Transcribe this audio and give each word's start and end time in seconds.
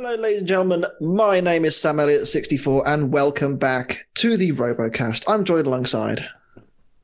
Hello, 0.00 0.14
ladies 0.14 0.38
and 0.38 0.46
gentlemen. 0.46 0.86
My 1.00 1.40
name 1.40 1.64
is 1.64 1.76
Sam 1.76 1.96
Elliott64, 1.96 2.84
and 2.86 3.12
welcome 3.12 3.56
back 3.56 4.06
to 4.14 4.36
the 4.36 4.52
RoboCast. 4.52 5.24
I'm 5.26 5.42
joined 5.42 5.66
alongside, 5.66 6.24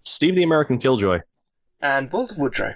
Steve 0.04 0.36
the 0.36 0.44
American 0.44 0.78
Killjoy. 0.78 1.18
and 1.80 2.12
World 2.12 2.30
of 2.30 2.38
Woodrow. 2.38 2.72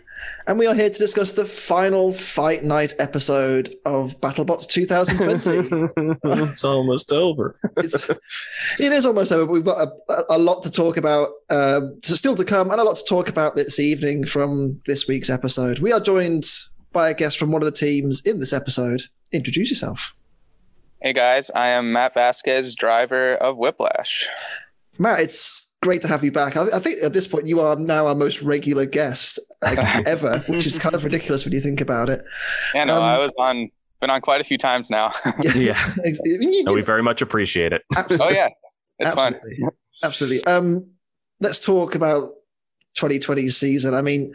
and 0.48 0.58
we 0.58 0.66
are 0.66 0.74
here 0.74 0.90
to 0.90 0.98
discuss 0.98 1.30
the 1.30 1.44
final 1.44 2.10
Fight 2.12 2.64
Night 2.64 2.94
episode 2.98 3.76
of 3.86 4.20
BattleBots 4.20 4.66
2020. 4.66 6.18
it's 6.42 6.64
almost 6.64 7.12
over. 7.12 7.56
it's, 7.76 8.10
it 8.80 8.92
is 8.92 9.06
almost 9.06 9.30
over, 9.30 9.46
but 9.46 9.52
we've 9.52 9.64
got 9.64 9.86
a, 10.08 10.24
a 10.30 10.38
lot 10.38 10.64
to 10.64 10.70
talk 10.72 10.96
about, 10.96 11.28
um, 11.48 11.96
to 12.02 12.16
still 12.16 12.34
to 12.34 12.44
come, 12.44 12.72
and 12.72 12.80
a 12.80 12.84
lot 12.84 12.96
to 12.96 13.04
talk 13.04 13.28
about 13.28 13.54
this 13.54 13.78
evening 13.78 14.24
from 14.24 14.82
this 14.84 15.06
week's 15.06 15.30
episode. 15.30 15.78
We 15.78 15.92
are 15.92 16.00
joined 16.00 16.50
by 16.92 17.10
a 17.10 17.14
guest 17.14 17.38
from 17.38 17.52
one 17.52 17.62
of 17.62 17.66
the 17.66 17.78
teams 17.78 18.20
in 18.22 18.40
this 18.40 18.52
episode. 18.52 19.04
Introduce 19.32 19.70
yourself. 19.70 20.14
Hey 21.02 21.12
guys, 21.12 21.50
I 21.54 21.68
am 21.68 21.92
Matt 21.92 22.14
Vasquez, 22.14 22.74
driver 22.74 23.34
of 23.36 23.56
Whiplash. 23.56 24.26
Matt, 24.98 25.20
it's 25.20 25.76
great 25.82 26.02
to 26.02 26.08
have 26.08 26.24
you 26.24 26.32
back. 26.32 26.56
I, 26.56 26.64
I 26.74 26.78
think 26.80 27.02
at 27.04 27.12
this 27.12 27.26
point 27.28 27.46
you 27.46 27.60
are 27.60 27.76
now 27.76 28.06
our 28.08 28.14
most 28.14 28.42
regular 28.42 28.84
guest 28.86 29.38
like, 29.62 29.78
ever, 30.06 30.38
which 30.48 30.66
is 30.66 30.78
kind 30.78 30.94
of 30.94 31.04
ridiculous 31.04 31.44
when 31.44 31.52
you 31.52 31.60
think 31.60 31.80
about 31.80 32.08
it. 32.08 32.24
Yeah, 32.74 32.84
no, 32.84 32.96
Um, 32.96 33.02
I 33.02 33.18
was 33.18 33.30
on, 33.38 33.70
been 34.00 34.10
on 34.10 34.20
quite 34.20 34.40
a 34.40 34.44
few 34.44 34.58
times 34.58 34.90
now. 34.90 35.12
Yeah. 35.54 35.76
I 36.04 36.10
mean, 36.24 36.52
you- 36.52 36.64
No, 36.64 36.72
we 36.72 36.82
very 36.82 37.02
much 37.02 37.22
appreciate 37.22 37.72
it. 37.72 37.82
absolutely, 37.96 38.26
oh 38.26 38.30
yeah, 38.30 38.48
it's 38.98 39.10
fun. 39.14 39.34
absolutely, 39.34 39.68
absolutely. 40.02 40.44
Um, 40.46 40.86
let's 41.40 41.64
talk 41.64 41.94
about 41.94 42.30
2020 42.94 43.48
season. 43.50 43.94
I 43.94 44.02
mean, 44.02 44.34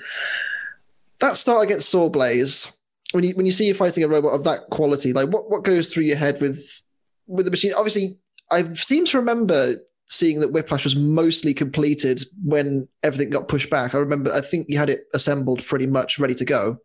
that 1.19 1.35
start 1.35 1.63
against 1.65 1.93
Sawblaze. 1.93 2.77
When 3.13 3.23
you 3.23 3.35
when 3.35 3.45
you 3.45 3.51
see 3.51 3.67
you 3.67 3.75
fighting 3.75 4.03
a 4.03 4.07
robot 4.07 4.33
of 4.33 4.43
that 4.45 4.69
quality, 4.71 5.13
like 5.13 5.29
what, 5.29 5.49
what 5.49 5.63
goes 5.63 5.93
through 5.93 6.03
your 6.03 6.17
head 6.17 6.41
with 6.41 6.81
with 7.27 7.45
the 7.45 7.51
machine? 7.51 7.71
Obviously, 7.77 8.19
I 8.51 8.73
seem 8.73 9.05
to 9.05 9.17
remember 9.19 9.73
seeing 10.07 10.39
that 10.39 10.51
Whiplash 10.51 10.83
was 10.83 10.95
mostly 10.95 11.53
completed 11.53 12.23
when 12.43 12.87
everything 13.03 13.29
got 13.29 13.47
pushed 13.47 13.69
back. 13.69 13.93
I 13.93 13.99
remember, 13.99 14.31
I 14.33 14.41
think 14.41 14.65
you 14.67 14.77
had 14.77 14.89
it 14.89 15.01
assembled 15.13 15.63
pretty 15.63 15.87
much 15.87 16.19
ready 16.19 16.35
to 16.35 16.43
go. 16.45 16.77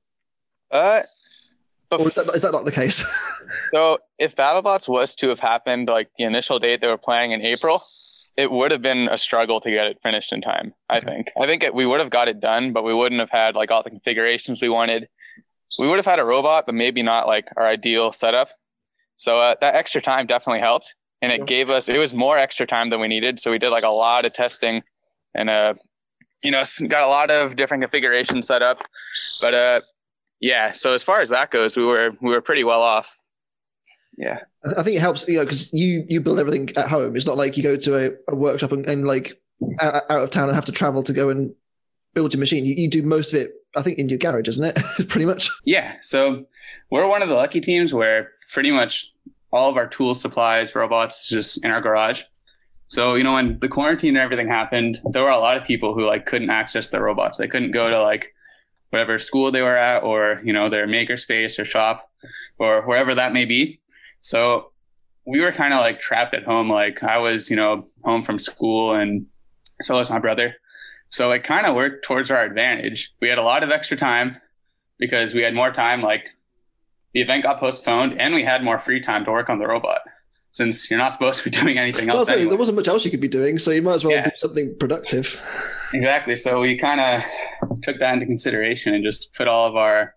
Uh, 0.70 1.00
Or 1.91 2.06
is 2.08 2.14
that, 2.14 2.34
is 2.34 2.42
that 2.42 2.53
not 2.53 2.64
the 2.64 2.72
case? 2.72 3.05
so 3.75 3.98
if 4.19 4.36
BattleBots 4.36 4.86
was 4.86 5.14
to 5.16 5.28
have 5.31 5.41
happened 5.41 5.88
like 5.88 6.10
the 6.19 6.25
initial 6.25 6.58
date 6.58 6.81
they 6.81 6.86
were 6.86 6.97
planning 6.98 7.33
in 7.33 7.42
April, 7.42 7.83
it 8.36 8.50
would 8.50 8.70
have 8.70 8.83
been 8.83 9.08
a 9.10 9.19
struggle 9.19 9.60
to 9.62 9.70
get 9.70 9.86
it 9.86 9.98
finished 10.03 10.33
in 10.33 10.41
time. 10.41 10.72
I 10.88 10.98
Okay. 10.98 11.06
think. 11.06 11.28
I 11.41 11.47
think 11.47 11.62
it, 11.64 11.75
we 11.75 11.86
would 11.86 12.00
have 12.00 12.10
got 12.10 12.28
it 12.28 12.38
done, 12.41 12.72
but 12.72 12.84
we 12.84 12.94
wouldn't 12.94 13.20
have 13.20 13.31
had 13.31 13.56
like 13.56 13.70
all 13.70 13.83
the 13.83 13.91
configurations 13.91 14.62
we 14.62 14.69
wanted. 14.69 15.08
We 15.78 15.86
would 15.88 15.97
have 15.97 16.06
had 16.06 16.19
a 16.19 16.24
robot, 16.24 16.66
but 16.66 16.74
maybe 16.74 17.02
not 17.02 17.27
like 17.27 17.48
our 17.56 17.66
ideal 17.66 18.12
setup. 18.12 18.48
So 19.16 19.38
uh, 19.38 19.56
that 19.61 19.75
extra 19.75 20.00
time 20.00 20.27
definitely 20.27 20.60
helped, 20.60 20.94
and 21.20 21.30
Sure. 21.30 21.41
it 21.42 21.47
gave 21.47 21.70
us 21.70 21.88
it 21.88 21.98
was 21.98 22.14
more 22.14 22.38
extra 22.38 22.66
time 22.66 22.91
than 22.91 23.00
we 23.00 23.08
needed. 23.08 23.38
So 23.41 23.50
we 23.50 23.58
did 23.58 23.70
like 23.70 23.84
a 23.84 23.88
lot 23.88 24.25
of 24.25 24.33
testing, 24.33 24.83
and 25.34 25.50
uh, 25.50 25.75
you 26.42 26.50
know, 26.50 26.62
got 26.86 27.02
a 27.02 27.08
lot 27.08 27.30
of 27.30 27.56
different 27.56 27.83
configurations 27.83 28.47
set 28.47 28.62
up. 28.62 28.83
But 29.42 29.55
uh, 29.55 29.80
yeah. 30.41 30.72
So 30.72 30.94
as 30.94 31.02
far 31.02 31.20
as 31.20 31.30
that 31.30 31.50
goes, 31.50 31.77
we 31.77 31.84
were 31.84 32.12
we 32.22 32.30
were 32.30 32.41
pretty 32.41 32.64
well 32.64 32.82
off. 32.82 33.14
Yeah. 34.16 34.38
I 34.64 34.80
I 34.80 34.82
think 34.82 34.97
it 34.97 35.00
helps, 35.00 35.28
you 35.28 35.38
know, 35.38 35.44
because 35.44 35.72
you 35.72 36.05
you 36.08 36.20
build 36.20 36.38
everything 36.38 36.69
at 36.77 36.88
home. 36.88 37.14
It's 37.16 37.27
not 37.27 37.36
like 37.38 37.56
you 37.56 37.62
go 37.62 37.77
to 37.77 38.06
a, 38.06 38.10
a 38.32 38.36
workshop 38.36 38.72
and, 38.72 38.86
and 38.88 39.06
like 39.06 39.41
out, 39.80 40.03
out 40.10 40.22
of 40.22 40.30
town 40.30 40.48
and 40.48 40.55
have 40.55 40.64
to 40.66 40.72
travel 40.72 41.03
to 41.05 41.12
go 41.12 41.28
and 41.30 41.55
build 42.14 42.32
your 42.32 42.41
machine. 42.41 42.64
You, 42.64 42.75
you 42.77 42.88
do 42.88 43.03
most 43.03 43.32
of 43.32 43.41
it, 43.41 43.50
I 43.77 43.83
think, 43.83 43.98
in 43.98 44.08
your 44.08 44.19
garage, 44.19 44.48
isn't 44.48 44.64
it? 44.64 44.74
Pretty 45.08 45.27
much. 45.27 45.50
Yeah, 45.64 45.97
so 46.02 46.47
we're 46.91 47.06
one 47.06 47.22
of 47.22 47.28
the 47.28 47.34
lucky 47.34 47.61
teams 47.61 47.92
where 47.92 48.30
pretty 48.52 48.70
much 48.70 49.12
all 49.52 49.69
of 49.69 49.77
our 49.77 49.86
tools, 49.86 50.20
supplies, 50.20 50.75
robots 50.75 51.22
is 51.22 51.28
just 51.28 51.64
in 51.64 51.70
our 51.70 51.80
garage. 51.80 52.22
So 52.88 53.14
you 53.14 53.25
know, 53.25 53.34
when 53.34 53.58
the 53.58 53.69
quarantine 53.69 54.16
and 54.16 54.19
everything 54.19 54.48
happened, 54.48 54.98
there 55.12 55.22
were 55.22 55.28
a 55.28 55.38
lot 55.38 55.56
of 55.56 55.64
people 55.64 55.94
who 55.94 56.06
like 56.06 56.27
couldn't 56.27 56.50
access 56.50 56.88
their 56.91 57.03
robots. 57.03 57.38
They 57.38 57.48
couldn't 57.48 57.72
go 57.72 57.91
to 57.91 58.03
like 58.03 58.34
whatever 58.91 59.19
school 59.19 59.50
they 59.50 59.62
were 59.62 59.76
at, 59.76 60.03
or 60.03 60.41
you 60.44 60.53
know, 60.53 60.69
their 60.69 60.87
makerspace 60.87 61.59
or 61.59 61.64
shop, 61.64 62.10
or 62.59 62.82
wherever 62.87 63.14
that 63.14 63.32
may 63.32 63.44
be. 63.44 63.81
So 64.20 64.72
we 65.26 65.43
were 65.43 65.53
kind 65.53 65.75
of 65.75 65.81
like 65.81 66.00
trapped 66.00 66.34
at 66.34 66.44
home. 66.44 66.70
Like 66.70 67.03
I 67.03 67.19
was, 67.19 67.50
you 67.50 67.56
know, 67.56 67.87
home 68.04 68.22
from 68.22 68.38
school, 68.38 68.93
and 68.93 69.26
so 69.82 69.97
was 69.97 70.09
my 70.09 70.19
brother. 70.19 70.54
So 71.10 71.30
it 71.32 71.42
kind 71.44 71.66
of 71.66 71.74
worked 71.74 72.04
towards 72.04 72.30
our 72.30 72.42
advantage. 72.44 73.12
We 73.20 73.28
had 73.28 73.38
a 73.38 73.42
lot 73.42 73.62
of 73.62 73.70
extra 73.70 73.96
time 73.96 74.41
because 74.98 75.32
we 75.34 75.42
had 75.42 75.54
more 75.54 75.72
time. 75.72 76.02
Like 76.02 76.28
the 77.14 77.20
event 77.22 77.44
got 77.44 77.58
postponed, 77.58 78.20
and 78.20 78.34
we 78.34 78.42
had 78.42 78.62
more 78.62 78.78
free 78.78 79.00
time 79.00 79.24
to 79.24 79.30
work 79.30 79.48
on 79.48 79.58
the 79.58 79.66
robot. 79.66 80.00
Since 80.50 80.91
you're 80.91 80.98
not 80.98 81.12
supposed 81.12 81.42
to 81.42 81.50
be 81.50 81.56
doing 81.60 81.78
anything 81.78 82.08
else, 82.10 82.28
anyway. 82.30 82.48
there 82.48 82.58
wasn't 82.58 82.76
much 82.76 82.88
else 82.88 83.04
you 83.04 83.10
could 83.10 83.20
be 83.20 83.28
doing, 83.28 83.58
so 83.58 83.70
you 83.70 83.82
might 83.82 83.94
as 83.94 84.04
well 84.04 84.14
Yeah. 84.14 84.24
do 84.24 84.30
something 84.34 84.74
productive. 84.78 85.26
exactly. 85.94 86.36
So 86.36 86.60
we 86.60 86.76
kind 86.76 87.00
of 87.00 87.22
took 87.82 87.98
that 88.00 88.14
into 88.14 88.26
consideration 88.26 88.92
and 88.94 89.04
just 89.04 89.34
put 89.34 89.48
all 89.48 89.66
of 89.66 89.76
our 89.76 90.14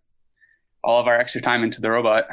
all 0.83 0.99
of 0.99 1.07
our 1.07 1.15
extra 1.17 1.41
time 1.41 1.63
into 1.63 1.79
the 1.79 1.91
robot. 1.91 2.25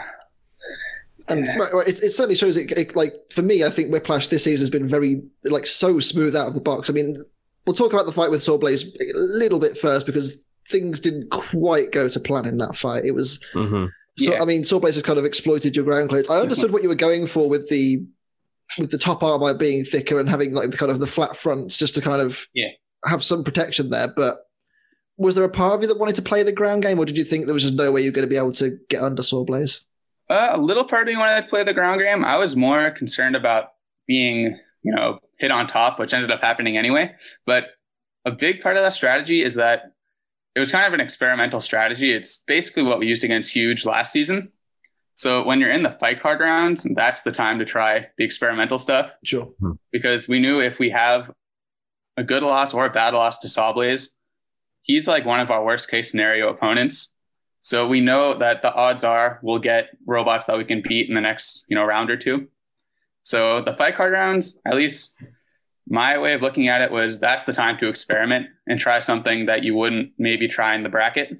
And 1.29 1.47
Yeah. 1.47 1.57
right, 1.59 1.73
right, 1.75 1.89
it, 1.89 2.03
it 2.03 2.11
certainly 2.13 2.35
shows 2.35 2.57
it, 2.57 2.71
it. 2.73 2.97
Like 2.97 3.15
for 3.31 3.43
me, 3.43 3.63
I 3.63 3.69
think 3.71 3.91
Whiplash 3.93 4.29
this 4.29 4.45
season 4.45 4.63
has 4.63 4.71
been 4.71 4.89
very 4.89 5.23
like 5.45 5.67
so 5.67 6.01
smooth 6.01 6.35
out 6.35 6.47
of 6.49 6.55
the 6.55 6.61
box. 6.61 6.89
I 6.89 6.95
mean, 6.95 7.17
we'll 7.69 7.75
talk 7.77 7.93
about 7.93 8.07
the 8.07 8.13
fight 8.13 8.31
with 8.31 8.41
Sawblaze 8.41 8.83
a 8.85 9.19
little 9.39 9.59
bit 9.59 9.77
first 9.77 10.07
because 10.07 10.45
things 10.69 11.01
didn't 11.01 11.31
quite 11.31 11.93
go 11.93 12.09
to 12.09 12.19
plan 12.19 12.47
in 12.47 12.59
that 12.59 12.75
fight. 12.75 13.05
It 13.05 13.13
was 13.13 13.45
hmm 13.53 13.87
So 14.17 14.33
Yeah. 14.33 14.43
I 14.43 14.45
mean, 14.47 14.63
Sawblaze 14.63 14.95
has 14.95 15.03
kind 15.03 15.19
of 15.19 15.25
exploited 15.25 15.77
your 15.77 15.85
ground 15.85 16.09
clearance. 16.09 16.31
I 16.31 16.41
understood 16.41 16.73
what 16.73 16.83
you 16.83 16.89
were 16.89 16.95
going 16.95 17.27
for 17.27 17.49
with 17.49 17.69
the 17.69 18.05
with 18.79 18.91
the 18.91 18.99
top 18.99 19.23
armor 19.23 19.55
being 19.55 19.85
thicker 19.85 20.19
and 20.19 20.29
having 20.29 20.53
like 20.53 20.71
the 20.71 20.77
kind 20.77 20.91
of 20.91 20.99
the 20.99 21.07
flat 21.07 21.37
fronts 21.37 21.77
just 21.77 21.95
to 21.95 22.01
kind 22.01 22.21
of 22.21 22.47
Yeah. 22.55 22.69
have 23.05 23.23
some 23.23 23.45
protection 23.45 23.91
there. 23.91 24.09
But 24.17 24.37
was 25.17 25.35
there 25.37 25.45
a 25.45 25.49
part 25.51 25.75
of 25.75 25.83
you 25.83 25.89
that 25.89 25.99
wanted 25.99 26.17
to 26.17 26.23
play 26.23 26.43
the 26.43 26.53
ground 26.53 26.83
game, 26.83 26.99
or 26.99 27.05
did 27.05 27.17
you 27.19 27.25
think 27.25 27.45
there 27.47 27.55
was 27.55 27.63
just 27.65 27.75
no 27.75 27.91
way 27.93 28.01
you're 28.03 28.13
going 28.13 28.27
to 28.29 28.35
be 28.35 28.37
able 28.37 28.53
to 28.53 28.79
get 28.89 29.03
under 29.03 29.23
Sawblaze? 29.23 29.81
Uh, 30.31 30.51
a 30.53 30.59
little 30.61 30.85
part 30.85 31.09
of 31.09 31.15
me 31.15 31.17
wanted 31.19 31.43
to 31.43 31.49
play 31.49 31.65
the 31.65 31.73
ground 31.75 32.01
game. 32.01 32.25
I 32.25 32.37
was 32.37 32.55
more 32.57 32.91
concerned 32.91 33.35
about 33.35 33.73
being, 34.07 34.59
you 34.83 34.95
know, 34.95 35.19
hit 35.39 35.51
on 35.51 35.67
top, 35.67 35.99
which 35.99 36.13
ended 36.13 36.31
up 36.31 36.41
happening 36.41 36.77
anyway. 36.77 37.15
But 37.47 37.69
a 38.25 38.31
big 38.31 38.61
part 38.61 38.77
of 38.77 38.83
that 38.83 38.93
strategy 38.95 39.43
is 39.43 39.55
that 39.55 39.93
it 40.55 40.61
was 40.61 40.71
kind 40.73 40.87
of 40.87 40.93
an 40.93 41.01
experimental 41.01 41.61
strategy. 41.61 42.13
It's 42.13 42.43
basically 42.47 42.83
what 42.83 42.99
we 42.99 43.07
used 43.07 43.25
against 43.25 43.53
Huge 43.53 43.85
last 43.87 44.13
season. 44.13 44.53
So 45.15 45.45
when 45.45 45.61
you're 45.61 45.71
in 45.71 45.83
the 45.83 45.91
fight 45.91 46.21
card 46.21 46.41
rounds, 46.41 46.87
that's 46.95 47.23
the 47.23 47.33
time 47.33 47.59
to 47.59 47.65
try 47.65 48.07
the 48.19 48.25
experimental 48.25 48.79
stuff 48.79 49.17
Sure. 49.25 49.47
Hmm. 49.61 49.73
because 49.93 50.29
we 50.29 50.39
knew 50.39 50.61
if 50.61 50.79
we 50.79 50.91
have 50.91 51.31
a 52.17 52.25
good 52.25 52.43
loss 52.43 52.75
or 52.75 52.87
a 52.87 52.91
bad 52.91 53.15
loss 53.15 53.39
to 53.41 53.49
Sawblaze, 53.49 54.17
he's 54.81 55.07
like 55.09 55.25
one 55.25 55.41
of 55.41 55.51
our 55.51 55.65
worst 55.65 55.91
case 55.91 56.11
scenario 56.11 56.49
opponents. 56.49 57.15
So 57.63 57.87
we 57.87 58.01
know 58.01 58.39
that 58.39 58.63
the 58.63 58.73
odds 58.73 59.05
are 59.05 59.41
we'll 59.43 59.59
get 59.59 59.91
robots 60.07 60.47
that 60.47 60.57
we 60.57 60.65
can 60.65 60.83
beat 60.87 61.09
in 61.09 61.15
the 61.15 61.21
next, 61.21 61.65
you 61.69 61.75
know, 61.77 61.85
round 61.85 62.11
or 62.11 62.17
two. 62.17 62.49
So 63.23 63.61
the 63.61 63.73
fight 63.75 63.95
card 63.95 64.13
rounds, 64.13 64.59
at 64.67 64.75
least 64.77 65.17
my 65.89 66.19
way 66.19 66.35
of 66.35 66.43
looking 66.43 66.69
at 66.69 66.81
it 66.83 66.91
was 66.91 67.19
that's 67.19 67.45
the 67.45 67.53
time 67.53 67.79
to 67.79 67.89
experiment 67.89 68.47
and 68.67 68.79
try 68.79 68.99
something 69.01 69.47
that 69.47 69.63
you 69.65 69.75
wouldn't 69.75 70.13
maybe 70.19 70.49
try 70.49 70.75
in 70.75 70.83
the 70.83 70.89
bracket. 70.89 71.31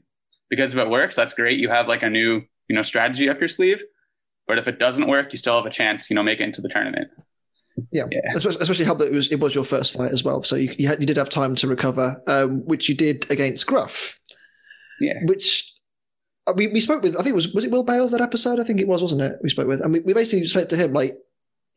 Because 0.51 0.73
if 0.75 0.79
it 0.81 0.89
works, 0.89 1.15
that's 1.17 1.35
great. 1.35 1.59
You 1.59 1.69
have 1.69 1.89
like 1.89 2.03
a 2.03 2.09
new, 2.11 2.43
you 2.69 2.77
know, 2.77 2.83
strategy 2.83 3.29
up 3.29 3.39
your 3.41 3.49
sleeve. 3.49 3.83
But 4.47 4.59
if 4.59 4.67
it 4.67 4.79
doesn't 4.79 5.07
work, 5.07 5.33
you 5.33 5.39
still 5.39 5.57
have 5.57 5.67
a 5.67 5.71
chance, 5.71 6.09
you 6.09 6.17
know, 6.17 6.23
make 6.23 6.41
it 6.41 6.45
into 6.45 6.63
the 6.63 6.71
tournament. 6.71 7.09
Yeah, 7.93 8.05
Yeah. 8.11 8.21
especially, 8.35 8.85
how 8.87 8.95
that 8.95 9.09
it 9.09 9.13
was 9.13 9.31
it 9.31 9.39
was 9.41 9.55
your 9.55 9.63
first 9.65 9.93
fight 9.93 10.11
as 10.11 10.25
well, 10.25 10.43
so 10.43 10.57
you 10.57 10.75
you, 10.79 10.89
had, 10.89 10.99
you 11.01 11.07
did 11.07 11.17
have 11.17 11.29
time 11.29 11.55
to 11.57 11.69
recover, 11.69 12.21
um, 12.27 12.65
which 12.67 12.89
you 12.89 12.95
did 12.97 13.31
against 13.31 13.67
Gruff, 13.67 14.19
Yeah. 15.01 15.21
which. 15.27 15.73
uh, 16.49 16.55
We, 16.57 16.67
we 16.69 16.81
spoke 16.81 17.03
with 17.05 17.15
I 17.15 17.19
think 17.23 17.35
it 17.35 17.37
was 17.37 17.53
was 17.55 17.65
it 17.65 17.71
Will 17.71 17.85
Bales 17.85 18.11
that 18.13 18.21
episode 18.23 18.59
I 18.59 18.65
think 18.65 18.81
it 18.81 18.89
was 18.89 19.01
wasn't 19.03 19.21
it 19.23 19.39
we 19.45 19.49
spoke 19.51 19.69
with 19.69 19.81
and 19.83 19.93
we, 19.93 20.01
we 20.01 20.13
basically 20.15 20.47
said 20.49 20.69
to 20.71 20.77
him 20.77 20.93
like 20.93 21.15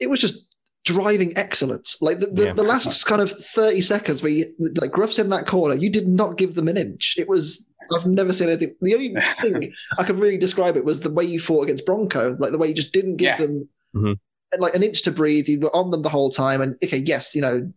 it 0.02 0.10
was 0.10 0.20
just 0.20 0.46
driving 0.84 1.32
excellence. 1.38 1.98
Like 2.02 2.20
the, 2.20 2.28
the, 2.28 2.46
Yeah. 2.46 2.54
the 2.54 2.64
last 2.64 3.06
kind 3.06 3.22
of 3.22 3.32
30 3.32 3.82
seconds 3.82 4.24
where 4.24 4.32
you, 4.32 4.54
like 4.82 4.92
Gruff's 4.92 5.20
in 5.20 5.30
that 5.30 5.46
corner 5.48 5.76
you 5.76 5.90
did 5.92 6.08
not 6.08 6.38
give 6.38 6.56
them 6.56 6.68
an 6.68 6.76
inch. 6.78 7.16
It 7.18 7.30
was 7.30 7.68
I've 7.96 8.06
never 8.06 8.34
seen 8.34 8.50
anything. 8.50 8.76
The 8.82 8.94
only 8.96 9.16
thing 9.42 9.74
I 10.00 10.04
could 10.04 10.18
really 10.20 10.38
describe 10.38 10.76
it 10.78 10.86
was 10.86 11.02
the 11.02 11.12
way 11.12 11.24
you 11.24 11.40
fought 11.40 11.64
against 11.64 11.86
Bronco 11.86 12.36
like 12.40 12.52
the 12.52 12.58
way 12.58 12.68
you 12.68 12.74
just 12.74 12.94
didn't 12.94 13.18
give 13.18 13.28
Yeah. 13.28 13.38
them 13.38 13.70
Mhm. 13.96 14.20
like 14.58 14.74
an 14.74 14.82
inch 14.84 15.02
to 15.04 15.12
breathe. 15.12 15.48
You 15.48 15.60
were 15.60 15.76
on 15.76 15.92
them 15.92 16.02
the 16.02 16.10
whole 16.10 16.32
time. 16.32 16.62
And 16.62 16.76
okay 16.84 16.98
yes 16.98 17.36
you 17.36 17.42
know 17.42 17.72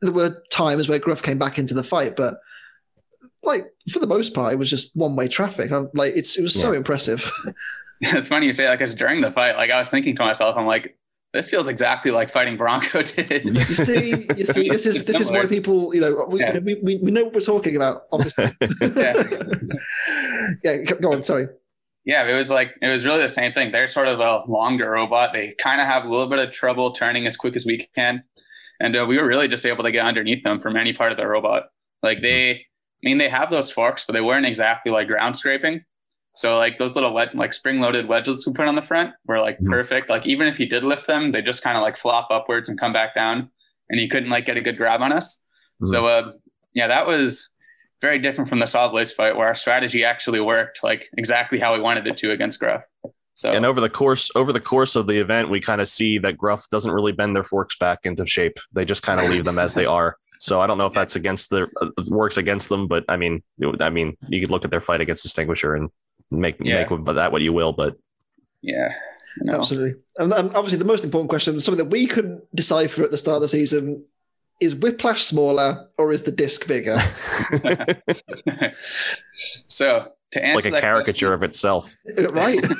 there 0.00 0.12
were 0.12 0.42
times 0.50 0.88
where 0.88 0.98
Gruff 0.98 1.22
came 1.22 1.38
back 1.38 1.58
into 1.60 1.74
the 1.74 1.84
fight 1.84 2.16
but 2.16 2.34
like 3.44 3.66
for 3.92 3.98
the 4.00 4.06
most 4.06 4.34
part 4.34 4.52
it 4.52 4.56
was 4.58 4.70
just 4.70 4.94
one 4.96 5.14
way 5.16 5.28
traffic. 5.28 5.70
I'm, 5.70 5.88
like 5.94 6.12
it's 6.16 6.36
it 6.38 6.42
was 6.42 6.54
so 6.60 6.72
impressive. 6.72 7.30
It's 8.04 8.26
funny 8.26 8.46
you 8.48 8.52
say 8.52 8.64
that 8.64 8.76
because 8.80 8.94
during 8.94 9.20
the 9.20 9.30
fight, 9.30 9.56
like 9.56 9.70
I 9.70 9.78
was 9.78 9.88
thinking 9.88 10.16
to 10.16 10.24
myself, 10.24 10.56
I'm 10.56 10.66
like, 10.66 10.98
this 11.32 11.48
feels 11.48 11.66
exactly 11.68 12.10
like 12.10 12.30
fighting 12.30 12.56
Bronco 12.56 13.02
did. 13.02 13.44
You 13.44 13.54
see, 13.64 14.26
you 14.36 14.44
see, 14.44 14.68
this 14.68 14.84
is 14.86 15.04
this 15.04 15.20
is 15.20 15.30
why 15.30 15.46
people, 15.46 15.94
you 15.94 16.00
know, 16.00 16.26
we, 16.28 16.40
Yeah. 16.40 16.58
we, 16.58 16.74
we, 16.82 16.96
we 16.96 17.10
know 17.10 17.24
what 17.24 17.34
we're 17.34 17.40
talking 17.40 17.74
about. 17.76 18.02
Obviously, 18.12 18.50
Yeah. 18.80 19.22
yeah. 20.64 20.76
Go 21.00 21.12
on. 21.12 21.22
Sorry. 21.22 21.46
yeah, 22.04 22.26
it 22.28 22.34
was 22.34 22.50
like 22.50 22.72
it 22.82 22.88
was 22.88 23.04
really 23.04 23.22
the 23.22 23.28
same 23.30 23.52
thing. 23.52 23.72
They're 23.72 23.88
sort 23.88 24.08
of 24.08 24.20
a 24.20 24.42
longer 24.50 24.90
robot. 24.90 25.32
They 25.32 25.54
kind 25.58 25.80
of 25.80 25.86
have 25.86 26.04
a 26.04 26.08
little 26.08 26.26
bit 26.28 26.38
of 26.40 26.52
trouble 26.52 26.92
turning 26.92 27.26
as 27.26 27.36
quick 27.36 27.56
as 27.56 27.64
we 27.64 27.88
can, 27.94 28.22
and 28.80 28.96
uh, 28.96 29.06
we 29.08 29.18
were 29.18 29.26
really 29.26 29.48
just 29.48 29.64
able 29.66 29.84
to 29.84 29.92
get 29.92 30.04
underneath 30.04 30.42
them 30.44 30.60
from 30.60 30.76
any 30.76 30.92
part 30.92 31.12
of 31.12 31.18
the 31.18 31.26
robot. 31.26 31.64
Like 32.02 32.20
they, 32.20 32.50
I 32.52 32.58
mean, 33.04 33.18
they 33.18 33.28
have 33.28 33.50
those 33.50 33.70
forks, 33.70 34.04
but 34.06 34.12
they 34.14 34.20
weren't 34.20 34.46
exactly 34.46 34.90
like 34.92 35.06
ground 35.08 35.36
scraping. 35.36 35.84
So 36.34 36.56
like 36.56 36.78
those 36.78 36.94
little 36.94 37.12
wed- 37.12 37.34
like 37.34 37.52
spring 37.52 37.80
loaded 37.80 38.08
wedges 38.08 38.46
we 38.46 38.52
put 38.52 38.66
on 38.66 38.74
the 38.74 38.82
front 38.82 39.12
were 39.26 39.40
like 39.40 39.58
Mhm. 39.58 39.70
perfect. 39.70 40.08
Like 40.08 40.26
even 40.26 40.46
if 40.46 40.58
you 40.58 40.66
did 40.66 40.82
lift 40.84 41.06
them, 41.06 41.32
they 41.32 41.42
just 41.42 41.62
kind 41.62 41.76
of 41.76 41.82
like 41.82 41.96
flop 41.96 42.28
upwards 42.30 42.68
and 42.68 42.78
come 42.80 42.92
back 42.92 43.14
down, 43.14 43.50
and 43.90 44.00
you 44.00 44.08
couldn't 44.08 44.30
like 44.30 44.46
get 44.46 44.56
a 44.56 44.60
good 44.62 44.76
grab 44.78 45.02
on 45.02 45.12
us. 45.12 45.40
So 45.84 46.06
uh, 46.06 46.32
yeah, 46.74 46.86
that 46.86 47.06
was 47.06 47.50
very 48.00 48.18
different 48.18 48.48
from 48.48 48.60
the 48.60 48.66
Sawblaze 48.66 49.12
fight, 49.12 49.36
where 49.36 49.46
our 49.46 49.54
strategy 49.54 50.04
actually 50.04 50.40
worked 50.40 50.82
like 50.82 51.08
exactly 51.18 51.58
how 51.58 51.74
we 51.74 51.80
wanted 51.80 52.06
it 52.06 52.16
to 52.18 52.30
against 52.30 52.58
Gruff. 52.60 52.82
So 53.34 53.50
And 53.52 53.64
over 53.66 53.80
the 53.80 53.90
course 53.90 54.30
over 54.34 54.52
the 54.52 54.60
course 54.60 54.94
of 54.96 55.06
the 55.06 55.18
event, 55.18 55.50
we 55.50 55.60
kind 55.60 55.80
of 55.80 55.88
see 55.88 56.18
that 56.18 56.36
Gruff 56.38 56.68
doesn't 56.70 56.92
really 56.92 57.12
bend 57.12 57.34
their 57.34 57.42
forks 57.44 57.76
back 57.76 58.00
into 58.04 58.24
shape. 58.26 58.58
They 58.72 58.84
just 58.84 59.02
kind 59.02 59.20
of 59.20 59.28
leave 59.30 59.44
them 59.44 59.58
as 59.58 59.74
they 59.74 59.86
are. 59.86 60.16
So 60.38 60.60
I 60.60 60.66
don't 60.66 60.78
know 60.78 60.86
if 60.86 60.92
that's 60.92 61.16
against 61.16 61.50
the 61.50 61.66
uh, 61.80 61.88
works 62.08 62.36
against 62.36 62.68
them, 62.68 62.86
but 62.88 63.04
I 63.08 63.16
mean, 63.16 63.42
it 63.58 63.82
I 63.82 63.90
mean, 63.90 64.16
you 64.28 64.40
could 64.40 64.50
look 64.50 64.64
at 64.64 64.70
their 64.70 64.80
fight 64.80 65.00
against 65.00 65.22
Distinguisher 65.24 65.74
and 65.74 65.88
make 66.32 66.56
Yeah. 66.60 66.80
make 66.80 66.90
with 66.90 67.04
that 67.06 67.32
what 67.32 67.42
you 67.42 67.52
will. 67.52 67.72
But 67.72 67.96
yeah, 68.62 68.94
no. 69.38 69.58
Absolutely. 69.58 70.00
And, 70.18 70.32
and 70.32 70.54
obviously, 70.54 70.78
the 70.78 70.84
most 70.84 71.04
important 71.04 71.30
question, 71.30 71.60
something 71.60 71.84
that 71.84 71.90
we 71.90 72.06
couldn't 72.06 72.42
decipher 72.54 73.02
at 73.02 73.10
the 73.10 73.18
start 73.18 73.36
of 73.36 73.42
the 73.42 73.48
season, 73.48 74.04
is 74.60 74.74
Whiplash 74.74 75.24
smaller 75.24 75.88
or 75.98 76.12
is 76.12 76.22
the 76.22 76.32
disc 76.32 76.66
bigger? 76.68 76.98
so 79.66 80.08
to 80.32 80.44
answer 80.44 80.54
like 80.54 80.64
a 80.66 80.70
that 80.70 80.80
caricature 80.80 81.32
of 81.32 81.42
itself. 81.42 81.96
Uh, 82.18 82.30
right? 82.32 82.62
question- 82.62 82.76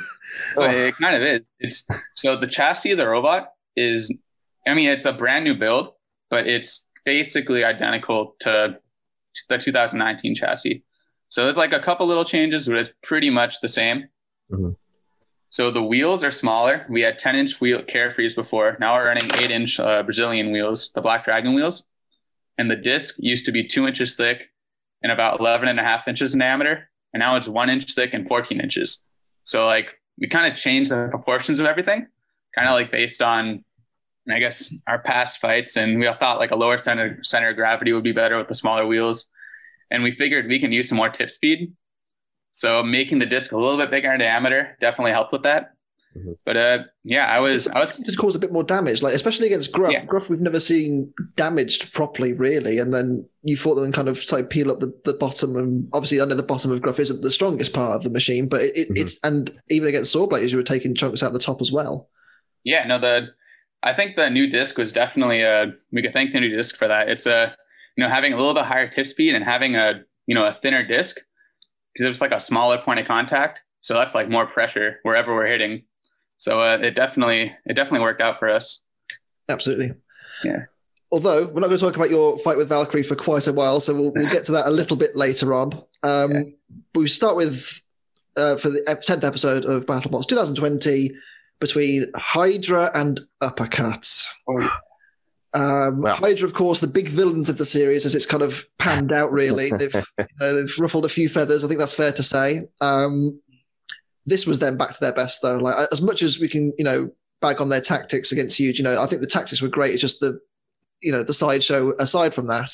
oh. 0.56 0.70
it 0.70 0.96
kind 0.96 1.16
of 1.16 1.22
is. 1.22 1.40
It's 1.60 1.86
so 2.14 2.36
the 2.36 2.46
chassis 2.46 2.92
of 2.92 2.98
the 2.98 3.08
robot 3.08 3.48
is, 3.76 4.16
I 4.66 4.74
mean, 4.74 4.88
it's 4.88 5.06
a 5.06 5.12
brand 5.12 5.44
new 5.44 5.54
build, 5.54 5.92
but 6.30 6.46
it's 6.46 6.86
basically 7.04 7.64
identical 7.64 8.36
to 8.40 8.78
the 9.48 9.58
2019 9.58 10.34
chassis. 10.34 10.84
So 11.32 11.44
there's 11.44 11.56
like 11.56 11.72
a 11.72 11.80
couple 11.80 12.06
little 12.06 12.26
changes, 12.26 12.68
but 12.68 12.76
it's 12.76 12.92
pretty 13.02 13.30
much 13.30 13.62
the 13.62 13.68
same. 13.68 14.06
Mhm. 14.50 14.76
So 15.48 15.70
the 15.70 15.82
wheels 15.82 16.22
are 16.22 16.30
smaller. 16.30 16.84
We 16.90 17.00
had 17.00 17.18
10 17.18 17.36
inch 17.36 17.58
wheel 17.58 17.82
carefrees 17.82 18.34
before. 18.34 18.76
Now 18.78 18.96
we're 18.96 19.06
running 19.06 19.30
8 19.36 19.50
inch 19.50 19.80
uh, 19.80 20.02
Brazilian 20.02 20.52
wheels, 20.52 20.92
the 20.92 21.00
Black 21.00 21.24
Dragon 21.24 21.54
wheels. 21.54 21.88
And 22.58 22.70
the 22.70 22.76
disc 22.76 23.14
used 23.18 23.46
to 23.46 23.52
be 23.52 23.64
two 23.66 23.86
inches 23.86 24.14
thick 24.14 24.50
and 25.02 25.10
about 25.10 25.40
11 25.40 25.68
and 25.68 25.80
a 25.80 25.82
half 25.82 26.06
inches 26.06 26.34
in 26.34 26.40
diameter. 26.40 26.90
And 27.14 27.22
now 27.22 27.36
it's 27.36 27.48
one 27.48 27.70
inch 27.70 27.94
thick 27.94 28.12
and 28.12 28.28
14 28.28 28.60
inches. 28.60 29.02
So 29.44 29.64
like 29.64 29.98
we 30.18 30.28
kind 30.28 30.52
of 30.52 30.58
changed 30.58 30.90
the 30.90 31.08
proportions 31.08 31.60
of 31.60 31.66
everything, 31.66 32.08
kind 32.54 32.68
of 32.68 32.74
like 32.74 32.90
based 32.90 33.22
on, 33.22 33.64
I 34.30 34.38
guess, 34.38 34.74
our 34.86 34.98
past 34.98 35.38
fights. 35.38 35.78
And 35.78 35.98
we 35.98 36.06
all 36.06 36.14
thought 36.14 36.38
like 36.38 36.50
a 36.50 36.56
lower 36.56 36.76
center, 36.76 37.20
center 37.22 37.48
of 37.48 37.56
gravity 37.56 37.94
would 37.94 38.04
be 38.04 38.12
better 38.12 38.36
with 38.36 38.48
the 38.48 38.54
smaller 38.54 38.86
wheels. 38.86 39.30
And 39.92 40.02
we 40.02 40.10
figured 40.10 40.48
we 40.48 40.58
can 40.58 40.72
use 40.72 40.88
some 40.88 40.96
more 40.98 41.08
tip 41.10 41.30
speed. 41.30 41.72
So 42.50 42.82
making 42.82 43.18
the 43.20 43.26
disc 43.26 43.52
a 43.52 43.56
little 43.58 43.78
bit 43.78 43.90
bigger 43.90 44.12
in 44.12 44.18
diameter 44.20 44.76
definitely 44.80 45.12
helped 45.12 45.32
with 45.32 45.42
that. 45.44 45.70
Mhm. 46.16 46.36
But 46.44 46.56
uh, 46.58 46.78
yeah, 47.04 47.26
I 47.26 47.40
was, 47.40 47.68
I 47.68 47.78
was, 47.78 47.92
to 47.92 48.16
cause 48.16 48.36
a 48.36 48.38
bit 48.38 48.52
more 48.52 48.64
damage, 48.64 49.00
like 49.00 49.14
especially 49.14 49.46
against 49.46 49.72
Gruff. 49.72 49.92
Yeah. 49.92 50.04
Gruff, 50.04 50.28
we've 50.28 50.40
never 50.42 50.60
seen 50.60 51.12
damaged 51.36 51.92
properly, 51.94 52.34
really. 52.34 52.78
And 52.78 52.92
then 52.92 53.26
you 53.42 53.56
fought 53.56 53.76
them 53.76 53.84
and 53.84 53.94
kind 53.94 54.08
of 54.08 54.22
like 54.30 54.50
peel 54.50 54.70
up 54.70 54.80
the, 54.80 54.92
the 55.04 55.14
bottom, 55.14 55.56
and 55.56 55.88
obviously, 55.94 56.20
I 56.20 56.26
know 56.26 56.34
the 56.34 56.42
bottom 56.42 56.70
of 56.70 56.82
Gruff 56.82 56.98
isn't 57.00 57.22
the 57.22 57.30
strongest 57.30 57.72
part 57.72 57.96
of 57.96 58.02
the 58.02 58.10
machine, 58.10 58.46
but 58.46 58.60
it, 58.60 58.90
Mhm. 58.90 58.98
it's 58.98 59.18
and 59.24 59.50
even 59.70 59.88
against 59.88 60.14
Sawblaze, 60.14 60.50
you 60.50 60.58
were 60.58 60.62
taking 60.62 60.94
chunks 60.94 61.22
out 61.22 61.32
the 61.32 61.38
top 61.38 61.60
as 61.62 61.72
well. 61.72 62.10
yeah, 62.64 62.86
no, 62.86 62.98
the, 62.98 63.28
I 63.82 63.92
think 63.94 64.16
the 64.16 64.28
new 64.30 64.46
disc 64.48 64.76
was 64.78 64.92
definitely 64.92 65.42
uh 65.44 65.66
we 65.92 66.02
could 66.02 66.12
thank 66.12 66.32
the 66.34 66.40
new 66.40 66.54
disc 66.54 66.76
for 66.76 66.86
that. 66.88 67.08
It's 67.08 67.24
a, 67.26 67.56
you 67.96 68.04
know, 68.04 68.10
having 68.10 68.32
a 68.32 68.36
little 68.36 68.54
bit 68.54 68.64
higher 68.64 68.88
tip 68.88 69.06
speed 69.06 69.34
and 69.34 69.44
having 69.44 69.76
a, 69.76 70.02
you 70.26 70.34
know, 70.34 70.46
a 70.46 70.52
thinner 70.52 70.84
disc 70.86 71.16
because 71.92 72.06
it's 72.06 72.20
like 72.20 72.32
a 72.32 72.40
smaller 72.40 72.78
point 72.78 73.00
of 73.00 73.06
contact. 73.06 73.60
So 73.80 73.94
that's 73.94 74.14
like 74.14 74.28
more 74.28 74.46
pressure 74.46 74.98
wherever 75.02 75.34
we're 75.34 75.46
hitting. 75.46 75.84
So 76.38 76.60
uh, 76.60 76.78
it 76.80 76.94
definitely, 76.94 77.52
it 77.66 77.74
definitely 77.74 78.00
worked 78.00 78.20
out 78.20 78.38
for 78.38 78.48
us. 78.48 78.82
Absolutely. 79.48 79.92
Yeah. 80.44 80.64
Although 81.10 81.46
we're 81.46 81.60
not 81.60 81.68
going 81.68 81.78
to 81.78 81.84
talk 81.84 81.96
about 81.96 82.10
your 82.10 82.38
fight 82.38 82.56
with 82.56 82.68
Valkyrie 82.68 83.02
for 83.02 83.16
quite 83.16 83.46
a 83.46 83.52
while, 83.52 83.80
so 83.80 83.94
we'll, 83.94 84.12
we'll 84.12 84.26
get 84.30 84.46
to 84.46 84.52
that 84.52 84.66
a 84.66 84.70
little 84.70 84.96
bit 84.96 85.14
later 85.14 85.52
on. 85.52 85.74
Um, 86.02 86.32
Yeah. 86.32 86.42
We 86.94 87.06
start 87.08 87.36
with 87.36 87.82
uh, 88.36 88.56
for 88.56 88.70
the 88.70 88.80
10th 88.80 89.24
episode 89.24 89.64
of 89.64 89.86
BattleBots 89.86 90.26
2020 90.26 91.10
between 91.60 92.10
Hydra 92.16 92.90
and 92.94 93.20
Uppercut. 93.40 94.26
Um, 95.54 96.02
Wow. 96.02 96.14
Hydra, 96.14 96.46
of 96.46 96.54
course, 96.54 96.80
the 96.80 96.86
big 96.86 97.08
villains 97.08 97.48
of 97.50 97.58
the 97.58 97.64
series, 97.64 98.06
as 98.06 98.14
it's 98.14 98.26
kind 98.26 98.42
of 98.42 98.66
panned 98.78 99.12
out. 99.12 99.32
Really, 99.32 99.70
they've 99.78 99.94
you 99.94 100.26
know, 100.40 100.54
they've 100.54 100.78
ruffled 100.78 101.04
a 101.04 101.08
few 101.10 101.28
feathers. 101.28 101.64
I 101.64 101.68
think 101.68 101.78
that's 101.80 101.94
fair 101.94 102.12
to 102.12 102.22
say. 102.22 102.62
Um, 102.80 103.40
this 104.26 104.46
was 104.46 104.58
them 104.60 104.76
back 104.76 104.92
to 104.92 105.00
their 105.00 105.12
best, 105.12 105.42
though. 105.42 105.56
Like 105.56 105.88
as 105.92 106.00
much 106.00 106.22
as 106.22 106.38
we 106.38 106.48
can, 106.48 106.72
you 106.78 106.84
know, 106.84 107.10
bag 107.40 107.60
on 107.60 107.68
their 107.68 107.80
tactics 107.80 108.30
against 108.32 108.58
Huge, 108.58 108.78
you 108.78 108.84
know, 108.84 109.00
I 109.02 109.06
think 109.06 109.20
the 109.20 109.26
tactics 109.26 109.60
were 109.60 109.68
great. 109.68 109.92
It's 109.92 110.00
just 110.00 110.20
the, 110.20 110.38
you 111.02 111.10
know, 111.12 111.22
the 111.22 111.34
sideshow. 111.34 111.92
Aside 111.98 112.32
from 112.32 112.46
that, 112.46 112.70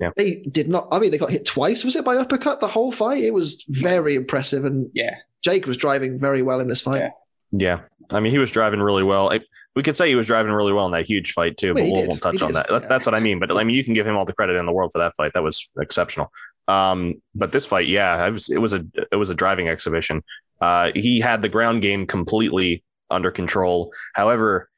Yeah. 0.00 0.10
they 0.16 0.36
did 0.50 0.68
not. 0.68 0.88
I 0.90 0.98
mean, 0.98 1.10
they 1.10 1.18
got 1.18 1.30
hit 1.30 1.44
twice. 1.46 1.84
Was 1.84 1.94
it 1.94 2.04
by 2.04 2.16
uppercut 2.16 2.60
the 2.60 2.68
whole 2.68 2.90
fight? 2.90 3.22
It 3.22 3.34
was 3.34 3.64
very 3.68 4.14
impressive, 4.14 4.64
and 4.64 4.90
Yeah. 4.94 5.14
Jake 5.42 5.66
was 5.66 5.76
driving 5.76 6.18
very 6.18 6.42
well 6.42 6.58
in 6.60 6.68
this 6.68 6.80
fight. 6.80 7.02
Yeah. 7.02 7.10
Yeah, 7.52 7.80
I 8.10 8.18
mean, 8.20 8.32
he 8.32 8.38
was 8.38 8.50
driving 8.50 8.80
really 8.80 9.04
well. 9.04 9.32
I, 9.32 9.40
we 9.76 9.82
could 9.82 9.96
say 9.96 10.08
he 10.08 10.14
was 10.16 10.26
driving 10.26 10.50
really 10.52 10.72
well 10.72 10.86
in 10.86 10.92
that 10.92 11.08
huge 11.08 11.32
fight 11.32 11.56
too, 11.56 11.74
Well, 11.74 11.84
but 11.84 11.92
we'll, 11.92 12.00
did. 12.02 12.08
won't 12.08 12.22
touch 12.22 12.36
He 12.36 12.42
on 12.42 12.48
did. 12.48 12.56
that. 12.56 12.66
That's, 12.68 12.82
Yeah. 12.82 12.88
that's 12.88 13.06
what 13.06 13.14
I 13.14 13.20
mean. 13.20 13.38
But 13.38 13.56
I 13.56 13.62
mean, 13.62 13.76
you 13.76 13.84
can 13.84 13.92
give 13.94 14.06
him 14.06 14.16
all 14.16 14.24
the 14.24 14.32
credit 14.32 14.56
in 14.56 14.66
the 14.66 14.72
world 14.72 14.90
for 14.92 14.98
that 14.98 15.14
fight. 15.16 15.32
That 15.34 15.42
was 15.42 15.70
exceptional. 15.78 16.32
Um, 16.66 17.14
but 17.34 17.52
this 17.52 17.64
fight, 17.66 17.86
yeah, 17.86 18.26
it 18.26 18.30
was 18.32 18.48
it 18.48 18.58
was 18.58 18.72
a 18.72 18.84
it 19.12 19.16
was 19.16 19.30
a 19.30 19.34
driving 19.34 19.68
exhibition. 19.68 20.24
Uh, 20.60 20.90
he 20.94 21.20
had 21.20 21.42
the 21.42 21.48
ground 21.48 21.82
game 21.82 22.06
completely 22.06 22.82
under 23.10 23.30
control. 23.30 23.92
However, 24.14 24.68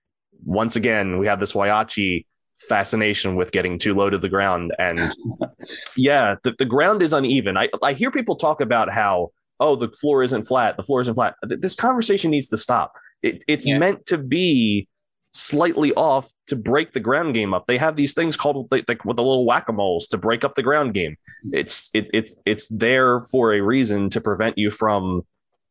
once 0.45 0.77
again, 0.77 1.19
we 1.19 1.27
have 1.29 1.41
this 1.41 1.53
Waiachi 1.55 2.27
fascination 2.69 3.37
with 3.37 3.53
getting 3.53 3.79
too 3.79 3.95
low 3.95 4.11
to 4.11 4.19
the 4.19 4.29
ground, 4.29 4.75
and 4.79 5.15
yeah, 5.97 6.35
the, 6.43 6.55
the 6.59 6.65
ground 6.65 7.03
is 7.03 7.13
uneven. 7.13 7.57
I 7.57 7.69
I 7.83 7.93
hear 7.93 8.11
people 8.11 8.37
talk 8.37 8.61
about 8.61 8.91
how 8.91 9.31
oh 9.61 9.77
the 9.77 9.89
floor 9.89 10.23
isn't 10.23 10.45
flat, 10.45 10.77
the 10.77 10.83
floor 10.83 11.01
isn't 11.01 11.15
flat. 11.15 11.37
This 11.43 11.75
conversation 11.75 12.31
needs 12.31 12.49
to 12.49 12.57
stop. 12.59 12.93
It, 13.23 13.45
it's 13.49 13.67
Yeah. 13.67 13.79
meant 13.79 14.07
to 14.07 14.19
be 14.19 14.89
slightly 15.33 15.93
off 15.95 16.31
to 16.47 16.57
break 16.57 16.93
the 16.93 17.01
ground 17.01 17.35
game 17.35 17.53
up. 17.53 17.67
They 17.67 17.77
have 17.79 17.97
these 17.97 18.15
things 18.15 18.37
called 18.37 18.69
like, 18.71 18.85
like 18.89 19.05
with 19.05 19.17
the 19.17 19.23
little 19.23 19.45
whack 19.47 19.69
a 19.69 19.73
moles 19.73 20.07
to 20.09 20.19
break 20.19 20.45
up 20.45 20.55
the 20.55 20.63
ground 20.63 20.95
game. 20.95 21.17
It's 21.53 21.91
it, 21.95 22.09
it's 22.13 22.37
it's 22.47 22.67
there 22.69 23.21
for 23.21 23.53
a 23.53 23.61
reason 23.61 24.09
to 24.11 24.21
prevent 24.21 24.57
you 24.59 24.71
from 24.71 25.23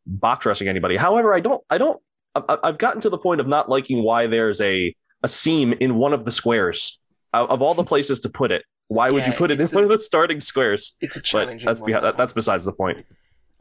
box 0.06 0.46
rushing 0.46 0.68
anybody. 0.68 0.96
However, 0.96 1.34
I 1.34 1.40
don't 1.40 1.64
I 1.70 1.78
don't 1.78 2.00
I- 2.36 2.58
I've 2.64 2.78
gotten 2.78 3.02
to 3.02 3.10
the 3.10 3.18
point 3.18 3.42
of 3.42 3.48
not 3.48 3.68
liking 3.70 4.04
why 4.04 4.28
there's 4.28 4.62
a 4.62 4.96
a 5.24 5.28
seam 5.28 5.74
in 5.80 5.96
one 5.96 6.14
of 6.14 6.24
the 6.26 6.32
squares 6.32 7.00
of, 7.34 7.50
of 7.50 7.62
all 7.62 7.74
the 7.74 7.84
places 7.94 8.20
to 8.22 8.30
put 8.30 8.52
it. 8.52 8.64
Why 8.90 9.10
would 9.10 9.24
Yeah, 9.24 9.32
you 9.32 9.38
put 9.38 9.52
it 9.52 9.56
in 9.56 9.62
it's 9.62 9.74
one 9.74 9.84
of 9.84 9.90
the 9.90 10.00
starting 10.00 10.40
squares? 10.40 10.96
It's 11.02 11.18
a 11.18 11.22
challenging 11.22 11.66
that's 11.66 11.80
one. 11.82 11.92
that, 11.92 12.16
that's 12.16 12.32
besides 12.32 12.64
the 12.66 12.72
point. 12.74 13.06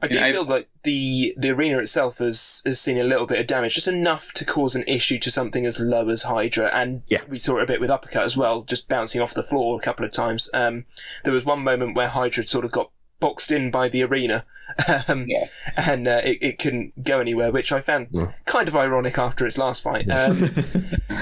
I 0.03 0.09
do 0.09 0.17
Yeah, 0.19 0.27
I- 0.27 0.33
feel 0.33 0.45
like 0.45 0.69
the 0.83 1.35
the 1.39 1.51
arena 1.51 1.79
itself 1.79 2.19
has 2.19 2.63
has 2.67 2.79
seen 2.81 2.99
a 2.99 3.05
little 3.05 3.27
bit 3.27 3.39
of 3.41 3.47
damage, 3.47 3.75
just 3.75 3.89
enough 3.89 4.33
to 4.35 4.45
cause 4.45 4.75
an 4.77 4.85
issue 4.87 5.19
to 5.21 5.31
something 5.31 5.65
as 5.65 5.81
low 5.81 6.09
as 6.09 6.23
Hydra, 6.23 6.71
and 6.75 7.03
Yeah. 7.07 7.23
we 7.29 7.39
saw 7.39 7.57
it 7.59 7.63
a 7.63 7.67
bit 7.67 7.81
with 7.81 7.91
Uppercut 7.91 8.25
as 8.25 8.37
well, 8.37 8.63
just 8.63 8.89
bouncing 8.89 9.21
off 9.21 9.33
the 9.35 9.43
floor 9.43 9.79
a 9.79 9.83
couple 9.83 10.05
of 10.05 10.13
times. 10.13 10.51
Um, 10.53 10.85
there 11.25 11.33
was 11.33 11.45
one 11.45 11.61
moment 11.61 11.97
where 11.97 12.09
Hydra 12.09 12.47
sort 12.47 12.65
of 12.67 12.73
got 12.73 12.91
boxed 13.19 13.51
in 13.51 13.71
by 13.71 13.89
the 13.89 14.03
arena, 14.03 14.45
um, 15.09 15.25
Yeah. 15.27 15.49
and 15.79 16.07
uh, 16.07 16.21
it, 16.23 16.39
it 16.43 16.59
couldn't 16.59 17.03
go 17.03 17.19
anywhere, 17.19 17.51
which 17.51 17.73
I 17.73 17.81
found 17.81 18.09
Yeah. 18.11 18.33
kind 18.45 18.69
of 18.69 18.77
ironic 18.77 19.17
after 19.19 19.47
its 19.47 19.57
last 19.57 19.83
fight. 19.83 20.07
Um, 20.15 20.51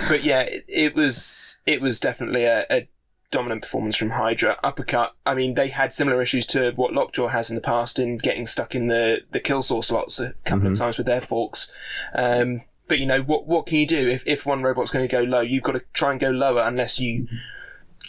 but 0.09 0.25
yeah, 0.25 0.41
it, 0.41 0.65
it 0.69 0.95
was 0.97 1.63
it 1.65 1.81
was 1.81 2.01
definitely 2.01 2.45
a, 2.45 2.67
a 2.69 2.89
dominant 3.35 3.63
performance 3.63 3.97
from 3.97 4.11
Hydra. 4.11 4.57
Uppercut. 4.63 5.15
I 5.27 5.35
mean, 5.35 5.55
they 5.55 5.69
had 5.69 5.93
similar 5.93 6.23
issues 6.23 6.47
to 6.47 6.71
what 6.77 6.93
Lockjaw 6.93 7.29
has 7.29 7.51
in 7.51 7.57
the 7.57 7.61
past 7.61 7.99
in 7.99 8.17
getting 8.19 8.47
stuck 8.47 8.75
in 8.75 8.87
the 8.87 9.23
the 9.33 9.41
kill 9.41 9.63
saw 9.63 9.81
slots 9.83 10.21
a 10.21 10.33
couple 10.45 10.67
of 10.69 10.73
Mhm. 10.75 10.79
times 10.79 10.97
with 10.99 11.07
their 11.07 11.21
forks. 11.21 11.71
Um, 12.15 12.63
but 12.89 12.99
you 12.99 13.07
know 13.07 13.23
what? 13.23 13.47
What 13.47 13.67
can 13.67 13.79
you 13.79 13.87
do 13.87 14.09
if, 14.09 14.23
if 14.27 14.47
one 14.47 14.63
robot's 14.63 14.91
going 14.91 15.07
to 15.09 15.13
go 15.13 15.23
low? 15.23 15.41
You've 15.41 15.63
got 15.65 15.73
to 15.73 15.83
try 15.93 16.11
and 16.13 16.21
go 16.21 16.31
lower 16.31 16.63
unless 16.63 17.01
you 17.01 17.27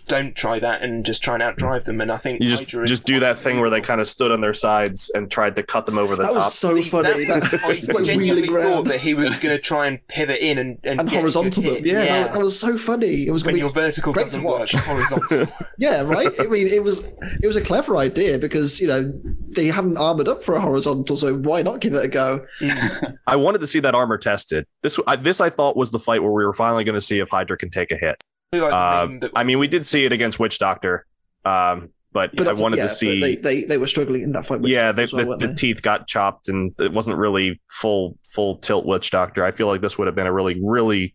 don't 0.08 0.36
try 0.36 0.60
that 0.60 0.82
and 0.82 1.06
just 1.06 1.24
try 1.24 1.34
and 1.36 1.44
outdrive 1.44 1.84
them. 1.86 2.00
And 2.02 2.12
I 2.12 2.18
think 2.18 2.42
You 2.42 2.50
just 2.50 2.64
Hydra 2.64 2.84
is 2.86 2.90
just 2.90 3.06
do 3.06 3.20
that 3.22 3.40
thing 3.40 3.60
where 3.60 3.70
they 3.70 3.82
kind 3.82 4.00
of 4.02 4.08
stood 4.08 4.32
on 4.32 4.42
their 4.42 4.54
sides 4.54 5.10
and 5.16 5.30
tried 5.32 5.56
to 5.58 5.64
cut 5.64 5.86
them 5.86 5.98
over 5.98 6.16
the 6.16 6.24
That 6.24 6.28
top. 6.30 6.36
was 6.36 6.54
so 6.54 6.76
See, 6.76 6.84
funny. 6.84 7.10
that 7.26 7.36
was- 7.36 7.52
That's 7.52 7.64
I 7.64 7.70
it's 7.72 7.88
genuinely 8.08 8.48
thought 8.48 8.56
around 8.56 8.88
that 8.88 9.00
he 9.00 9.14
was 9.14 9.36
going 9.38 9.56
to 9.56 9.62
try 9.62 9.88
and 9.88 10.06
pivot 10.08 10.40
in 10.40 10.58
and 10.58 10.78
and, 10.84 11.00
and 11.02 11.10
horizontal 11.10 11.64
them. 11.64 11.76
hit. 11.76 11.86
Yeah, 11.86 12.06
That, 12.06 12.22
was, 12.28 12.34
that 12.34 12.40
was 12.40 12.60
so 12.60 12.78
funny. 12.78 13.26
It 13.28 13.32
was 13.32 13.44
when 13.44 13.54
gonna 13.54 13.64
your 13.64 13.72
vertical 13.72 14.14
great 14.14 14.24
doesn't 14.24 14.44
work, 14.44 14.60
watch. 14.60 14.74
horizontal. 14.76 15.48
yeah, 15.78 16.02
right. 16.04 16.32
I 16.40 16.44
mean, 16.48 16.68
it 16.68 16.84
was 16.84 17.08
it 17.42 17.48
was 17.48 17.56
a 17.56 17.62
clever 17.62 17.98
idea 17.98 18.38
because 18.38 18.80
you 18.80 18.88
know 18.88 19.12
they 19.50 19.68
hadn't 19.68 19.98
armored 19.98 20.28
up 20.28 20.44
for 20.44 20.56
a 20.56 20.62
horizontal, 20.62 21.18
so 21.18 21.36
why 21.38 21.62
not 21.62 21.80
give 21.82 21.94
it 21.94 22.06
a 22.06 22.08
go? 22.08 22.46
I 23.28 23.36
wanted 23.36 23.60
to 23.62 23.68
see 23.68 23.80
that 23.80 23.96
armor 23.96 24.18
tested. 24.18 24.66
This 24.84 25.00
I, 25.08 25.16
this 25.16 25.42
I 25.42 25.50
thought 25.50 25.76
was 25.76 25.92
the 25.92 26.00
fight 26.00 26.22
where 26.22 26.32
we 26.32 26.46
were 26.46 26.54
finally 26.54 26.84
going 26.84 26.94
to 26.96 27.02
see 27.02 27.20
if 27.20 27.30
Hydra 27.30 27.58
can 27.58 27.70
take 27.70 27.92
a 27.92 27.98
hit. 27.98 28.22
Like 28.62 28.74
Uh, 28.74 29.08
that 29.22 29.32
I 29.36 29.44
mean, 29.44 29.60
we 29.60 29.68
did 29.68 29.86
see 29.86 30.06
it 30.06 30.12
against 30.12 30.40
Witch 30.40 30.60
Doctor, 30.60 31.06
um, 31.46 31.90
but, 32.12 32.36
But 32.36 32.48
I 32.48 32.54
wanted 32.54 32.78
yeah, 32.78 32.84
to 32.84 32.90
see. 32.90 33.20
they, 33.20 33.36
they 33.36 33.64
they 33.66 33.78
were 33.78 33.88
struggling 33.88 34.22
in 34.22 34.32
that 34.34 34.46
fight. 34.46 34.62
with 34.62 34.72
yeah, 34.72 34.92
they, 34.94 35.06
well, 35.12 35.26
the, 35.32 35.38
the 35.38 35.48
they? 35.48 35.54
teeth 35.54 35.82
got 35.82 36.08
chopped, 36.08 36.48
and 36.48 36.74
it 36.80 36.94
wasn't 36.94 37.18
really 37.18 37.60
full 37.70 38.18
full 38.34 38.58
tilt 38.60 38.86
Witch 38.86 39.12
Doctor. 39.12 39.44
I 39.44 39.52
feel 39.52 39.68
like 39.68 39.82
this 39.82 39.98
would 39.98 40.08
have 40.08 40.16
been 40.16 40.28
a 40.28 40.32
really 40.34 40.58
really 40.64 41.14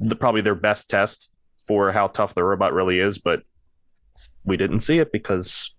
the, 0.00 0.16
probably 0.16 0.40
their 0.40 0.54
best 0.54 0.88
test 0.88 1.30
for 1.66 1.92
how 1.92 2.06
tough 2.06 2.34
the 2.34 2.42
robot 2.42 2.72
really 2.72 2.98
is, 2.98 3.18
but 3.18 3.42
we 4.44 4.56
didn't 4.56 4.80
see 4.80 4.98
it 5.00 5.12
because 5.12 5.76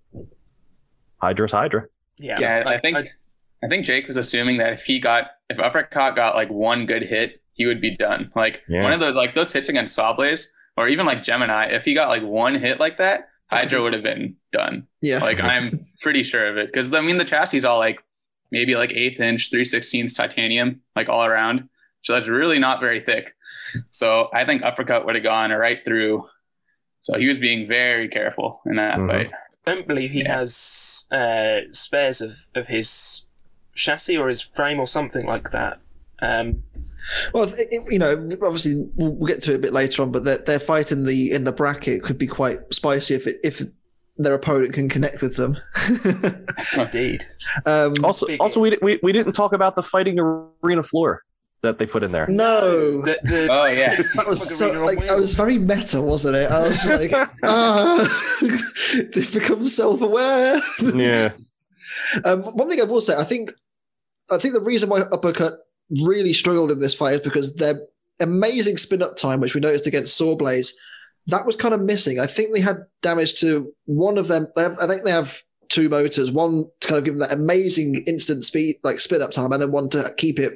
Hydra's 1.21 1.51
Hydra. 1.51 1.85
yeah, 2.17 2.39
Yeah, 2.39 2.63
I 2.67 2.79
think 2.79 2.97
I 3.63 3.67
think 3.67 3.85
Jake 3.85 4.07
was 4.07 4.17
assuming 4.17 4.57
that 4.59 4.73
if 4.73 4.83
he 4.85 4.99
got 4.99 5.31
if 5.49 5.59
Uppercut 5.59 6.15
got 6.15 6.35
like 6.35 6.49
one 6.49 6.85
good 6.85 7.01
hit, 7.01 7.41
he 7.53 7.65
would 7.65 7.81
be 7.81 7.97
done. 7.97 8.31
Like 8.35 8.61
Yeah. 8.69 8.83
one 8.83 8.93
of 8.93 8.99
those 8.99 9.15
like 9.15 9.33
those 9.35 9.51
hits 9.51 9.67
against 9.69 9.97
Sawblaze 9.97 10.45
or 10.77 10.87
even 10.87 11.05
like 11.05 11.23
Gemini, 11.23 11.65
if 11.65 11.85
he 11.85 11.93
got 11.93 12.09
like 12.09 12.23
one 12.23 12.55
hit 12.55 12.79
like 12.79 12.97
that, 12.97 13.29
Hydra 13.51 13.81
would 13.81 13.93
have 13.93 14.03
been 14.03 14.35
done. 14.53 14.87
Yeah, 15.01 15.19
Like 15.19 15.41
I'm 15.41 15.85
pretty 16.01 16.23
sure 16.23 16.47
of 16.47 16.57
it 16.57 16.67
because 16.67 16.93
I 16.93 17.01
mean 17.01 17.17
the 17.17 17.25
chassis 17.25 17.57
is 17.57 17.65
all 17.65 17.79
like 17.79 17.99
maybe 18.51 18.75
like 18.75 18.91
eighth 18.93 19.19
inch, 19.19 19.49
three 19.51 19.65
sixteenths 19.65 20.13
titanium, 20.13 20.81
like 20.95 21.09
all 21.09 21.25
around. 21.25 21.67
So 22.03 22.13
that's 22.13 22.27
really 22.27 22.59
not 22.59 22.79
very 22.79 23.01
thick. 23.01 23.33
So 23.89 24.29
I 24.33 24.45
think 24.45 24.63
uppercut 24.63 25.05
would 25.05 25.15
have 25.15 25.23
gone 25.23 25.51
right 25.51 25.79
through. 25.83 26.25
So 27.01 27.17
he 27.17 27.27
was 27.27 27.39
being 27.39 27.67
very 27.67 28.07
careful 28.07 28.61
in 28.65 28.75
that 28.77 28.97
Mhm. 28.97 29.07
fight. 29.09 29.31
I 29.67 29.75
don't 29.75 29.87
believe 29.87 30.11
he 30.11 30.21
Yeah. 30.21 30.37
has 30.37 31.07
uh, 31.11 31.61
spares 31.71 32.21
of, 32.21 32.33
of 32.55 32.67
his 32.67 33.25
chassis 33.75 34.17
or 34.17 34.27
his 34.29 34.41
frame 34.41 34.79
or 34.79 34.87
something 34.87 35.25
like 35.25 35.51
that. 35.51 35.79
Um, 36.21 36.63
Well, 37.33 37.45
it, 37.45 37.67
it- 37.71 37.91
you 37.91 37.97
know, 37.99 38.13
obviously 38.43 38.75
we'll, 38.95 39.11
we'll 39.15 39.27
get 39.27 39.41
to 39.43 39.51
it 39.53 39.55
a 39.55 39.59
bit 39.59 39.73
later 39.73 40.01
on, 40.03 40.11
but 40.11 40.23
their, 40.25 40.37
their 40.39 40.59
fight 40.59 40.91
in 40.91 41.03
the 41.03 41.31
in 41.31 41.43
the 41.43 41.51
bracket 41.51 42.03
could 42.03 42.17
be 42.17 42.27
quite 42.27 42.59
spicy 42.73 43.15
if 43.15 43.25
it, 43.27 43.39
if 43.43 43.61
their 44.17 44.33
opponent 44.35 44.73
can 44.73 44.89
connect 44.89 45.21
with 45.21 45.35
them. 45.37 45.57
indeed. 46.77 47.25
um, 47.65 47.93
Also, 48.03 48.27
Big- 48.27 48.41
also 48.41 48.59
we, 48.59 48.77
we 48.81 48.99
we 49.01 49.11
didn't 49.11 49.33
talk 49.33 49.53
about 49.53 49.75
the 49.75 49.83
fighting 49.83 50.19
arena 50.19 50.83
floor 50.83 51.23
that 51.61 51.77
they 51.77 51.85
put 51.85 52.03
in 52.03 52.11
there. 52.11 52.25
no, 52.27 53.01
The, 53.01 53.19
the, 53.23 53.47
Oh 53.51 53.65
yeah. 53.65 53.95
that 54.15 54.27
was 54.27 54.39
Like 54.39 54.49
so 54.49 54.67
arena 54.69 54.79
on 54.79 54.85
like 54.85 55.09
I 55.09 55.15
was 55.15 55.33
very 55.33 55.57
meta, 55.57 56.01
wasn't 56.01 56.35
it? 56.37 56.49
I 56.51 56.67
was 56.67 56.85
like, 56.85 57.11
ah, 57.43 58.37
they've 59.13 59.33
become 59.33 59.67
self-aware. 59.67 60.61
yeah, 60.95 61.31
Um, 62.23 62.43
one 62.43 62.69
thing 62.69 62.79
I 62.81 62.85
will 62.85 63.01
say, 63.01 63.15
I 63.15 63.23
think, 63.23 63.51
I 64.31 64.37
think 64.37 64.53
the 64.53 64.61
reason 64.61 64.89
why 64.89 65.01
Uppercut 65.01 65.59
really 65.89 66.33
struggled 66.33 66.71
in 66.71 66.79
this 66.79 66.93
fight 66.93 67.15
is 67.15 67.21
because 67.21 67.55
their 67.55 67.81
amazing 68.19 68.77
spin 68.77 69.01
up 69.01 69.15
time, 69.15 69.39
which 69.39 69.55
we 69.55 69.61
noticed 69.61 69.87
against 69.87 70.19
Sawblaze, 70.19 70.71
that 71.27 71.45
was 71.45 71.55
kind 71.55 71.73
of 71.73 71.81
missing. 71.81 72.19
I 72.19 72.25
think 72.27 72.53
they 72.53 72.61
had 72.61 72.77
damage 73.01 73.39
to 73.41 73.71
one 73.85 74.17
of 74.17 74.27
them. 74.27 74.47
They 74.55 74.63
have, 74.63 74.77
I 74.81 74.87
think 74.87 75.03
they 75.03 75.11
have 75.11 75.41
two 75.69 75.89
motors, 75.89 76.31
one 76.31 76.65
to 76.79 76.87
kind 76.87 76.97
of 76.97 77.05
give 77.05 77.13
them 77.13 77.19
that 77.27 77.31
amazing 77.31 78.03
instant 78.07 78.43
speed, 78.43 78.77
like 78.83 78.99
spin 78.99 79.21
up 79.21 79.31
time, 79.31 79.51
and 79.51 79.61
then 79.61 79.71
one 79.71 79.89
to 79.89 80.13
keep 80.17 80.39
it 80.39 80.53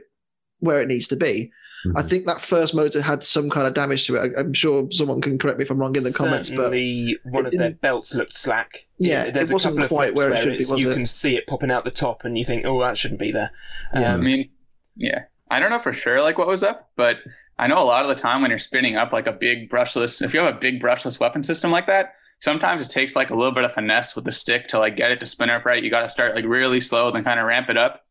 where 0.59 0.81
it 0.81 0.87
needs 0.87 1.07
to 1.09 1.15
be. 1.15 1.51
I 1.97 2.01
Mhm. 2.01 2.09
think 2.09 2.25
that 2.27 2.39
first 2.39 2.73
motor 2.73 3.01
had 3.01 3.21
some 3.23 3.49
kind 3.49 3.67
of 3.67 3.73
damage 3.73 4.07
to 4.07 4.15
it. 4.15 4.31
I, 4.37 4.39
I'm 4.39 4.53
sure 4.53 4.87
someone 4.89 5.19
can 5.19 5.37
correct 5.37 5.57
me 5.59 5.65
if 5.65 5.69
I'm 5.69 5.77
wrong 5.77 5.95
in 5.97 6.03
the 6.03 6.13
comments, 6.17 6.49
but 6.49 6.55
certainly 6.71 7.17
one 7.25 7.45
it 7.45 7.53
of 7.53 7.59
their 7.59 7.71
belts 7.71 8.15
looked 8.15 8.37
slack. 8.37 8.87
Yeah, 8.97 9.29
there's 9.31 9.49
it 9.49 9.53
wasn't 9.53 9.73
a 9.79 9.81
couple 9.81 9.83
of 9.83 9.89
quite 9.89 10.13
flips 10.13 10.17
where 10.17 10.27
it 10.27 10.31
where, 10.31 10.43
should 10.43 10.57
be, 10.59 10.71
was 10.71 10.81
you 10.81 10.91
it? 10.91 10.93
can 10.95 11.05
see 11.05 11.35
it 11.35 11.45
popping 11.45 11.69
out 11.71 11.83
the 11.83 11.91
top, 11.91 12.23
and 12.23 12.37
you 12.37 12.45
think, 12.45 12.65
"Oh, 12.65 12.79
that 12.79 12.97
shouldn't 12.97 13.19
be 13.19 13.31
there." 13.33 13.51
Yeah. 13.93 14.11
I 14.11 14.13
Um, 14.15 14.23
mean, 14.23 14.49
yeah. 14.95 15.23
I 15.50 15.59
don't 15.59 15.69
know 15.69 15.79
for 15.79 15.93
sure 15.93 16.21
like 16.21 16.38
what 16.38 16.47
was 16.47 16.63
up, 16.63 16.89
but 16.95 17.17
I 17.59 17.67
know 17.67 17.81
a 17.81 17.85
lot 17.85 18.03
of 18.03 18.09
the 18.09 18.21
time 18.21 18.41
when 18.41 18.50
you're 18.50 18.59
spinning 18.59 18.95
up 18.95 19.13
like 19.13 19.27
a 19.27 19.31
big 19.31 19.69
brushless, 19.69 20.21
if 20.21 20.33
you 20.33 20.39
have 20.39 20.55
a 20.55 20.57
big 20.57 20.81
brushless 20.81 21.19
weapon 21.19 21.43
system 21.43 21.69
like 21.71 21.85
that, 21.88 22.13
sometimes 22.43 22.83
it 22.83 22.89
takes 22.89 23.15
like 23.15 23.29
a 23.29 23.35
little 23.35 23.53
bit 23.53 23.63
of 23.63 23.73
finesse 23.73 24.15
with 24.15 24.25
the 24.25 24.31
stick 24.31 24.67
to 24.67 24.79
like 24.79 24.97
get 24.97 25.12
it 25.12 25.19
to 25.19 25.25
spin 25.25 25.50
up 25.50 25.63
right. 25.63 25.83
You 25.83 25.89
got 25.89 26.01
to 26.01 26.09
start 26.09 26.35
like 26.35 26.45
really 26.45 26.81
slow, 26.81 27.07
and 27.07 27.15
then 27.15 27.23
kind 27.23 27.39
of 27.39 27.45
ramp 27.45 27.69
it 27.69 27.77
up. 27.77 28.01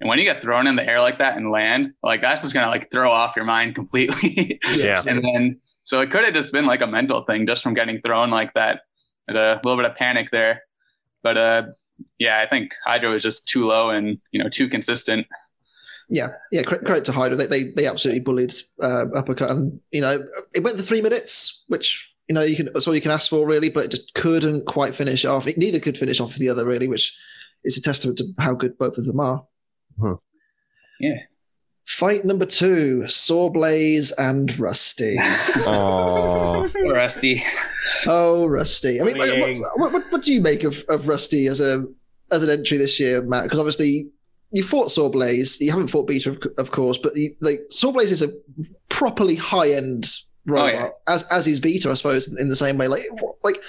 And 0.00 0.08
when 0.08 0.18
you 0.18 0.24
get 0.24 0.42
thrown 0.42 0.66
in 0.66 0.76
the 0.76 0.88
air 0.88 1.00
like 1.00 1.18
that 1.18 1.36
and 1.36 1.50
land, 1.50 1.92
like 2.02 2.20
that's 2.20 2.42
just 2.42 2.54
gonna 2.54 2.68
like 2.68 2.90
throw 2.90 3.10
off 3.10 3.34
your 3.34 3.44
mind 3.44 3.74
completely. 3.74 4.60
Yeah. 4.74 5.02
and 5.06 5.24
then 5.24 5.60
so 5.84 6.00
it 6.00 6.10
could 6.10 6.24
have 6.24 6.34
just 6.34 6.52
been 6.52 6.66
like 6.66 6.82
a 6.82 6.86
mental 6.86 7.22
thing 7.22 7.46
just 7.46 7.62
from 7.62 7.74
getting 7.74 8.00
thrown 8.02 8.30
like 8.30 8.52
that. 8.54 8.82
And 9.26 9.36
a 9.36 9.60
little 9.64 9.76
bit 9.76 9.90
of 9.90 9.96
panic 9.96 10.30
there. 10.30 10.62
But 11.22 11.38
uh 11.38 11.62
yeah, 12.18 12.40
I 12.40 12.46
think 12.46 12.72
Hydra 12.84 13.10
was 13.10 13.22
just 13.22 13.48
too 13.48 13.64
low 13.64 13.90
and 13.90 14.18
you 14.32 14.42
know 14.42 14.48
too 14.48 14.68
consistent. 14.68 15.26
Yeah, 16.08 16.28
yeah. 16.50 16.62
Credit, 16.62 16.86
credit 16.86 17.04
to 17.06 17.12
Hydra. 17.12 17.36
They, 17.36 17.46
they 17.46 17.64
they 17.76 17.86
absolutely 17.86 18.20
bullied 18.20 18.54
uh, 18.82 19.06
uppercut, 19.14 19.50
and 19.50 19.78
you 19.90 20.00
know 20.00 20.24
it 20.54 20.62
went 20.62 20.78
the 20.78 20.82
three 20.82 21.02
minutes, 21.02 21.64
which 21.68 22.14
you 22.28 22.34
know 22.34 22.42
you 22.42 22.56
can 22.56 22.66
that's 22.72 22.86
all 22.86 22.94
you 22.94 23.00
can 23.00 23.10
ask 23.10 23.28
for 23.28 23.46
really, 23.46 23.68
but 23.68 23.84
it 23.84 23.90
just 23.90 24.14
couldn't 24.14 24.66
quite 24.66 24.94
finish 24.94 25.24
off. 25.24 25.46
Neither 25.46 25.80
could 25.80 25.98
finish 25.98 26.20
off 26.20 26.34
the 26.36 26.48
other 26.48 26.64
really, 26.64 26.88
which 26.88 27.14
is 27.64 27.76
a 27.76 27.82
testament 27.82 28.18
to 28.18 28.24
how 28.38 28.54
good 28.54 28.78
both 28.78 28.96
of 28.96 29.04
them 29.04 29.20
are. 29.20 29.44
Hmm. 30.00 30.14
Yeah. 31.00 31.18
Fight 31.86 32.24
number 32.24 32.46
two: 32.46 33.02
Sawblaze 33.04 34.12
and 34.18 34.58
Rusty. 34.58 35.16
Aw. 35.18 36.68
Rusty. 36.86 37.44
oh, 38.06 38.46
Rusty. 38.46 39.00
I 39.00 39.04
mean, 39.04 39.18
what, 39.18 39.28
what, 39.76 39.92
what, 39.92 40.12
what 40.12 40.22
do 40.22 40.32
you 40.32 40.40
make 40.40 40.64
of, 40.64 40.84
of 40.88 41.06
Rusty 41.08 41.48
as 41.48 41.60
a 41.60 41.84
as 42.30 42.42
an 42.42 42.50
entry 42.50 42.78
this 42.78 42.98
year, 42.98 43.20
Matt? 43.22 43.44
Because 43.44 43.58
obviously 43.58 44.10
you 44.50 44.62
fought 44.62 44.88
Sawblaze. 44.88 45.60
You 45.60 45.70
haven't 45.70 45.88
fought 45.88 46.06
Beta, 46.06 46.30
of, 46.30 46.38
of 46.58 46.70
course, 46.70 46.98
but 46.98 47.14
you, 47.16 47.34
like 47.40 47.60
Sawblaze 47.70 48.10
is 48.10 48.22
a 48.22 48.28
properly 48.88 49.34
high 49.36 49.70
end 49.72 50.06
robot, 50.46 50.74
oh, 50.74 50.76
yeah. 50.78 50.88
as 51.14 51.22
as 51.24 51.46
is 51.46 51.60
Beta, 51.60 51.90
I 51.90 51.94
suppose, 51.94 52.28
in 52.38 52.48
the 52.48 52.56
same 52.56 52.78
way. 52.78 52.88
Like, 52.88 53.02
like, 53.44 53.60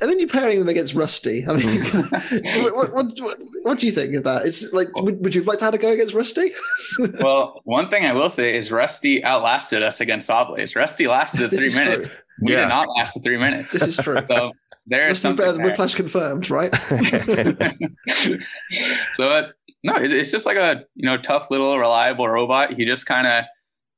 and 0.00 0.10
then 0.10 0.18
you're 0.18 0.28
pairing 0.28 0.58
them 0.58 0.68
against 0.68 0.94
Rusty. 0.94 1.46
I 1.46 1.56
mean, 1.56 1.84
what, 1.84 2.94
what, 2.94 3.12
what, 3.20 3.38
what 3.62 3.78
do 3.78 3.86
you 3.86 3.92
think 3.92 4.14
of 4.16 4.24
that? 4.24 4.44
It's 4.44 4.72
like, 4.72 4.88
would, 4.96 5.22
would 5.22 5.34
you 5.34 5.42
like 5.44 5.58
to 5.60 5.66
have 5.66 5.72
to 5.72 5.78
go 5.78 5.92
against 5.92 6.14
Rusty? 6.14 6.52
well, 7.20 7.60
one 7.64 7.88
thing 7.90 8.04
I 8.04 8.12
will 8.12 8.30
say 8.30 8.56
is 8.56 8.72
Rusty 8.72 9.22
outlasted 9.24 9.82
us 9.82 10.00
against 10.00 10.28
Sawblaze. 10.28 10.74
Rusty 10.74 11.06
lasted 11.06 11.48
three 11.50 11.72
minutes. 11.72 12.08
true. 12.08 12.16
We 12.42 12.52
Yeah. 12.52 12.62
did 12.62 12.68
not 12.70 12.88
last 12.96 13.14
the 13.14 13.20
three 13.20 13.36
minutes. 13.38 13.70
This 13.72 13.82
is 13.82 13.96
true. 13.98 14.18
so 14.28 14.50
there 14.86 15.08
is 15.08 15.16
is, 15.18 15.22
something 15.22 15.44
better 15.44 15.52
than 15.52 15.62
there. 15.62 15.70
Whiplash 15.70 15.94
confirmed, 15.94 16.50
right? 16.50 16.74
so 19.14 19.30
uh, 19.30 19.50
no, 19.82 19.96
it's 19.96 20.30
just 20.30 20.46
like 20.46 20.56
a 20.56 20.84
you 20.94 21.06
know 21.06 21.16
tough 21.18 21.50
little 21.50 21.78
reliable 21.78 22.28
robot. 22.28 22.74
He 22.74 22.84
just 22.84 23.06
kind 23.06 23.26
of 23.26 23.44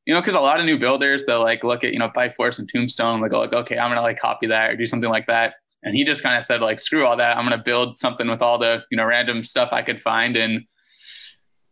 you 0.05 0.15
know 0.15 0.21
because 0.21 0.35
a 0.35 0.41
lot 0.41 0.61
of 0.61 0.67
new 0.67 0.79
builders 0.79 1.25
they'll 1.25 1.43
like 1.43 1.65
look 1.65 1.83
at 1.83 1.93
you 1.93 1.99
know 1.99 2.11
Bite 2.15 2.37
Force 2.37 2.59
and 2.59 2.69
Tombstone 2.73 3.17
and 3.17 3.25
they 3.25 3.29
go 3.29 3.41
like 3.41 3.53
okay 3.53 3.79
I'm 3.79 3.91
gonna 3.91 4.03
like 4.03 4.19
copy 4.19 4.47
that 4.47 4.71
or 4.71 4.77
do 4.77 4.87
something 4.87 5.11
like 5.11 5.27
that. 5.27 5.55
And 5.83 5.95
he 5.95 6.05
just 6.05 6.23
kind 6.23 6.37
of 6.37 6.45
said 6.45 6.61
like 6.61 6.81
screw 6.81 7.05
all 7.05 7.17
that 7.17 7.37
I'm 7.37 7.45
gonna 7.45 7.63
build 7.63 7.99
something 7.99 8.29
with 8.29 8.43
all 8.43 8.59
the 8.59 8.83
you 8.91 8.97
know 8.97 9.05
random 9.05 9.43
stuff 9.43 9.73
I 9.73 9.83
could 9.83 10.01
find 10.01 10.37
and 10.37 10.65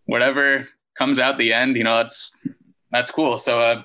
whatever 0.07 0.69
comes 0.97 1.19
out 1.19 1.39
the 1.39 1.53
end 1.53 1.77
you 1.77 1.85
know 1.85 1.97
that's 1.97 2.37
that's 2.91 3.11
cool. 3.11 3.39
So 3.39 3.61
uh, 3.61 3.83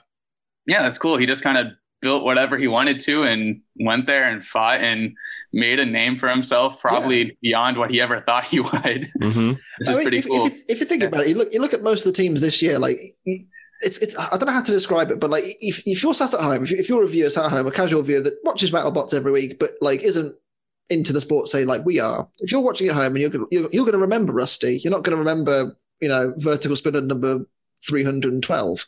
yeah 0.66 0.82
that's 0.82 0.98
cool. 0.98 1.18
He 1.18 1.26
just 1.26 1.44
kind 1.44 1.58
of 1.58 1.68
built 2.02 2.24
whatever 2.24 2.58
he 2.58 2.68
wanted 2.68 3.00
to 3.02 3.24
and 3.24 3.62
went 3.82 4.08
there 4.08 4.30
and 4.32 4.44
fought 4.44 4.80
and 4.82 5.14
made 5.52 5.80
a 5.80 5.86
name 5.86 6.18
for 6.18 6.30
himself 6.30 6.80
probably 6.82 7.38
beyond 7.42 7.78
what 7.78 7.92
he 7.92 8.00
ever 8.00 8.22
thought 8.22 8.46
he 8.46 8.60
would 8.72 9.08
hmm 9.22 9.54
I 9.88 9.96
mean, 9.96 10.14
if, 10.14 10.28
cool. 10.28 10.46
if, 10.46 10.54
you, 10.54 10.64
if 10.70 10.80
you 10.80 10.86
think 10.86 11.04
about 11.04 11.22
it, 11.22 11.30
you 11.30 11.36
look 11.36 11.54
you 11.54 11.60
look 11.60 11.74
at 11.74 11.84
most 11.84 12.06
of 12.06 12.14
the 12.14 12.18
teams 12.22 12.42
this 12.42 12.62
year. 12.62 12.80
Like 12.80 12.98
it's 13.82 13.98
it's 14.00 14.18
I 14.18 14.30
don't 14.38 14.46
know 14.48 14.54
how 14.54 14.62
to 14.62 14.72
describe 14.72 15.10
it, 15.12 15.20
but 15.20 15.30
like 15.30 15.44
if, 15.60 15.82
if 15.86 16.04
you're 16.04 16.14
sat 16.14 16.34
at 16.34 16.42
home, 16.42 16.64
if, 16.64 16.72
you, 16.72 16.78
if 16.78 16.90
you're 16.90 17.04
a 17.04 17.08
viewer 17.08 17.30
sat 17.30 17.46
at 17.46 17.52
home, 17.52 17.68
a 17.68 17.72
casual 17.72 18.02
viewer 18.02 18.22
that 18.22 18.38
watches 18.44 18.72
BattleBots 18.72 19.14
every 19.14 19.32
week, 19.32 19.58
but 19.60 19.72
like 19.82 20.02
isn't 20.04 20.36
into 20.90 21.14
the 21.14 21.22
sport, 21.22 21.48
say 21.50 21.66
like 21.66 21.86
we 21.86 22.00
are. 22.00 22.28
If 22.40 22.52
you're 22.52 22.62
watching 22.62 22.88
at 22.90 22.96
home 22.96 23.14
and 23.16 23.20
you're 23.20 23.30
gonna- 23.30 23.46
you're, 23.52 23.70
you're 23.72 23.86
going 23.86 23.94
to 23.94 24.00
remember 24.00 24.34
Rusty, 24.34 24.80
you're 24.84 24.92
not 24.92 25.04
going 25.04 25.16
to 25.16 25.24
remember 25.24 25.78
you 26.02 26.08
know 26.10 26.34
vertical 26.38 26.76
spinner 26.76 27.02
number 27.02 27.46
three 27.88 28.04
hundred 28.04 28.34
and 28.34 28.44
twelve. 28.44 28.86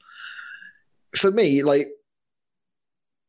For 1.15 1.31
me, 1.31 1.61
like 1.63 1.87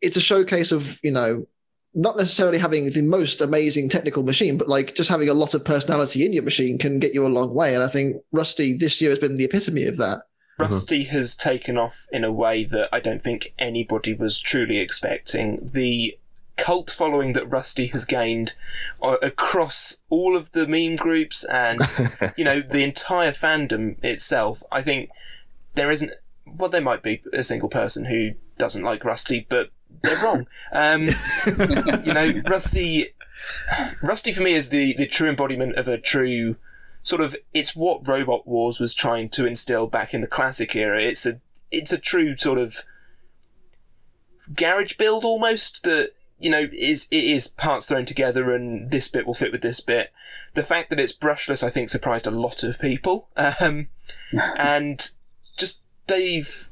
it's 0.03 0.17
a 0.17 0.21
showcase 0.21 0.73
of 0.73 0.99
you 1.03 1.13
know 1.13 1.47
not 1.95 2.17
necessarily 2.17 2.59
having 2.59 2.91
the 2.91 3.03
most 3.03 3.41
amazing 3.41 3.89
technical 3.89 4.23
machine, 4.23 4.57
but 4.57 4.69
like 4.69 4.95
just 4.95 5.11
having 5.11 5.29
a 5.29 5.35
lot 5.35 5.55
of 5.55 5.65
personality 5.65 6.25
in 6.25 6.33
your 6.33 6.43
machine 6.43 6.79
can 6.79 6.99
get 6.99 7.13
you 7.13 7.27
a 7.27 7.29
long 7.29 7.55
way. 7.55 7.75
And 7.75 7.83
I 7.83 7.89
think 7.89 8.17
Rusty 8.33 8.77
this 8.77 9.01
year 9.01 9.11
has 9.11 9.19
been 9.19 9.37
the 9.37 9.45
epitome 9.45 9.85
of 9.85 9.99
that. 9.99 10.23
Rusty 10.59 11.05
has 11.05 11.35
taken 11.35 11.77
off 11.77 12.07
in 12.13 12.25
a 12.25 12.33
way 12.33 12.65
that 12.65 12.89
I 12.93 13.01
don't 13.01 13.23
think 13.23 13.53
anybody 13.59 14.15
was 14.15 14.39
truly 14.39 14.79
expecting. 14.79 15.71
The 15.73 16.17
cult 16.57 16.91
following 16.91 17.33
that 17.33 17.51
Rusty 17.51 17.87
has 17.89 18.05
gained 18.05 18.55
uh, 19.03 19.17
across 19.23 20.01
all 20.09 20.37
of 20.37 20.53
the 20.53 20.67
meme 20.67 20.97
groups 20.97 21.45
and 21.45 21.81
you 22.37 22.45
know 22.45 22.61
the 22.61 22.85
entire 22.85 23.33
fandom 23.33 24.03
itself, 24.05 24.63
I 24.71 24.83
think 24.83 25.11
there 25.75 25.91
isn't. 25.91 26.13
Well, 26.47 26.71
there 26.71 26.81
might 26.81 27.03
be 27.03 27.23
a 27.33 27.43
single 27.43 27.69
person 27.69 28.05
who 28.05 28.33
doesn't 28.59 28.83
like 28.83 29.05
Rusty, 29.05 29.47
but 29.49 29.71
they're 30.03 30.23
wrong. 30.23 30.47
Um, 30.73 31.03
you 32.05 32.13
know, 32.13 32.43
Rusty. 32.47 33.15
Rusty 34.03 34.33
for 34.33 34.43
me 34.43 34.55
is 34.55 34.69
the 34.69 34.95
the 34.95 35.07
true 35.07 35.29
embodiment 35.29 35.77
of 35.77 35.89
a 35.89 35.99
true 35.99 36.57
sort 37.03 37.21
of. 37.21 37.37
It's 37.55 37.75
what 37.75 38.07
Robot 38.07 38.47
Wars 38.47 38.79
was 38.79 38.95
trying 38.95 39.29
to 39.31 39.47
instill 39.47 39.87
back 39.87 40.15
in 40.15 40.21
the 40.21 40.27
classic 40.27 40.77
era. 40.77 41.01
It's 41.01 41.27
a 41.27 41.41
it's 41.71 41.93
a 41.93 41.99
true 41.99 42.37
sort 42.37 42.59
of 42.59 42.85
garage 44.55 44.97
build 44.97 45.25
almost 45.25 45.85
that 45.85 46.13
you 46.39 46.51
know 46.51 46.69
is 46.73 47.07
it 47.11 47.25
is 47.25 47.49
parts 47.49 47.87
thrown 47.87 48.05
together 48.05 48.53
and 48.53 48.91
this 48.91 49.09
bit 49.09 49.27
will 49.27 49.35
fit 49.35 49.53
with 49.53 49.63
this 49.63 49.81
bit 49.81 50.13
the 50.55 50.63
fact 50.63 50.91
that 50.91 50.99
it's 50.99 51.17
brushless 51.17 51.63
i 51.63 51.71
think 51.71 51.89
surprised 51.89 52.27
a 52.27 52.31
lot 52.31 52.63
of 52.63 52.79
people 52.81 53.29
um, 53.37 53.89
and 54.57 55.11
just 55.57 55.83
dave 56.07 56.69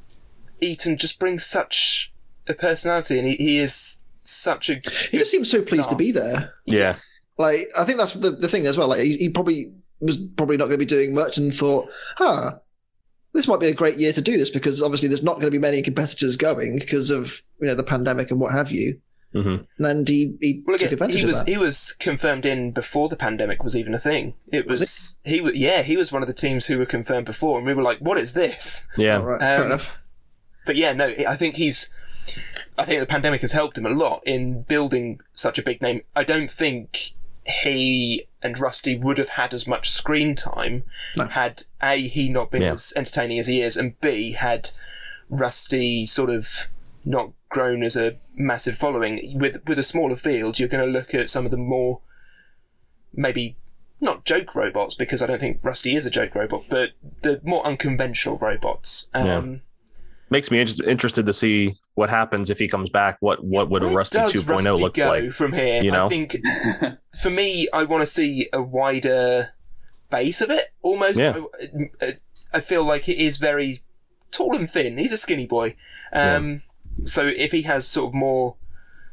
eaton 0.60 0.96
just 0.96 1.18
brings 1.18 1.46
such 1.46 2.09
a 2.50 2.54
personality 2.54 3.18
and 3.18 3.26
he, 3.28 3.36
he 3.36 3.58
is 3.58 4.02
such 4.22 4.68
a 4.70 4.74
He 5.10 5.18
just 5.18 5.30
seems 5.30 5.50
so 5.50 5.62
pleased 5.62 5.88
to 5.90 5.96
be 5.96 6.12
there. 6.12 6.52
yeah. 6.66 6.96
Like 7.38 7.70
I 7.78 7.84
think 7.84 7.96
that's 7.98 8.12
the, 8.12 8.30
the 8.32 8.48
thing 8.48 8.66
as 8.66 8.76
well. 8.76 8.88
Like 8.88 9.00
he, 9.00 9.16
he 9.16 9.28
probably 9.30 9.72
was 10.00 10.18
probably 10.36 10.58
not 10.58 10.64
going 10.66 10.78
to 10.78 10.84
be 10.84 10.96
doing 10.96 11.14
much 11.14 11.38
and 11.38 11.54
thought, 11.54 11.88
huh, 12.18 12.58
this 13.32 13.48
might 13.48 13.60
be 13.60 13.68
a 13.68 13.72
great 13.74 13.96
year 13.96 14.12
to 14.12 14.20
do 14.20 14.36
this 14.36 14.50
because 14.50 14.82
obviously 14.82 15.08
there's 15.08 15.22
not 15.22 15.34
going 15.34 15.46
to 15.46 15.50
be 15.50 15.58
many 15.58 15.80
competitors 15.80 16.36
going 16.36 16.78
because 16.78 17.10
of 17.10 17.42
you 17.60 17.66
know 17.68 17.74
the 17.74 17.82
pandemic 17.82 18.30
and 18.30 18.40
what 18.40 18.52
have 18.52 18.70
you. 18.70 19.00
hmm 19.32 19.56
And 19.78 20.06
he, 20.08 20.36
he 20.42 20.62
well, 20.66 20.76
took 20.76 20.88
again, 20.88 20.92
advantage 20.94 21.16
he 21.16 21.22
of 21.22 21.28
was 21.28 21.44
that. 21.44 21.50
he 21.50 21.56
was 21.56 21.92
confirmed 21.92 22.44
in 22.44 22.72
before 22.72 23.08
the 23.08 23.16
pandemic 23.16 23.64
was 23.64 23.74
even 23.76 23.94
a 23.94 23.98
thing. 23.98 24.34
It 24.52 24.66
was, 24.66 25.18
he 25.24 25.40
was 25.40 25.54
yeah 25.54 25.80
he 25.82 25.96
was 25.96 26.12
one 26.12 26.22
of 26.22 26.26
the 26.28 26.34
teams 26.34 26.66
who 26.66 26.76
were 26.78 26.84
confirmed 26.86 27.24
before, 27.26 27.56
and 27.56 27.66
we 27.66 27.72
were 27.72 27.82
like, 27.82 27.98
what 28.00 28.18
is 28.18 28.34
this? 28.34 28.86
Yeah. 28.98 29.16
All 29.18 29.24
right, 29.24 29.40
fair 29.40 29.60
Um, 29.60 29.66
enough. 29.66 29.98
But 30.66 30.76
yeah, 30.76 30.92
no, 30.92 31.06
I 31.26 31.36
think 31.36 31.54
he's. 31.54 31.88
I 32.78 32.84
think 32.84 33.00
the 33.00 33.06
pandemic 33.06 33.40
has 33.42 33.52
helped 33.52 33.76
him 33.76 33.86
a 33.86 33.90
lot 33.90 34.22
in 34.24 34.62
building 34.62 35.20
such 35.34 35.58
a 35.58 35.62
big 35.62 35.82
name. 35.82 36.02
I 36.16 36.24
don't 36.24 36.50
think 36.50 37.12
he 37.46 38.26
and 38.42 38.58
Rusty 38.58 38.96
would 38.96 39.18
have 39.18 39.30
had 39.30 39.52
as 39.52 39.66
much 39.66 39.90
screen 39.90 40.34
time 40.34 40.84
No. 41.16 41.26
had 41.26 41.64
a 41.82 42.06
he 42.08 42.28
not 42.28 42.50
been 42.50 42.62
Yeah. 42.62 42.72
as 42.72 42.92
entertaining 42.96 43.38
as 43.38 43.46
he 43.46 43.60
is, 43.60 43.76
and 43.76 43.98
b 44.00 44.32
had 44.32 44.70
Rusty 45.28 46.06
sort 46.06 46.30
of 46.30 46.68
not 47.04 47.32
grown 47.48 47.82
as 47.82 47.96
a 47.96 48.12
massive 48.36 48.76
following. 48.76 49.38
With 49.38 49.66
with 49.66 49.78
a 49.78 49.82
smaller 49.82 50.16
field, 50.16 50.58
you're 50.58 50.68
going 50.68 50.84
to 50.84 50.90
look 50.90 51.14
at 51.14 51.30
some 51.30 51.44
of 51.44 51.50
the 51.50 51.56
more 51.56 52.00
maybe 53.12 53.56
not 54.00 54.24
joke 54.24 54.54
robots 54.54 54.94
because 54.94 55.22
I 55.22 55.26
don't 55.26 55.40
think 55.40 55.58
Rusty 55.62 55.94
is 55.94 56.06
a 56.06 56.10
joke 56.10 56.34
robot, 56.34 56.64
but 56.70 56.90
the 57.22 57.40
more 57.42 57.64
unconventional 57.66 58.38
robots. 58.38 59.10
Um, 59.12 59.26
Yeah. 59.26 59.56
Makes 60.30 60.50
me 60.50 60.60
inter- 60.60 60.88
interested 60.88 61.26
to 61.26 61.32
see 61.32 61.74
what 61.94 62.08
happens 62.08 62.50
if 62.50 62.58
he 62.58 62.68
comes 62.68 62.88
back. 62.88 63.16
What 63.20 63.42
what 63.44 63.68
would 63.68 63.82
a 63.82 63.86
Rusty 63.88 64.18
does 64.18 64.32
2.0 64.32 64.48
Rusty 64.48 64.70
look 64.82 64.94
go 64.94 65.08
like? 65.08 65.30
from 65.32 65.52
here? 65.52 65.82
you 65.82 65.90
know? 65.90 66.06
I 66.06 66.08
think 66.08 66.36
for 67.22 67.30
me, 67.30 67.68
I 67.72 67.82
want 67.84 68.02
to 68.02 68.06
see 68.06 68.48
a 68.52 68.62
wider 68.62 69.50
base 70.10 70.40
of 70.40 70.50
it. 70.50 70.66
Almost, 70.82 71.18
Yeah. 71.18 71.42
I, 72.00 72.16
I 72.52 72.60
feel 72.60 72.84
like 72.84 73.08
it 73.08 73.18
is 73.18 73.38
very 73.38 73.80
tall 74.30 74.56
and 74.56 74.70
thin. 74.70 74.98
He's 74.98 75.12
a 75.12 75.16
skinny 75.16 75.46
boy, 75.46 75.74
um, 76.12 76.62
so 77.04 77.26
if 77.26 77.50
he 77.52 77.62
has 77.62 77.86
sort 77.86 78.08
of 78.10 78.14
more 78.14 78.56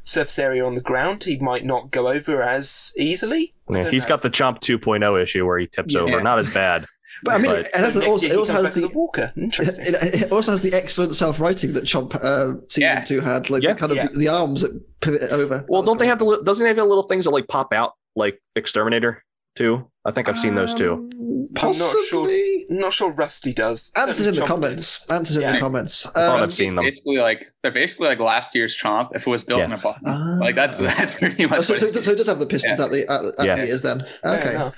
surface 0.04 0.38
area 0.38 0.64
on 0.64 0.74
the 0.74 0.80
ground, 0.80 1.24
he 1.24 1.36
might 1.38 1.64
not 1.64 1.90
go 1.90 2.08
over 2.08 2.42
as 2.42 2.92
easily. 2.96 3.54
I 3.68 3.78
Yeah, 3.78 3.90
he's 3.90 4.04
know. 4.04 4.08
got 4.10 4.22
the 4.22 4.30
Chomp 4.30 4.60
2.0 4.60 5.22
issue 5.22 5.44
where 5.44 5.58
he 5.58 5.66
tips 5.66 5.94
Yeah. 5.94 6.00
over. 6.00 6.22
Not 6.22 6.38
as 6.38 6.48
bad. 6.52 6.84
But 7.22 7.34
I 7.34 7.38
mean, 7.38 7.50
but- 7.52 7.60
it, 7.60 7.74
has 7.74 7.94
So 7.94 8.06
also, 8.06 8.26
it 8.26 8.36
also 8.36 8.52
has 8.52 8.62
back 8.64 8.76
as 8.76 8.82
the 8.82 8.86
a 8.88 8.90
walker. 8.98 9.32
Interesting. 9.36 9.84
it, 10.02 10.14
it 10.22 10.32
also 10.32 10.50
has 10.52 10.60
the 10.60 10.72
excellent 10.72 11.14
self-righting 11.14 11.72
that 11.74 11.84
Chomp 11.84 12.14
uh, 12.16 12.60
season 12.68 12.82
Yeah. 12.82 13.00
two 13.04 13.20
had, 13.20 13.50
like 13.50 13.62
Yeah. 13.62 13.72
the 13.74 13.78
kind 13.78 13.92
of 13.92 13.96
Yeah. 13.96 14.06
the, 14.08 14.18
the 14.18 14.28
arms 14.28 14.62
that 14.62 14.80
pivot 15.00 15.22
it 15.22 15.32
over. 15.32 15.64
Well, 15.68 15.82
don't 15.82 15.98
they 15.98 16.06
have 16.06 16.18
the 16.18 16.42
doesn't 16.44 16.64
he 16.64 16.68
have 16.68 16.76
the 16.76 16.84
little 16.84 17.04
things 17.04 17.24
that 17.24 17.30
like 17.30 17.48
pop 17.48 17.72
out 17.72 17.94
like 18.16 18.40
Exterminator 18.56 19.24
too? 19.56 19.90
I 20.04 20.10
think 20.12 20.28
I've 20.28 20.38
seen 20.38 20.54
those 20.54 20.72
too. 20.72 20.94
Um, 20.94 21.10
I'm 21.12 21.66
not 21.66 21.74
Possibly. 21.74 22.66
sure. 22.68 22.78
not 22.78 22.92
sure 22.92 23.12
Rusty 23.12 23.52
does. 23.52 23.90
Answers 23.96 24.26
in 24.26 24.34
the 24.36 24.40
Chomp 24.42 24.46
comments. 24.46 25.06
Answers 25.10 25.36
in 25.36 25.52
the 25.52 25.58
comments. 25.58 26.06
I 26.06 26.10
thought 26.12 26.36
Um, 26.38 26.42
I've 26.44 26.54
seen 26.54 26.76
them. 26.76 26.84
Basically, 26.84 27.16
like 27.18 27.52
they're 27.62 27.72
basically 27.72 28.08
like 28.08 28.20
last 28.20 28.54
year's 28.54 28.76
Chomp 28.76 29.10
if 29.14 29.26
it 29.26 29.30
was 29.30 29.42
built 29.44 29.58
Yeah. 29.60 29.64
in 29.66 29.72
a 29.72 29.78
bottom. 29.78 30.02
Ah. 30.06 30.36
like 30.40 30.54
that's 30.54 30.78
that's 30.78 31.14
pretty 31.14 31.44
oh, 31.46 31.48
much. 31.48 31.64
so, 31.64 31.74
what 31.74 31.80
so, 31.80 32.00
so 32.00 32.12
it 32.12 32.16
does 32.16 32.26
have 32.28 32.38
the 32.38 32.46
pistons 32.46 32.78
Yeah. 32.78 32.84
at 32.84 32.90
the 32.92 33.10
at, 33.10 33.24
at 33.40 33.46
Yeah. 33.46 33.56
the 33.56 33.66
ears 33.66 33.82
then. 33.82 34.04
Okay. 34.24 34.70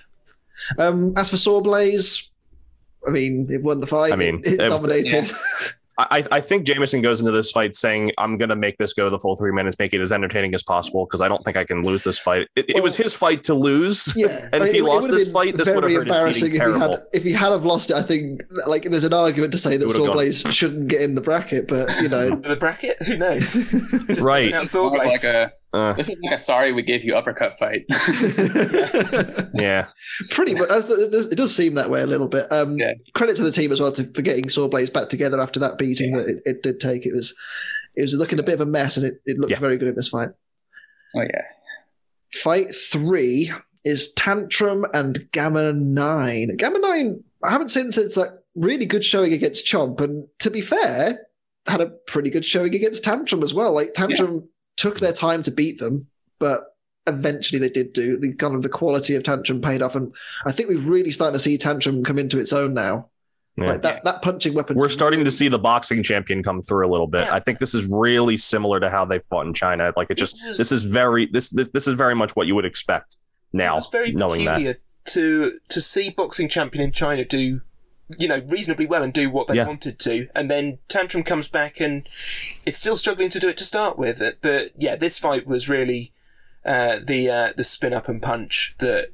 Um, 0.78 1.14
as 1.16 1.30
for 1.30 1.36
Sawblaze, 1.36 2.29
I 3.06 3.10
mean, 3.10 3.46
it 3.50 3.62
won 3.62 3.80
the 3.80 3.86
fight. 3.86 4.12
I 4.12 4.16
mean, 4.16 4.40
it, 4.44 4.54
it 4.54 4.60
it- 4.60 4.68
dominated. 4.68 5.30
I, 5.98 6.24
I 6.32 6.40
think 6.40 6.64
Jamison 6.64 7.02
goes 7.02 7.20
into 7.20 7.30
this 7.30 7.50
fight 7.50 7.76
saying, 7.76 8.12
"I'm 8.16 8.38
going 8.38 8.48
to 8.48 8.56
make 8.56 8.78
this 8.78 8.94
go 8.94 9.10
the 9.10 9.18
full 9.18 9.36
three 9.36 9.52
minutes, 9.52 9.78
make 9.78 9.92
it 9.92 10.00
as 10.00 10.12
entertaining 10.12 10.54
as 10.54 10.62
possible, 10.62 11.04
because 11.04 11.20
I 11.20 11.28
don't 11.28 11.44
think 11.44 11.58
I 11.58 11.64
can 11.64 11.82
lose 11.82 12.02
this 12.04 12.18
fight." 12.18 12.46
It, 12.56 12.70
it 12.70 12.82
was 12.82 12.96
his 12.96 13.12
fight 13.12 13.42
to 13.44 13.54
lose. 13.54 14.10
Yeah, 14.16 14.48
And 14.54 14.62
if 14.64 14.70
he 14.72 14.78
it- 14.78 14.80
it 14.80 14.84
lost 14.84 15.02
would 15.02 15.10
have 15.10 15.18
this 15.18 15.28
been 15.28 15.32
fight, 15.34 15.56
this 15.58 15.66
would 15.68 15.82
have 15.82 15.92
very 15.92 15.96
embarrassing 15.96 16.46
if 16.48 16.52
he 16.54 16.58
had 16.58 16.64
terrible. 16.68 17.06
if 17.12 17.22
he 17.22 17.32
had 17.32 17.50
have 17.50 17.66
lost 17.66 17.90
it. 17.90 17.96
I 17.96 18.02
think 18.02 18.40
like 18.66 18.84
there's 18.84 19.04
an 19.04 19.12
argument 19.12 19.52
to 19.52 19.58
say 19.58 19.76
that 19.76 19.84
It 19.84 19.94
Sawblaze 19.94 20.50
shouldn't 20.50 20.88
get 20.88 21.02
in 21.02 21.16
the 21.16 21.20
bracket, 21.20 21.68
but 21.68 22.00
you 22.00 22.08
know, 22.08 22.30
The 22.36 22.56
bracket? 22.56 22.96
Who 23.02 23.18
knows? 23.18 23.52
Just 23.52 24.22
Right. 24.22 24.54
out 24.54 24.62
It's 24.62 24.74
more 24.74 24.86
of 24.86 24.92
like 24.94 25.22
a 25.24 25.52
Uh, 25.72 25.92
this 25.92 26.08
is 26.08 26.16
like 26.24 26.34
a 26.34 26.38
sorry 26.38 26.72
we 26.72 26.82
gave 26.82 27.04
you 27.04 27.14
uppercut 27.14 27.56
fight. 27.58 27.84
yeah, 29.54 29.86
pretty 30.30 30.54
much. 30.54 30.68
It 30.70 31.36
does, 31.36 31.54
seem 31.54 31.74
that 31.74 31.90
way 31.90 32.02
a 32.02 32.06
little 32.06 32.28
bit. 32.28 32.50
Um, 32.52 32.76
Yeah. 32.76 32.92
Credit 33.14 33.36
to 33.36 33.42
the 33.44 33.52
team 33.52 33.70
as 33.72 33.80
well 33.80 33.92
to, 33.92 34.04
for 34.12 34.22
getting 34.22 34.44
Sawblaze 34.46 34.92
back 34.92 35.08
together 35.08 35.40
after 35.40 35.60
that 35.60 35.78
beating 35.78 36.12
that 36.14 36.26
it, 36.26 36.42
it 36.44 36.62
did 36.62 36.80
take. 36.80 37.06
It 37.06 37.12
was 37.12 37.36
it 37.96 38.02
was 38.02 38.14
looking 38.14 38.38
a 38.38 38.42
bit 38.42 38.54
of 38.54 38.60
a 38.60 38.66
mess, 38.66 38.96
and 38.96 39.06
it, 39.06 39.20
it 39.26 39.38
looked 39.38 39.50
Yeah. 39.52 39.58
very 39.58 39.76
good 39.78 39.88
in 39.88 39.94
this 39.96 40.08
fight. 40.08 40.30
oh 41.14 41.20
yeah. 41.22 41.42
Fight 42.32 42.74
three 42.74 43.50
is 43.84 44.12
Tantrum 44.14 44.86
and 44.94 45.30
Gamma 45.32 45.72
Nine. 45.72 46.56
Gamma 46.56 46.78
Nine, 46.78 47.24
I 47.44 47.50
haven't 47.50 47.70
seen 47.70 47.90
since 47.92 48.14
that 48.14 48.44
really 48.54 48.86
good 48.86 49.04
showing 49.04 49.32
against 49.32 49.66
Chomp, 49.66 50.00
and 50.00 50.26
to 50.40 50.50
be 50.50 50.60
fair, 50.60 51.26
had 51.66 51.80
a 51.80 51.86
pretty 52.06 52.30
good 52.30 52.44
showing 52.44 52.74
against 52.74 53.04
Tantrum 53.04 53.42
as 53.42 53.52
well. 53.54 53.72
Like 53.72 53.94
Tantrum 53.94 54.48
took 54.80 54.98
their 54.98 55.12
time 55.12 55.42
to 55.44 55.50
beat 55.50 55.78
them, 55.78 56.06
but 56.38 56.64
eventually 57.06 57.58
they 57.58 57.68
did 57.68 57.92
do. 57.92 58.16
The 58.18 58.32
kind 58.34 58.54
of 58.54 58.62
the 58.62 58.68
quality 58.68 59.14
of 59.14 59.22
Tantrum 59.22 59.60
paid 59.60 59.82
off, 59.82 59.94
and 59.94 60.12
I 60.46 60.52
think 60.52 60.68
we've 60.68 60.88
really 60.88 61.10
starting 61.10 61.34
to 61.34 61.38
see 61.38 61.58
Tantrum 61.58 62.02
come 62.04 62.18
into 62.18 62.38
its 62.38 62.52
own 62.52 62.72
now. 62.74 63.08
Yeah. 63.56 63.72
Like 63.72 63.82
that, 63.82 64.04
that 64.04 64.22
punching 64.22 64.54
weapon. 64.54 64.78
we're 64.78 64.88
starting 64.88 65.24
to 65.24 65.30
see 65.30 65.48
the 65.48 65.58
boxing 65.58 66.02
champion 66.02 66.42
come 66.42 66.62
through 66.62 66.86
a 66.86 66.90
little 66.90 67.08
bit. 67.08 67.22
Yeah. 67.22 67.34
I 67.34 67.40
think 67.40 67.58
this 67.58 67.74
is 67.74 67.84
really 67.90 68.36
similar 68.38 68.80
to 68.80 68.88
how 68.88 69.04
they 69.04 69.18
fought 69.28 69.44
in 69.46 69.52
China. 69.52 69.92
Like 69.96 70.10
it 70.10 70.16
just 70.16 70.36
was- 70.46 70.56
this 70.56 70.72
is 70.72 70.84
very 70.84 71.26
this 71.26 71.50
this 71.50 71.68
this 71.68 71.86
is 71.86 71.94
very 71.94 72.14
much 72.14 72.34
what 72.36 72.46
you 72.46 72.54
would 72.54 72.64
expect 72.64 73.16
now, 73.52 73.78
It's 73.78 73.88
very 73.88 74.12
knowing 74.12 74.44
that. 74.46 74.52
peculiar 74.54 74.76
to 75.06 75.58
to 75.68 75.80
see 75.80 76.10
boxing 76.10 76.48
champion 76.48 76.84
in 76.84 76.92
China 76.92 77.24
do, 77.24 77.60
you 78.18 78.28
know, 78.28 78.42
reasonably 78.46 78.86
well 78.86 79.02
and 79.02 79.12
do 79.12 79.30
what 79.30 79.46
they 79.48 79.54
Yeah. 79.54 79.66
wanted 79.66 79.98
to, 80.00 80.28
and 80.34 80.50
then 80.50 80.78
Tantrum 80.88 81.22
comes 81.22 81.48
back 81.48 81.80
and 81.80 82.02
it's 82.66 82.76
still 82.76 82.96
struggling 82.96 83.28
to 83.30 83.38
do 83.40 83.48
it 83.48 83.56
to 83.58 83.64
start 83.64 83.98
with. 83.98 84.22
But 84.40 84.72
yeah, 84.78 84.96
this 84.96 85.18
fight 85.18 85.46
was 85.46 85.68
really 85.68 86.12
uh, 86.64 86.98
the 87.04 87.30
uh, 87.30 87.52
the 87.56 87.64
spin 87.64 87.92
up 87.94 88.08
and 88.08 88.20
punch 88.20 88.74
that 88.78 89.08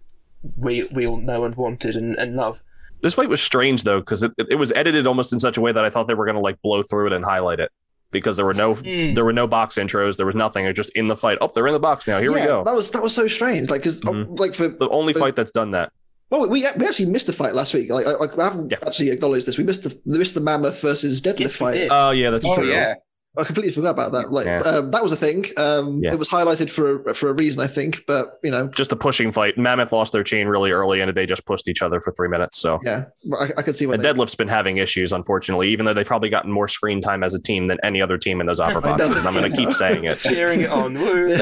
we 0.57 0.85
we 0.85 1.07
all 1.07 1.17
know 1.19 1.45
and 1.45 1.55
wanted 1.55 1.97
and, 1.97 2.15
and 2.17 2.37
love. 2.37 2.63
This 3.03 3.15
fight 3.15 3.29
was 3.29 3.43
strange 3.43 3.85
though 3.85 4.01
because 4.01 4.23
it, 4.23 4.33
it 4.39 4.57
was 4.59 4.73
edited 4.73 5.07
almost 5.07 5.33
in 5.33 5.39
such 5.39 5.57
a 5.57 5.61
way 5.61 5.71
that 5.73 5.85
I 5.85 5.91
thought 5.91 6.09
they 6.09 6.15
were 6.15 6.25
going 6.25 6.37
to 6.37 6.41
like 6.41 6.61
blow 6.63 6.83
through 6.83 7.09
it 7.09 7.13
and 7.13 7.25
highlight 7.25 7.61
it 7.61 7.71
because 8.11 8.37
there 8.37 8.47
were 8.47 8.55
no 8.55 8.75
Mm. 8.77 9.15
there 9.15 9.25
were 9.25 9.33
no 9.33 9.47
box 9.47 9.77
intros, 9.77 10.17
there 10.17 10.27
was 10.27 10.35
nothing. 10.35 10.65
They're 10.65 10.73
just 10.73 10.91
in 10.97 11.09
the 11.09 11.17
fight. 11.17 11.39
Oh, 11.41 11.51
they're 11.55 11.67
in 11.67 11.73
the 11.73 11.79
box 11.79 12.07
now. 12.09 12.19
Here 12.21 12.33
we 12.33 12.41
go. 12.41 12.65
That 12.65 12.75
was 12.75 12.91
that 12.93 13.03
was 13.03 13.15
so 13.15 13.29
strange. 13.29 13.71
Like 13.71 13.83
because 13.83 14.01
Mhm. 14.01 14.39
like 14.39 14.55
for 14.55 14.69
The 14.69 14.89
only 14.89 15.13
But- 15.13 15.21
fight 15.21 15.37
that's 15.37 15.53
done 15.53 15.73
that. 15.73 15.93
Well, 16.31 16.41
we 16.43 16.49
we 16.49 16.67
actually 16.67 17.07
missed 17.07 17.29
a 17.29 17.33
fight 17.33 17.55
last 17.55 17.75
week. 17.75 17.91
Like 17.91 18.07
I, 18.07 18.15
I 18.15 18.45
haven't 18.45 18.71
Yeah. 18.73 18.79
actually 18.87 19.11
acknowledged 19.11 19.47
this. 19.47 19.59
We 19.59 19.65
missed 19.65 19.83
the 19.85 19.99
we 20.05 20.19
missed 20.19 20.35
the 20.35 20.41
Mammoth 20.41 20.81
versus 20.83 21.21
Deadlift 21.21 21.41
Yes, 21.41 21.57
fight. 21.57 21.89
Oh 21.91 22.11
yeah, 22.11 22.31
that's 22.31 22.47
Oh 22.47 22.57
true. 22.57 22.71
yeah. 22.71 22.95
I 23.39 23.45
completely 23.45 23.71
forgot 23.71 23.91
about 23.91 24.13
that. 24.13 24.33
Like 24.33 24.47
Yeah. 24.47 24.61
um, 24.61 24.91
that 24.93 25.03
was 25.03 25.13
a 25.13 25.17
thing. 25.17 25.45
Um, 25.59 26.01
Yeah. 26.03 26.15
It 26.15 26.19
was 26.19 26.27
highlighted 26.31 26.71
for 26.71 27.11
a, 27.11 27.15
for 27.15 27.29
a 27.29 27.35
reason, 27.35 27.61
I 27.61 27.67
think. 27.67 28.05
But 28.07 28.39
you 28.43 28.51
know, 28.51 28.69
Just 28.69 28.93
a 28.93 28.97
pushing 28.97 29.31
fight. 29.31 29.59
Mammoth 29.59 29.93
lost 29.93 30.15
their 30.15 30.25
chain 30.25 30.47
really 30.49 30.71
early, 30.71 31.03
and 31.03 31.15
they 31.15 31.27
just 31.27 31.45
pushed 31.45 31.69
each 31.69 31.83
other 31.83 32.01
for 32.01 32.13
three 32.13 32.29
minutes. 32.29 32.57
So. 32.59 32.81
yeah, 32.83 33.05
I, 33.39 33.51
I 33.59 33.63
could 33.63 33.77
see 33.77 33.85
what 33.87 33.97
And 33.97 34.03
they, 34.05 34.09
Deadlift's 34.11 34.37
been 34.37 34.49
having 34.49 34.79
issues, 34.79 35.13
unfortunately, 35.13 35.69
even 35.69 35.85
though 35.85 35.93
they've 35.93 36.07
probably 36.07 36.31
gotten 36.31 36.51
more 36.51 36.67
screen 36.67 37.03
time 37.03 37.23
as 37.23 37.35
a 37.35 37.43
team 37.43 37.67
than 37.67 37.77
any 37.85 38.01
other 38.01 38.17
team 38.17 38.41
in 38.41 38.47
those 38.47 38.59
opera 38.59 38.81
boxes. 38.97 39.27
I'm 39.27 39.35
going 39.35 39.53
to 39.53 39.55
keep 39.57 39.73
saying 39.75 40.05
it. 40.05 40.19
Cheering 40.19 40.63
it 40.63 40.71
on. 40.71 40.95
Woo. 40.95 41.37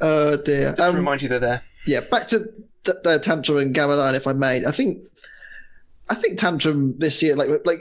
Oh 0.00 0.36
dear. 0.44 0.74
to 0.74 0.82
Um, 0.88 0.96
remind 0.96 1.22
you 1.22 1.28
they're 1.28 1.38
there. 1.38 1.62
Yeah, 1.86 2.00
back 2.00 2.28
to 2.28 2.46
t- 2.84 2.92
uh, 3.04 3.18
Tantrum 3.18 3.58
and 3.58 3.74
Gamma 3.74 3.96
Nine, 3.96 4.14
if 4.14 4.26
I 4.26 4.32
may. 4.32 4.64
I 4.64 4.70
think 4.70 4.98
I 6.10 6.14
think 6.14 6.38
Tantrum 6.38 6.94
this 6.98 7.22
year, 7.22 7.36
like 7.36 7.48
like 7.64 7.80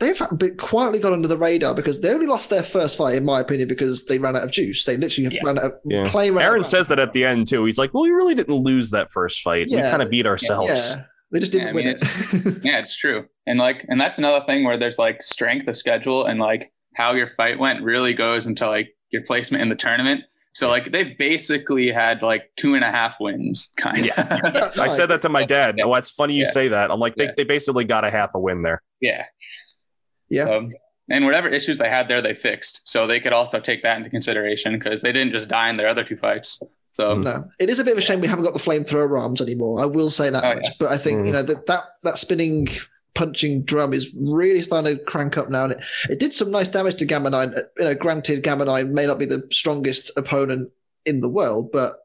they've 0.00 0.20
been 0.36 0.56
quietly 0.56 0.98
gone 0.98 1.12
under 1.12 1.28
the 1.28 1.38
radar 1.38 1.74
because 1.74 2.00
they 2.00 2.10
only 2.12 2.26
lost 2.26 2.50
their 2.50 2.62
first 2.62 2.96
fight, 2.96 3.14
in 3.14 3.24
my 3.24 3.40
opinion, 3.40 3.68
because 3.68 4.06
they 4.06 4.18
ran 4.18 4.34
out 4.36 4.42
of 4.42 4.50
juice. 4.50 4.84
They 4.84 4.96
literally 4.96 5.34
Yeah. 5.34 5.40
ran 5.44 5.58
out 5.58 5.64
of 5.64 5.72
Yeah. 5.84 6.08
play. 6.08 6.28
Aren 6.30 6.60
of- 6.60 6.66
says 6.66 6.88
that 6.88 6.98
at 6.98 7.12
the 7.12 7.24
end 7.24 7.46
too. 7.46 7.64
He's 7.64 7.78
like, 7.78 7.94
"Well, 7.94 8.02
we 8.02 8.10
really 8.10 8.34
didn't 8.34 8.54
lose 8.56 8.90
that 8.90 9.10
first 9.12 9.42
fight. 9.42 9.68
we 9.70 9.76
kind 9.76 10.02
of 10.02 10.10
beat 10.10 10.26
ourselves." 10.26 10.92
Yeah, 10.96 11.02
they 11.30 11.38
just 11.40 11.52
didn't 11.52 11.66
Yeah, 11.68 11.70
I 11.70 11.74
win 11.74 11.84
mean, 11.86 11.96
it. 12.00 12.64
Yeah, 12.64 12.78
it's 12.80 12.96
true. 12.98 13.26
And 13.46 13.58
like, 13.58 13.84
and 13.88 14.00
that's 14.00 14.18
another 14.18 14.44
thing 14.46 14.64
where 14.64 14.76
there's 14.76 14.98
like 14.98 15.22
strength 15.22 15.68
of 15.68 15.76
schedule 15.76 16.24
and 16.26 16.38
like 16.40 16.72
how 16.94 17.12
your 17.14 17.28
fight 17.28 17.58
went 17.58 17.82
really 17.82 18.12
goes 18.14 18.46
into 18.46 18.66
like 18.66 18.88
your 19.12 19.22
placement 19.22 19.62
in 19.62 19.68
the 19.68 19.74
tournament. 19.76 20.22
So 20.54 20.68
like 20.68 20.92
they 20.92 21.14
basically 21.14 21.90
had 21.90 22.22
like 22.22 22.50
two 22.56 22.74
and 22.74 22.84
a 22.84 22.90
half 22.90 23.14
wins, 23.20 23.72
kind 23.78 23.98
of. 23.98 24.06
Yeah. 24.16 24.70
I 24.78 24.88
said 24.88 25.06
that 25.06 25.22
to 25.22 25.28
my 25.28 25.44
dad. 25.44 25.76
Yeah. 25.78 25.84
Oh, 25.84 25.94
it's 25.94 26.10
funny 26.10 26.34
you 26.34 26.44
Yeah. 26.44 26.50
say 26.50 26.68
that. 26.68 26.90
I'm 26.90 27.00
like, 27.00 27.16
they, 27.16 27.24
Yeah. 27.24 27.30
they 27.36 27.44
basically 27.44 27.84
got 27.84 28.04
a 28.04 28.10
half 28.10 28.34
a 28.34 28.38
win 28.38 28.62
there. 28.62 28.82
yeah. 29.00 29.26
Yeah. 30.28 30.44
Um, 30.44 30.70
and 31.10 31.24
whatever 31.26 31.48
issues 31.48 31.76
they 31.78 31.88
had 31.90 32.08
there, 32.08 32.22
they 32.22 32.32
fixed. 32.34 32.88
So 32.88 33.06
they 33.06 33.20
could 33.20 33.32
also 33.34 33.60
take 33.60 33.82
that 33.82 33.98
into 33.98 34.08
consideration 34.08 34.78
because 34.78 35.02
they 35.02 35.12
didn't 35.12 35.32
just 35.32 35.48
die 35.48 35.68
in 35.68 35.76
their 35.76 35.88
other 35.88 36.04
two 36.04 36.16
fights. 36.16 36.62
So 36.88 37.16
No, 37.16 37.44
it 37.58 37.68
is 37.70 37.78
a 37.78 37.84
bit 37.84 37.92
of 37.92 37.98
a 37.98 38.02
shame 38.02 38.20
we 38.20 38.28
haven't 38.28 38.44
got 38.44 38.52
the 38.54 38.60
flamethrower 38.60 39.18
arms 39.20 39.40
anymore. 39.40 39.80
I 39.80 39.86
will 39.86 40.10
say 40.10 40.30
that 40.30 40.44
Oh, 40.44 40.54
much. 40.54 40.64
yeah. 40.64 40.70
But 40.78 40.90
I 40.92 40.98
think 40.98 41.20
Mm. 41.22 41.26
you 41.26 41.32
know 41.32 41.42
that 41.42 41.66
that 41.66 41.84
that 42.02 42.18
spinning, 42.18 42.68
punching 43.14 43.62
drum 43.64 43.92
is 43.92 44.12
really 44.18 44.62
starting 44.62 44.96
to 44.96 45.04
crank 45.04 45.36
up 45.36 45.50
now, 45.50 45.64
and 45.64 45.72
it, 45.74 45.82
it 46.10 46.18
did 46.20 46.32
some 46.34 46.50
nice 46.50 46.68
damage 46.68 46.96
to 46.96 47.04
Gamma 47.04 47.30
Nine. 47.30 47.54
Uh, 47.54 47.60
You 47.78 47.84
know, 47.86 47.94
granted, 47.94 48.42
Gamma 48.42 48.64
Nine 48.64 48.92
may 48.94 49.06
not 49.06 49.18
be 49.18 49.26
the 49.26 49.46
strongest 49.50 50.10
opponent 50.16 50.70
in 51.04 51.20
the 51.20 51.28
world, 51.28 51.70
but 51.72 51.96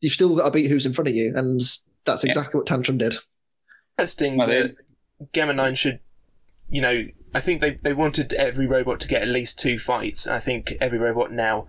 you've 0.00 0.12
still 0.12 0.36
got 0.36 0.44
to 0.46 0.50
beat 0.50 0.68
who's 0.70 0.86
in 0.86 0.92
front 0.92 1.08
of 1.08 1.14
you, 1.14 1.32
and 1.36 1.60
that's 2.04 2.22
Yeah. 2.24 2.28
exactly 2.30 2.58
what 2.58 2.66
Tantrum 2.66 2.98
did. 2.98 3.16
Interesting 3.98 4.36
Well, 4.36 4.46
they- 4.48 4.62
that 4.62 4.76
Gamma 5.32 5.54
9 5.54 5.74
should, 5.74 6.00
you 6.68 6.80
know, 6.82 7.06
I 7.34 7.40
think 7.40 7.60
they, 7.60 7.70
they 7.82 7.92
wanted 7.92 8.32
every 8.34 8.66
robot 8.66 9.00
to 9.00 9.08
get 9.08 9.22
at 9.22 9.28
least 9.28 9.58
two 9.58 9.78
fights. 9.78 10.26
And 10.26 10.34
I 10.34 10.38
think 10.38 10.74
every 10.80 10.98
robot 10.98 11.32
now 11.32 11.66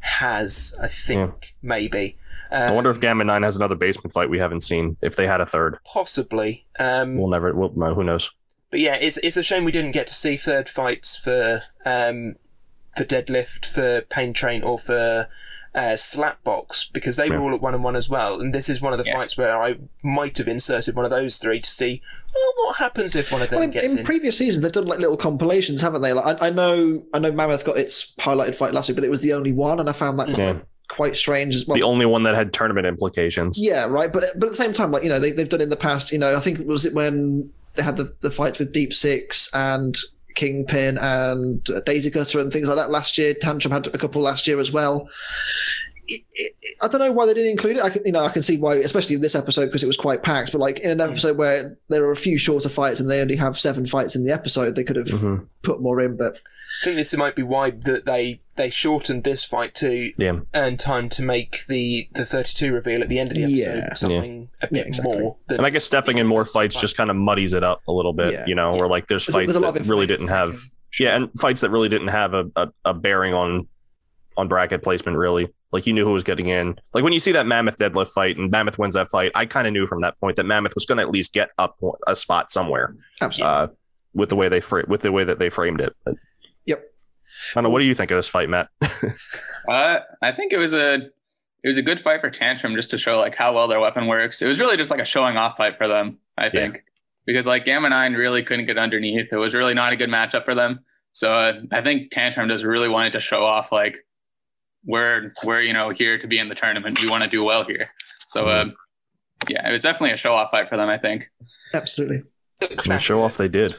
has, 0.00 0.74
I 0.80 0.88
think, 0.88 1.54
maybe. 1.62 2.18
Um, 2.50 2.62
I 2.62 2.72
wonder 2.72 2.90
if 2.90 3.00
Gamma 3.00 3.24
Nine 3.24 3.42
has 3.42 3.56
another 3.56 3.74
basement 3.74 4.12
fight 4.12 4.30
we 4.30 4.38
haven't 4.38 4.60
seen. 4.60 4.96
If 5.02 5.16
they 5.16 5.26
had 5.26 5.40
a 5.40 5.46
third, 5.46 5.78
Possibly. 5.84 6.66
Um, 6.78 7.16
we'll 7.16 7.28
never. 7.28 7.54
We'll, 7.54 7.72
no, 7.74 7.94
who 7.94 8.04
knows? 8.04 8.30
But 8.70 8.80
yeah, 8.80 8.96
it's 9.00 9.16
it's 9.18 9.36
a 9.36 9.42
shame 9.42 9.64
we 9.64 9.72
didn't 9.72 9.92
get 9.92 10.06
to 10.08 10.14
see 10.14 10.36
third 10.36 10.68
fights 10.68 11.16
for 11.16 11.62
um, 11.84 12.36
for 12.96 13.04
deadlift, 13.04 13.64
for 13.66 14.02
pain 14.02 14.32
train, 14.32 14.62
or 14.62 14.78
for 14.78 15.28
uh, 15.74 15.94
slapbox 15.96 16.90
because 16.92 17.16
they 17.16 17.30
were 17.30 17.38
all 17.38 17.54
at 17.54 17.60
one 17.60 17.74
and 17.74 17.84
one 17.84 17.96
as 17.96 18.08
well. 18.08 18.40
And 18.40 18.54
this 18.54 18.68
is 18.68 18.80
one 18.80 18.92
of 18.92 18.98
the 18.98 19.04
Yeah. 19.04 19.14
fights 19.16 19.36
where 19.38 19.60
I 19.62 19.76
might 20.02 20.36
have 20.38 20.48
inserted 20.48 20.96
one 20.96 21.04
of 21.04 21.10
those 21.10 21.38
three 21.38 21.60
to 21.60 21.68
see 21.70 22.02
well, 22.34 22.66
what 22.66 22.76
happens 22.76 23.14
if 23.14 23.30
one 23.30 23.42
of 23.42 23.50
them 23.50 23.58
Well, 23.58 23.64
in, 23.64 23.70
gets 23.70 23.92
in 23.92 23.98
in. 24.00 24.04
previous 24.04 24.36
seasons, 24.38 24.62
they've 24.62 24.72
done 24.72 24.86
like 24.86 24.98
little 24.98 25.16
compilations, 25.16 25.80
haven't 25.82 26.02
they? 26.02 26.12
Like 26.12 26.40
I, 26.42 26.48
I 26.48 26.50
know, 26.50 27.04
I 27.14 27.18
know, 27.18 27.30
Mammoth 27.32 27.64
got 27.64 27.76
its 27.76 28.14
highlighted 28.16 28.54
fight 28.54 28.72
last 28.74 28.88
week, 28.88 28.96
but 28.96 29.04
it 29.04 29.10
was 29.10 29.20
the 29.20 29.32
only 29.34 29.52
one, 29.52 29.78
and 29.80 29.88
I 29.88 29.92
found 29.92 30.18
that 30.18 30.36
Yeah. 30.36 30.58
Quite, 30.88 30.96
quite 30.96 31.16
strange 31.16 31.54
as 31.56 31.66
well. 31.66 31.76
The 31.76 31.82
only 31.82 32.06
one 32.06 32.22
that 32.24 32.34
had 32.34 32.52
tournament 32.52 32.86
implications. 32.86 33.58
Yeah, 33.60 33.86
right. 33.86 34.12
But 34.12 34.24
but 34.36 34.46
at 34.46 34.50
the 34.50 34.56
same 34.56 34.72
time, 34.72 34.90
like 34.92 35.02
you 35.02 35.08
know, 35.08 35.18
they 35.18 35.30
they've 35.30 35.48
done 35.48 35.60
in 35.60 35.70
the 35.70 35.76
past. 35.76 36.12
You 36.12 36.18
know, 36.18 36.36
I 36.36 36.40
think 36.40 36.58
was 36.66 36.84
it 36.86 36.94
when 36.94 37.50
they 37.74 37.82
had 37.82 37.96
the 37.96 38.12
the 38.20 38.30
fights 38.30 38.58
with 38.58 38.72
Deep 38.72 38.92
Six 38.92 39.48
and 39.54 39.96
Kingpin 40.34 40.98
and 40.98 41.68
uh, 41.70 41.80
Daisy 41.86 42.10
Cutter 42.10 42.38
and 42.38 42.52
things 42.52 42.68
like 42.68 42.76
that 42.76 42.90
last 42.90 43.18
year. 43.18 43.34
Tantrum 43.34 43.72
had 43.72 43.86
a 43.88 43.98
couple 43.98 44.22
last 44.22 44.46
year 44.46 44.58
as 44.58 44.70
well. 44.72 45.08
It, 46.10 46.22
it, 46.32 46.52
I 46.80 46.88
don't 46.88 47.00
know 47.00 47.12
why 47.12 47.26
they 47.26 47.34
didn't 47.34 47.50
include 47.50 47.76
it. 47.76 47.82
I 47.84 47.90
can, 47.90 48.02
you 48.06 48.12
know, 48.12 48.24
I 48.24 48.30
can 48.30 48.40
see 48.42 48.56
why, 48.56 48.76
especially 48.76 49.16
in 49.16 49.20
this 49.20 49.34
episode 49.34 49.66
because 49.66 49.82
it 49.82 49.86
was 49.88 49.96
quite 49.98 50.22
packed. 50.22 50.52
But 50.52 50.58
like 50.60 50.80
in 50.80 50.90
an 50.90 51.00
episode 51.02 51.36
where 51.36 51.76
there 51.88 52.02
are 52.04 52.12
a 52.12 52.16
few 52.16 52.38
shorter 52.38 52.70
fights 52.70 52.98
and 52.98 53.10
they 53.10 53.20
only 53.20 53.36
have 53.36 53.58
seven 53.58 53.84
fights 53.84 54.16
in 54.16 54.24
the 54.24 54.32
episode, 54.32 54.74
they 54.74 54.84
could 54.84 54.96
have 54.96 55.08
Mhm. 55.08 55.46
put 55.62 55.82
more 55.82 56.00
in. 56.00 56.16
But 56.16 56.36
I 56.80 56.84
think 56.84 56.96
this 56.96 57.14
might 57.14 57.36
be 57.36 57.42
why 57.42 57.72
that 57.84 58.06
they 58.06 58.40
they 58.58 58.68
shortened 58.68 59.24
this 59.24 59.42
fight 59.44 59.74
to 59.76 60.12
Yeah. 60.18 60.40
earn 60.54 60.76
time 60.76 61.08
to 61.10 61.22
make 61.22 61.64
the 61.68 62.08
the 62.12 62.26
32 62.26 62.72
reveal 62.74 63.00
at 63.02 63.08
the 63.08 63.18
end 63.18 63.30
of 63.30 63.36
the 63.36 63.44
episode 63.44 63.78
Yeah. 63.78 63.94
something 63.94 64.48
a 64.60 64.66
Yeah, 64.66 64.82
bit 64.82 64.86
exactly. 64.88 65.18
more. 65.20 65.36
Than 65.48 65.58
And 65.58 65.66
I 65.66 65.70
guess 65.70 65.84
stepping 65.86 66.18
in 66.18 66.26
more 66.26 66.44
fights 66.44 66.78
just 66.78 66.96
kind 66.96 67.08
of 67.08 67.16
muddies 67.16 67.54
it 67.54 67.64
up 67.64 67.80
a 67.88 67.92
little 67.92 68.12
bit, 68.12 68.32
Yeah. 68.34 68.44
you 68.46 68.54
know, 68.54 68.74
where 68.76 68.86
like 68.86 69.06
there's 69.06 69.24
there's, 69.24 69.34
fights 69.34 69.52
there's 69.52 69.56
a 69.56 69.66
lot 69.66 69.74
that 69.74 69.86
really 69.86 70.06
didn't 70.06 70.28
have, 70.28 70.52
they 70.52 70.58
can 70.58 71.06
yeah, 71.06 71.16
and 71.16 71.30
fights 71.40 71.62
that 71.62 71.70
really 71.70 71.88
didn't 71.88 72.08
have 72.08 72.34
a, 72.34 72.44
a, 72.56 72.68
a 72.84 72.92
bearing 72.94 73.32
on 73.32 73.66
on 74.36 74.46
bracket 74.48 74.82
placement. 74.82 75.16
Really, 75.16 75.48
like 75.72 75.86
you 75.86 75.92
knew 75.92 76.04
who 76.04 76.12
was 76.12 76.22
getting 76.24 76.48
in. 76.48 76.76
Like 76.94 77.02
when 77.04 77.12
you 77.12 77.20
see 77.20 77.32
that 77.32 77.46
Mammoth 77.46 77.76
deadlift 77.78 78.08
fight 78.10 78.36
and 78.36 78.50
Mammoth 78.50 78.78
wins 78.78 78.94
that 78.94 79.08
fight, 79.10 79.32
I 79.34 79.46
kind 79.46 79.66
of 79.66 79.72
knew 79.72 79.86
from 79.86 79.98
that 80.00 80.18
point 80.20 80.36
that 80.36 80.44
Mammoth 80.46 80.74
was 80.74 80.84
going 80.86 80.98
to 80.98 81.02
at 81.02 81.10
least 81.10 81.32
get 81.32 81.50
up 81.58 81.76
a 82.06 82.14
spot 82.14 82.50
somewhere 82.50 82.94
Absolutely. 83.20 83.52
uh, 83.54 83.66
with 84.14 84.28
the 84.30 84.36
way 84.36 84.48
they 84.48 84.60
fra- 84.60 84.84
with 84.88 85.00
the 85.02 85.12
way 85.12 85.24
that 85.24 85.38
they 85.38 85.50
framed 85.50 85.80
it. 85.80 85.94
But, 86.04 86.14
Yep. 86.14 86.18
I 87.52 87.54
don't 87.54 87.64
know. 87.64 87.70
What 87.70 87.80
do 87.80 87.86
you 87.86 87.94
think 87.94 88.10
of 88.10 88.16
this 88.16 88.28
fight, 88.28 88.48
Matt? 88.48 88.68
Uh, 89.68 90.00
I 90.22 90.32
think 90.32 90.54
it 90.54 90.58
was 90.58 90.72
a 90.72 90.94
it 90.94 91.68
was 91.68 91.76
a 91.76 91.82
good 91.82 92.00
fight 92.00 92.22
for 92.22 92.30
Tantrum 92.30 92.74
just 92.74 92.90
to 92.92 92.96
show 92.96 93.18
like 93.18 93.34
how 93.34 93.52
well 93.52 93.68
their 93.68 93.80
weapon 93.80 94.06
works. 94.06 94.40
It 94.40 94.46
was 94.46 94.58
really 94.58 94.78
just 94.78 94.90
like 94.90 95.00
a 95.00 95.04
showing 95.04 95.36
off 95.36 95.58
fight 95.58 95.76
for 95.76 95.86
them, 95.86 96.16
I 96.38 96.48
think, 96.48 96.84
because 97.26 97.44
like 97.44 97.66
Gamma 97.66 97.90
Nine 97.90 98.14
really 98.14 98.42
couldn't 98.42 98.64
get 98.64 98.78
underneath. 98.78 99.28
It 99.30 99.36
was 99.36 99.52
really 99.52 99.74
not 99.74 99.92
a 99.92 99.96
good 99.96 100.08
matchup 100.08 100.46
for 100.46 100.54
them. 100.54 100.80
So 101.12 101.34
uh, 101.34 101.60
I 101.70 101.82
think 101.82 102.10
Tantrum 102.12 102.48
just 102.48 102.64
really 102.64 102.88
wanted 102.88 103.12
to 103.12 103.20
show 103.20 103.44
off 103.44 103.70
like 103.70 103.98
we're 104.86 105.32
we're 105.44 105.60
you 105.60 105.74
know 105.74 105.90
here 105.90 106.16
to 106.16 106.26
be 106.26 106.38
in 106.38 106.48
the 106.48 106.54
tournament. 106.54 107.00
We 107.00 107.10
want 107.10 107.24
to 107.24 107.28
do 107.28 107.44
well 107.44 107.64
here. 107.64 107.88
So 108.28 108.46
uh, 108.48 108.66
yeah, 109.50 109.68
it 109.68 109.72
was 109.72 109.82
definitely 109.82 110.12
a 110.12 110.16
show 110.16 110.32
off 110.32 110.50
fight 110.50 110.68
for 110.68 110.76
them. 110.76 110.88
I 110.88 110.96
think. 110.96 111.28
Absolutely. 111.74 112.22
Look 112.60 112.86
And 112.86 113.02
show 113.02 113.22
off 113.22 113.36
they 113.36 113.48
did. 113.48 113.78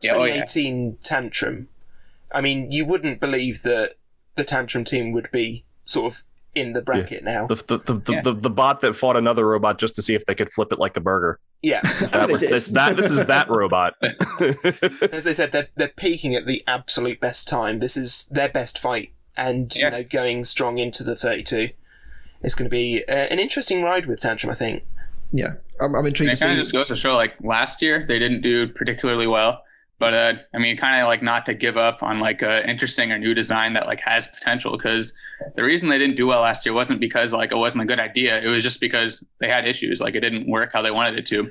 Yeah, 0.00 0.14
oh, 0.14 0.24
yeah. 0.24 0.44
2018 0.44 0.98
tantrum. 1.02 1.68
I 2.32 2.40
mean, 2.40 2.70
you 2.72 2.84
wouldn't 2.84 3.20
believe 3.20 3.62
that 3.62 3.94
the 4.36 4.44
tantrum 4.44 4.84
team 4.84 5.12
would 5.12 5.30
be 5.30 5.64
sort 5.84 6.12
of 6.12 6.22
in 6.54 6.72
the 6.72 6.82
bracket 6.82 7.22
now. 7.24 7.46
The 7.46 7.54
the, 7.54 7.78
the, 7.78 7.92
the, 7.94 8.12
Yeah. 8.12 8.20
the 8.22 8.32
the 8.34 8.50
bot 8.50 8.80
that 8.80 8.94
fought 8.94 9.16
another 9.16 9.46
robot 9.46 9.78
just 9.78 9.94
to 9.96 10.02
see 10.02 10.14
if 10.14 10.26
they 10.26 10.34
could 10.34 10.50
flip 10.50 10.72
it 10.72 10.78
like 10.78 10.96
a 10.96 11.00
burger. 11.00 11.38
Yeah, 11.62 11.80
That 12.12 12.30
was 12.30 12.42
it's 12.42 12.68
that 12.70 12.96
this 12.96 13.10
is 13.10 13.24
that 13.24 13.48
robot. 13.50 13.94
as 15.12 15.24
they 15.24 15.32
said, 15.34 15.52
they're 15.52 15.68
they're 15.76 15.88
peaking 15.88 16.34
at 16.34 16.46
the 16.46 16.62
absolute 16.66 17.20
best 17.20 17.48
time. 17.48 17.78
This 17.80 17.96
is 17.96 18.28
their 18.30 18.48
best 18.48 18.78
fight, 18.78 19.12
and 19.36 19.74
Yeah. 19.76 19.86
you 19.86 19.90
know, 19.90 20.04
going 20.04 20.44
strong 20.44 20.78
into 20.78 21.02
the 21.02 21.16
32. 21.16 21.70
It's 22.42 22.54
going 22.54 22.66
to 22.70 22.74
be 22.74 23.02
uh, 23.08 23.12
an 23.12 23.40
interesting 23.40 23.82
ride 23.82 24.06
with 24.06 24.20
tantrum, 24.20 24.50
I 24.50 24.54
think. 24.54 24.84
Yeah, 25.32 25.54
I'm, 25.80 25.94
I'm 25.94 25.96
And 25.96 26.06
intrigued 26.08 26.32
it 26.32 26.36
to 26.36 26.44
kind 26.44 26.56
see. 26.56 26.60
of 26.60 26.64
just 26.66 26.72
goes 26.72 26.86
to 26.88 26.96
show 26.96 27.14
like 27.16 27.34
last 27.42 27.82
year 27.82 28.04
they 28.06 28.18
didn't 28.20 28.42
do 28.42 28.68
particularly 28.68 29.26
well. 29.26 29.62
But 29.98 30.14
uh, 30.14 30.32
I 30.54 30.58
mean, 30.58 30.76
kind 30.76 31.00
of 31.00 31.08
like 31.08 31.22
not 31.22 31.44
to 31.46 31.54
give 31.54 31.76
up 31.76 32.02
on 32.02 32.20
like 32.20 32.40
a 32.42 32.68
interesting 32.68 33.10
or 33.10 33.18
new 33.18 33.34
design 33.34 33.72
that 33.72 33.86
like 33.86 34.00
has 34.00 34.26
potential. 34.28 34.72
Because 34.76 35.12
the 35.56 35.62
reason 35.64 35.88
they 35.88 35.98
didn't 35.98 36.16
do 36.16 36.26
well 36.26 36.42
last 36.42 36.64
year 36.64 36.72
wasn't 36.72 37.00
because 37.00 37.32
like 37.32 37.50
it 37.50 37.56
wasn't 37.56 37.82
a 37.82 37.86
good 37.86 37.98
idea. 38.00 38.40
It 38.40 38.46
was 38.46 38.62
just 38.62 38.80
because 38.80 39.24
they 39.40 39.48
had 39.48 39.66
issues. 39.66 40.00
Like 40.00 40.14
it 40.14 40.20
didn't 40.20 40.48
work 40.48 40.70
how 40.72 40.82
they 40.82 40.92
wanted 40.92 41.18
it 41.18 41.26
to. 41.26 41.50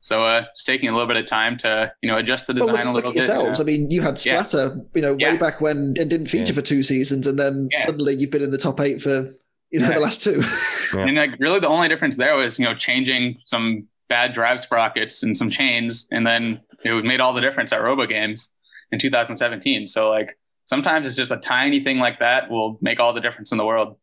So 0.00 0.22
uh, 0.22 0.44
it's 0.54 0.62
taking 0.62 0.88
a 0.88 0.92
little 0.92 1.08
bit 1.08 1.16
of 1.16 1.26
time 1.26 1.58
to 1.58 1.92
you 2.02 2.08
know 2.10 2.16
adjust 2.18 2.46
the 2.46 2.54
Well, 2.54 2.68
design 2.68 2.86
look, 2.86 2.92
a 2.92 2.94
look 2.94 3.04
little 3.06 3.10
at 3.10 3.14
bit. 3.14 3.34
yourselves. 3.34 3.60
uh, 3.60 3.64
I 3.64 3.66
mean, 3.66 3.90
you 3.90 4.00
had 4.00 4.24
Yeah. 4.24 4.44
Splatter, 4.44 4.80
you 4.94 5.02
know, 5.02 5.12
way 5.14 5.18
Yeah. 5.20 5.36
back 5.36 5.60
when 5.60 5.94
it 5.96 6.08
didn't 6.08 6.28
feature 6.28 6.52
Yeah. 6.52 6.60
for 6.60 6.62
two 6.62 6.84
seasons, 6.84 7.26
and 7.26 7.36
then 7.36 7.68
Yeah. 7.72 7.80
suddenly 7.80 8.14
you've 8.14 8.30
been 8.30 8.42
in 8.42 8.52
the 8.52 8.58
top 8.58 8.78
eight 8.80 9.02
for 9.02 9.28
you 9.70 9.80
know 9.80 9.88
Yeah. 9.88 9.94
the 9.94 10.00
last 10.00 10.22
two. 10.22 10.42
Yeah. 10.94 11.00
And 11.00 11.16
like 11.16 11.32
really 11.40 11.58
the 11.58 11.68
only 11.68 11.88
difference 11.88 12.16
there 12.16 12.36
was, 12.36 12.58
you 12.60 12.64
know, 12.64 12.74
changing 12.74 13.38
some 13.44 13.86
bad 14.08 14.32
drive 14.32 14.60
sprockets 14.60 15.22
and 15.22 15.36
some 15.36 15.50
chains, 15.50 16.06
and 16.12 16.26
then 16.26 16.60
it 16.84 17.04
made 17.04 17.20
all 17.20 17.32
the 17.32 17.40
difference 17.40 17.72
at 17.72 17.80
RoboGames 17.80 18.52
in 18.92 18.98
2017. 18.98 19.86
So 19.86 20.10
like 20.10 20.38
sometimes 20.66 21.06
it's 21.06 21.16
just 21.16 21.32
a 21.32 21.36
tiny 21.36 21.80
thing 21.80 21.98
like 21.98 22.18
that 22.20 22.50
will 22.50 22.78
make 22.80 23.00
all 23.00 23.12
the 23.12 23.20
difference 23.20 23.52
in 23.52 23.58
the 23.58 23.64
world. 23.64 23.96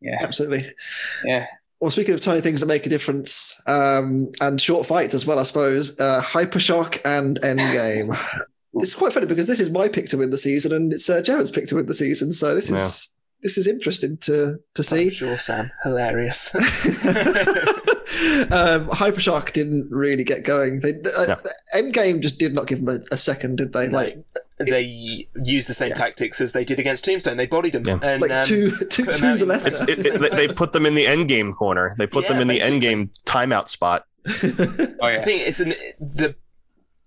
Yeah. 0.00 0.18
Absolutely. 0.20 0.72
Yeah. 1.24 1.46
Well, 1.80 1.90
speaking 1.90 2.14
of 2.14 2.20
tiny 2.20 2.40
things 2.40 2.60
that 2.60 2.66
make 2.66 2.86
a 2.86 2.88
difference, 2.88 3.60
um, 3.66 4.30
and 4.40 4.60
short 4.60 4.86
fights 4.86 5.14
as 5.14 5.26
well, 5.26 5.40
I 5.40 5.42
suppose, 5.42 5.98
uh, 5.98 6.20
Hypershock 6.22 7.00
and 7.04 7.40
Endgame. 7.40 8.16
it's 8.74 8.94
quite 8.94 9.12
funny 9.12 9.26
because 9.26 9.46
this 9.48 9.58
is 9.58 9.68
my 9.68 9.88
pick 9.88 10.06
to 10.10 10.16
win 10.16 10.30
the 10.30 10.38
season, 10.38 10.72
and 10.72 10.92
it's 10.92 11.10
uh, 11.10 11.20
Jared's 11.22 11.50
pick 11.50 11.66
to 11.68 11.74
win 11.74 11.86
the 11.86 11.94
season. 11.94 12.32
So 12.32 12.54
this 12.54 12.70
is 12.70 13.10
this 13.42 13.58
is 13.58 13.66
interesting 13.66 14.16
to 14.18 14.58
to 14.74 14.80
I'm 14.80 14.84
see. 14.84 15.10
sure, 15.10 15.36
Sam. 15.38 15.72
Hilarious. 15.82 16.54
um, 18.50 18.88
Hypershock 18.88 19.52
didn't 19.52 19.88
really 19.90 20.24
get 20.24 20.44
going. 20.44 20.80
They, 20.80 20.90
uh, 21.16 21.26
No. 21.26 21.36
Endgame 21.74 22.20
just 22.20 22.38
did 22.38 22.54
not 22.54 22.66
give 22.66 22.84
them 22.84 22.88
a, 23.10 23.14
a 23.14 23.18
second, 23.18 23.56
did 23.56 23.72
they? 23.72 23.88
No. 23.88 23.98
Like 23.98 24.18
they 24.58 24.82
used 25.44 25.68
the 25.68 25.74
same 25.74 25.88
Yeah. 25.88 25.94
tactics 25.94 26.40
as 26.40 26.52
they 26.52 26.64
did 26.64 26.78
against 26.78 27.04
Tombstone. 27.04 27.36
They 27.36 27.46
bodied 27.46 27.72
them. 27.72 27.84
Yeah. 27.84 27.98
And, 28.02 28.22
like 28.22 28.30
um, 28.30 28.42
two 28.42 28.70
two 28.90 29.04
put 29.06 29.22
'em 29.22 29.32
to 29.38 29.44
the 29.44 29.46
letter. 29.46 29.90
It, 29.90 30.06
it, 30.06 30.32
they 30.32 30.48
put 30.48 30.72
them 30.72 30.86
in 30.86 30.94
the 30.94 31.06
end 31.06 31.28
game 31.28 31.52
corner. 31.52 31.94
They 31.98 32.06
put 32.06 32.26
them 32.28 32.36
Yeah, 32.36 32.42
in 32.42 32.48
the 32.48 32.54
basically. 32.58 32.72
end 32.74 32.82
game 32.82 33.10
timeout 33.24 33.68
spot. 33.68 34.06
Oh 34.26 35.06
I 35.06 35.20
think 35.22 35.42
it's 35.48 35.58
an 35.60 35.74
the 36.00 36.36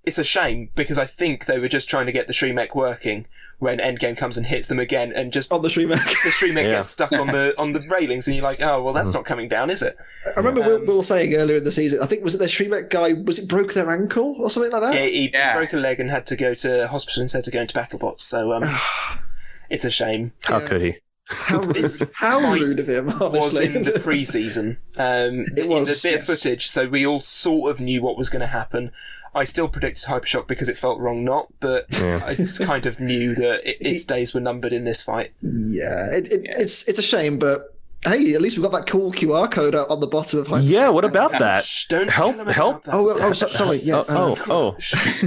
it's 0.05 0.17
a 0.17 0.23
shame 0.23 0.69
because 0.75 0.97
I 0.97 1.05
think 1.05 1.45
they 1.45 1.59
were 1.59 1.67
just 1.67 1.89
trying 1.89 2.05
to 2.05 2.11
get 2.11 2.27
the 2.27 2.33
Shremek 2.33 2.75
working 2.75 3.25
when 3.59 3.79
Endgame 3.79 4.17
comes 4.17 4.37
and 4.37 4.45
hits 4.45 4.67
them 4.67 4.79
again, 4.79 5.11
and 5.13 5.31
just 5.31 5.51
On 5.51 5.61
the 5.61 5.69
Shremek. 5.69 6.03
the 6.23 6.29
Shremek 6.29 6.63
Yeah. 6.63 6.71
gets 6.71 6.89
stuck 6.89 7.11
on 7.11 7.27
the 7.27 7.53
on 7.57 7.73
the 7.73 7.81
railings, 7.89 8.27
and 8.27 8.35
you're 8.35 8.43
like, 8.43 8.61
oh 8.61 8.81
well, 8.83 8.93
that's 8.93 9.13
not 9.13 9.25
coming 9.25 9.47
down, 9.47 9.69
is 9.69 9.81
it? 9.81 9.97
I 10.35 10.39
remember 10.39 10.61
Will, 10.61 10.77
Um, 10.77 10.85
Will 10.85 11.03
saying 11.03 11.33
earlier 11.35 11.57
in 11.57 11.63
the 11.63 11.71
season, 11.71 11.99
I 12.01 12.05
think 12.05 12.23
was 12.23 12.35
it 12.35 12.39
the 12.39 12.45
Shremek 12.45 12.89
guy, 12.89 13.13
was 13.13 13.39
it 13.39 13.47
broke 13.47 13.73
their 13.73 13.89
ankle 13.91 14.35
or 14.39 14.49
something 14.49 14.71
like 14.71 14.81
that? 14.81 14.93
Yeah, 14.93 15.05
he 15.07 15.29
Yeah. 15.33 15.55
broke 15.55 15.73
a 15.73 15.77
leg 15.77 15.99
and 15.99 16.09
had 16.11 16.25
to 16.27 16.35
go 16.35 16.53
to 16.53 16.87
hospital 16.87 17.21
instead 17.21 17.47
of 17.47 17.53
going 17.53 17.67
to 17.67 17.73
BattleBots. 17.73 18.21
So 18.21 18.53
um, 18.53 18.77
it's 19.69 19.85
a 19.85 19.89
shame. 19.91 20.33
How 20.45 20.59
Yeah. 20.59 20.67
could 20.67 20.81
he? 20.81 20.95
How 21.27 21.59
rude, 21.61 21.77
It's- 21.77 22.03
how 22.13 22.39
Mike 22.39 22.61
rude 22.61 22.79
of 22.79 22.87
him, 22.89 23.05
was 23.07 23.21
honestly. 23.21 23.75
in 23.75 23.81
the 23.83 23.99
pre-season. 23.99 24.77
Um, 24.97 25.45
It 25.57 25.67
was, 25.67 25.87
There's 25.87 26.05
a 26.05 26.07
bit 26.09 26.11
yes. 26.19 26.21
of 26.21 26.27
footage, 26.37 26.67
so 26.67 26.87
we 26.87 27.05
all 27.05 27.21
sort 27.21 27.71
of 27.71 27.79
knew 27.79 28.01
what 28.03 28.15
was 28.17 28.29
going 28.29 28.41
to 28.41 28.47
happen. 28.47 28.91
I 29.35 29.43
still 29.43 29.67
predicted 29.67 30.05
Hypershock 30.05 30.47
because 30.47 30.69
it 30.69 30.77
felt 30.77 30.99
wrong 30.99 31.23
not, 31.25 31.47
but 31.59 31.85
Yeah. 32.01 32.21
I 32.25 32.35
just 32.35 32.61
kind 32.63 32.85
of 32.85 32.99
knew 32.99 33.35
that 33.35 33.69
it, 33.69 33.77
its 33.81 34.05
days 34.05 34.33
were 34.33 34.39
numbered 34.39 34.71
in 34.73 34.85
this 34.85 35.01
fight. 35.01 35.33
yeah, 35.41 36.09
it, 36.11 36.31
it, 36.31 36.41
Yeah. 36.45 36.53
it's 36.57 36.87
it's 36.87 36.97
a 36.99 37.03
shame, 37.03 37.37
but 37.37 37.75
hey, 38.05 38.33
at 38.35 38.41
least 38.41 38.55
we've 38.57 38.63
got 38.63 38.71
that 38.77 38.87
cool 38.87 39.11
QR 39.11 39.49
code 39.51 39.73
out 39.75 39.89
on 39.89 39.99
the 39.99 40.07
bottom 40.07 40.39
of 40.39 40.47
Hyper. 40.47 40.63
Yeah, 40.63 40.89
what 40.89 41.03
about 41.05 41.31
that? 41.39 41.65
Shh, 41.65 41.87
don't 41.87 42.09
help- 42.09 42.35
tell 42.35 42.45
them 42.45 42.53
help. 42.53 42.75
About 42.85 42.85
that. 42.85 42.95
Oh, 42.95 43.27
oh, 43.29 43.33
so- 43.33 43.47
sorry, 43.47 43.77
yes. 43.79 44.07
Oh, 44.09 44.35
oh, 44.47 44.69
um, 44.69 44.77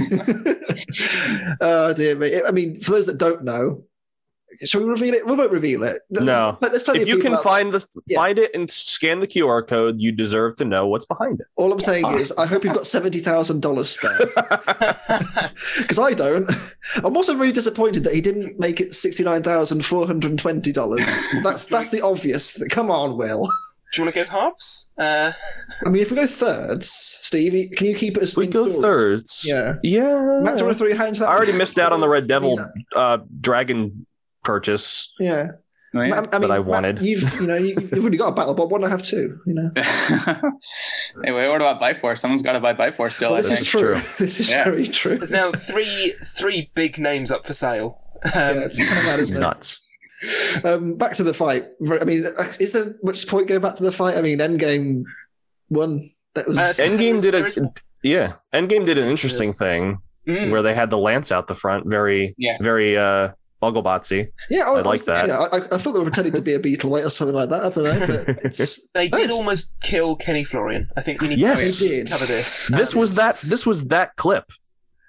oh. 0.09 0.55
oh 1.61 1.93
dear 1.93 2.15
me. 2.15 2.41
I 2.41 2.51
mean, 2.51 2.79
for 2.81 2.91
those 2.91 3.05
that 3.07 3.17
don't 3.17 3.43
know, 3.43 3.83
shall 4.65 4.81
we 4.81 4.87
reveal 4.87 5.13
it? 5.13 5.25
We 5.25 5.35
won't 5.35 5.51
reveal 5.51 5.83
it. 5.83 6.01
There's- 6.09 6.25
No. 6.25 6.57
There's 6.61 6.83
plenty 6.83 6.99
If 6.99 7.03
of 7.03 7.07
you 7.09 7.15
people 7.17 7.29
can 7.31 7.37
out- 7.37 7.43
find 7.43 7.71
the 7.71 7.85
Yeah. 8.07 8.17
find 8.17 8.37
it 8.39 8.51
and 8.53 8.69
scan 8.69 9.19
the 9.19 9.27
QR 9.27 9.61
code, 9.65 9.99
you 10.01 10.11
deserve 10.11 10.55
to 10.57 10.65
know 10.65 10.87
what's 10.87 11.05
behind 11.05 11.39
it. 11.39 11.47
All 11.55 11.71
I'm 11.71 11.79
saying 11.79 12.05
is, 12.19 12.31
I 12.33 12.45
hope 12.45 12.63
you've 12.63 12.73
got 12.73 12.87
seventy 12.87 13.19
thousand 13.19 13.61
dollars 13.61 13.89
spare 13.89 14.17
because 15.77 15.99
I 15.99 16.13
don't. 16.13 16.49
I'm 17.03 17.15
also 17.15 17.35
really 17.35 17.51
disappointed 17.51 18.03
that 18.03 18.13
he 18.13 18.21
didn't 18.21 18.59
make 18.59 18.79
it 18.81 18.93
sixty 18.95 19.23
nine 19.23 19.43
thousand 19.43 19.85
four 19.85 20.05
hundred 20.07 20.31
and 20.31 20.39
twenty 20.39 20.71
dollars. 20.71 21.07
That's 21.43 21.65
that's 21.65 21.89
the 21.89 22.01
obvious. 22.01 22.61
Come 22.69 22.91
on, 22.91 23.17
Will. 23.17 23.49
Do 23.91 24.01
you 24.01 24.05
want 24.05 24.13
to 24.15 24.23
go 24.23 24.29
halves? 24.29 24.87
Uh, 24.99 25.31
I 25.83 25.89
mean, 25.89 26.03
if 26.03 26.11
we 26.11 26.15
go 26.17 26.27
thirds, 26.27 26.91
Steve, 26.91 27.71
can 27.75 27.87
you 27.87 27.95
keep 27.95 28.17
it 28.17 28.23
as 28.23 28.37
we 28.37 28.45
go 28.45 28.65
installed? 28.65 28.83
thirds. 28.83 29.43
Yeah. 29.47 29.77
Yeah. 29.81 30.41
Matt, 30.43 30.57
do 30.57 30.59
you 30.59 30.65
want 30.67 30.73
to 30.73 30.75
throw 30.77 30.87
your 30.87 30.97
hands? 30.97 31.19
I 31.23 31.25
already 31.35 31.53
missed 31.53 31.79
out 31.79 31.91
on 31.91 31.99
the 31.99 32.07
Red 32.07 32.27
Devil 32.27 32.59
uh, 32.95 33.17
Dragon 33.41 34.05
purchase. 34.53 35.13
Yeah. 35.19 35.51
Oh, 35.95 36.01
yeah. 36.01 36.21
I, 36.31 36.35
I 36.35 36.39
mean, 36.39 36.51
I 36.51 36.57
Matt, 36.59 36.65
wanted. 36.65 37.01
you've 37.01 37.23
you 37.41 37.47
know 37.47 37.55
you've, 37.55 37.81
you've 37.81 37.93
already 37.93 38.17
got 38.17 38.29
a 38.33 38.35
battle 38.35 38.53
bot. 38.53 38.69
Why 38.69 38.77
not 38.79 38.91
have 38.91 39.01
two? 39.01 39.39
You 39.47 39.53
know. 39.55 39.71
hey, 41.23 41.31
wait, 41.31 41.47
what 41.49 41.55
about 41.61 41.79
Bite 41.79 41.97
Force? 41.97 42.21
Someone's 42.21 42.41
got 42.43 42.53
to 42.53 42.59
buy 42.59 42.73
buy 42.73 42.85
Bite 42.89 42.95
Force 42.95 43.15
still. 43.15 43.29
Well, 43.29 43.37
this 43.37 43.49
is 43.51 43.59
think. 43.59 43.69
true. 43.69 43.93
true. 43.95 44.01
This 44.25 44.39
is 44.39 44.49
Yeah. 44.51 44.63
very 44.65 44.85
true. 44.87 45.17
there's 45.17 45.31
now 45.31 45.51
three 45.51 46.13
three 46.37 46.69
big 46.75 46.97
names 46.99 47.31
up 47.31 47.45
for 47.45 47.53
sale. 47.53 47.99
Um, 48.25 48.31
Yeah, 48.33 48.51
it's 48.65 48.79
kind 48.83 48.99
of 48.99 49.05
mad, 49.05 49.19
isn't 49.19 49.37
it? 49.37 49.39
Nuts. 49.39 49.81
Um, 50.63 50.95
back 50.95 51.15
to 51.15 51.23
the 51.23 51.33
fight. 51.33 51.65
I 52.01 52.03
mean, 52.05 52.25
is 52.59 52.71
there 52.73 52.95
much 53.03 53.27
point 53.27 53.47
going 53.47 53.61
back 53.61 53.75
to 53.75 53.83
the 53.83 53.91
fight? 53.91 54.17
I 54.17 54.21
mean, 54.21 54.39
Endgame 54.39 55.03
won. 55.69 56.07
That 56.35 56.47
was 56.47 56.57
Uh, 56.57 56.73
Endgame 56.83 57.21
did 57.21 57.33
a 57.33 57.45
is- 57.45 57.59
yeah. 58.03 58.33
Endgame 58.53 58.85
did 58.85 58.97
an 58.97 59.09
interesting 59.09 59.53
thing 59.53 59.99
mm, 60.27 60.51
where 60.51 60.61
they 60.61 60.75
had 60.75 60.89
the 60.89 60.97
lance 60.97 61.31
out 61.31 61.47
the 61.47 61.55
front, 61.55 61.87
very 61.89 62.35
Yeah. 62.37 62.57
very 62.61 62.97
uh 62.97 63.29
Bugglebotsy. 63.61 64.31
yeah. 64.49 64.61
I, 64.63 64.69
I 64.69 64.71
was- 64.71 64.85
like 64.85 65.05
that. 65.05 65.27
Yeah, 65.27 65.39
I, 65.51 65.57
I 65.57 65.77
thought 65.77 65.91
they 65.93 65.99
were 65.99 66.05
pretending 66.05 66.33
to 66.33 66.41
be 66.41 66.53
a 66.53 66.59
beetle 66.59 66.89
weight 66.89 67.03
or 67.05 67.09
something 67.09 67.35
like 67.35 67.49
that. 67.49 67.63
I 67.63 67.69
don't 67.69 67.83
know, 67.83 68.23
but 68.25 68.37
it's 68.45 68.87
they 68.93 69.07
did 69.09 69.27
Nice. 69.27 69.31
almost 69.33 69.71
kill 69.81 70.15
Kenny 70.15 70.43
Florian. 70.43 70.89
I 70.95 71.01
think 71.01 71.21
we 71.21 71.27
need 71.29 71.39
Yes. 71.39 71.79
to 71.79 71.83
They 71.83 71.95
did. 71.95 72.09
cover 72.09 72.25
this. 72.25 72.67
This 72.67 72.93
Um, 72.93 72.99
was 73.01 73.13
that 73.15 73.39
this 73.41 73.65
was 73.65 73.85
that 73.87 74.15
clip 74.15 74.45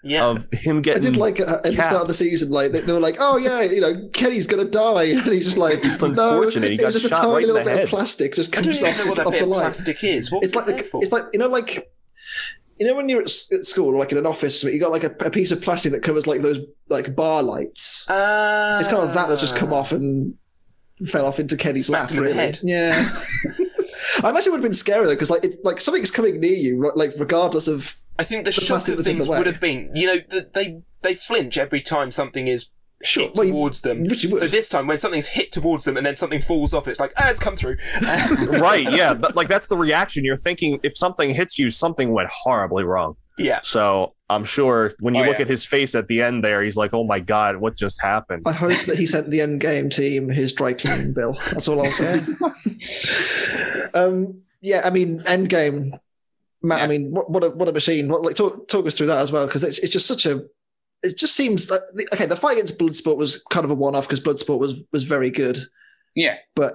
yeah. 0.02 0.24
of 0.26 0.50
him 0.52 0.80
getting. 0.82 1.02
I 1.02 1.12
getting 1.12 1.12
did 1.12 1.16
like 1.16 1.40
uh, 1.40 1.56
at 1.58 1.62
the 1.64 1.72
start 1.82 2.02
of 2.02 2.08
the 2.08 2.14
season, 2.14 2.50
like 2.50 2.72
they, 2.72 2.80
they 2.80 2.92
were 2.92 3.00
like, 3.00 3.16
"Oh 3.20 3.36
yeah, 3.36 3.60
you 3.62 3.80
know, 3.80 4.08
Kenny's 4.12 4.46
gonna 4.46 4.64
die," 4.64 5.02
and 5.14 5.22
he's 5.26 5.44
just 5.44 5.58
like, 5.58 5.78
It's 5.84 6.02
"No, 6.02 6.08
unfortunate, 6.08 6.70
he 6.70 6.76
it 6.76 6.84
was 6.84 6.94
just 6.94 7.04
a 7.06 7.10
tiny 7.10 7.32
right 7.32 7.46
little 7.46 7.62
bit 7.62 7.66
head." 7.68 7.82
of 7.84 7.88
plastic 7.90 8.34
just 8.34 8.52
I 8.56 8.62
don't 8.62 8.64
comes 8.64 8.82
even 8.82 8.90
off, 8.92 8.98
know 8.98 9.06
what 9.10 9.16
that 9.18 9.26
off 9.26 9.32
the 9.34 9.42
of 9.42 9.48
line." 9.48 9.60
plastic 9.60 10.02
is. 10.04 10.32
What 10.32 10.42
It's 10.44 10.54
like 10.54 10.66
the, 10.66 10.90
it's 11.02 11.12
like 11.12 11.24
you 11.32 11.38
know, 11.38 11.48
like 11.48 11.88
you 12.80 12.86
know 12.86 12.94
when 12.96 13.08
you're 13.08 13.20
at, 13.20 13.32
at 13.52 13.66
school 13.66 13.94
or 13.94 13.98
like 13.98 14.10
in 14.10 14.18
an 14.18 14.26
office, 14.26 14.64
you 14.64 14.80
got 14.80 14.90
like 14.90 15.04
a, 15.04 15.14
a 15.20 15.30
piece 15.30 15.50
of 15.52 15.60
plastic 15.60 15.92
that 15.92 16.02
covers 16.02 16.26
like 16.26 16.40
those 16.40 16.58
like 16.88 17.14
bar 17.14 17.42
lights. 17.42 18.08
Uh, 18.08 18.78
It's 18.80 18.88
kind 18.88 19.06
of 19.06 19.14
that 19.14 19.28
that's 19.28 19.40
just 19.40 19.54
come 19.54 19.72
off 19.72 19.92
and 19.92 20.34
fell 21.06 21.26
off 21.26 21.38
into 21.38 21.56
Kenny's 21.56 21.90
lap. 21.90 22.08
the 22.08 22.20
Really, 22.20 22.54
yeah. 22.62 23.08
I 24.22 24.30
imagine 24.30 24.48
it 24.48 24.50
would 24.52 24.58
have 24.58 24.62
been 24.62 24.72
scary 24.72 25.04
though, 25.06 25.12
because 25.14 25.30
like 25.30 25.44
it's 25.44 25.58
like 25.62 25.80
something's 25.80 26.10
coming 26.10 26.40
near 26.40 26.54
you, 26.54 26.90
like 26.96 27.12
regardless 27.18 27.68
of 27.68 27.96
I 28.18 28.24
think 28.24 28.44
the, 28.44 28.50
the 28.50 28.60
shock 28.60 28.66
plastic 28.68 28.92
of 28.92 28.98
the 28.98 29.04
things 29.04 29.28
would 29.28 29.46
have 29.46 29.60
been, 29.60 29.90
you 29.94 30.06
know, 30.06 30.18
that 30.30 30.54
they 30.54 30.82
they 31.02 31.14
flinch 31.14 31.58
every 31.58 31.80
time 31.80 32.10
something 32.10 32.46
is 32.46 32.70
sure. 33.02 33.24
hit 33.24 33.36
Well, 33.36 33.46
you- 33.46 33.52
towards 33.52 33.80
them. 33.82 34.04
which 34.04 34.22
you 34.24 34.30
would. 34.30 34.40
So 34.40 34.46
this 34.48 34.68
time, 34.68 34.86
when 34.86 34.98
something's 34.98 35.26
hit 35.28 35.52
towards 35.52 35.84
them 35.84 35.96
and 35.96 36.04
then 36.06 36.16
something 36.16 36.40
falls 36.40 36.72
off, 36.74 36.86
it's 36.88 37.00
like, 37.00 37.12
ah, 37.16 37.30
it's 37.30 37.40
come 37.40 37.56
through. 37.56 37.76
right, 38.60 38.90
yeah. 38.90 39.14
But 39.14 39.36
like 39.36 39.48
that's 39.48 39.66
the 39.68 39.76
reaction. 39.76 40.24
You're 40.24 40.36
thinking 40.36 40.78
if 40.82 40.96
something 40.96 41.34
hits 41.34 41.58
you, 41.58 41.70
something 41.70 42.12
went 42.12 42.28
horribly 42.32 42.84
wrong. 42.84 43.16
yeah. 43.38 43.60
So 43.62 44.14
I'm 44.28 44.44
sure 44.44 44.92
when 45.00 45.14
you 45.14 45.22
Oh, 45.24 45.26
look 45.26 45.36
yeah. 45.38 45.42
at 45.42 45.48
his 45.48 45.64
face 45.64 45.94
at 45.94 46.06
the 46.08 46.22
end 46.22 46.44
there, 46.44 46.62
he's 46.62 46.76
like, 46.76 46.94
"Oh 46.94 47.02
my 47.04 47.18
god, 47.18 47.56
what 47.56 47.76
just 47.76 48.00
happened?" 48.00 48.42
I 48.46 48.52
hope 48.52 48.80
that 48.84 48.96
he 48.96 49.06
sent 49.06 49.28
the 49.30 49.40
end 49.40 49.60
game 49.60 49.88
team 49.90 50.28
his 50.28 50.52
dry 50.52 50.72
cleaning 50.72 51.12
bill. 51.12 51.32
That's 51.50 51.66
all 51.66 51.84
I'll 51.84 51.90
say. 51.90 52.20
um, 53.94 54.40
yeah, 54.60 54.82
I 54.84 54.90
mean, 54.90 55.22
end 55.26 55.48
game, 55.48 55.92
Matt. 56.62 56.80
I 56.82 56.86
mean, 56.86 57.10
what 57.10 57.30
what 57.30 57.42
a 57.44 57.50
what 57.50 57.68
a 57.68 57.72
machine. 57.72 58.08
What, 58.08 58.22
like 58.22 58.36
talk 58.36 58.68
talk 58.68 58.86
us 58.86 58.96
through 58.96 59.06
that 59.08 59.18
as 59.18 59.32
well 59.32 59.46
because 59.46 59.64
it's 59.64 59.78
it's 59.80 59.92
just 59.92 60.06
such 60.06 60.26
a. 60.26 60.42
It 61.02 61.16
just 61.16 61.34
seems 61.34 61.70
like 61.70 61.80
the, 61.94 62.06
okay. 62.14 62.26
The 62.26 62.36
fight 62.36 62.54
against 62.58 62.78
Bloodsport 62.78 63.16
was 63.16 63.42
kind 63.50 63.64
of 63.64 63.70
a 63.70 63.74
one 63.74 63.94
off 63.94 64.06
because 64.08 64.20
Bloodsport 64.20 64.58
was 64.58 64.76
was 64.92 65.04
very 65.04 65.30
good, 65.30 65.58
Yeah. 66.14 66.36
but 66.54 66.74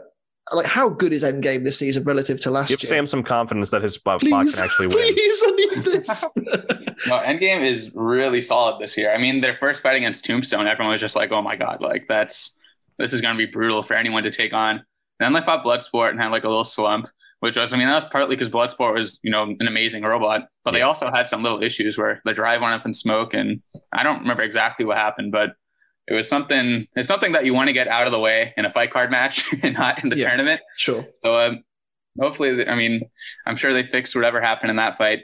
like 0.53 0.65
how 0.67 0.89
good 0.89 1.11
is 1.13 1.23
Endgame 1.23 1.63
this 1.63 1.77
season 1.79 2.03
relative 2.03 2.39
to 2.41 2.51
last 2.51 2.69
year? 2.69 2.77
Give 2.77 2.83
year? 2.83 2.97
Sam 2.97 3.05
some 3.07 3.23
confidence 3.23 3.69
that 3.71 3.81
his 3.81 3.97
bot 3.97 4.19
please, 4.19 4.55
can 4.55 4.63
actually 4.63 4.87
win. 4.87 4.97
please, 5.13 5.43
I 5.45 5.51
need 5.51 5.83
this. 5.83 6.25
No, 7.07 7.17
Endgame 7.19 7.61
is 7.69 7.91
really 7.93 8.41
solid 8.41 8.79
this 8.79 8.97
year. 8.97 9.13
I 9.13 9.17
mean, 9.17 9.41
their 9.41 9.53
first 9.53 9.83
fight 9.83 9.97
against 9.97 10.23
Tombstone, 10.23 10.65
everyone 10.65 10.93
was 10.93 11.01
just 11.01 11.15
like, 11.15 11.31
"Oh 11.31 11.41
my 11.41 11.55
god, 11.57 11.81
like 11.81 12.05
that's 12.07 12.57
this 12.97 13.11
is 13.11 13.19
going 13.21 13.35
to 13.35 13.37
be 13.37 13.51
brutal 13.51 13.83
for 13.83 13.95
anyone 13.95 14.23
to 14.23 14.31
take 14.31 14.53
on." 14.53 14.81
Then 15.19 15.33
they 15.33 15.41
fought 15.41 15.63
Bloodsport 15.65 16.11
and 16.11 16.19
had 16.21 16.31
like 16.31 16.45
a 16.45 16.47
little 16.47 16.63
slump, 16.63 17.07
which 17.45 17.57
was, 17.57 17.73
I 17.73 17.77
mean, 17.77 17.87
that 17.87 17.93
was 17.95 18.05
partly 18.05 18.35
because 18.35 18.49
Bloodsport 18.49 18.95
was, 18.95 19.19
you 19.23 19.29
know, 19.29 19.43
an 19.43 19.67
amazing 19.67 20.01
robot, 20.03 20.47
but 20.63 20.71
they 20.71 20.81
also 20.81 21.11
had 21.11 21.27
some 21.27 21.43
little 21.43 21.61
issues 21.61 21.95
where 21.97 22.19
the 22.25 22.33
drive 22.33 22.61
went 22.61 22.73
up 22.73 22.85
in 22.87 22.93
smoke, 22.93 23.35
and 23.35 23.61
I 23.93 24.01
don't 24.03 24.21
remember 24.21 24.41
exactly 24.41 24.83
what 24.85 24.97
happened, 24.97 25.31
but 25.31 25.51
it 26.07 26.13
was 26.15 26.27
something. 26.27 26.87
It's 26.95 27.07
something 27.07 27.31
that 27.33 27.45
you 27.45 27.53
want 27.53 27.67
to 27.67 27.73
get 27.73 27.87
out 27.87 28.07
of 28.07 28.11
the 28.11 28.19
way 28.19 28.51
in 28.57 28.65
a 28.65 28.69
fight 28.71 28.91
card 28.91 29.11
match 29.11 29.45
and 29.63 29.75
not 29.75 30.03
in 30.03 30.09
the 30.09 30.17
Yeah. 30.17 30.27
tournament. 30.29 30.61
sure. 30.77 31.05
So 31.23 31.37
um, 31.39 31.63
hopefully, 32.19 32.67
I 32.67 32.75
mean, 32.75 33.01
I'm 33.45 33.55
sure 33.55 33.73
they 33.73 33.83
fixed 33.83 34.15
whatever 34.15 34.41
happened 34.41 34.71
in 34.71 34.75
that 34.77 34.97
fight. 34.97 35.19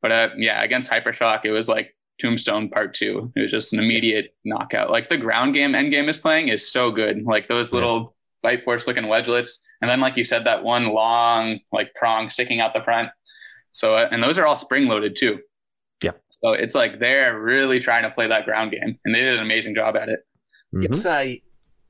But 0.00 0.12
uh, 0.12 0.28
yeah, 0.36 0.62
against 0.62 0.90
Hypershock, 0.90 1.44
it 1.44 1.50
was 1.52 1.68
like 1.68 1.96
Tombstone 2.20 2.68
Part 2.68 2.94
Two. 2.94 3.32
It 3.34 3.40
was 3.42 3.50
just 3.50 3.72
an 3.72 3.80
immediate 3.80 4.34
knockout. 4.44 4.90
Like 4.90 5.08
the 5.08 5.16
ground 5.18 5.54
game 5.54 5.74
end 5.74 5.90
game 5.90 6.08
is 6.08 6.18
playing 6.18 6.48
is 6.48 6.70
so 6.70 6.90
good. 6.92 7.24
Like 7.24 7.48
those 7.48 7.72
Yeah. 7.72 7.80
little 7.80 8.14
bite 8.42 8.62
force 8.64 8.86
looking 8.86 9.04
wedgelets, 9.04 9.58
and 9.84 9.90
then 9.90 10.00
like 10.00 10.16
you 10.16 10.24
said, 10.24 10.46
that 10.46 10.62
one 10.64 10.94
long 10.94 11.58
like 11.70 11.92
prong 11.94 12.30
sticking 12.30 12.58
out 12.58 12.72
the 12.72 12.80
front. 12.80 13.10
So 13.72 13.96
uh, 13.96 14.08
and 14.10 14.22
those 14.22 14.38
are 14.38 14.46
all 14.46 14.56
spring 14.56 14.86
loaded 14.88 15.14
too. 15.14 15.40
Yeah. 16.02 16.12
So 16.30 16.52
it's 16.54 16.74
like 16.74 17.00
they're 17.00 17.38
really 17.38 17.80
trying 17.80 18.04
to 18.04 18.10
play 18.10 18.26
that 18.28 18.46
ground 18.46 18.70
game, 18.70 18.98
and 19.04 19.14
they 19.14 19.20
did 19.20 19.34
an 19.34 19.40
amazing 19.40 19.74
job 19.74 19.94
at 19.94 20.08
it. 20.08 20.20
Mhm. 20.74 20.96
Say, 20.96 21.42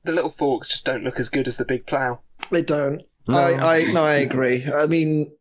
the 0.03 0.11
little 0.11 0.29
forks 0.29 0.67
just 0.67 0.85
don't 0.85 1.05
look 1.05 1.21
as 1.21 1.29
good 1.29 1.47
as 1.47 1.55
the 1.55 1.63
big 1.63 1.87
plow. 1.87 2.19
They 2.51 2.61
don't. 2.61 3.01
No. 3.29 3.37
I, 3.37 3.77
I 3.77 3.83
no, 3.85 4.03
I 4.03 4.15
agree. 4.15 4.67
I 4.71 4.87
mean, 4.87 5.31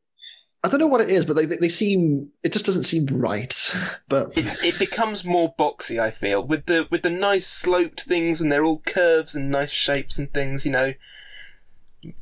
I 0.63 0.69
don't 0.69 0.79
know 0.81 0.87
what 0.87 1.01
it 1.01 1.11
is, 1.11 1.27
but 1.27 1.35
they 1.35 1.47
they 1.47 1.69
seem 1.69 2.31
it 2.45 2.53
just 2.53 2.67
doesn't 2.67 2.85
seem 2.85 3.07
right. 3.07 3.53
But 4.09 4.37
It's 4.39 4.63
it 4.63 4.79
becomes 4.79 5.25
more 5.25 5.55
boxy. 5.59 5.99
I 6.01 6.11
feel 6.11 6.47
with 6.47 6.67
the 6.67 6.87
with 6.91 7.03
the 7.03 7.11
nice 7.11 7.47
sloped 7.49 8.03
things, 8.03 8.41
and 8.41 8.53
they're 8.53 8.65
all 8.65 8.81
curves 8.87 9.35
and 9.35 9.51
nice 9.51 9.71
shapes 9.73 10.19
and 10.19 10.33
things. 10.33 10.65
You 10.65 10.73
know, 10.73 10.93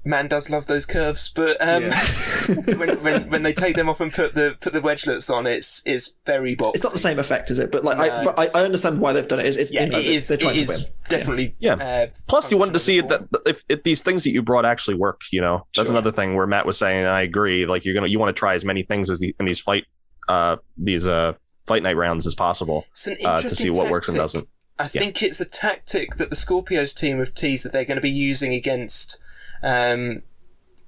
man 0.04 0.28
does 0.28 0.48
love 0.50 0.66
those 0.66 0.86
curves, 0.86 1.30
but 1.34 1.56
um, 1.60 1.84
when, 2.78 3.02
when 3.02 3.30
when 3.30 3.42
they 3.42 3.52
take 3.52 3.76
them 3.76 3.88
off 3.88 4.00
and 4.00 4.12
put 4.12 4.34
the 4.34 4.56
put 4.60 4.72
the 4.72 4.80
wedgelets 4.80 5.32
on, 5.34 5.46
it's 5.46 5.82
it's 5.86 6.16
very 6.26 6.54
boxy. 6.56 6.74
it's 6.76 6.84
not 6.84 6.92
the 6.92 6.98
same 6.98 7.18
effect, 7.18 7.50
is 7.50 7.58
it? 7.58 7.70
But 7.72 7.84
like, 7.84 7.98
I, 7.98 8.24
but 8.24 8.38
I, 8.38 8.48
I 8.60 8.64
understand 8.64 9.00
why 9.00 9.12
they've 9.12 9.26
done 9.28 9.40
it. 9.40 9.46
It's, 9.46 9.56
it's 9.56 9.72
Yeah, 9.72 9.84
you 9.84 9.90
know, 9.90 9.98
it 9.98 10.06
is. 10.06 10.28
They're 10.28 10.36
It 10.36 10.40
trying 10.40 10.56
to 10.56 10.62
is 10.62 10.68
win. 10.70 10.80
definitely. 11.08 11.56
Yeah. 11.58 11.74
Uh, 11.74 12.06
Plus, 12.28 12.50
you 12.50 12.58
wanted 12.58 12.74
to 12.74 12.80
see 12.80 13.00
that 13.00 13.22
if, 13.46 13.64
if 13.68 13.82
these 13.82 14.02
things 14.02 14.24
that 14.24 14.30
you 14.30 14.42
brought 14.42 14.64
actually 14.64 14.94
work, 14.96 15.22
you 15.32 15.40
know, 15.40 15.66
that's 15.76 15.88
Sure. 15.88 15.96
another 15.96 16.12
thing 16.12 16.34
where 16.34 16.46
Matt 16.46 16.66
was 16.66 16.78
saying, 16.78 17.00
and 17.00 17.08
I 17.08 17.22
agree. 17.22 17.66
Like 17.66 17.84
you're 17.84 17.94
gonna, 17.94 18.08
you 18.08 18.18
want 18.18 18.34
to 18.34 18.38
try 18.38 18.54
as 18.54 18.64
many 18.64 18.82
things 18.82 19.10
as 19.10 19.20
the, 19.20 19.34
in 19.40 19.46
these 19.46 19.60
fight, 19.60 19.84
uh, 20.28 20.56
these 20.76 21.06
uh, 21.06 21.32
fight 21.66 21.82
night 21.82 21.96
rounds 21.96 22.26
as 22.26 22.34
possible 22.34 22.86
uh, 23.24 23.40
to 23.40 23.50
see 23.50 23.70
what 23.70 23.90
works 23.90 24.08
and 24.08 24.16
tactic. 24.16 24.22
doesn't. 24.22 24.48
I 24.78 24.88
think 24.88 25.22
it's 25.22 25.40
a 25.40 25.44
tactic 25.44 26.16
that 26.16 26.30
the 26.30 26.34
Scorpios 26.34 26.96
team 26.98 27.18
have 27.18 27.34
teased 27.34 27.64
that 27.64 27.72
they're 27.72 27.84
going 27.84 27.98
to 27.98 28.02
be 28.02 28.10
using 28.10 28.52
against 28.52 29.20
um, 29.62 30.22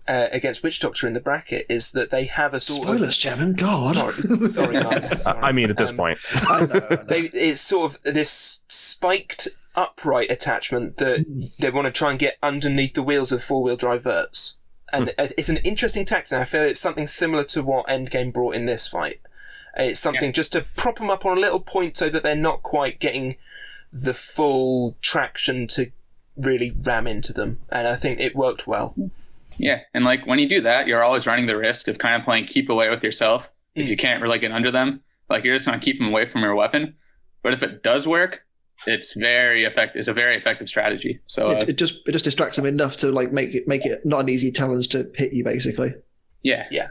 uh, 0.07 0.27
against 0.33 0.63
Witch 0.63 0.81
Doctor 0.81 1.07
in 1.07 1.13
the 1.15 1.21
bracket 1.21 1.65
is 1.69 1.93
that 1.93 2.11
they 2.11 2.25
have 2.25 2.53
a 2.55 2.61
sort 2.61 2.87
Spoilers, 2.89 3.19
Jevon. 3.19 3.57
God. 3.57 3.95
sorry, 3.97 4.49
sorry 4.51 4.75
guys. 4.83 5.13
I- 5.13 5.33
Sorry. 5.33 5.41
I 5.43 5.53
mean, 5.53 5.71
at 5.71 5.77
this 5.79 5.91
Um, 5.91 5.97
point, 5.97 6.19
I 6.49 6.61
know, 6.67 6.73
I 6.75 6.95
know. 6.95 7.05
they 7.07 7.21
it's 7.23 7.61
sort 7.61 7.95
of 8.05 8.15
this 8.15 8.63
spiked 8.69 9.49
upright 9.75 10.31
attachment 10.31 10.99
that 10.99 11.25
they 11.59 11.71
want 11.71 11.87
to 11.87 11.91
try 11.93 12.11
and 12.11 12.19
get 12.19 12.37
underneath 12.43 12.95
the 12.95 13.03
wheels 13.03 13.33
of 13.33 13.43
four 13.43 13.63
wheel 13.63 13.77
drive 13.77 14.03
verts. 14.05 14.59
And 14.93 15.13
uh, 15.19 15.29
it's 15.39 15.49
an 15.49 15.57
interesting 15.59 16.05
tactic. 16.05 16.39
I 16.39 16.45
feel 16.45 16.63
it's 16.63 16.79
something 16.79 17.07
similar 17.09 17.43
to 17.45 17.63
what 17.65 17.87
Endgame 17.89 18.33
brought 18.33 18.55
in 18.55 18.67
this 18.67 18.87
fight. 18.87 19.21
It's 19.77 19.99
something 19.99 20.33
just 20.33 20.53
to 20.53 20.67
prop 20.77 20.99
them 20.99 21.11
up 21.11 21.27
on 21.27 21.37
a 21.37 21.41
little 21.41 21.59
point 21.59 21.97
so 21.97 22.09
that 22.11 22.23
they're 22.23 22.37
not 22.37 22.63
quite 22.63 23.01
getting 23.01 23.35
the 23.93 24.15
full 24.15 24.97
traction 25.01 25.67
to 25.69 25.91
really 26.37 26.73
ram 26.85 27.07
into 27.07 27.33
them. 27.33 27.61
And 27.71 27.87
I 27.87 27.95
think 27.97 28.21
it 28.21 28.35
worked 28.37 28.67
well. 28.67 28.95
Yeah, 29.57 29.81
and 29.95 30.05
like 30.05 30.27
when 30.27 30.39
you 30.39 30.49
do 30.49 30.61
that, 30.63 30.87
you're 30.87 31.03
always 31.05 31.27
running 31.27 31.47
the 31.47 31.57
risk 31.57 31.87
of 31.89 31.99
kind 31.99 32.17
of 32.17 32.25
playing 32.25 32.47
keep 32.47 32.69
away 32.69 32.91
with 32.91 33.03
yourself. 33.05 33.51
If 33.75 33.87
Mm. 33.87 33.91
you 33.91 33.97
can't 33.97 34.23
really 34.23 34.39
get 34.39 34.53
under 34.53 34.71
them, 34.71 35.03
like 35.31 35.45
you're 35.45 35.55
just 35.55 35.67
gonna 35.67 35.79
keep 35.81 35.99
them 35.99 36.09
away 36.09 36.27
from 36.27 36.43
your 36.43 36.55
weapon. 36.55 36.95
But 37.43 37.53
if 37.53 37.63
it 37.63 37.83
does 37.83 38.07
work, 38.07 38.45
it's 38.87 39.13
very 39.15 39.65
effective. 39.65 39.99
It's 40.01 40.09
a 40.09 40.13
very 40.13 40.37
effective 40.37 40.69
strategy. 40.69 41.21
So 41.27 41.45
uh, 41.47 41.51
it, 41.53 41.69
it 41.71 41.77
just 41.79 42.01
it 42.07 42.13
just 42.13 42.25
distracts 42.25 42.57
them 42.57 42.67
enough 42.67 42.97
to 42.99 43.11
like 43.13 43.33
make 43.33 43.55
it 43.55 43.69
make 43.69 43.85
it 43.87 44.05
not 44.05 44.21
an 44.21 44.29
easy 44.29 44.51
challenge 44.51 44.89
to 44.89 45.09
hit 45.15 45.33
you 45.33 45.45
basically. 45.45 45.95
yeah, 46.43 46.67
yeah. 46.71 46.89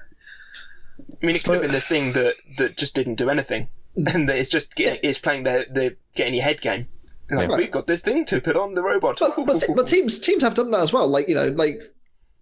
I 1.22 1.26
mean, 1.26 1.36
it 1.36 1.44
could 1.44 1.54
have 1.54 1.62
been 1.64 1.72
this 1.72 1.88
thing 1.88 2.14
that, 2.14 2.36
that 2.58 2.78
just 2.78 2.96
didn't 2.96 3.16
do 3.16 3.30
anything, 3.30 3.68
and 3.96 4.28
that 4.30 4.38
it's 4.38 4.50
just 4.50 4.76
getting, 4.76 5.00
it's 5.04 5.20
playing 5.20 5.44
the 5.44 5.66
the 5.70 5.96
getting 6.16 6.34
your 6.34 6.44
head 6.44 6.62
game. 6.62 6.88
Like 7.32 7.50
Yeah. 7.50 7.58
we've 7.58 7.72
got 7.72 7.88
this 7.88 8.02
thing 8.02 8.26
to 8.26 8.42
put 8.42 8.56
on 8.56 8.74
the 8.74 8.82
robot. 8.84 9.18
But, 9.20 9.32
but, 9.46 9.64
but 9.76 9.88
teams 9.88 10.20
teams 10.20 10.44
have 10.44 10.54
done 10.56 10.72
that 10.72 10.82
as 10.82 10.92
well. 10.94 11.08
Like 11.08 11.28
you 11.30 11.36
know, 11.36 11.48
like 11.50 11.78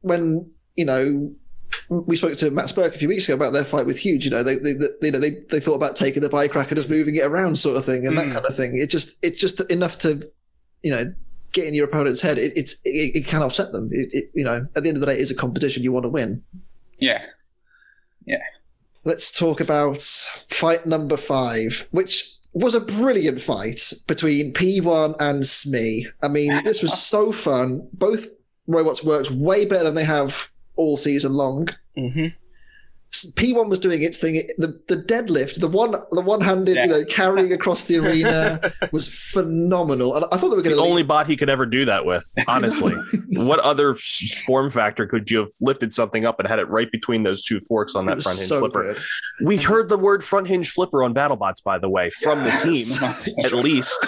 when 0.02 0.50
you 0.76 0.86
know 0.86 1.32
we 1.90 2.18
spoke 2.18 2.36
to 2.38 2.52
Matt 2.52 2.66
Spurk 2.66 2.94
a 2.96 2.98
few 2.98 3.08
weeks 3.08 3.26
ago 3.26 3.36
about 3.36 3.54
their 3.54 3.64
fight 3.64 3.86
with 3.86 3.98
Huge. 4.00 4.26
You 4.26 4.32
know, 4.32 4.44
they 4.44 4.56
they, 4.56 4.74
they 4.74 4.88
you 5.04 5.12
know 5.12 5.20
they, 5.20 5.38
they 5.50 5.60
thought 5.60 5.76
about 5.76 5.96
taking 5.96 6.22
the 6.22 6.30
bike 6.30 6.56
rack 6.56 6.70
and 6.70 6.78
just 6.78 6.90
moving 6.90 7.16
it 7.16 7.24
around, 7.24 7.58
sort 7.58 7.78
of 7.78 7.86
thing, 7.86 8.06
and 8.08 8.18
that 8.18 8.28
Mm. 8.28 8.34
kind 8.34 8.46
of 8.46 8.56
thing. 8.56 8.78
It 8.78 8.90
just 8.90 9.18
it's 9.24 9.40
just 9.40 9.62
enough 9.72 9.98
to 10.00 10.30
you 10.84 10.92
know 10.92 11.14
get 11.54 11.68
in 11.68 11.74
your 11.74 11.86
opponent's 11.86 12.22
head. 12.22 12.38
It, 12.38 12.54
it's 12.58 12.82
it, 12.84 13.16
it 13.16 13.28
can 13.28 13.42
offset 13.44 13.72
them. 13.72 13.90
It, 13.92 14.10
it, 14.12 14.32
you 14.34 14.44
know, 14.44 14.68
at 14.76 14.84
the 14.84 14.90
end 14.90 14.98
of 14.98 15.02
the 15.02 15.06
day, 15.08 15.14
it 15.14 15.20
is 15.20 15.32
a 15.32 15.36
competition. 15.36 15.84
You 15.84 15.92
want 15.92 16.04
to 16.04 16.10
win. 16.10 16.44
Yeah, 17.00 17.24
yeah, 18.26 18.42
Let's 19.04 19.32
talk 19.32 19.60
about 19.62 20.02
fight 20.50 20.86
number 20.86 21.18
five, 21.18 21.88
which 21.92 22.36
was 22.54 22.76
a 22.76 22.82
brilliant 22.82 23.40
fight 23.40 23.94
between 24.08 24.54
P1 24.54 25.16
and 25.20 25.46
Smee. 25.46 26.08
I 26.22 26.28
mean, 26.28 26.64
this 26.64 26.82
was 26.82 26.98
so 27.00 27.32
fun. 27.32 27.88
Both 27.94 28.28
robots 28.68 29.04
worked 29.04 29.32
way 29.32 29.66
better 29.66 29.84
than 29.84 29.96
they 29.96 30.04
have 30.04 30.50
all 30.76 30.98
season 30.98 31.34
long. 31.34 31.70
hmm 31.96 32.28
P1 33.12 33.68
was 33.70 33.80
doing 33.80 34.04
its 34.04 34.18
thing. 34.18 34.36
The 34.58 34.80
the 34.88 34.96
deadlift, 34.96 35.60
the 35.60 35.68
one 35.68 35.92
the 36.12 36.22
one 36.22 36.40
handed, 36.40 36.76
Yeah. 36.76 36.86
you 36.86 36.90
know, 36.92 37.06
carrying 37.06 37.52
across 37.52 37.84
the 37.84 37.98
arena 37.98 38.72
was 38.94 39.08
phenomenal. 39.08 40.16
And 40.16 40.26
I 40.32 40.38
thought 40.38 40.50
they 40.50 40.56
were 40.56 40.62
the 40.62 40.76
only 40.78 41.04
bot 41.04 41.28
he 41.28 41.36
could 41.36 41.50
ever 41.50 41.66
do 41.66 41.84
that 41.86 42.06
with. 42.06 42.26
Honestly, 42.48 42.94
what 43.32 43.60
other 43.60 43.96
form 44.46 44.70
factor 44.72 45.06
could 45.06 45.30
you 45.30 45.40
have 45.40 45.50
lifted 45.60 45.92
something 45.92 46.26
up 46.26 46.40
and 46.40 46.48
had 46.48 46.60
it 46.60 46.70
right 46.70 46.90
between 46.90 47.24
those 47.24 47.44
two 47.44 47.60
forks 47.60 47.96
on 47.96 48.06
that 48.06 48.22
front 48.24 48.38
hinge 48.38 48.50
flipper? 48.50 48.96
We 49.44 49.58
heard 49.58 49.90
the 49.90 49.98
word 49.98 50.24
front 50.24 50.48
hinge 50.48 50.70
flipper 50.72 51.04
on 51.04 51.14
BattleBots, 51.14 51.64
by 51.66 51.78
the 51.80 51.90
way, 51.90 52.12
from 52.12 52.40
the 52.46 52.52
team. 52.52 53.36
At 53.46 53.52
least, 53.54 54.06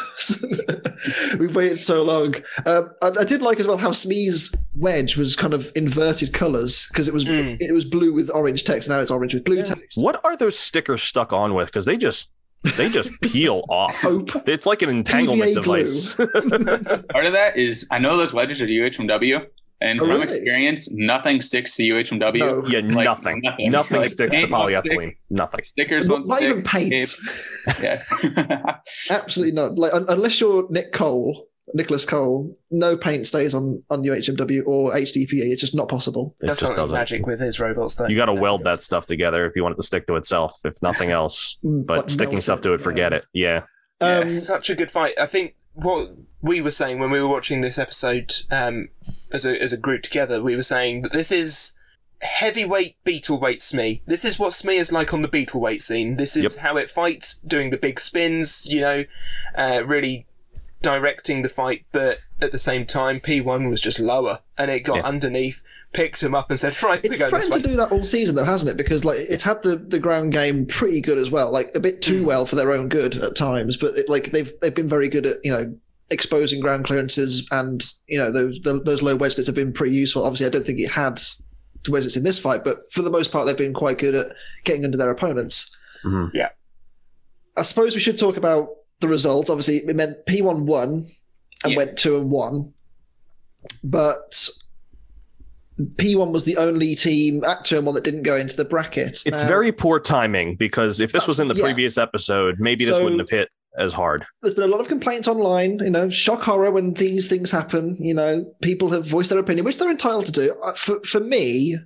We've 1.40 1.56
waited 1.56 1.82
so 1.82 2.04
long. 2.04 2.36
Um, 2.66 2.90
I, 3.02 3.12
I 3.20 3.24
did 3.26 3.42
like 3.42 3.60
as 3.60 3.68
well 3.68 3.78
how 3.78 3.92
Smee's 3.92 4.54
wedge 4.76 5.18
was 5.18 5.36
kind 5.36 5.54
of 5.54 5.72
inverted 5.76 6.34
colors 6.34 6.88
because 6.88 7.08
it 7.08 7.14
was 7.14 7.26
Mm. 7.26 7.58
it, 7.60 7.72
was 7.72 7.86
blue 7.86 8.14
with 8.14 8.30
orange 8.34 8.64
text. 8.64 8.90
Now 8.90 9.00
it's 9.00 9.12
orange 9.12 9.34
with 9.34 9.44
blue 9.44 9.58
Yeah. 9.58 9.64
text. 9.64 9.98
what 9.98 10.20
are 10.24 10.36
those 10.36 10.58
stickers 10.58 11.04
stuck 11.04 11.32
on 11.34 11.54
with? 11.54 11.68
Because 11.68 11.86
they 11.86 11.98
just 11.98 12.34
they 12.78 12.90
just 12.90 13.12
peel 13.22 13.64
off. 13.70 13.94
Hope. 14.02 14.48
It's 14.48 14.66
like 14.66 14.82
an 14.82 14.90
entanglement 14.90 15.52
PVA 15.52 15.54
device. 15.56 16.14
part 17.10 17.26
of 17.26 17.34
that 17.34 17.58
is 17.58 17.86
I 17.92 18.00
know 18.00 18.18
those 18.18 18.34
wedges 18.34 18.62
are 18.62 18.68
UHMW, 18.68 19.46
and 19.82 20.00
Oh, 20.00 20.04
from 20.04 20.12
really? 20.12 20.24
experience, 20.24 20.90
nothing 20.92 21.42
sticks 21.42 21.76
to 21.76 21.84
UHMW. 21.84 22.40
No. 22.40 22.64
yeah, 22.68 22.80
Like, 22.80 23.04
nothing. 23.06 23.42
nothing. 23.44 23.70
Nothing, 23.70 23.98
Like, 24.00 24.10
sticks 24.10 24.32
to 24.32 24.38
paint 24.38 24.52
won't 24.52 24.70
stick. 24.86 24.92
polyethylene. 24.98 25.16
Nothing. 25.30 25.66
Stickers 25.66 26.06
Not, 26.06 26.14
won't 26.14 26.28
not 26.30 26.38
stick. 26.38 26.50
even 26.50 26.64
paint. 26.64 27.16
Yeah. 27.82 28.02
Absolutely 29.10 29.54
not. 29.54 29.78
Like 29.78 29.94
un- 29.94 30.06
unless 30.08 30.40
you're 30.40 30.66
Nick 30.70 30.94
Cole, 30.94 31.46
Nicholas 31.74 32.06
Cole, 32.06 32.54
no 32.72 32.98
paint 32.98 33.26
stays 33.26 33.54
on 33.54 33.82
on 33.90 34.04
UHMW 34.04 34.64
or 34.66 34.94
HDPE. 34.94 35.52
It's 35.52 35.62
just 35.62 35.74
not 35.76 35.88
possible. 35.88 36.36
It 36.42 36.48
That's 36.48 36.60
just 36.60 36.68
something 36.70 36.84
doesn't. 36.84 36.94
magic 36.96 37.26
with 37.26 37.40
his 37.40 37.60
robots, 37.60 37.96
though. 37.96 38.08
You 38.08 38.16
got 38.18 38.26
to 38.26 38.34
weld 38.34 38.64
that 38.66 38.82
stuff 38.84 39.06
together 39.06 39.46
if 39.46 39.56
you 39.56 39.64
want 39.64 39.74
it 39.74 39.78
to 39.78 39.84
stick 39.84 40.06
to 40.08 40.16
itself. 40.16 40.60
If 40.66 40.82
nothing 40.82 41.12
else, 41.12 41.58
but 41.64 41.98
Like 41.98 42.10
sticking 42.10 42.34
melt 42.34 42.44
stuff 42.44 42.62
to 42.62 42.74
it, 42.74 42.82
forget 42.82 43.14
it. 43.14 43.26
Yeah. 43.34 43.64
Um, 44.02 44.30
Such 44.30 44.70
a 44.70 44.76
good 44.76 44.92
fight. 44.92 45.18
I 45.20 45.26
think 45.26 45.56
what 45.74 46.12
we 46.42 46.60
were 46.62 46.72
saying 46.72 47.00
when 47.00 47.10
we 47.12 47.22
were 47.22 47.28
watching 47.30 47.62
this 47.62 47.80
episode 47.80 48.34
um, 48.52 48.90
as 49.32 49.46
a 49.46 49.60
as 49.62 49.72
a 49.72 49.78
group 49.78 50.04
together, 50.04 50.44
we 50.44 50.56
were 50.58 50.62
saying 50.64 51.04
that 51.04 51.14
this 51.14 51.32
is 51.32 51.78
heavyweight 52.22 52.96
beetleweight 53.06 53.62
Smee. 53.62 54.02
This 54.06 54.26
is 54.26 54.40
what 54.40 54.54
Smee 54.54 54.78
is 54.78 54.92
like 54.92 55.14
on 55.14 55.22
the 55.22 55.28
beetleweight 55.28 55.82
scene. 55.82 56.18
This 56.18 56.36
is 56.38 56.44
Yep. 56.44 56.56
how 56.64 56.78
it 56.78 56.90
fights, 56.90 57.38
doing 57.40 57.70
the 57.70 57.78
big 57.78 58.00
spins. 58.00 58.66
You 58.70 58.82
know, 58.82 59.04
uh, 59.56 59.84
really 59.86 60.26
directing 60.84 61.42
the 61.42 61.50
fight, 61.50 61.86
but 61.92 62.20
at 62.40 62.52
the 62.52 62.60
same 62.60 62.86
time, 62.86 63.20
P1 63.20 63.70
was 63.72 63.82
just 63.82 64.00
lower, 64.00 64.40
and 64.58 64.70
it 64.70 64.82
got 64.82 64.98
Yeah. 64.98 65.02
underneath, 65.08 65.64
picked 65.94 66.22
him 66.22 66.36
up, 66.36 66.50
and 66.52 66.60
said, 66.60 66.80
"Right, 66.84 67.00
It's 67.04 67.16
we're 67.18 67.30
going 67.30 67.32
this 67.34 67.48
threatened 67.48 67.54
way." 67.56 67.62
to 67.62 67.68
do 67.70 67.76
that 67.78 67.92
all 67.92 68.04
season, 68.04 68.36
though, 68.36 68.44
hasn't 68.44 68.70
it? 68.70 68.78
Because 68.78 69.04
like 69.04 69.18
it 69.20 69.42
had 69.42 69.64
the, 69.64 69.78
the 69.78 69.98
ground 70.00 70.34
game 70.34 70.66
pretty 70.68 71.02
good 71.02 71.18
as 71.18 71.32
well, 71.32 71.50
like 71.52 71.72
a 71.76 71.80
bit 71.80 72.02
too 72.04 72.22
Mm. 72.22 72.26
well 72.26 72.46
for 72.46 72.56
their 72.56 72.72
own 72.72 72.90
good 72.90 73.16
at 73.16 73.36
times. 73.36 73.78
But 73.78 73.96
it, 73.98 74.10
like 74.10 74.32
they've 74.32 74.52
they've 74.62 74.76
been 74.76 74.88
very 74.90 75.08
good 75.08 75.26
at 75.26 75.38
you 75.44 75.52
know 75.52 75.74
exposing 76.12 76.60
ground 76.60 76.86
clearances, 76.86 77.48
and 77.52 77.84
you 78.08 78.18
know 78.20 78.30
those 78.32 78.60
the, 78.62 78.74
those 78.82 79.02
low 79.02 79.18
wedgelets 79.18 79.48
have 79.48 79.56
been 79.56 79.74
pretty 79.74 79.96
useful. 79.96 80.24
Obviously, 80.26 80.46
I 80.46 80.50
don't 80.50 80.66
think 80.66 80.80
it 80.80 80.92
had 80.92 81.18
the 81.86 81.92
wedgelets 81.92 82.18
in 82.18 82.24
this 82.24 82.40
fight, 82.40 82.64
but 82.64 82.78
for 82.92 83.02
the 83.02 83.10
most 83.10 83.32
part, 83.32 83.46
they've 83.48 83.58
been 83.58 83.74
quite 83.74 83.98
good 84.00 84.16
at 84.16 84.36
getting 84.66 84.84
under 84.86 84.98
their 84.98 85.12
opponents. 85.12 85.76
Mhm. 86.06 86.32
I 87.56 87.62
suppose 87.62 87.94
we 87.94 88.02
should 88.02 88.18
talk 88.18 88.36
about 88.38 88.70
the 89.04 89.08
result. 89.10 89.50
Obviously, 89.50 89.78
it 89.78 89.96
meant 89.96 90.26
P1 90.26 90.66
won 90.66 91.06
and 91.64 91.72
Yeah. 91.72 91.78
went 91.78 91.98
two 91.98 92.18
and 92.18 92.32
one, 92.32 92.74
but 93.84 94.50
P1 95.96 96.32
was 96.32 96.46
the 96.46 96.58
only 96.58 96.96
team 96.96 97.44
at 97.44 97.66
turn 97.66 97.86
one 97.86 97.96
that 97.96 98.04
didn't 98.04 98.24
go 98.24 98.36
into 98.36 98.56
the 98.56 98.66
bracket. 98.66 99.22
It's 99.26 99.42
Now, 99.42 99.48
very 99.48 99.72
poor 99.72 100.00
timing 100.00 100.56
because 100.56 101.00
if 101.02 101.12
this 101.12 101.28
was 101.28 101.40
in 101.40 101.48
the 101.48 101.56
Yeah. 101.56 101.64
previous 101.64 101.98
episode, 101.98 102.56
maybe 102.60 102.86
this 102.86 102.96
So- 102.96 103.04
wouldn't 103.04 103.22
have 103.22 103.30
hit 103.30 103.50
as 103.78 103.92
hard. 103.92 104.24
There's 104.42 104.54
been 104.54 104.66
a 104.66 104.72
lot 104.72 104.82
of 104.82 104.88
complaints 104.88 105.28
online. 105.28 105.80
You 105.80 105.90
know, 105.90 106.08
shock 106.10 106.44
horror 106.44 106.70
when 106.70 106.94
these 106.94 107.28
things 107.28 107.50
happen. 107.50 107.96
You 108.00 108.14
know, 108.14 108.46
people 108.62 108.92
have 108.92 109.06
voiced 109.06 109.32
their 109.32 109.40
opinion, 109.40 109.66
which 109.66 109.78
they're 109.80 109.90
entitled 109.90 110.28
to 110.28 110.32
do. 110.32 110.56
Uh, 110.64 110.74
For 110.74 111.00
for 111.04 111.20
me, 111.20 111.78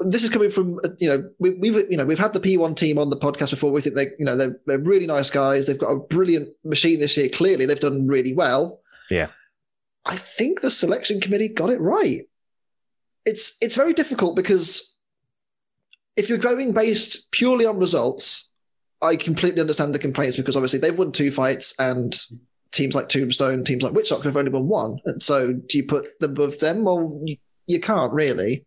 this 0.00 0.22
is 0.22 0.30
coming 0.30 0.50
from 0.50 0.78
uh, 0.84 0.90
you 0.98 1.08
know 1.08 1.28
we, 1.38 1.50
we've 1.50 1.90
you 1.90 1.96
know 1.96 2.04
we've 2.04 2.18
had 2.18 2.32
the 2.32 2.40
P1 2.40 2.76
team 2.76 2.98
on 2.98 3.10
the 3.10 3.16
podcast 3.16 3.50
before. 3.50 3.72
We 3.72 3.80
think 3.80 3.96
they 3.96 4.08
you 4.18 4.24
know 4.24 4.36
they're, 4.36 4.56
they're 4.66 4.78
really 4.78 5.06
nice 5.06 5.30
guys. 5.30 5.66
They've 5.66 5.78
got 5.78 5.90
a 5.90 5.98
brilliant 5.98 6.48
machine 6.64 7.00
this 7.00 7.16
year. 7.16 7.28
Clearly, 7.28 7.66
they've 7.66 7.80
done 7.80 8.06
really 8.06 8.34
well. 8.34 8.80
Yeah. 9.10 9.28
I 10.04 10.16
think 10.16 10.60
the 10.60 10.70
selection 10.70 11.20
committee 11.20 11.48
got 11.48 11.70
it 11.70 11.80
right. 11.80 12.22
It's 13.26 13.56
it's 13.60 13.74
very 13.74 13.92
difficult 13.92 14.36
because 14.36 14.98
if 16.16 16.28
you're 16.28 16.38
going 16.38 16.72
based 16.72 17.30
purely 17.32 17.66
on 17.66 17.78
results, 17.78 18.54
I 19.02 19.16
completely 19.16 19.60
understand 19.60 19.94
the 19.94 19.98
complaints 19.98 20.36
because 20.36 20.56
obviously 20.56 20.78
they've 20.78 20.98
won 20.98 21.12
two 21.12 21.30
fights 21.30 21.74
and 21.78 22.16
teams 22.72 22.94
like 22.94 23.08
Tombstone, 23.08 23.64
teams 23.64 23.82
like 23.82 23.92
Witch 23.92 24.10
Doctor 24.10 24.28
have 24.28 24.36
only 24.36 24.50
won 24.50 24.68
one. 24.68 24.98
And 25.04 25.22
so 25.22 25.52
do 25.52 25.78
you 25.78 25.84
put 25.84 26.18
them 26.20 26.32
above 26.32 26.58
them? 26.58 26.84
Well, 26.84 27.20
you, 27.24 27.36
you 27.66 27.80
can't 27.80 28.12
really. 28.12 28.66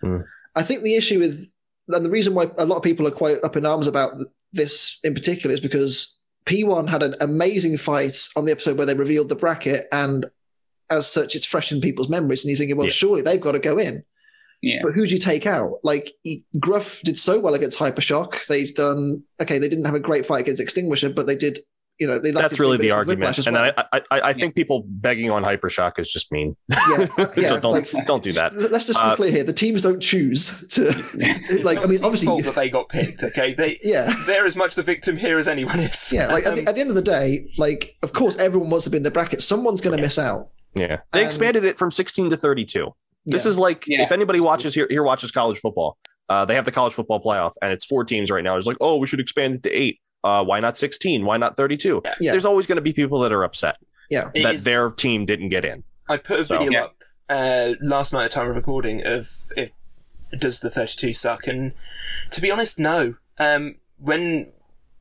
Hmm. 0.00 0.20
I 0.54 0.62
think 0.62 0.82
the 0.82 0.96
issue 0.96 1.18
with, 1.18 1.50
and 1.88 2.04
the 2.04 2.10
reason 2.10 2.34
why 2.34 2.46
a 2.58 2.64
lot 2.64 2.76
of 2.76 2.82
people 2.82 3.06
are 3.06 3.12
quite 3.12 3.38
up 3.42 3.56
in 3.56 3.66
arms 3.66 3.86
about 3.86 4.12
this 4.52 4.98
in 5.02 5.14
particular 5.14 5.52
is 5.54 5.60
because 5.60 6.18
P1 6.46 6.88
had 6.88 7.02
an 7.02 7.14
amazing 7.20 7.76
fight 7.78 8.16
on 8.36 8.44
the 8.44 8.52
episode 8.52 8.76
where 8.76 8.86
they 8.86 8.94
revealed 8.94 9.28
the 9.28 9.36
bracket 9.36 9.86
and 9.92 10.26
as 10.90 11.06
such, 11.10 11.34
it's 11.34 11.46
fresh 11.46 11.72
in 11.72 11.80
people's 11.80 12.10
memories, 12.10 12.44
and 12.44 12.50
you're 12.50 12.58
thinking, 12.58 12.76
well, 12.76 12.86
Yeah. 12.86 12.92
surely 12.92 13.22
they've 13.22 13.40
got 13.40 13.52
to 13.52 13.58
go 13.58 13.78
in. 13.78 14.04
Yeah. 14.60 14.80
But 14.82 14.92
who 14.92 15.06
do 15.06 15.14
you 15.14 15.18
take 15.18 15.46
out? 15.46 15.78
Like 15.82 16.12
Gruff 16.60 17.00
did 17.02 17.18
so 17.18 17.40
well 17.40 17.54
against 17.54 17.78
Hypershock. 17.78 18.46
They've 18.46 18.74
done 18.74 19.22
okay. 19.40 19.58
They 19.58 19.68
didn't 19.68 19.86
have 19.86 19.94
a 19.94 20.00
great 20.00 20.24
fight 20.26 20.42
against 20.42 20.60
Extinguisher, 20.60 21.10
but 21.10 21.26
they 21.26 21.34
did. 21.34 21.58
You 22.02 22.08
know, 22.08 22.18
they 22.18 22.32
That's 22.32 22.58
really 22.58 22.76
the 22.78 22.88
minutes 22.88 23.06
with 23.06 23.18
Whiplash 23.18 23.38
argument. 23.46 23.56
And 23.68 23.74
well. 23.76 23.88
I, 23.92 24.00
I, 24.10 24.18
I 24.18 24.28
I 24.30 24.32
think 24.32 24.54
people 24.56 24.84
begging 24.86 25.30
on 25.30 25.44
Hypershock 25.44 25.98
is 26.00 26.10
just 26.10 26.32
mean. 26.32 26.56
yeah, 26.68 27.06
uh, 27.16 27.26
yeah, 27.36 27.48
don't, 27.50 27.62
don't, 27.62 27.72
like, 27.94 28.06
don't 28.06 28.22
do 28.24 28.32
that. 28.32 28.52
let's 28.72 28.86
just 28.88 28.98
be 28.98 29.04
Uh, 29.04 29.14
clear 29.16 29.30
here. 29.30 29.44
The 29.44 29.52
teams 29.52 29.82
don't 29.82 30.00
choose 30.00 30.66
to. 30.70 30.82
like, 31.62 31.78
I 31.78 31.82
mean, 31.82 31.94
It's 31.94 32.02
obviously, 32.02 32.26
fault 32.26 32.44
that 32.44 32.54
they 32.56 32.68
got 32.68 32.88
picked. 32.88 33.22
Okay, 33.22 33.54
they 33.54 33.78
yeah, 33.82 34.12
they're 34.26 34.46
as 34.46 34.56
much 34.56 34.74
the 34.74 34.82
victim 34.82 35.16
here 35.16 35.38
as 35.38 35.46
anyone 35.46 35.78
is. 35.78 36.12
yeah. 36.12 36.26
Like 36.26 36.44
at, 36.44 36.52
Um, 36.52 36.58
the, 36.58 36.68
at 36.68 36.74
the 36.74 36.80
end 36.80 36.90
of 36.90 36.96
the 36.96 37.02
day, 37.02 37.46
like 37.56 37.96
of 38.02 38.12
course 38.12 38.36
everyone 38.36 38.68
wants 38.70 38.84
to 38.84 38.90
be 38.90 38.96
in 38.96 39.04
the 39.04 39.10
bracket. 39.12 39.42
Someone's 39.42 39.80
going 39.80 39.96
to 39.96 40.02
miss 40.02 40.18
out. 40.18 40.48
Yeah. 40.74 40.98
They 41.12 41.20
And- 41.20 41.26
expanded 41.26 41.64
it 41.64 41.78
from 41.78 41.90
16 41.90 42.30
to 42.30 42.36
32. 42.36 42.94
This 43.26 43.44
Yeah. 43.44 43.50
is 43.50 43.58
like 43.58 43.84
Yeah. 43.86 44.02
if 44.02 44.10
anybody 44.10 44.40
watches 44.40 44.74
here 44.74 44.88
here 44.90 45.04
watches 45.04 45.30
college 45.30 45.58
football, 45.60 45.96
uh, 46.28 46.44
they 46.44 46.54
have 46.56 46.64
the 46.64 46.72
college 46.72 46.92
football 46.94 47.20
playoff, 47.22 47.52
and 47.62 47.72
it's 47.72 47.84
four 47.84 48.04
teams 48.04 48.30
right 48.30 48.42
now. 48.42 48.56
It's 48.56 48.66
like, 48.66 48.78
oh, 48.80 48.96
we 48.96 49.06
should 49.06 49.20
expand 49.20 49.54
it 49.54 49.62
to 49.64 49.70
eight. 49.72 50.00
Uh, 50.24 50.44
why 50.44 50.60
not 50.60 50.76
sixteen? 50.76 51.24
Why 51.24 51.36
not 51.36 51.56
thirty-two? 51.56 52.02
Yeah. 52.20 52.30
There's 52.32 52.44
always 52.44 52.66
going 52.66 52.76
to 52.76 52.82
be 52.82 52.92
people 52.92 53.18
that 53.20 53.32
are 53.32 53.42
upset 53.44 53.78
yeah. 54.10 54.30
That 54.34 54.54
is- 54.56 54.64
their 54.64 54.90
team 54.90 55.24
didn't 55.26 55.48
get 55.48 55.64
in. 55.64 55.84
I 56.08 56.16
put 56.18 56.40
a 56.40 56.44
So- 56.44 56.58
video 56.58 56.72
Yeah. 56.72 56.84
up 56.84 56.96
uh, 57.28 57.74
last 57.80 58.12
night 58.12 58.26
at 58.26 58.30
time 58.32 58.48
of 58.50 58.56
recording 58.56 59.04
of 59.06 59.28
if 59.56 59.70
does 60.38 60.60
the 60.60 60.70
32 60.70 61.12
suck 61.12 61.46
and 61.46 61.72
to 62.30 62.40
be 62.40 62.50
honest 62.50 62.78
no 62.78 63.14
um, 63.38 63.76
when 63.98 64.50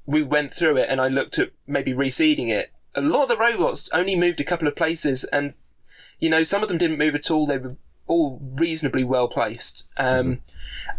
we 0.06 0.22
went 0.22 0.54
through 0.54 0.78
it 0.78 0.88
and 0.90 1.00
I 1.02 1.08
looked 1.08 1.40
at 1.40 1.52
maybe 1.68 1.94
reseeding 1.94 2.50
it 2.50 2.72
a 2.96 3.02
lot 3.02 3.24
of 3.24 3.30
the 3.30 3.38
robots 3.38 3.90
only 3.94 4.16
moved 4.16 4.40
a 4.42 4.44
couple 4.46 4.68
of 4.68 4.76
places 4.76 5.24
and 5.26 5.54
you 6.20 6.30
know 6.30 6.44
some 6.44 6.62
of 6.64 6.68
them 6.70 6.78
didn't 6.78 6.98
move 6.98 7.16
at 7.16 7.32
all 7.32 7.46
they 7.46 7.58
were 7.58 7.78
all 8.12 8.40
reasonably 8.60 9.04
well 9.04 9.28
placed 9.28 9.88
um, 9.98 10.40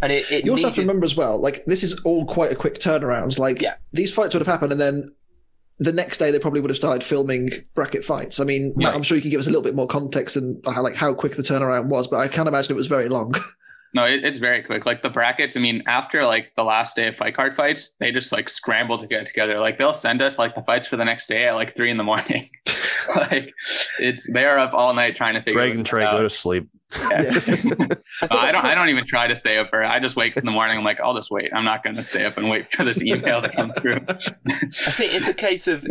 and 0.01 0.11
it, 0.13 0.31
it 0.33 0.45
You 0.47 0.53
also 0.53 0.67
have 0.69 0.75
to 0.77 0.81
remember 0.81 1.05
as 1.05 1.17
well, 1.17 1.39
like 1.39 1.65
this 1.67 1.83
is 1.83 2.01
all 2.05 2.25
quite 2.27 2.51
a 2.51 2.55
quick 2.55 2.79
turnaround. 2.79 3.39
Like 3.39 3.61
Yeah. 3.61 3.75
these 3.93 4.11
fights 4.13 4.35
would 4.35 4.41
have 4.41 4.47
happened, 4.55 4.73
and 4.73 4.81
then 4.81 5.15
the 5.79 5.93
next 5.93 6.19
day 6.19 6.31
they 6.31 6.39
probably 6.39 6.61
would 6.61 6.71
have 6.71 6.77
started 6.77 7.03
filming 7.03 7.51
bracket 7.75 8.05
fights. 8.05 8.39
I 8.41 8.45
mean, 8.45 8.73
Matt, 8.77 8.95
I'm 8.95 9.03
sure 9.03 9.17
you 9.17 9.23
can 9.23 9.31
give 9.31 9.41
us 9.41 9.47
a 9.47 9.51
little 9.51 9.63
bit 9.63 9.75
more 9.75 9.87
context 9.89 10.37
and 10.37 10.63
how, 10.67 10.83
like 10.83 10.95
how 10.95 11.13
quick 11.13 11.35
the 11.37 11.43
turnaround 11.43 11.87
was, 11.87 12.07
but 12.07 12.19
I 12.21 12.29
can't 12.29 12.49
imagine 12.49 12.73
it 12.73 12.77
was 12.77 12.87
very 12.87 13.09
long. 13.09 13.35
No, 13.95 14.07
it, 14.07 14.25
it's 14.25 14.39
very 14.39 14.63
quick. 14.63 14.87
Like 14.87 15.03
the 15.03 15.11
brackets, 15.11 15.55
I 15.55 15.61
mean, 15.61 15.83
after 15.87 16.25
like 16.25 16.53
the 16.57 16.65
last 16.65 16.97
day 16.97 17.09
of 17.09 17.15
fight 17.17 17.37
card 17.37 17.55
fights, 17.55 17.93
they 18.01 18.11
just 18.11 18.33
like 18.33 18.49
scramble 18.49 18.97
to 18.97 19.07
get 19.07 19.27
together. 19.27 19.61
Like 19.61 19.77
they'll 19.77 19.93
send 19.93 20.23
us 20.23 20.39
like 20.39 20.55
the 20.55 20.63
fights 20.63 20.89
for 20.89 20.97
the 20.97 21.05
next 21.05 21.27
day 21.27 21.47
at 21.47 21.53
like 21.57 21.77
three 21.77 21.91
in 21.91 21.99
the 21.99 22.03
morning. 22.03 22.49
like 23.17 23.53
it's 24.01 24.33
they're 24.33 24.59
up 24.59 24.73
all 24.73 24.95
night 24.95 25.15
trying 25.15 25.35
to 25.35 25.41
figure 25.41 25.61
Greg 25.61 25.73
this 25.73 25.81
and 25.81 25.87
Trey 25.87 26.05
out. 26.05 26.13
go 26.13 26.23
to 26.23 26.31
sleep. 26.31 26.71
Yeah. 27.11 27.23
Yeah. 27.23 27.87
Uh, 28.23 28.27
I 28.31 28.53
don't 28.53 28.65
I 28.65 28.75
don't 28.75 28.89
even 28.89 29.07
try 29.07 29.27
to 29.27 29.37
stay 29.37 29.59
up 29.59 29.71
for 29.71 29.83
it. 29.83 29.87
I 29.87 29.99
just 30.01 30.17
wake 30.17 30.33
up 30.33 30.39
in 30.39 30.47
the 30.47 30.53
morning. 30.53 30.79
I'm 30.79 30.85
like, 30.85 31.01
I'll 31.01 31.15
just 31.15 31.31
wait. 31.31 31.51
I'm 31.55 31.65
not 31.65 31.83
gonna 31.83 32.03
stay 32.03 32.25
up 32.25 32.37
and 32.37 32.49
wait 32.49 32.71
for 32.73 32.85
this 32.85 33.03
email 33.03 33.43
to 33.43 33.49
come 33.49 33.73
through. 33.73 33.99
I 34.09 34.93
think 34.93 35.15
it's 35.15 35.29
a 35.29 35.35
case 35.35 35.67
of, 35.69 35.87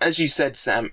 as 0.00 0.18
you 0.18 0.28
said, 0.28 0.56
Sam. 0.56 0.92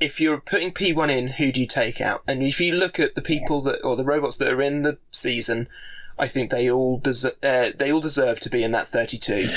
If 0.00 0.20
you're 0.20 0.40
putting 0.40 0.72
P1 0.72 1.10
in, 1.10 1.28
who 1.28 1.52
do 1.52 1.60
you 1.60 1.66
take 1.66 2.00
out? 2.00 2.24
And 2.26 2.42
if 2.42 2.60
you 2.60 2.74
look 2.74 2.98
at 2.98 3.14
the 3.14 3.22
people 3.22 3.60
that 3.62 3.80
or 3.84 3.94
the 3.94 4.02
robots 4.04 4.36
that 4.38 4.48
are 4.48 4.60
in 4.60 4.82
the 4.82 4.98
season, 5.12 5.68
I 6.18 6.28
think 6.28 6.50
they 6.50 6.70
all 6.70 6.98
deserve 6.98 7.36
uh, 7.42 7.70
they 7.76 7.92
all 7.92 8.00
deserve 8.00 8.40
to 8.40 8.50
be 8.50 8.62
in 8.62 8.72
that 8.72 8.88
32. 8.88 9.48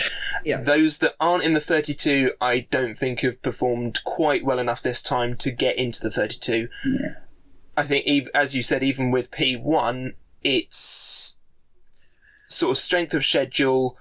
Yeah. 0.43 0.61
Those 0.61 0.99
that 0.99 1.15
aren't 1.19 1.43
in 1.43 1.53
the 1.53 1.59
32, 1.59 2.33
I 2.39 2.67
don't 2.71 2.97
think 2.97 3.21
have 3.21 3.41
performed 3.41 4.03
quite 4.03 4.45
well 4.45 4.59
enough 4.59 4.81
this 4.81 5.01
time 5.01 5.35
to 5.37 5.51
get 5.51 5.77
into 5.77 6.01
the 6.01 6.11
32. 6.11 6.69
I 7.77 7.83
think, 7.83 8.27
as 8.33 8.55
you 8.55 8.61
said, 8.61 8.83
even 8.83 9.11
with 9.11 9.31
P1, 9.31 10.13
it's 10.43 11.39
sort 12.47 12.71
of 12.71 12.77
strength 12.77 13.13
of 13.13 13.25
schedule 13.25 13.97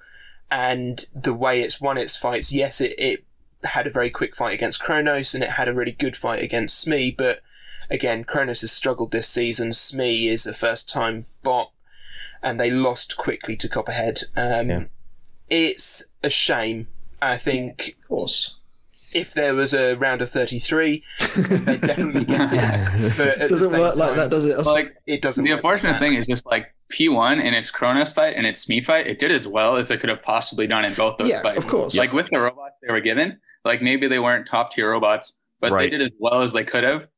and 0.50 1.06
the 1.14 1.34
way 1.34 1.62
it's 1.62 1.80
won 1.80 1.98
its 1.98 2.16
fights. 2.16 2.52
Yes, 2.52 2.80
it, 2.80 2.94
it 2.98 3.24
had 3.64 3.86
a 3.86 3.90
very 3.90 4.10
quick 4.10 4.36
fight 4.36 4.54
against 4.54 4.80
Kronos 4.80 5.34
and 5.34 5.42
it 5.42 5.50
had 5.50 5.68
a 5.68 5.74
really 5.74 5.92
good 5.92 6.16
fight 6.16 6.42
against 6.42 6.78
Smee, 6.78 7.10
but 7.10 7.40
again, 7.90 8.24
Kronos 8.24 8.60
has 8.60 8.72
struggled 8.72 9.10
this 9.10 9.28
season. 9.28 9.72
Smee 9.72 10.28
is 10.28 10.46
a 10.46 10.54
first 10.54 10.88
time 10.88 11.26
bot 11.42 11.72
and 12.42 12.60
they 12.60 12.70
lost 12.70 13.16
quickly 13.16 13.56
to 13.56 13.68
Copperhead. 13.68 14.20
Um, 14.36 14.70
Yeah. 14.70 14.84
It's 15.50 16.04
a 16.22 16.30
shame. 16.30 16.88
I 17.20 17.36
think 17.36 17.96
of 18.02 18.08
course. 18.08 18.56
If 19.14 19.34
there 19.34 19.54
was 19.54 19.74
a 19.74 19.94
round 19.94 20.22
of 20.22 20.28
33, 20.30 21.02
they 21.36 21.76
definitely 21.76 22.24
get 22.24 22.50
it. 22.52 23.14
But 23.16 23.28
at 23.38 23.48
Doesn't 23.50 23.70
same 23.70 23.80
work 23.80 23.96
like 23.96 24.16
that, 24.16 24.30
does 24.30 24.44
it? 24.44 24.48
That's- 24.50 24.66
like 24.66 24.94
It 25.06 25.22
doesn't 25.22 25.44
the 25.44 25.52
work 25.52 25.62
like 25.64 25.74
unfortunate 25.84 25.98
thing 25.98 26.14
is 26.14 26.26
just 26.26 26.44
like 26.46 26.74
P1 26.92 27.42
in 27.42 27.54
its 27.54 27.70
Kronos 27.70 28.12
fight 28.12 28.34
and 28.36 28.46
its 28.46 28.60
Smee 28.62 28.80
fight, 28.80 29.06
it 29.06 29.18
did 29.18 29.30
as 29.32 29.46
well 29.46 29.76
as 29.76 29.90
it 29.90 30.00
could 30.00 30.08
have 30.10 30.22
possibly 30.22 30.66
done 30.66 30.84
in 30.84 30.94
both 30.94 31.16
those 31.18 31.28
yeah, 31.28 31.42
fights. 31.42 31.62
of 31.64 31.68
course. 31.70 31.96
Like 31.96 32.12
with 32.12 32.26
the 32.30 32.38
robots 32.38 32.74
they 32.86 32.92
were 32.92 33.00
given, 33.00 33.38
like 33.64 33.82
maybe 33.82 34.06
they 34.08 34.18
weren't 34.18 34.46
top 34.46 34.72
tier 34.72 34.90
robots, 34.90 35.40
but 35.60 35.72
Right. 35.72 35.90
they 35.90 35.98
did 35.98 36.02
as 36.06 36.12
well 36.18 36.42
as 36.42 36.52
they 36.52 36.64
could 36.64 36.84
have. 36.84 37.08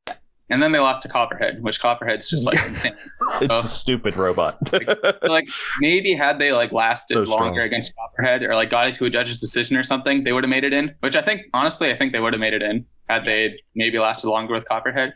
And 0.49 0.63
then 0.63 0.71
they 0.71 0.79
lost 0.79 1.01
to 1.01 1.09
Copperhead, 1.09 1.61
which 1.61 1.79
Copperhead's 1.81 2.29
just 2.29 2.45
like 2.45 2.57
insane. 2.67 2.93
It's 2.93 3.47
Oh. 3.57 3.59
a 3.59 3.67
stupid 3.67 4.15
robot. 4.15 4.57
So, 4.71 5.17
like 5.27 5.47
maybe 5.81 6.13
had 6.13 6.39
they 6.39 6.51
like 6.53 6.71
lasted 6.71 7.15
So 7.15 7.19
longer 7.19 7.53
strong. 7.55 7.59
against 7.59 7.93
Copperhead 7.95 8.43
or 8.43 8.55
like 8.55 8.69
got 8.69 8.87
it 8.87 8.95
to 8.95 9.05
a 9.05 9.09
judge's 9.09 9.39
decision 9.41 9.75
or 9.75 9.83
something, 9.83 10.23
they 10.23 10.31
would 10.33 10.43
have 10.43 10.49
made 10.49 10.63
it 10.63 10.71
in. 10.73 10.95
Which 11.01 11.15
I 11.17 11.21
think 11.21 11.41
honestly, 11.53 11.91
I 11.91 11.97
think 11.97 12.13
they 12.13 12.19
would 12.21 12.33
have 12.33 12.39
made 12.39 12.53
it 12.53 12.61
in 12.61 12.85
had 13.09 13.25
they 13.25 13.59
maybe 13.75 13.99
lasted 13.99 14.27
longer 14.29 14.53
with 14.53 14.67
Copperhead. 14.67 15.13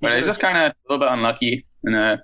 But 0.00 0.12
it's 0.12 0.26
just 0.26 0.40
kind 0.40 0.56
of 0.56 0.72
a 0.72 0.74
little 0.88 1.06
bit 1.06 1.12
unlucky, 1.12 1.66
and 1.84 1.94
uh, 1.94 2.16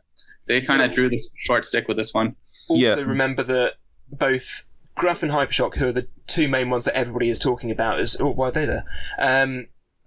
they 0.49 0.63
kind 0.63 0.81
of 0.81 0.93
drew 0.93 1.11
this 1.11 1.29
short 1.37 1.65
stick 1.67 1.89
with 1.89 1.99
this 1.99 2.15
one. 2.15 2.35
Also, 2.71 2.81
Yeah. 2.83 2.95
remember 2.95 3.43
that 3.43 3.75
both 4.11 4.65
Gruff 4.95 5.23
and 5.23 5.31
Hypershock, 5.31 5.75
who 5.77 5.89
are 5.89 5.93
the 5.93 6.09
two 6.27 6.49
main 6.49 6.71
ones 6.71 6.87
that 6.87 6.97
everybody 6.97 7.29
is 7.29 7.39
talking 7.39 7.71
about, 7.71 8.01
is 8.01 8.17
oh, 8.19 8.31
why 8.31 8.49
are 8.49 8.51
they 8.51 8.65
there? 8.65 8.85
Um, 9.19 9.67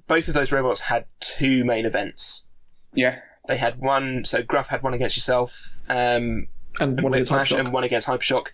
both 0.09 0.27
of 0.27 0.33
those 0.33 0.51
robots 0.51 0.81
had 0.81 1.05
two 1.21 1.63
main 1.63 1.85
events. 1.85 2.47
Yeah, 2.93 3.19
They 3.47 3.55
had 3.55 3.79
one, 3.79 4.25
so 4.25 4.43
Gruff 4.43 4.67
had 4.67 4.83
one 4.83 4.93
against 4.93 5.15
yourself, 5.15 5.79
um, 5.87 6.47
and 6.81 7.01
one 7.01 7.13
against 7.13 7.31
Whiplash, 7.31 7.51
Hypershock. 7.51 7.59
and 7.59 7.71
one 7.73 7.83
against 7.83 8.07
Hypershock. 8.07 8.47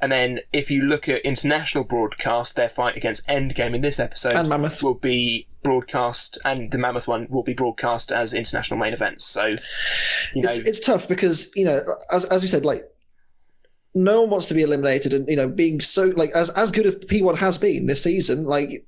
And 0.00 0.10
then 0.10 0.40
if 0.52 0.70
you 0.70 0.82
look 0.82 1.08
at 1.08 1.22
international 1.22 1.84
broadcast, 1.84 2.56
their 2.56 2.68
fight 2.68 2.96
against 2.96 3.26
Endgame 3.28 3.74
in 3.74 3.80
this 3.80 3.98
episode 4.00 4.34
and 4.34 4.48
Mammoth. 4.48 4.82
will 4.82 4.94
be 4.94 5.46
broadcast, 5.62 6.38
and 6.44 6.70
the 6.70 6.78
Mammoth 6.78 7.06
one 7.08 7.26
will 7.28 7.42
be 7.42 7.52
broadcast 7.54 8.12
as 8.12 8.32
international 8.32 8.78
main 8.78 8.92
events. 8.92 9.26
So, 9.26 9.56
you 10.34 10.42
know, 10.42 10.48
it's, 10.48 10.58
it's 10.58 10.80
tough 10.80 11.08
because 11.08 11.50
you 11.56 11.64
know 11.64 11.82
as, 12.12 12.24
as 12.26 12.42
we 12.42 12.48
said 12.48 12.64
like 12.64 12.82
no 13.94 14.22
one 14.22 14.30
wants 14.30 14.46
to 14.46 14.54
be 14.54 14.62
eliminated 14.62 15.12
and 15.12 15.28
you 15.28 15.36
know 15.36 15.48
being 15.48 15.80
so 15.80 16.04
like 16.16 16.30
as 16.30 16.48
as 16.50 16.70
good 16.70 16.86
as 16.86 16.94
p1 16.96 17.36
has 17.36 17.58
been 17.58 17.86
this 17.86 18.02
season 18.02 18.44
like 18.44 18.86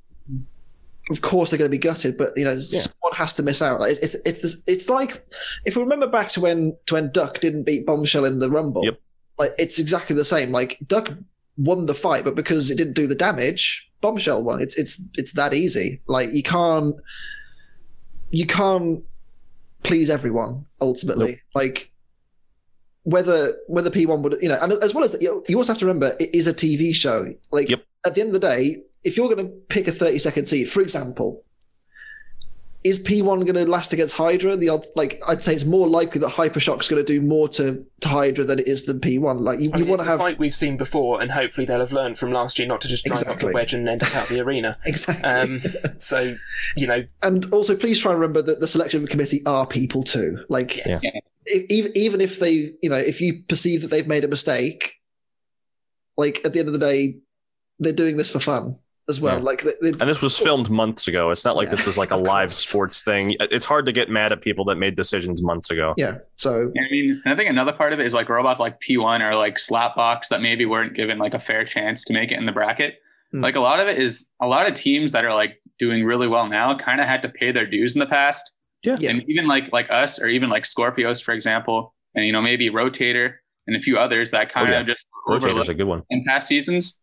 of 1.10 1.20
course 1.20 1.50
they're 1.50 1.58
going 1.58 1.70
to 1.70 1.76
be 1.76 1.78
gutted 1.78 2.16
but 2.16 2.30
you 2.36 2.44
know 2.44 2.58
someone 2.60 3.12
has 3.14 3.32
to 3.32 3.42
miss 3.42 3.60
out. 3.60 3.80
Like, 3.80 3.92
it's 4.00 4.14
it's 4.24 4.40
this, 4.42 4.62
it's 4.66 4.88
like 4.88 5.26
if 5.64 5.76
we 5.76 5.82
remember 5.82 6.06
back 6.06 6.28
to 6.30 6.40
when 6.40 6.76
to 6.86 6.94
when 6.94 7.10
duck 7.12 7.40
didn't 7.40 7.64
beat 7.64 7.84
bombshell 7.86 8.24
in 8.24 8.38
the 8.38 8.48
rumble 8.50 8.84
Yep. 8.84 9.00
like 9.38 9.54
it's 9.58 9.78
exactly 9.78 10.14
the 10.16 10.24
same. 10.24 10.52
Like 10.52 10.78
duck 10.86 11.12
won 11.58 11.86
the 11.86 11.94
fight 11.94 12.24
but 12.24 12.34
because 12.34 12.70
it 12.70 12.76
didn't 12.78 12.94
do 12.94 13.06
the 13.06 13.14
damage 13.14 13.90
bombshell 14.00 14.42
won. 14.44 14.60
It's 14.62 14.76
it's 14.78 15.02
it's 15.18 15.32
that 15.32 15.54
easy. 15.54 16.00
Like 16.06 16.32
you 16.32 16.42
can't 16.42 16.94
you 18.30 18.46
can't 18.46 19.02
please 19.82 20.08
everyone 20.08 20.64
ultimately. 20.80 21.40
Like 21.54 21.90
whether 23.04 23.52
whether 23.66 23.90
P1 23.90 24.22
would 24.22 24.36
you 24.40 24.48
know, 24.48 24.58
and 24.62 24.72
as 24.74 24.94
well 24.94 25.02
as 25.04 25.16
you 25.20 25.44
you 25.48 25.56
also 25.56 25.72
have 25.72 25.80
to 25.80 25.86
remember 25.86 26.16
it 26.20 26.34
is 26.34 26.46
a 26.46 26.54
TV 26.54 26.94
show. 26.94 27.34
Like 27.50 27.68
Yep. 27.68 27.84
at 28.06 28.14
the 28.14 28.20
end 28.20 28.28
of 28.28 28.34
the 28.40 28.46
day, 28.48 28.76
if 29.04 29.16
you're 29.16 29.28
going 29.28 29.46
to 29.46 29.52
pick 29.68 29.88
a 29.88 29.92
30 29.92 30.18
second 30.18 30.46
seed, 30.46 30.68
for 30.68 30.80
example, 30.80 31.44
is 32.84 32.98
P1 32.98 33.24
going 33.24 33.54
to 33.54 33.70
last 33.70 33.92
against 33.92 34.16
Hydra? 34.16 34.56
The 34.56 34.68
odds, 34.68 34.90
like 34.96 35.22
I'd 35.28 35.42
say, 35.42 35.54
it's 35.54 35.64
more 35.64 35.86
likely 35.86 36.20
that 36.20 36.30
Hypershock's 36.30 36.88
going 36.88 37.04
to 37.04 37.20
do 37.20 37.24
more 37.24 37.48
to, 37.50 37.84
to 38.00 38.08
Hydra 38.08 38.44
than 38.44 38.58
it 38.58 38.66
is 38.66 38.84
than 38.84 38.98
P1. 38.98 39.40
Like 39.40 39.60
you, 39.60 39.70
I 39.72 39.78
you 39.78 39.84
want 39.84 40.00
it's 40.00 40.08
to 40.08 40.14
a 40.14 40.18
fight 40.18 40.38
we've 40.38 40.54
seen 40.54 40.76
before, 40.76 41.20
and 41.20 41.30
hopefully 41.30 41.64
they'll 41.64 41.78
have 41.78 41.92
learned 41.92 42.18
from 42.18 42.32
last 42.32 42.58
year 42.58 42.66
not 42.66 42.80
to 42.80 42.88
just 42.88 43.04
drive 43.04 43.26
up 43.28 43.38
the 43.38 43.52
wedge 43.52 43.72
and 43.72 43.88
end 43.88 44.02
up 44.02 44.14
out 44.16 44.26
the 44.26 44.40
arena. 44.44 44.78
exactly. 44.84 45.22
Um, 45.24 45.60
so, 45.98 46.36
you 46.76 46.88
know, 46.88 47.04
and 47.22 47.44
also, 47.52 47.76
please 47.76 48.00
try 48.00 48.12
and 48.12 48.20
remember 48.20 48.42
that 48.42 48.58
the 48.58 48.66
selection 48.66 49.06
committee 49.06 49.44
are 49.46 49.66
people 49.66 50.02
too. 50.02 50.44
Like 50.48 50.84
yes. 50.84 51.04
Yeah. 51.04 51.20
if, 51.46 51.64
even 51.70 51.92
even 51.94 52.20
if 52.20 52.40
they, 52.40 52.70
you 52.82 52.90
know, 52.90 52.96
if 52.96 53.20
you 53.20 53.44
perceive 53.48 53.82
that 53.82 53.90
they've 53.92 54.08
made 54.08 54.24
a 54.24 54.28
mistake, 54.28 54.94
like 56.16 56.40
at 56.44 56.52
the 56.52 56.58
end 56.58 56.68
of 56.68 56.72
the 56.72 56.80
day, 56.80 57.20
they're 57.78 57.92
doing 57.92 58.16
this 58.16 58.30
for 58.30 58.40
fun 58.40 58.78
as 59.08 59.20
well. 59.20 59.38
Yeah. 59.38 59.42
Like 59.44 59.62
they, 59.62 59.72
they, 59.80 59.88
And 59.88 60.08
this 60.08 60.22
was 60.22 60.38
filmed 60.38 60.70
months 60.70 61.08
ago. 61.08 61.30
It's 61.30 61.44
not 61.44 61.56
like 61.56 61.66
Yeah, 61.66 61.72
this 61.72 61.86
is 61.86 61.98
like 61.98 62.10
a 62.12 62.16
live 62.16 62.50
course. 62.50 62.56
sports 62.58 63.02
thing. 63.02 63.36
It's 63.40 63.64
hard 63.64 63.84
to 63.86 63.92
get 63.92 64.08
mad 64.10 64.30
at 64.32 64.40
people 64.40 64.64
that 64.66 64.76
made 64.76 64.94
decisions 64.94 65.42
months 65.42 65.70
ago. 65.70 65.94
yeah. 65.96 66.18
So 66.36 66.70
I 66.76 66.90
mean, 66.90 67.20
and 67.24 67.34
I 67.34 67.36
think 67.36 67.50
another 67.50 67.72
part 67.72 67.92
of 67.92 68.00
it 68.00 68.06
is 68.06 68.14
like 68.14 68.28
robots 68.28 68.60
like 68.60 68.80
P1 68.80 69.20
or 69.20 69.34
like 69.34 69.56
Slapbox 69.56 70.28
that 70.28 70.40
maybe 70.40 70.66
weren't 70.66 70.94
given 70.94 71.18
like 71.18 71.34
a 71.34 71.40
fair 71.40 71.64
chance 71.64 72.04
to 72.04 72.12
make 72.12 72.30
it 72.30 72.38
in 72.38 72.46
the 72.46 72.52
bracket. 72.52 72.98
Hmm. 73.32 73.40
Like 73.40 73.56
a 73.56 73.60
lot 73.60 73.80
of 73.80 73.88
it 73.88 73.98
is 73.98 74.30
a 74.40 74.46
lot 74.46 74.68
of 74.68 74.74
teams 74.74 75.12
that 75.12 75.24
are 75.24 75.34
like 75.34 75.60
doing 75.78 76.04
really 76.04 76.28
well 76.28 76.46
now 76.48 76.74
kind 76.76 77.00
of 77.00 77.06
had 77.06 77.22
to 77.22 77.28
pay 77.28 77.50
their 77.50 77.66
dues 77.66 77.94
in 77.94 77.98
the 78.00 78.06
past. 78.06 78.56
Yeah. 78.84 78.98
And 79.08 79.24
even 79.28 79.46
like 79.48 79.72
like 79.72 79.90
us 79.90 80.20
or 80.20 80.26
even 80.28 80.48
like 80.48 80.62
SkorpiOS, 80.64 81.22
for 81.22 81.32
example, 81.32 81.94
and 82.14 82.24
you 82.24 82.32
know, 82.32 82.42
maybe 82.42 82.68
Rotator 82.70 83.34
and 83.66 83.76
a 83.76 83.80
few 83.80 83.96
others 83.96 84.30
that 84.32 84.48
kind 84.48 84.68
of 84.68 84.74
Oh, 84.74 84.78
yeah. 84.78 84.82
just 84.84 85.06
Rotator's 85.28 85.44
overlooked 85.44 85.68
a 85.70 85.74
good 85.74 85.86
one. 85.86 86.02
in 86.10 86.24
past 86.26 86.46
seasons 86.48 87.00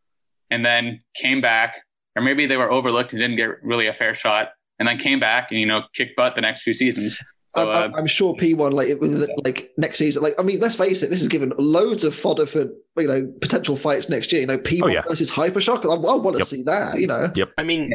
and 0.51 0.65
then 0.65 1.01
came 1.15 1.39
back, 1.41 1.81
or 2.15 2.21
maybe 2.21 2.45
they 2.45 2.57
were 2.57 2.71
overlooked 2.71 3.13
and 3.13 3.19
didn't 3.21 3.37
get 3.37 3.61
really 3.63 3.87
a 3.87 3.93
fair 3.93 4.13
shot, 4.13 4.49
and 4.79 4.87
then 4.87 4.97
came 4.97 5.19
back 5.19 5.51
and 5.51 5.59
you 5.59 5.65
know 5.65 5.83
kicked 5.93 6.15
butt 6.15 6.35
the 6.35 6.41
next 6.41 6.61
few 6.63 6.73
seasons. 6.73 7.17
So, 7.55 7.67
I'm, 7.71 7.93
uh, 7.93 7.97
I'm 7.97 8.05
sure 8.05 8.35
P1 8.35 8.73
like 8.73 8.89
it- 8.89 9.01
like 9.45 9.71
next 9.77 9.97
season. 9.97 10.21
Like 10.21 10.33
I 10.39 10.43
mean, 10.43 10.59
let's 10.59 10.75
face 10.75 11.01
it, 11.01 11.09
this 11.09 11.21
is 11.21 11.27
given 11.27 11.51
loads 11.57 12.03
of 12.03 12.13
fodder 12.13 12.45
for 12.45 12.69
you 12.97 13.07
know 13.07 13.33
potential 13.41 13.75
fights 13.75 14.07
next 14.09 14.31
year. 14.31 14.41
You 14.41 14.47
know, 14.47 14.57
P1 14.59 14.81
Oh, 14.83 14.87
yeah. 14.87 15.01
versus 15.07 15.31
Hypershock. 15.31 15.83
I, 15.85 15.93
I 15.93 16.15
want 16.15 16.35
to 16.35 16.39
Yep. 16.41 16.47
see 16.47 16.61
that. 16.63 16.99
You 16.99 17.07
know, 17.07 17.31
Yep. 17.35 17.49
I 17.57 17.63
mean, 17.63 17.91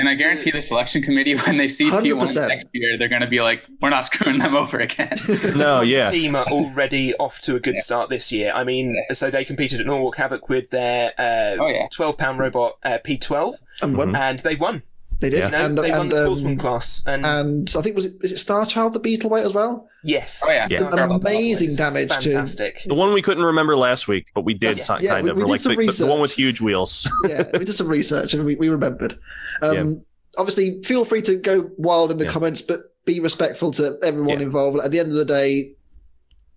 And 0.00 0.08
I 0.08 0.14
guarantee 0.14 0.50
the 0.50 0.62
selection 0.62 1.02
committee, 1.02 1.34
when 1.46 1.58
they 1.58 1.68
see 1.68 1.90
P1 1.90 2.18
100%. 2.18 2.48
next 2.48 2.66
year, 2.72 2.96
they're 2.96 3.08
going 3.08 3.20
to 3.20 3.28
be 3.28 3.40
like, 3.42 3.64
we're 3.82 3.90
not 3.90 4.06
screwing 4.06 4.38
them 4.38 4.56
over 4.56 4.78
again. 4.78 5.14
No, 5.54 5.82
yeah. 5.82 6.10
team 6.10 6.34
are 6.34 6.46
already 6.46 7.14
off 7.16 7.40
to 7.42 7.54
a 7.54 7.60
good 7.60 7.76
start 7.76 8.08
this 8.08 8.32
year. 8.32 8.50
I 8.54 8.64
mean, 8.64 8.96
so 9.12 9.30
they 9.30 9.44
competed 9.44 9.78
at 9.80 9.86
Norwalk 9.86 10.16
Havoc 10.16 10.48
with 10.48 10.70
their 10.70 11.12
uh, 11.18 11.56
Oh, 11.62 11.68
yeah. 11.68 11.86
12 11.92 12.16
pound 12.16 12.38
robot 12.38 12.78
uh, 12.82 12.98
P12, 13.04 13.56
and 13.82 13.96
won. 13.96 14.16
and 14.16 14.38
they 14.38 14.56
won. 14.56 14.82
They 15.20 15.30
did. 15.30 15.44
You 15.44 15.50
know, 15.50 15.58
And, 15.66 15.78
they 15.78 15.90
won 15.90 16.00
and, 16.02 16.12
the 16.12 16.24
sportsman 16.24 16.52
um, 16.52 16.58
class. 16.58 17.02
And, 17.06 17.24
and 17.26 17.74
I 17.76 17.82
think 17.82 17.94
was 17.96 18.06
it 18.06 18.14
is 18.22 18.32
it 18.32 18.38
Star 18.38 18.64
Child 18.66 18.94
the 18.94 18.98
beetle 19.00 19.30
weight 19.30 19.44
as 19.44 19.52
well? 19.54 19.86
yes, 20.02 20.42
Oh, 20.46 20.50
yeah. 20.50 20.66
Yeah. 20.70 20.78
Sorry 20.78 21.02
about 21.04 21.20
that. 21.22 21.28
Amazing 21.28 21.76
damage 21.76 22.08
to 22.08 22.14
fantastic. 22.30 22.82
The 22.86 22.94
one 22.94 23.12
we 23.12 23.20
couldn't 23.20 23.44
remember 23.44 23.76
last 23.76 24.08
week, 24.08 24.30
but 24.34 24.44
we 24.46 24.54
did 24.54 24.78
Yes. 24.78 24.86
si- 24.86 25.04
Yeah, 25.04 25.12
kind 25.14 25.24
we- 25.24 25.30
of. 25.30 25.36
we 25.36 25.42
did 25.42 25.50
like 25.50 25.60
some 25.60 25.76
the, 25.76 25.86
the- 25.86 25.92
the 25.92 26.06
one 26.06 26.20
with 26.20 26.32
huge 26.32 26.60
wheels. 26.62 27.06
yeah, 27.28 27.44
we 27.52 27.64
did 27.66 27.74
some 27.74 27.88
research 27.88 28.32
and 28.34 28.44
we, 28.44 28.56
we 28.56 28.68
remembered. 28.70 29.18
Um, 29.62 30.02
Obviously, 30.38 30.80
feel 30.84 31.04
free 31.04 31.20
to 31.22 31.34
go 31.36 31.68
wild 31.76 32.10
in 32.12 32.16
the 32.18 32.24
Yeah. 32.24 32.30
comments, 32.30 32.62
but 32.62 32.94
be 33.04 33.18
respectful 33.20 33.72
to 33.72 33.98
everyone 34.04 34.38
Yeah. 34.38 34.46
involved. 34.46 34.78
At 34.80 34.90
the 34.92 35.00
end 35.00 35.08
of 35.08 35.14
the 35.16 35.24
day, 35.24 35.72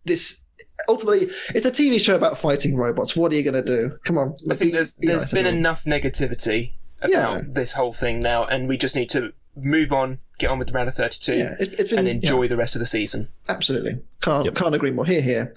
this 0.05 0.45
ultimately 0.89 1.27
it's 1.55 1.65
a 1.65 1.71
TV 1.71 1.99
show 1.99 2.15
about 2.15 2.37
fighting 2.37 2.75
robots. 2.77 3.15
What 3.15 3.31
are 3.33 3.35
you 3.35 3.43
going 3.43 3.55
to 3.55 3.63
do? 3.63 3.97
Come 4.03 4.17
on, 4.17 4.35
I 4.49 4.55
think 4.55 4.59
be- 4.59 4.71
there's 4.71 4.93
be 4.93 5.07
there's 5.07 5.23
nice, 5.23 5.31
been 5.33 5.45
enough 5.47 5.83
negativity 5.85 6.73
about 7.03 7.35
Yeah. 7.35 7.41
this 7.47 7.73
whole 7.73 7.93
thing 7.93 8.21
now, 8.21 8.45
and 8.45 8.67
we 8.67 8.77
just 8.77 8.95
need 8.95 9.09
to 9.11 9.33
move 9.55 9.93
on, 9.93 10.17
get 10.39 10.49
on 10.49 10.57
with 10.57 10.67
the 10.67 10.73
round 10.73 10.87
of 10.89 10.95
32, 10.95 11.33
Yeah, 11.33 11.55
it, 11.59 11.73
it's 11.79 11.89
been 11.91 11.99
and 11.99 12.07
yeah. 12.07 12.13
enjoy 12.15 12.47
the 12.47 12.57
rest 12.57 12.75
of 12.75 12.79
the 12.79 12.85
season. 12.87 13.29
Absolutely. 13.47 13.99
Can't 14.21 14.45
Yep. 14.45 14.55
can't 14.55 14.73
agree 14.73 14.89
more. 14.91 15.05
Here, 15.05 15.21
here. 15.21 15.53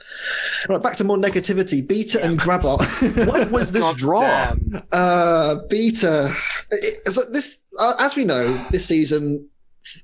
Right, 0.69 0.83
back 0.83 0.97
to 0.97 1.05
more 1.05 1.17
negativity. 1.17 1.87
Beta 1.87 2.23
and 2.23 2.39
Grabbot. 2.39 2.81
what 3.27 3.51
was 3.51 3.73
this 3.73 3.83
God 3.83 3.97
draw? 3.97 4.21
damn. 4.21 4.83
uh, 4.93 5.57
Beta. 5.71 6.35
It, 6.71 7.09
so 7.11 7.23
this, 7.33 7.65
uh, 7.81 7.95
as 7.99 8.17
we 8.17 8.25
know, 8.25 8.53
this 8.71 8.85
season, 8.85 9.49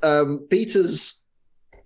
um, 0.03 0.47
Beta's 0.49 1.27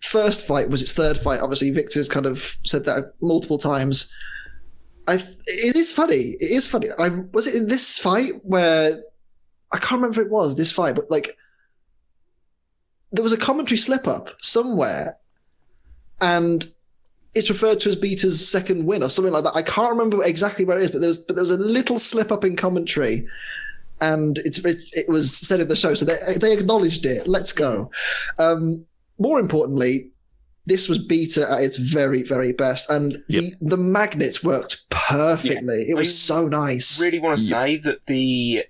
first 0.03 0.47
fight 0.47 0.69
was 0.71 0.83
its 0.83 0.93
third 0.93 1.19
fight. 1.19 1.41
Obviously, 1.41 1.71
Victor's 1.71 2.09
kind 2.09 2.27
of 2.27 2.57
said 2.65 2.85
that 2.85 3.15
multiple 3.21 3.59
times. 3.59 4.13
I. 5.09 5.15
It 5.47 5.77
is 5.77 5.91
funny. 5.93 6.37
It 6.41 6.51
is 6.51 6.67
funny. 6.69 6.89
I 6.99 7.09
was 7.09 7.47
it 7.49 7.55
in 7.61 7.69
this 7.69 7.97
fight 7.99 8.33
where 8.43 9.03
I 9.77 9.79
can't 9.79 10.01
remember 10.01 10.21
if 10.21 10.27
it 10.27 10.33
was 10.33 10.57
this 10.57 10.73
fight, 10.73 10.95
but 10.95 11.11
like 11.11 11.37
there 13.13 13.23
was 13.23 13.33
a 13.33 13.37
commentary 13.39 13.79
slip 13.79 14.07
up 14.09 14.31
somewhere, 14.41 15.17
and 16.21 16.67
it's 17.35 17.51
referred 17.51 17.81
to 17.81 17.89
as 17.91 17.97
Beta's 17.97 18.47
second 18.49 18.87
win 18.87 19.03
or 19.03 19.11
something 19.11 19.33
like 19.33 19.45
that. 19.45 19.55
I 19.55 19.63
can't 19.63 19.91
remember 19.91 20.25
exactly 20.25 20.65
where 20.65 20.79
it 20.79 20.83
is, 20.85 20.91
but 20.91 21.01
there 21.01 21.09
was 21.09 21.19
but 21.19 21.37
there 21.37 21.43
was 21.43 21.51
a 21.51 21.59
little 21.59 21.99
slip 21.99 22.33
up 22.33 22.45
in 22.45 22.57
commentary, 22.57 23.27
and 24.01 24.39
it's 24.39 24.59
it, 24.65 24.79
it 24.93 25.09
was 25.09 25.37
said 25.37 25.61
in 25.61 25.69
the 25.69 25.77
show, 25.77 25.95
so 25.95 26.05
they 26.05 26.17
they 26.41 26.53
acknowledged 26.53 27.05
it. 27.07 27.27
Let's 27.29 27.53
go. 27.53 27.91
Um, 28.39 28.85
more 29.19 29.39
importantly. 29.41 30.11
This 30.69 30.89
was 30.89 30.99
Beta 30.99 31.49
at 31.49 31.63
its 31.63 31.77
very, 31.77 32.25
very 32.25 32.51
best, 32.51 32.91
and 32.91 33.23
the, 33.29 33.53
the 33.61 33.77
magnets 33.77 34.43
worked 34.43 34.83
perfectly. 34.91 35.87
It 35.89 35.95
was 35.95 36.09
I 36.09 36.11
so 36.11 36.49
nice. 36.49 37.01
really 37.01 37.21
want 37.21 37.39
to 37.39 37.45
Yep. 37.45 37.51
say 37.69 37.77
that 37.77 38.07
the 38.07 38.65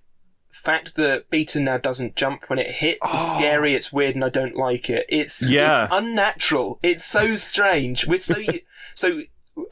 fact 0.67 0.97
that 0.97 1.31
Beta 1.31 1.61
now 1.61 1.79
doesn't 1.79 2.17
jump 2.17 2.49
when 2.51 2.59
it 2.59 2.71
hits 2.71 3.07
is 3.07 3.12
Oh. 3.14 3.35
scary. 3.37 3.75
It's 3.75 3.93
weird, 3.93 4.14
and 4.17 4.25
I 4.25 4.29
don't 4.29 4.57
like 4.57 4.91
it. 4.91 5.07
It's 5.09 5.49
Yeah. 5.49 5.85
it's 5.85 5.93
unnatural. 5.95 6.79
It's 6.83 7.05
so 7.05 7.37
strange. 7.37 8.07
We're 8.07 8.19
so 8.19 8.37
so. 8.95 9.23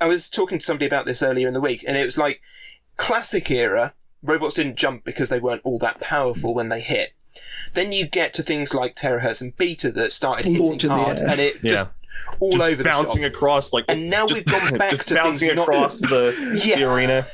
I 0.00 0.06
was 0.06 0.30
talking 0.30 0.58
to 0.58 0.64
somebody 0.64 0.86
about 0.86 1.04
this 1.04 1.22
earlier 1.22 1.46
in 1.48 1.52
the 1.54 1.60
week, 1.60 1.84
and 1.86 1.96
it 1.96 2.04
was 2.04 2.16
like 2.16 2.40
classic 2.96 3.50
era. 3.50 3.92
Robots 4.22 4.54
didn't 4.54 4.76
jump 4.76 5.04
because 5.04 5.28
they 5.28 5.38
weren't 5.40 5.60
all 5.64 5.78
that 5.80 6.00
powerful 6.00 6.54
when 6.54 6.70
they 6.70 6.80
hit. 6.80 7.12
Then 7.74 7.92
you 7.92 8.06
get 8.06 8.32
to 8.34 8.42
things 8.42 8.72
like 8.72 8.94
Terrorhurtz 8.96 9.40
and 9.42 9.54
beta 9.56 9.90
that 9.92 10.12
started 10.12 10.46
hitting 10.46 10.64
Launch 10.64 10.84
in 10.84 10.88
the 10.90 10.96
hard, 10.96 11.18
and 11.18 11.40
it 11.40 11.60
just 11.62 11.90
all 12.40 12.50
Just 12.52 12.62
over 12.62 12.76
the 12.82 12.84
bouncing 12.84 13.22
shop. 13.22 13.32
across 13.32 13.72
like 13.72 13.84
And 13.88 14.08
now 14.10 14.26
just- 14.26 14.34
we've 14.34 14.44
gone 14.44 14.78
back 14.78 15.04
to 15.04 15.14
bouncing 15.14 15.48
things 15.48 15.56
not- 15.56 15.68
across 15.68 16.00
the, 16.00 16.60
Yeah. 16.64 16.76
the 16.76 16.92
arena. 16.94 17.24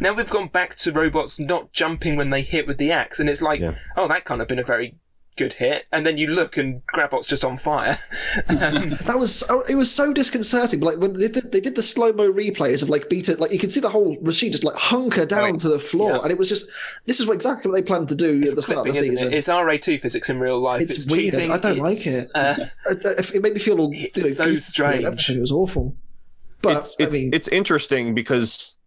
Now 0.00 0.12
we've 0.12 0.28
gone 0.30 0.48
back 0.48 0.76
to 0.76 0.92
robots 0.92 1.38
not 1.40 1.72
jumping 1.72 2.16
when 2.16 2.30
they 2.30 2.42
hit 2.42 2.66
with 2.66 2.78
the 2.78 2.92
axe, 2.92 3.18
and 3.20 3.28
it's 3.28 3.42
like, 3.42 3.60
Yeah. 3.60 3.74
oh, 3.96 4.08
that 4.08 4.24
can't 4.24 4.40
have 4.40 4.48
been 4.48 4.58
a 4.58 4.64
very 4.64 4.96
good 5.36 5.54
hit. 5.54 5.86
And 5.92 6.04
then 6.06 6.18
you 6.18 6.26
look, 6.28 6.56
and 6.56 6.84
Grabbot's 6.86 7.26
just 7.26 7.44
on 7.44 7.56
fire. 7.56 7.98
um, 8.48 8.90
That 9.06 9.16
was 9.18 9.34
so, 9.34 9.62
it 9.68 9.74
was 9.74 9.92
so 9.92 10.12
disconcerting. 10.12 10.80
Like 10.80 10.98
when 10.98 11.12
they 11.14 11.28
did, 11.28 11.52
they 11.52 11.60
did 11.60 11.74
the 11.76 11.82
slow 11.82 12.12
mo 12.12 12.32
replays 12.32 12.82
of 12.82 12.88
like 12.88 13.08
Beta, 13.08 13.34
like 13.38 13.52
you 13.52 13.58
could 13.58 13.72
see 13.72 13.80
the 13.80 13.88
whole 13.90 14.16
machine 14.22 14.50
just 14.52 14.64
like 14.64 14.74
hunker 14.76 15.26
down 15.26 15.52
Right. 15.52 15.60
to 15.60 15.68
the 15.68 15.78
floor, 15.78 16.12
Yeah. 16.16 16.22
and 16.22 16.30
it 16.32 16.38
was 16.38 16.48
just 16.48 16.70
this 17.04 17.20
is 17.20 17.28
exactly 17.28 17.70
what 17.70 17.76
they 17.76 17.82
planned 17.82 18.08
to 18.08 18.14
do 18.14 18.40
it's 18.40 18.50
at 18.50 18.56
the 18.56 18.62
start 18.62 18.86
of 18.88 18.94
the 18.94 18.98
season. 19.04 19.28
it? 19.28 19.34
It's 19.34 19.48
RA2 19.48 20.00
physics 20.00 20.30
in 20.30 20.40
real 20.40 20.58
life. 20.60 20.80
It's 20.82 20.96
It's, 20.96 21.06
weird. 21.06 21.34
cheating. 21.34 21.52
I 21.52 21.58
don't 21.58 21.78
like 21.78 21.98
it. 22.06 22.28
Uh, 22.34 22.54
It, 22.86 23.04
it- 23.04 23.34
it 23.36 23.42
made 23.42 23.54
me 23.54 23.60
feel 23.60 23.80
all 23.80 23.90
It's 23.92 24.16
you 24.16 24.24
know, 24.24 24.30
so 24.30 24.54
strange. 24.60 25.30
It 25.30 25.40
was 25.40 25.52
awful. 25.52 25.94
But 26.62 26.78
it's 26.78 26.96
I 26.98 27.06
mean, 27.08 27.30
it's 27.34 27.48
interesting 27.48 28.14
because 28.14 28.80
it 28.80 28.85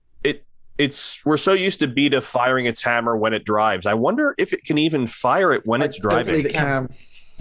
it's 0.79 1.23
we're 1.25 1.37
so 1.37 1.53
used 1.53 1.79
to 1.81 1.87
Beta 1.87 2.21
firing 2.21 2.65
its 2.65 2.81
hammer 2.81 3.15
when 3.15 3.33
it 3.33 3.45
drives. 3.45 3.85
I 3.85 3.93
wonder 3.93 4.33
if 4.39 4.53
it 4.53 4.63
can 4.63 4.77
even 4.79 5.05
fire 5.05 5.53
it 5.53 5.65
when 5.65 5.81
I 5.83 5.85
it's 5.85 5.99
don't 5.99 6.09
driving. 6.09 6.33
believe 6.33 6.45
it 6.47 6.53
can. 6.53 6.87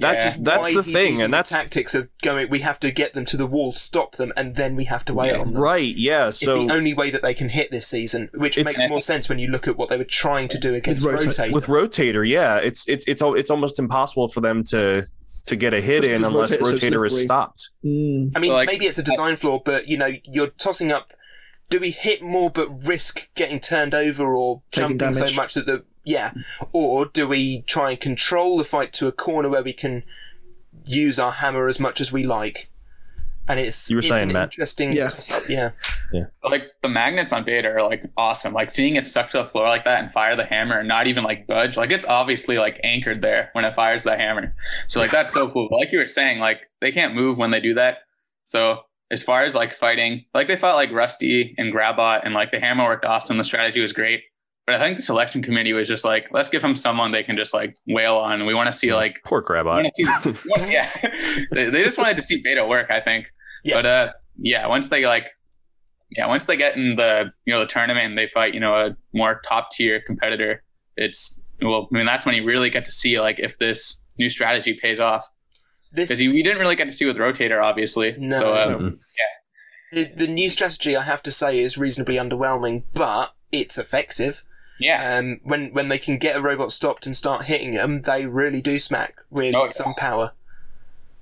That's 0.01 0.37
Yeah. 0.37 0.43
that's 0.43 0.63
why 0.69 0.75
the 0.75 0.83
thing, 0.85 1.13
using 1.13 1.25
and 1.25 1.33
the 1.35 1.39
that's 1.39 1.51
tactics 1.51 1.93
of 1.95 2.09
going. 2.23 2.49
We 2.51 2.61
have 2.61 2.79
to 2.81 2.91
get 2.93 3.15
them 3.15 3.25
to 3.27 3.37
the 3.37 3.47
wall, 3.47 3.73
stop 3.73 4.15
them, 4.17 4.33
and 4.37 4.55
then 4.55 4.77
we 4.77 4.85
have 4.85 5.05
to 5.07 5.15
wait 5.15 5.29
Yeah. 5.33 5.41
on 5.41 5.53
them. 5.55 5.61
right. 5.61 5.95
Yeah. 5.97 6.29
It's 6.29 6.39
So 6.41 6.67
the 6.67 6.73
only 6.73 6.95
way 6.95 7.11
that 7.11 7.23
they 7.23 7.35
can 7.35 7.49
hit 7.49 7.71
this 7.73 7.87
season, 7.89 8.31
which 8.35 8.57
It's- 8.59 8.79
makes 8.79 8.89
more 8.91 9.01
sense 9.01 9.29
when 9.29 9.39
you 9.41 9.49
look 9.51 9.67
at 9.67 9.77
what 9.77 9.89
they 9.89 9.97
were 9.97 10.05
trying 10.05 10.47
to 10.49 10.59
do 10.59 10.75
against 10.75 11.03
With 11.05 11.13
Rota- 11.15 11.27
Rotator. 11.29 11.53
with 11.53 11.67
rotator, 11.67 12.29
yeah, 12.29 12.57
it's 12.59 12.87
it's 12.87 13.05
it's 13.09 13.23
it's 13.25 13.51
almost 13.51 13.79
impossible 13.81 14.29
for 14.29 14.41
them 14.41 14.63
to 14.65 15.05
to 15.47 15.57
get 15.57 15.73
a 15.75 15.81
hit 15.81 16.05
in 16.05 16.25
unless 16.25 16.55
Rotator, 16.57 16.93
so 16.93 17.03
is 17.05 17.23
stopped. 17.23 17.71
Mm. 17.85 18.33
I 18.37 18.39
mean, 18.39 18.53
Like- 18.53 18.69
maybe 18.69 18.87
it's 18.87 18.99
a 18.99 19.03
design 19.03 19.35
flaw, 19.35 19.61
but 19.65 19.89
you 19.89 19.97
know, 19.97 20.11
you're 20.25 20.49
tossing 20.59 20.93
up. 20.93 21.13
Do 21.71 21.81
we 21.81 21.91
hit 21.91 22.23
more 22.23 22.51
but 22.51 22.87
risk 22.87 23.29
getting 23.35 23.61
turned 23.61 23.95
over 23.95 24.25
or 24.35 24.63
Taking 24.71 24.99
jumping 24.99 25.15
damage. 25.15 25.31
so 25.31 25.37
much 25.37 25.55
that 25.55 25.67
the 25.67 25.85
yeah, 26.05 26.33
or 26.73 27.05
do 27.07 27.29
we 27.29 27.61
try 27.63 27.91
and 27.91 28.01
control 28.01 28.57
the 28.57 28.65
fight 28.65 28.95
to 28.95 29.07
a 29.09 29.13
corner 29.13 29.51
where 29.51 29.63
we 29.63 29.75
can 29.75 30.05
use 30.87 31.19
our 31.19 31.33
hammer 31.33 31.69
as 31.69 31.79
much 31.79 32.01
as 32.01 32.11
we 32.11 32.25
like? 32.25 32.71
And 33.47 33.59
it's 33.61 33.91
You 33.91 33.97
were 33.97 34.01
it's 34.01 34.09
saying, 34.09 34.29
an 34.29 34.33
Matt. 34.35 34.45
interesting 34.45 34.93
Yeah. 34.93 35.09
toss-up, 35.09 35.43
yeah. 35.49 35.71
like 36.45 36.65
the 36.83 36.89
magnets 36.89 37.33
on 37.33 37.45
beta 37.45 37.69
are 37.69 37.83
like 37.83 38.05
awesome. 38.17 38.53
Like 38.55 38.71
seeing 38.71 38.97
it 38.97 39.05
stuck 39.05 39.31
to 39.31 39.39
the 39.39 39.45
floor 39.47 39.69
like 39.69 39.85
that 39.85 40.03
and 40.05 40.13
fire 40.13 40.37
the 40.37 40.45
hammer 40.45 40.79
and 40.79 40.89
not 40.89 41.07
even 41.07 41.25
like 41.25 41.47
budge. 41.47 41.77
Like 41.77 41.91
it's 41.91 42.05
obviously 42.07 42.57
like 42.59 42.79
anchored 42.85 43.21
there 43.23 43.49
when 43.53 43.65
it 43.67 43.75
fires 43.75 44.05
the 44.05 44.17
hammer. 44.17 44.55
So 44.87 45.01
like 45.01 45.11
that's 45.11 45.33
so 45.33 45.51
cool. 45.51 45.69
Like 45.71 45.93
you 45.93 45.99
were 45.99 46.09
saying, 46.09 46.41
like 46.41 46.71
they 46.81 46.93
can't 46.93 47.15
move 47.15 47.37
when 47.39 47.51
they 47.51 47.61
do 47.61 47.75
that. 47.75 47.99
So 48.45 48.81
as 49.11 49.23
far 49.23 49.45
as 49.45 49.55
like 49.55 49.75
fighting, 49.75 50.25
like 50.35 50.49
they 50.49 50.57
fought 50.57 50.75
like 50.75 50.93
Rusty 50.93 51.55
and 51.59 51.73
Grabbot 51.73 52.23
and 52.25 52.35
like 52.35 52.51
the 52.51 52.61
hammer 52.61 52.85
worked 52.85 53.05
awesome. 53.05 53.39
The 53.39 53.45
strategy 53.45 53.81
was 53.81 53.93
great. 53.93 54.23
But 54.67 54.75
I 54.75 54.85
think 54.85 54.97
the 54.97 55.03
selection 55.03 55.41
committee 55.41 55.73
was 55.73 55.89
just 55.89 56.05
like, 56.05 56.29
let's 56.31 56.51
give 56.51 56.61
them 56.61 56.77
someone 56.77 57.11
they 57.11 57.23
can 57.23 57.37
just 57.39 57.55
like 57.55 57.75
wail 57.87 58.17
on. 58.17 58.45
We 58.45 58.53
want 58.53 58.71
to 58.71 58.79
see 58.79 58.93
like 58.93 59.19
Poor 59.25 59.41
I 59.41 59.51
Grabbot. 59.51 59.83
want 59.83 59.91
see, 59.97 60.49
well, 60.51 60.71
yeah, 60.71 60.93
they, 61.53 61.71
they 61.71 61.83
just 61.85 61.97
wanted 61.97 62.19
to 62.19 62.23
see 62.23 62.43
beta 62.45 62.67
work, 62.67 62.91
I 62.91 63.01
think. 63.01 63.33
Yeah. 63.65 63.77
But 63.77 63.87
uh, 63.87 64.13
yeah, 64.37 64.67
once 64.67 64.89
they 64.89 65.07
like, 65.07 65.31
yeah, 66.11 66.27
once 66.27 66.45
they 66.45 66.57
get 66.59 66.77
in 66.77 66.97
the 66.97 67.33
you 67.47 67.55
know 67.55 67.61
the 67.61 67.67
tournament 67.67 68.07
and 68.07 68.19
they 68.19 68.27
fight 68.27 68.53
you 68.53 68.61
know 68.61 68.75
a 68.75 68.97
more 69.15 69.41
top 69.43 69.71
tier 69.71 70.03
competitor, 70.07 70.63
it's 70.99 71.41
well, 71.63 71.89
I 71.91 71.97
mean 71.97 72.05
that's 72.05 72.27
when 72.27 72.35
you 72.35 72.45
really 72.45 72.69
get 72.69 72.85
to 72.85 72.93
see 72.93 73.19
like 73.19 73.39
if 73.39 73.57
this 73.59 74.03
new 74.19 74.29
strategy 74.29 74.75
pays 74.75 75.01
off 75.01 75.27
This 75.93 76.11
because 76.11 76.21
we 76.33 76.43
didn't 76.43 76.59
really 76.59 76.77
get 76.77 76.85
to 76.87 76.93
see 76.93 77.05
with 77.07 77.17
rotator 77.17 77.63
obviously. 77.63 78.15
No. 78.19 78.39
So 78.39 78.53
uh, 78.55 78.69
Mm-mm. 78.69 78.97
the, 79.93 80.05
the 80.05 80.27
new 80.27 80.51
strategy, 80.51 80.97
I 80.97 81.03
have 81.03 81.23
to 81.25 81.31
say, 81.31 81.59
is 81.61 81.79
reasonably 81.79 82.17
underwhelming, 82.17 82.83
but 82.95 83.35
it's 83.53 83.79
effective. 83.79 84.45
yeah, 84.81 85.17
Um, 85.19 85.41
when 85.45 85.73
when 85.73 85.89
they 85.89 85.99
can 85.99 86.19
get 86.19 86.37
a 86.37 86.41
robot 86.43 86.73
stopped 86.73 87.07
and 87.07 87.17
start 87.17 87.47
hitting 87.47 87.73
them, 87.73 88.03
they 88.03 88.27
really 88.27 88.61
do 88.61 88.79
smack 88.79 89.21
with 89.31 89.55
Oh, 89.55 89.65
yeah. 89.65 89.71
some 89.71 89.95
power. 89.95 90.33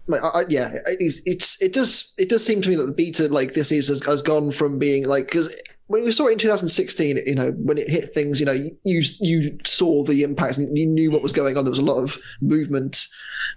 Like, 0.08 0.22
I, 0.22 0.28
I, 0.40 0.44
yeah, 0.48 0.72
it's, 0.86 1.20
it's 1.26 1.60
it 1.62 1.72
does 1.72 2.12
it 2.18 2.28
does 2.28 2.44
seem 2.44 2.60
to 2.62 2.68
me 2.68 2.76
that 2.76 2.86
the 2.86 2.92
beta 2.92 3.28
like 3.28 3.54
this 3.54 3.70
is 3.72 3.88
has, 3.88 4.02
has 4.04 4.22
gone 4.22 4.50
from 4.52 4.78
being 4.78 5.06
like 5.06 5.26
because 5.26 5.54
when 5.88 6.04
we 6.04 6.12
saw 6.12 6.26
it 6.26 6.32
in 6.32 6.38
2016, 6.38 7.16
you 7.26 7.34
know, 7.34 7.52
when 7.52 7.78
it 7.78 7.88
hit 7.88 8.12
things, 8.12 8.40
you 8.40 8.46
know, 8.46 8.52
you 8.52 9.02
you 9.20 9.58
saw 9.64 10.02
the 10.04 10.22
impact 10.22 10.58
and 10.58 10.76
you 10.76 10.86
knew 10.86 11.10
what 11.10 11.22
was 11.22 11.32
going 11.32 11.56
on. 11.56 11.64
There 11.64 11.70
was 11.70 11.78
a 11.78 11.82
lot 11.82 12.02
of 12.02 12.16
movement. 12.40 13.06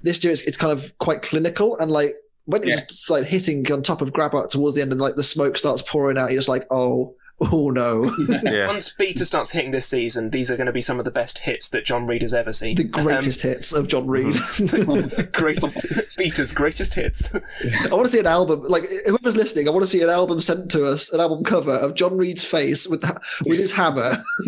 This 0.03 0.23
year, 0.23 0.31
it's, 0.31 0.43
it's 0.43 0.57
kind 0.57 0.71
of 0.71 0.97
quite 0.99 1.21
clinical 1.21 1.77
and 1.79 1.91
like 1.91 2.15
when 2.45 2.63
it 2.63 2.69
Yeah. 2.69 2.79
started 2.89 3.27
hitting 3.27 3.71
on 3.71 3.83
top 3.83 4.01
of 4.01 4.11
Grabbot 4.13 4.49
towards 4.49 4.75
the 4.75 4.81
end 4.81 4.91
and 4.91 4.99
like 5.01 5.15
the 5.15 5.23
smoke 5.23 5.57
starts 5.57 5.81
pouring 5.83 6.17
out, 6.17 6.31
you're 6.31 6.39
just 6.39 6.49
like, 6.49 6.65
oh, 6.71 7.15
Oh 7.41 7.69
no, 7.69 8.13
Yeah. 8.43 8.67
Once 8.67 8.89
beta 8.89 9.23
starts 9.25 9.51
hitting 9.51 9.71
this 9.71 9.85
season, 9.87 10.29
these 10.31 10.51
are 10.51 10.57
going 10.57 10.67
to 10.67 10.73
be 10.73 10.81
some 10.81 10.99
of 10.99 11.05
the 11.05 11.11
best 11.11 11.39
hits 11.39 11.69
that 11.69 11.85
John 11.85 12.05
Reid 12.05 12.21
has 12.21 12.33
ever 12.33 12.51
seen. 12.51 12.75
the 12.75 12.83
greatest 12.83 13.41
hits 13.41 13.71
of 13.71 13.87
John 13.87 14.07
Reid. 14.07 14.25
Um, 14.25 14.31
the 14.35 15.29
greatest 15.33 15.85
beta's 16.17 16.51
greatest 16.51 16.93
hits. 16.95 17.33
I 17.33 17.87
want 17.93 18.03
to 18.05 18.09
see 18.09 18.19
an 18.19 18.25
album. 18.27 18.61
Like 18.63 18.83
whoever's 19.05 19.37
listening, 19.37 19.67
I 19.67 19.71
want 19.71 19.83
to 19.83 19.87
see 19.87 20.01
an 20.01 20.09
album 20.09 20.41
sent 20.41 20.69
to 20.71 20.85
us, 20.85 21.13
an 21.13 21.19
album 21.21 21.43
cover 21.45 21.75
of 21.75 21.95
John 21.95 22.17
Reid's 22.17 22.43
face 22.43 22.87
with 22.87 23.01
the, 23.01 23.19
with 23.45 23.59
his 23.59 23.71
hammer, 23.71 24.17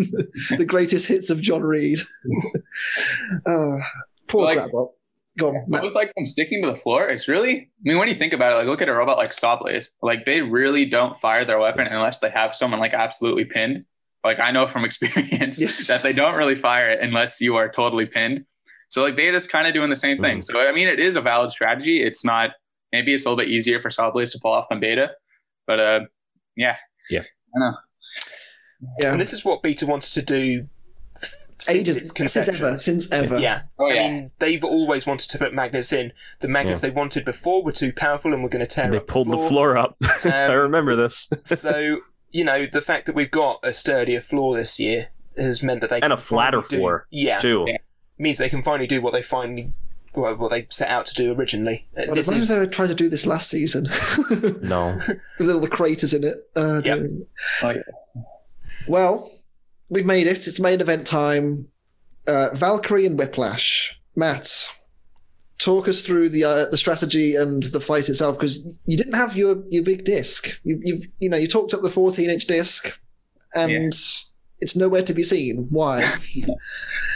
the 0.57 0.65
greatest 0.67 1.07
hits 1.07 1.29
of 1.29 1.39
John 1.41 1.61
Reid. 1.63 1.99
oh, 3.45 3.79
poor 4.27 4.45
Like- 4.45 4.57
Grabbot. 4.57 4.89
Go 5.39 5.47
on, 5.49 5.53
But 5.67 5.69
Matt. 5.77 5.83
with 5.83 5.95
like 5.95 6.11
them 6.15 6.27
sticking 6.27 6.61
to 6.63 6.69
the 6.69 6.75
floor, 6.75 7.07
it's 7.07 7.27
really. 7.27 7.53
I 7.59 7.67
mean, 7.83 7.97
when 7.97 8.07
you 8.09 8.15
think 8.15 8.33
about 8.33 8.51
it, 8.51 8.55
like 8.55 8.67
look 8.67 8.81
at 8.81 8.89
a 8.89 8.93
robot 8.93 9.17
like 9.17 9.31
Sawblaze. 9.31 9.87
Like 10.01 10.25
they 10.25 10.41
really 10.41 10.85
don't 10.85 11.17
fire 11.17 11.45
their 11.45 11.59
weapon 11.59 11.87
unless 11.87 12.19
they 12.19 12.29
have 12.29 12.55
someone 12.55 12.79
like 12.79 12.93
absolutely 12.93 13.45
pinned. 13.45 13.85
Like 14.23 14.39
I 14.39 14.51
know 14.51 14.67
from 14.67 14.83
experience 14.89 15.59
Yes. 15.59 15.87
that 15.87 16.03
they 16.03 16.13
don't 16.13 16.35
really 16.35 16.59
fire 16.59 16.89
it 16.89 16.99
unless 17.01 17.39
you 17.41 17.55
are 17.55 17.69
totally 17.71 18.05
pinned. 18.05 18.45
So 18.89 19.01
like 19.03 19.15
Beta's 19.15 19.47
kind 19.47 19.67
of 19.67 19.73
doing 19.73 19.89
the 19.89 19.95
same 19.95 20.21
thing. 20.21 20.41
So 20.41 20.59
I 20.67 20.73
mean, 20.73 20.87
it 20.89 20.99
is 20.99 21.15
a 21.15 21.21
valid 21.21 21.51
strategy. 21.51 22.03
It's 22.03 22.25
not. 22.25 22.51
Maybe 22.91 23.13
it's 23.13 23.23
a 23.25 23.29
little 23.29 23.37
bit 23.41 23.47
easier 23.49 23.81
for 23.81 23.87
Sawblaze 23.89 24.33
to 24.33 24.39
pull 24.39 24.51
off 24.51 24.67
than 24.69 24.81
Beta, 24.81 25.11
but 25.65 25.79
uh, 25.79 25.99
yeah, 26.57 26.75
Yeah. 27.09 27.23
I 27.55 27.59
know. 27.59 27.73
Yeah, 28.99 29.11
And 29.13 29.21
this 29.21 29.31
is 29.31 29.45
what 29.45 29.61
beta 29.63 29.85
wanted 29.85 30.11
to 30.13 30.21
do 30.21 30.55
since 30.57 30.69
ages 31.69 31.97
its 31.97 32.11
since 32.33 32.47
ever, 32.49 32.77
since 32.77 33.11
ever. 33.11 33.39
Yeah. 33.39 33.61
Oh 33.79 33.89
I 33.89 33.93
mean, 33.93 34.31
they've 34.39 34.63
always 34.63 35.05
wanted 35.05 35.29
to 35.29 35.37
put 35.37 35.53
magnets 35.53 35.91
in. 35.93 36.13
The 36.39 36.47
magnets 36.47 36.81
they 36.81 36.89
wanted 36.89 37.25
before 37.25 37.63
were 37.63 37.71
too 37.71 37.91
powerful 37.93 38.33
and 38.33 38.43
were 38.43 38.49
going 38.49 38.65
to 38.65 38.73
tear 38.75 38.89
They 38.89 38.97
up 38.97 39.07
pulled 39.07 39.29
the 39.31 39.37
floor 39.37 39.77
up. 39.77 39.97
I 40.23 40.45
Um, 40.45 40.55
remember 40.57 40.95
this. 40.95 41.29
so 41.45 42.01
you 42.31 42.43
know 42.43 42.65
the 42.65 42.81
fact 42.81 43.05
that 43.07 43.15
we've 43.15 43.31
got 43.31 43.59
a 43.63 43.73
sturdier 43.73 44.21
floor 44.21 44.55
this 44.55 44.79
year 44.79 45.09
has 45.37 45.61
meant 45.63 45.81
that 45.81 45.89
they 45.89 45.97
And 45.97 46.03
can 46.03 46.11
a 46.13 46.17
flatter 46.17 46.57
finally 46.61 46.69
do- 46.69 46.77
floor, 46.77 47.07
Yeah, 47.09 47.37
Too. 47.37 47.65
Yeah. 47.67 47.77
means 48.17 48.37
they 48.37 48.49
can 48.49 48.61
finally 48.63 48.87
do 48.87 49.01
what 49.01 49.13
they 49.13 49.21
finally 49.21 49.73
well, 50.13 50.35
what 50.35 50.51
they 50.51 50.67
set 50.69 50.89
out 50.89 51.05
to 51.05 51.13
do 51.13 51.33
originally. 51.33 51.87
Uh, 51.97 52.03
Well, 52.07 52.15
this 52.15 52.27
imagine 52.27 52.43
is 52.43 52.51
if 52.51 52.59
they 52.59 52.67
tried 52.67 52.87
to 52.87 52.95
do 52.95 53.07
this 53.07 53.25
last 53.25 53.49
season 53.49 53.87
No. 54.61 54.99
with 55.39 55.49
all 55.49 55.59
the 55.61 55.69
craters 55.69 56.13
in 56.13 56.25
it. 56.25 56.49
Uh, 56.53 56.81
Yep. 56.83 56.99
doing- 56.99 57.25
Oh, 57.63 57.69
yeah. 57.69 57.81
Well, 58.89 59.29
we've 59.91 60.05
made 60.05 60.25
it. 60.25 60.47
It's 60.47 60.59
main 60.59 60.81
event 60.81 61.05
time. 61.05 61.67
Uh, 62.27 62.49
Valkyrie 62.55 63.05
and 63.05 63.17
Whiplash. 63.19 63.99
Matt, 64.15 64.67
talk 65.59 65.87
us 65.87 66.03
through 66.05 66.29
the 66.29 66.43
uh, 66.43 66.65
the 66.65 66.77
strategy 66.77 67.35
and 67.35 67.61
the 67.63 67.79
fight 67.79 68.09
itself 68.09 68.37
because 68.37 68.75
you 68.85 68.97
didn't 68.97 69.13
have 69.13 69.35
your 69.37 69.63
your 69.69 69.83
big 69.83 70.05
disc. 70.05 70.59
You 70.63 70.79
you 70.83 71.01
you 71.19 71.29
know 71.29 71.37
you 71.37 71.47
talked 71.47 71.73
up 71.73 71.81
the 71.81 71.89
14 71.89 72.29
inch 72.29 72.45
disc, 72.45 72.99
and 73.55 73.71
Yeah. 73.71 73.89
it's 74.59 74.75
nowhere 74.75 75.03
to 75.03 75.13
be 75.13 75.23
seen. 75.23 75.67
Why? 75.69 76.15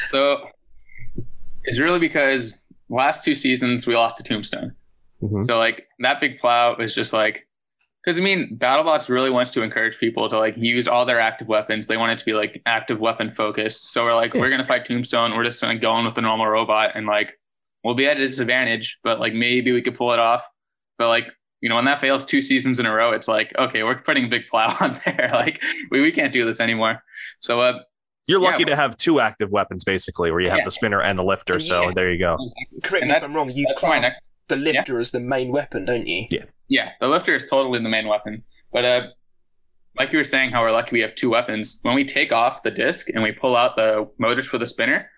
So 0.08 0.38
it's 1.64 1.80
really 1.80 1.98
because 2.00 2.62
last 2.90 3.24
two 3.24 3.34
seasons 3.34 3.88
we 3.88 3.96
lost 3.96 4.18
to 4.18 4.24
Tombstone. 4.24 4.76
Mhm. 5.24 5.48
So 5.48 5.58
like 5.58 5.88
that 6.00 6.22
big 6.22 6.38
plow 6.38 6.76
was 6.78 6.94
just 6.94 7.12
like 7.12 7.48
because 8.06 8.20
I 8.20 8.22
mean 8.22 8.56
BattleBots 8.60 9.10
really 9.10 9.32
wants 9.32 9.50
to 9.52 9.64
encourage 9.64 9.98
people 9.98 10.30
to 10.30 10.38
like 10.38 10.54
use 10.58 10.88
all 10.88 11.06
their 11.06 11.20
active 11.20 11.48
weapons. 11.48 11.88
They 11.88 11.98
want 11.98 12.12
it 12.12 12.18
to 12.20 12.26
be 12.26 12.34
like 12.34 12.62
active 12.68 13.00
weapon 13.00 13.32
focused. 13.32 13.92
So 13.92 14.04
we're 14.06 14.14
like 14.14 14.34
Yeah. 14.34 14.42
we're 14.42 14.50
gonna 14.52 14.66
fight 14.68 14.86
Tombstone. 14.86 15.36
We're 15.36 15.44
just 15.44 15.62
gonna 15.62 15.80
go 15.80 15.98
in 15.98 16.06
with 16.06 16.16
the 16.16 16.22
normal 16.22 16.48
robot 16.48 16.92
and 16.96 17.08
like 17.08 17.38
we'll 17.84 17.96
be 17.96 18.08
at 18.08 18.18
a 18.18 18.20
disadvantage, 18.20 19.00
but 19.04 19.20
like 19.20 19.34
maybe 19.34 19.72
we 19.72 19.82
could 19.82 19.96
pull 19.96 20.12
it 20.14 20.20
off. 20.20 20.48
But 21.00 21.08
like 21.10 21.28
you 21.62 21.70
know 21.70 21.76
when 21.76 21.86
that 21.86 22.00
fails 22.00 22.26
two 22.26 22.42
seasons 22.44 22.80
in 22.80 22.86
a 22.86 22.94
row, 22.94 23.12
it's 23.12 23.28
like 23.28 23.52
okay 23.58 23.82
we're 23.84 23.96
putting 23.96 24.26
a 24.26 24.28
big 24.28 24.46
plow 24.48 24.76
on 24.82 25.00
there. 25.06 25.30
like 25.34 25.62
we, 25.90 26.02
we 26.02 26.12
can't 26.12 26.32
do 26.32 26.46
this 26.46 26.60
anymore. 26.60 27.02
So 27.40 27.60
uh 27.62 27.80
You're 28.28 28.40
lucky 28.40 28.64
well- 28.66 28.72
to 28.72 28.76
have 28.76 28.96
two 28.98 29.20
active 29.20 29.50
weapons, 29.52 29.84
basically, 29.84 30.30
where 30.32 30.42
you 30.42 30.50
have 30.50 30.60
Yeah. 30.60 30.66
the 30.66 30.72
spinner 30.72 31.02
and 31.02 31.18
the 31.18 31.24
lifter. 31.24 31.60
So 31.60 31.84
Yeah. 31.88 31.92
there 31.96 32.12
you 32.12 32.20
go. 32.20 32.38
correct 32.84 33.06
me 33.08 33.12
if 33.14 33.24
I'm 33.24 33.34
wrong. 33.34 33.50
You 33.50 33.66
that's 33.68 33.82
my 33.82 34.00
class 34.00 34.04
next 34.04 34.30
the 34.48 34.56
lifter 34.56 35.00
as 35.00 35.12
the 35.12 35.20
main 35.20 35.52
weapon, 35.52 35.86
don't 35.86 36.08
you? 36.08 36.28
Yeah. 36.30 36.46
Yeah, 36.68 36.90
the 37.00 37.08
lifter 37.08 37.36
is 37.36 37.48
totally 37.50 37.80
the 37.80 37.90
main 37.90 38.08
weapon. 38.08 38.44
But 38.72 38.86
uh, 38.86 39.08
like 39.98 40.12
you 40.12 40.18
were 40.18 40.24
saying, 40.24 40.52
how 40.52 40.62
we're 40.62 40.72
lucky 40.72 40.94
we 40.94 41.02
have 41.02 41.16
two 41.16 41.30
weapons. 41.30 41.80
When 41.84 41.96
we 41.96 42.04
take 42.04 42.32
off 42.32 42.64
the 42.64 42.72
disc 42.72 43.10
and 43.14 43.24
we 43.24 43.32
pull 43.32 43.56
out 43.56 43.76
the 43.76 44.10
motors 44.18 44.48
for 44.48 44.58
the 44.58 44.66
spinner, 44.66 45.10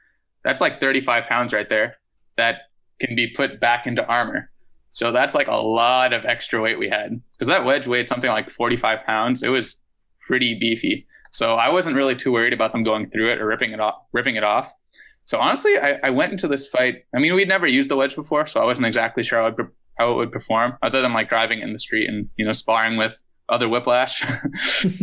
that's 0.44 0.62
like 0.62 0.80
35 0.80 1.26
pounds 1.26 1.54
right 1.54 1.70
there 1.70 1.98
that 2.38 2.64
can 3.00 3.16
be 3.16 3.28
put 3.28 3.60
back 3.60 3.88
into 3.88 4.06
armor. 4.06 4.52
So 4.94 5.12
that's 5.12 5.36
like 5.36 5.48
a 5.48 5.56
lot 5.56 6.14
of 6.14 6.26
extra 6.26 6.62
weight 6.62 6.80
we 6.80 6.90
had 6.90 7.22
because 7.34 7.48
that 7.48 7.66
wedge 7.66 7.88
weighed 7.88 8.10
something 8.10 8.30
like 8.30 8.50
45 8.50 9.06
pounds. 9.06 9.44
It 9.44 9.50
was 9.50 9.80
pretty 10.26 10.58
beefy. 10.60 11.06
So 11.32 11.54
I 11.56 11.70
wasn't 11.70 11.96
really 11.96 12.16
too 12.16 12.32
worried 12.32 12.54
about 12.54 12.72
them 12.72 12.84
going 12.84 13.10
through 13.10 13.32
it 13.32 13.40
or 13.40 13.46
ripping 13.46 13.72
it 13.72 13.80
off. 13.80 13.96
Ripping 14.12 14.36
it 14.36 14.44
off. 14.44 14.74
So 15.28 15.38
honestly, 15.40 15.78
I, 15.78 16.00
I 16.04 16.10
went 16.10 16.32
into 16.32 16.48
this 16.48 16.68
fight. 16.68 17.04
I 17.16 17.20
mean, 17.20 17.36
we'd 17.36 17.48
never 17.48 17.68
used 17.68 17.90
the 17.90 17.96
wedge 17.96 18.16
before, 18.16 18.48
so 18.48 18.60
I 18.60 18.66
wasn't 18.66 18.88
exactly 18.88 19.24
sure 19.24 19.40
how 19.40 19.48
it, 19.48 19.58
would- 19.58 19.72
how 20.00 20.12
it 20.12 20.16
would 20.16 20.32
perform, 20.32 20.78
other 20.82 21.02
than 21.02 21.14
like 21.14 21.30
driving 21.30 21.60
in 21.62 21.74
the 21.74 21.80
street 21.80 22.10
and 22.10 22.28
you 22.38 22.46
know 22.46 22.54
sparring 22.54 22.98
with 22.98 23.16
other 23.50 23.70
whiplash. 23.70 24.22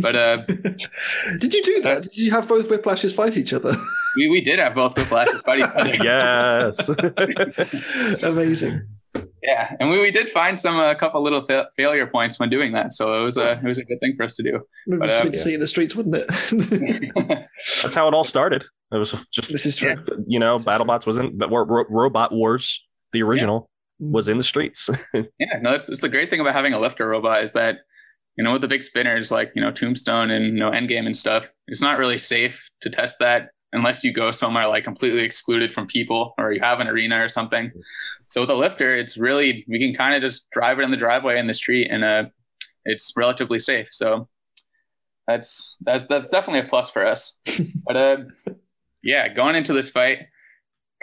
but 0.01 0.15
uh, 0.15 0.37
Did 1.39 1.53
you 1.53 1.63
do 1.63 1.81
that? 1.81 2.03
Did 2.03 2.17
you 2.17 2.31
have 2.31 2.47
both 2.47 2.67
Whiplashes 2.69 3.13
fight 3.13 3.37
each 3.37 3.53
other? 3.53 3.73
we, 4.17 4.29
we 4.29 4.41
did 4.41 4.59
have 4.59 4.75
both 4.75 4.95
whiplashes 4.95 5.43
fight 5.43 5.59
each 5.59 5.65
other. 5.75 5.95
yes. 6.03 6.89
Amazing. 8.23 8.81
Yeah, 9.47 9.75
and 9.79 9.91
we, 9.91 9.99
we 10.01 10.09
did 10.09 10.29
find 10.29 10.59
some 10.59 10.79
a 10.79 10.95
couple 10.95 11.21
little 11.21 11.41
fa- 11.41 11.67
failure 11.77 12.07
points 12.07 12.39
when 12.39 12.49
doing 12.49 12.71
that, 12.73 12.91
so 12.91 13.21
it 13.21 13.23
was 13.23 13.37
a 13.37 13.51
it 13.51 13.63
was 13.63 13.77
a 13.77 13.83
good 13.83 13.99
thing 13.99 14.15
for 14.17 14.23
us 14.23 14.35
to 14.37 14.43
do. 14.43 14.59
Would 14.87 14.99
But, 14.99 15.11
be 15.11 15.15
uh, 15.29 15.31
to 15.31 15.37
see 15.37 15.53
in 15.53 15.59
the 15.59 15.67
streets, 15.67 15.95
wouldn't 15.95 16.15
it? 16.17 16.27
That's 17.83 17.93
how 17.93 18.07
it 18.07 18.13
all 18.15 18.23
started. 18.23 18.65
It 18.91 18.97
was 18.97 19.11
just 19.31 19.51
this 19.51 19.67
is 19.67 19.75
true. 19.77 19.95
you 20.25 20.39
know, 20.39 20.57
BattleBots 20.57 21.05
wasn't, 21.05 21.37
but 21.37 21.51
Ro- 21.51 21.65
Ro- 21.65 21.85
Robot 21.89 22.31
Wars, 22.31 22.83
the 23.11 23.21
original, 23.21 23.69
was 23.99 24.27
in 24.27 24.37
the 24.37 24.43
streets. 24.43 24.89
Yeah, 25.39 25.59
no, 25.61 25.71
that's, 25.71 25.87
that's 25.87 26.01
the 26.01 26.09
great 26.09 26.29
thing 26.29 26.39
about 26.39 26.53
having 26.53 26.73
a 26.73 26.79
lifter 26.79 27.07
robot 27.07 27.43
is 27.43 27.53
that, 27.53 27.79
you 28.37 28.43
know, 28.43 28.53
with 28.53 28.61
the 28.61 28.67
big 28.67 28.83
spinners 28.83 29.31
like, 29.31 29.51
you 29.55 29.61
know, 29.61 29.71
Tombstone 29.71 30.31
and, 30.31 30.45
you 30.45 30.59
know, 30.59 30.71
Endgame 30.71 31.05
and 31.05 31.15
stuff, 31.15 31.49
it's 31.67 31.81
not 31.81 31.97
really 31.99 32.17
safe 32.17 32.63
to 32.81 32.89
test 32.89 33.19
that 33.19 33.49
unless 33.73 34.03
you 34.03 34.13
go 34.13 34.31
somewhere 34.31 34.67
like 34.67 34.83
completely 34.83 35.21
excluded 35.23 35.73
from 35.73 35.85
people 35.87 36.33
or 36.37 36.53
you 36.53 36.61
have 36.61 36.79
an 36.79 36.87
arena 36.87 37.21
or 37.23 37.27
something. 37.27 37.71
So 38.29 38.41
with 38.41 38.49
a 38.49 38.55
lifter, 38.55 38.95
it's 38.95 39.17
really, 39.17 39.65
we 39.67 39.79
can 39.79 39.93
kind 39.93 40.15
of 40.15 40.21
just 40.21 40.49
drive 40.51 40.79
it 40.79 40.83
in 40.83 40.91
the 40.91 40.97
driveway 40.97 41.37
in 41.39 41.47
the 41.47 41.53
street 41.53 41.89
and 41.91 42.03
uh, 42.03 42.23
it's 42.85 43.13
relatively 43.17 43.59
safe. 43.59 43.89
So 43.91 44.29
that's, 45.27 45.77
that's, 45.81 46.07
that's 46.07 46.29
definitely 46.29 46.61
a 46.61 46.69
plus 46.69 46.89
for 46.89 47.05
us. 47.05 47.41
but 47.85 47.97
uh, 47.97 48.17
yeah, 49.03 49.27
going 49.33 49.55
into 49.55 49.73
this 49.73 49.89
fight, 49.89 50.19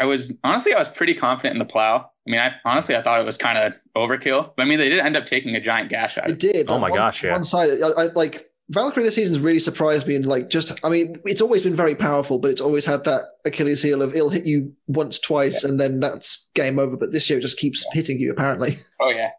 I 0.01 0.05
was 0.07 0.37
honestly 0.43 0.73
I 0.73 0.79
was 0.79 0.89
pretty 0.89 1.15
confident 1.15 1.53
in 1.55 1.59
the 1.59 1.65
plow. 1.71 2.11
I 2.27 2.31
mean, 2.31 2.41
I 2.41 2.55
honestly 2.65 2.97
I 2.97 3.03
thought 3.03 3.21
it 3.21 3.27
was 3.27 3.37
kind 3.37 3.59
of 3.59 3.75
overkill. 3.97 4.53
But 4.57 4.63
I 4.63 4.65
mean, 4.67 4.79
they 4.79 4.89
did 4.89 5.01
end 5.01 5.17
up 5.17 5.27
taking 5.27 5.55
a 5.55 5.61
giant 5.61 5.91
gash 5.91 6.17
out. 6.19 6.31
It 6.31 6.39
did. 6.39 6.69
Oh 6.69 6.73
Like, 6.75 6.81
my 6.81 6.91
one- 6.91 6.99
gosh, 6.99 7.23
yeah. 7.23 7.33
One 7.33 7.45
side, 7.45 7.71
I, 7.83 7.89
I 7.89 8.07
like 8.15 8.51
Valkyrie 8.73 9.05
this 9.05 9.15
season's 9.15 9.41
really 9.41 9.59
surprised 9.59 10.07
me 10.07 10.15
and 10.15 10.25
like 10.25 10.49
just 10.49 10.73
I 10.85 10.89
mean, 10.89 11.21
it's 11.27 11.43
always 11.43 11.63
been 11.63 11.75
very 11.75 11.95
powerful, 11.95 12.39
but 12.39 12.51
it's 12.51 12.61
always 12.61 12.87
had 12.87 13.05
that 13.05 13.25
Achilles 13.45 13.83
heel 13.83 14.01
of 14.01 14.15
it'll 14.15 14.31
hit 14.31 14.47
you 14.47 14.73
once, 14.87 15.19
twice, 15.19 15.63
and 15.63 15.79
then 15.79 16.01
that's 16.01 16.51
game 16.55 16.79
over. 16.79 16.97
But 16.97 17.13
this 17.13 17.29
year 17.29 17.39
it 17.39 17.43
just 17.43 17.59
keeps 17.59 17.85
hitting 17.93 18.19
you 18.19 18.31
apparently. 18.31 18.77
Oh 19.01 19.11
yeah. 19.11 19.31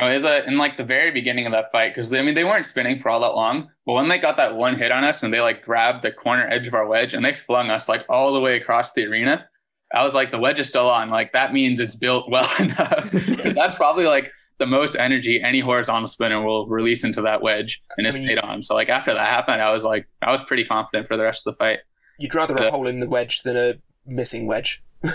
Oh, 0.00 0.16
no, 0.16 0.42
in, 0.46 0.58
like 0.58 0.76
the 0.76 0.84
very 0.84 1.10
beginning 1.10 1.46
of 1.46 1.52
that 1.52 1.72
fight, 1.72 1.88
because 1.88 2.12
I 2.12 2.22
mean 2.22 2.34
they 2.34 2.44
weren't 2.44 2.66
spinning 2.66 2.98
for 2.98 3.08
all 3.10 3.20
that 3.20 3.34
long, 3.34 3.68
but 3.86 3.94
when 3.94 4.08
they 4.08 4.18
got 4.18 4.36
that 4.36 4.54
one 4.54 4.76
hit 4.76 4.92
on 4.92 5.02
us 5.02 5.22
and 5.22 5.32
they 5.32 5.40
like 5.40 5.64
grabbed 5.64 6.04
the 6.04 6.12
corner 6.12 6.46
edge 6.48 6.66
of 6.66 6.74
our 6.74 6.86
wedge 6.86 7.14
and 7.14 7.24
they 7.24 7.32
flung 7.32 7.70
us 7.70 7.88
like 7.88 8.04
all 8.08 8.32
the 8.32 8.40
way 8.40 8.56
across 8.56 8.92
the 8.92 9.06
arena, 9.06 9.48
I 9.94 10.04
was 10.04 10.14
like, 10.14 10.30
the 10.30 10.38
wedge 10.38 10.60
is 10.60 10.68
still 10.68 10.88
on. 10.90 11.10
Like 11.10 11.32
that 11.32 11.52
means 11.52 11.80
it's 11.80 11.96
built 11.96 12.30
well 12.30 12.48
enough. 12.60 13.10
that's 13.10 13.76
probably 13.76 14.04
like 14.06 14.30
the 14.58 14.66
most 14.66 14.96
energy 14.96 15.40
any 15.42 15.60
horizontal 15.60 16.06
spinner 16.08 16.42
will 16.42 16.66
release 16.68 17.04
into 17.04 17.22
that 17.22 17.42
wedge, 17.42 17.80
and 17.96 18.06
it 18.06 18.14
I 18.14 18.18
mean, 18.18 18.22
stayed 18.26 18.38
on. 18.38 18.62
So 18.62 18.74
like 18.74 18.88
after 18.88 19.14
that 19.14 19.28
happened, 19.28 19.62
I 19.62 19.70
was 19.72 19.84
like, 19.84 20.06
I 20.22 20.30
was 20.32 20.42
pretty 20.42 20.64
confident 20.64 21.06
for 21.08 21.16
the 21.16 21.22
rest 21.22 21.46
of 21.46 21.54
the 21.54 21.58
fight. 21.58 21.78
You'd 22.18 22.34
rather 22.34 22.54
Yeah. 22.58 22.66
a 22.68 22.70
hole 22.70 22.86
in 22.88 23.00
the 23.00 23.08
wedge 23.08 23.42
than 23.42 23.56
a 23.56 23.74
missing 24.06 24.46
wedge. 24.46 24.82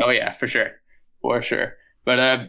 Oh 0.00 0.10
yeah, 0.10 0.32
for 0.38 0.48
sure, 0.48 0.72
for 1.22 1.40
sure. 1.40 1.76
But 2.04 2.18
uh, 2.18 2.46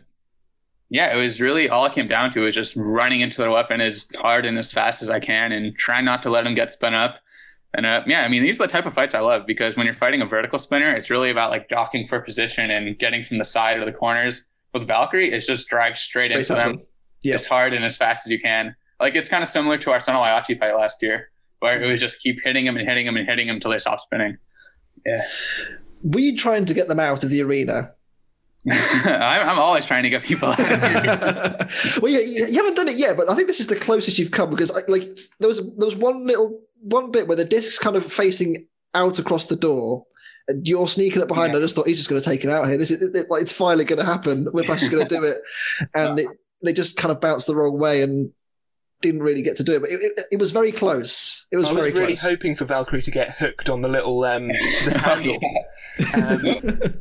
yeah, 0.90 1.16
it 1.16 1.20
was 1.20 1.40
really 1.40 1.70
all 1.70 1.86
it 1.86 1.94
came 1.94 2.08
down 2.08 2.32
to 2.32 2.40
was 2.42 2.56
just 2.56 2.76
running 2.76 3.22
into 3.22 3.42
the 3.42 3.52
weapon 3.52 3.82
as 3.82 4.10
hard 4.18 4.48
and 4.48 4.58
as 4.58 4.72
fast 4.72 5.04
as 5.04 5.12
I 5.12 5.20
can, 5.20 5.52
and 5.52 5.78
trying 5.78 6.06
not 6.06 6.24
to 6.24 6.32
let 6.32 6.44
them 6.44 6.56
get 6.56 6.72
spun 6.72 6.96
up. 6.96 7.20
And 7.76 7.86
uh, 7.86 8.02
yeah, 8.08 8.24
I 8.24 8.30
mean 8.30 8.42
these 8.42 8.60
are 8.60 8.66
the 8.66 8.72
type 8.72 8.86
of 8.88 8.94
fights 8.96 9.14
I 9.14 9.20
love 9.20 9.46
because 9.46 9.78
when 9.78 9.86
you're 9.86 9.94
fighting 9.94 10.22
a 10.22 10.26
vertical 10.26 10.58
spinner, 10.58 10.92
it's 10.96 11.10
really 11.12 11.30
about 11.30 11.52
like 11.52 11.70
docking 11.70 12.08
for 12.08 12.20
position 12.20 12.72
and 12.72 12.98
getting 12.98 13.24
from 13.24 13.38
the 13.38 13.46
side 13.46 13.78
or 13.78 13.86
the 13.86 13.94
corners. 13.94 14.48
With 14.76 14.88
Valkyrie, 14.90 15.32
it's 15.32 15.48
just 15.48 15.70
drive 15.70 15.98
straight, 15.98 16.32
into 16.32 16.54
at 16.58 16.66
them, 16.66 16.80
Yeah. 17.24 17.36
as 17.36 17.46
hard 17.46 17.74
and 17.74 17.86
as 17.86 17.96
fast 17.96 18.28
as 18.28 18.32
you 18.32 18.40
can. 18.42 18.76
Like 19.00 19.16
it's 19.16 19.30
kind 19.30 19.42
of 19.42 19.48
similar 19.48 19.78
to 19.78 19.92
our 19.92 20.02
Son 20.02 20.16
of 20.16 20.22
Whyachi 20.22 20.60
fight 20.60 20.76
last 20.76 21.02
year, 21.02 21.30
where 21.60 21.82
it 21.82 21.90
was 21.90 22.02
just 22.02 22.20
keep 22.20 22.42
hitting 22.44 22.66
them 22.66 22.76
and 22.76 22.86
hitting 22.88 23.06
them 23.06 23.16
and 23.16 23.26
hitting 23.28 23.48
them 23.48 23.56
until 23.56 23.72
they 23.72 23.80
stop 23.80 24.02
spinning. 24.02 24.38
Yeah. 25.06 25.26
Were 26.04 26.20
you 26.20 26.36
trying 26.36 26.66
to 26.66 26.74
get 26.74 26.90
them 26.90 27.00
out 27.00 27.24
of 27.24 27.30
the 27.30 27.42
arena? 27.42 27.94
I'm, 28.70 29.50
I'm 29.50 29.60
always 29.60 29.86
trying 29.86 30.04
to 30.04 30.10
get 30.10 30.24
people 30.24 30.50
out 30.50 30.58
well, 32.02 32.12
yeah, 32.12 32.20
you, 32.20 32.48
you 32.50 32.58
haven't 32.58 32.76
done 32.76 32.90
it 32.90 32.98
yet, 32.98 33.16
but 33.16 33.30
I 33.30 33.36
think 33.36 33.48
this 33.48 33.62
is 33.62 33.68
the 33.68 33.76
closest 33.78 34.18
you've 34.20 34.32
come 34.32 34.50
because, 34.50 34.74
like, 34.90 35.04
there 35.40 35.48
was 35.48 35.60
there 35.78 35.86
was 35.86 35.96
one 35.96 36.26
little 36.28 36.60
one 36.82 37.12
bit 37.12 37.28
where 37.28 37.38
the 37.38 37.46
disc's 37.46 37.80
kind 37.80 37.96
of 37.96 38.06
facing 38.06 38.68
out 38.94 39.20
across 39.20 39.46
the 39.46 39.56
door, 39.56 40.04
and 40.48 40.68
you're 40.68 40.88
sneaking 40.88 41.22
up 41.22 41.28
behind. 41.28 41.54
Yeah. 41.54 41.60
I 41.60 41.62
just 41.62 41.76
thought 41.76 41.88
he's 41.88 41.98
just 41.98 42.10
going 42.10 42.22
to 42.22 42.30
take 42.30 42.44
it 42.44 42.50
out 42.50 42.68
here. 42.68 42.78
This 42.78 42.92
is 42.92 43.02
it, 43.16 43.30
like 43.30 43.42
it's 43.42 43.52
finally 43.52 43.86
going 43.86 44.00
to 44.00 44.06
happen. 44.06 44.46
Whiplash 44.46 44.84
is 44.84 44.90
going 44.90 45.08
to 45.08 45.16
do 45.16 45.24
it, 45.24 45.38
and 45.94 46.20
it, 46.20 46.28
they 46.64 46.74
just 46.74 46.98
kind 46.98 47.12
of 47.12 47.20
bounced 47.22 47.48
the 47.48 47.56
wrong 47.56 47.78
way 47.78 48.02
and 48.02 48.32
didn't 49.02 49.22
really 49.22 49.42
get 49.42 49.58
to 49.58 49.64
do 49.64 49.74
it. 49.76 49.82
But 49.82 49.90
it, 49.92 50.00
it, 50.02 50.20
it 50.34 50.40
was 50.40 50.52
very 50.52 50.72
close. 50.72 51.48
It 51.52 51.58
was 51.58 51.68
I 51.68 51.74
very 51.74 51.86
was 51.92 51.94
really 51.94 52.16
close. 52.16 52.22
hoping 52.22 52.56
for 52.56 52.66
Valkyrie 52.66 53.02
to 53.04 53.12
get 53.12 53.32
hooked 53.32 53.70
on 53.70 53.82
the 53.82 53.90
little 53.90 54.24
um, 54.24 54.48
the 54.48 55.00
handle. 55.04 55.36
Um, 55.36 56.42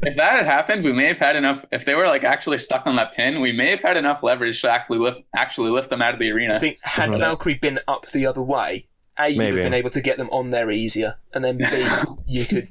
if 0.02 0.16
that 0.16 0.34
had 0.36 0.46
happened, 0.46 0.84
we 0.84 0.92
may 0.92 1.06
have 1.06 1.18
had 1.18 1.36
enough. 1.36 1.64
If 1.72 1.84
they 1.84 1.94
were 1.94 2.06
like 2.06 2.24
actually 2.24 2.58
stuck 2.58 2.86
on 2.86 2.96
that 2.96 3.14
pin, 3.14 3.40
we 3.40 3.52
may 3.52 3.70
have 3.70 3.80
had 3.80 3.96
enough 3.96 4.22
leverage 4.22 4.60
to 4.62 4.70
actually 4.70 4.98
lift 4.98 5.20
actually 5.36 5.70
lift 5.70 5.90
them 5.90 6.02
out 6.02 6.14
of 6.14 6.20
the 6.20 6.30
arena. 6.30 6.54
I 6.54 6.58
think 6.58 6.78
had 6.82 7.10
Right. 7.10 7.18
Valkyrie 7.20 7.54
been 7.54 7.80
up 7.88 8.06
the 8.10 8.26
other 8.26 8.42
way, 8.42 8.88
A, 9.18 9.28
you'd 9.28 9.42
have 9.42 9.54
been 9.56 9.74
able 9.74 9.90
to 9.90 10.00
get 10.00 10.16
them 10.18 10.30
on 10.30 10.50
there 10.50 10.70
easier, 10.70 11.16
and 11.32 11.44
then 11.44 11.58
B, 11.58 11.86
you 12.26 12.44
could 12.44 12.68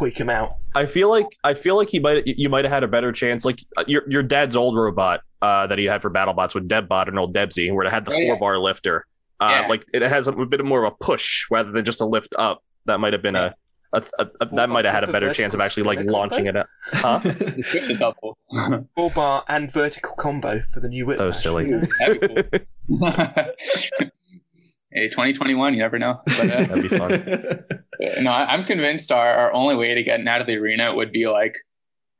hoik 0.00 0.16
him 0.18 0.30
out. 0.30 0.56
I 0.74 0.86
feel 0.86 1.08
like 1.10 1.26
I 1.44 1.54
feel 1.54 1.76
like 1.76 1.90
he 1.90 1.98
might 1.98 2.26
you 2.26 2.48
might 2.48 2.64
have 2.64 2.72
had 2.72 2.82
a 2.82 2.88
better 2.88 3.12
chance. 3.12 3.44
Like 3.44 3.60
uh, 3.76 3.84
your 3.86 4.02
your 4.08 4.22
dad's 4.22 4.56
old 4.56 4.76
robot 4.76 5.20
uh, 5.42 5.66
that 5.66 5.78
he 5.78 5.84
had 5.84 6.00
for 6.02 6.10
BattleBots 6.10 6.54
with 6.54 6.68
Debbot 6.68 7.08
and 7.08 7.18
old 7.18 7.34
Debsy, 7.34 7.72
where 7.74 7.84
it 7.84 7.90
had 7.90 8.04
the 8.04 8.12
Oh, 8.12 8.16
yeah. 8.18 8.28
four 8.30 8.38
bar 8.38 8.58
lifter. 8.58 9.06
Uh, 9.40 9.48
Yeah. 9.62 9.68
Like 9.68 9.84
it 9.92 10.02
has 10.02 10.28
a, 10.28 10.32
bit 10.32 10.64
more 10.64 10.84
of 10.84 10.92
a 10.92 10.96
push 11.04 11.46
rather 11.50 11.72
than 11.72 11.84
just 11.84 12.00
a 12.00 12.06
lift 12.06 12.34
up. 12.38 12.62
That 12.86 12.98
might 13.00 13.12
have 13.12 13.22
been 13.22 13.36
a, 13.36 13.54
a, 13.92 14.02
a, 14.18 14.26
a 14.40 14.46
that 14.54 14.70
might 14.70 14.84
have 14.84 14.94
had 14.94 15.04
a 15.04 15.12
better 15.12 15.32
chance 15.34 15.52
of 15.54 15.60
actually 15.60 15.82
like 15.84 15.98
spinner 15.98 16.12
launching 16.12 16.46
it. 16.46 16.56
Up. 16.56 16.66
Huh? 16.92 17.18
The 17.24 17.62
swift 17.62 17.90
is 17.90 17.98
helpful. 17.98 18.38
Four 18.96 19.10
bar 19.10 19.44
and 19.48 19.70
vertical 19.70 20.14
combo 20.16 20.60
for 20.72 20.80
the 20.80 20.88
new 20.88 21.06
Whiplash. 21.06 21.42
So 21.42 21.58
silly. 21.58 22.50
That'd 24.94 25.10
be 25.10 25.14
cool. 25.14 25.24
hey, 25.24 25.30
2021, 25.32 25.74
you 25.74 25.78
never 25.80 25.98
know. 25.98 26.20
But, 26.26 26.40
uh, 26.50 26.64
That'd 26.64 26.82
be 26.90 26.96
fun. 26.96 27.64
no, 28.24 28.30
I- 28.32 28.52
I'm 28.52 28.64
convinced 28.64 29.10
our, 29.12 29.28
our 29.34 29.52
only 29.52 29.76
way 29.76 29.94
to 29.94 30.02
get 30.02 30.26
out 30.26 30.40
of 30.40 30.46
the 30.46 30.56
arena 30.56 30.94
would 30.94 31.12
be 31.12 31.26
like 31.28 31.56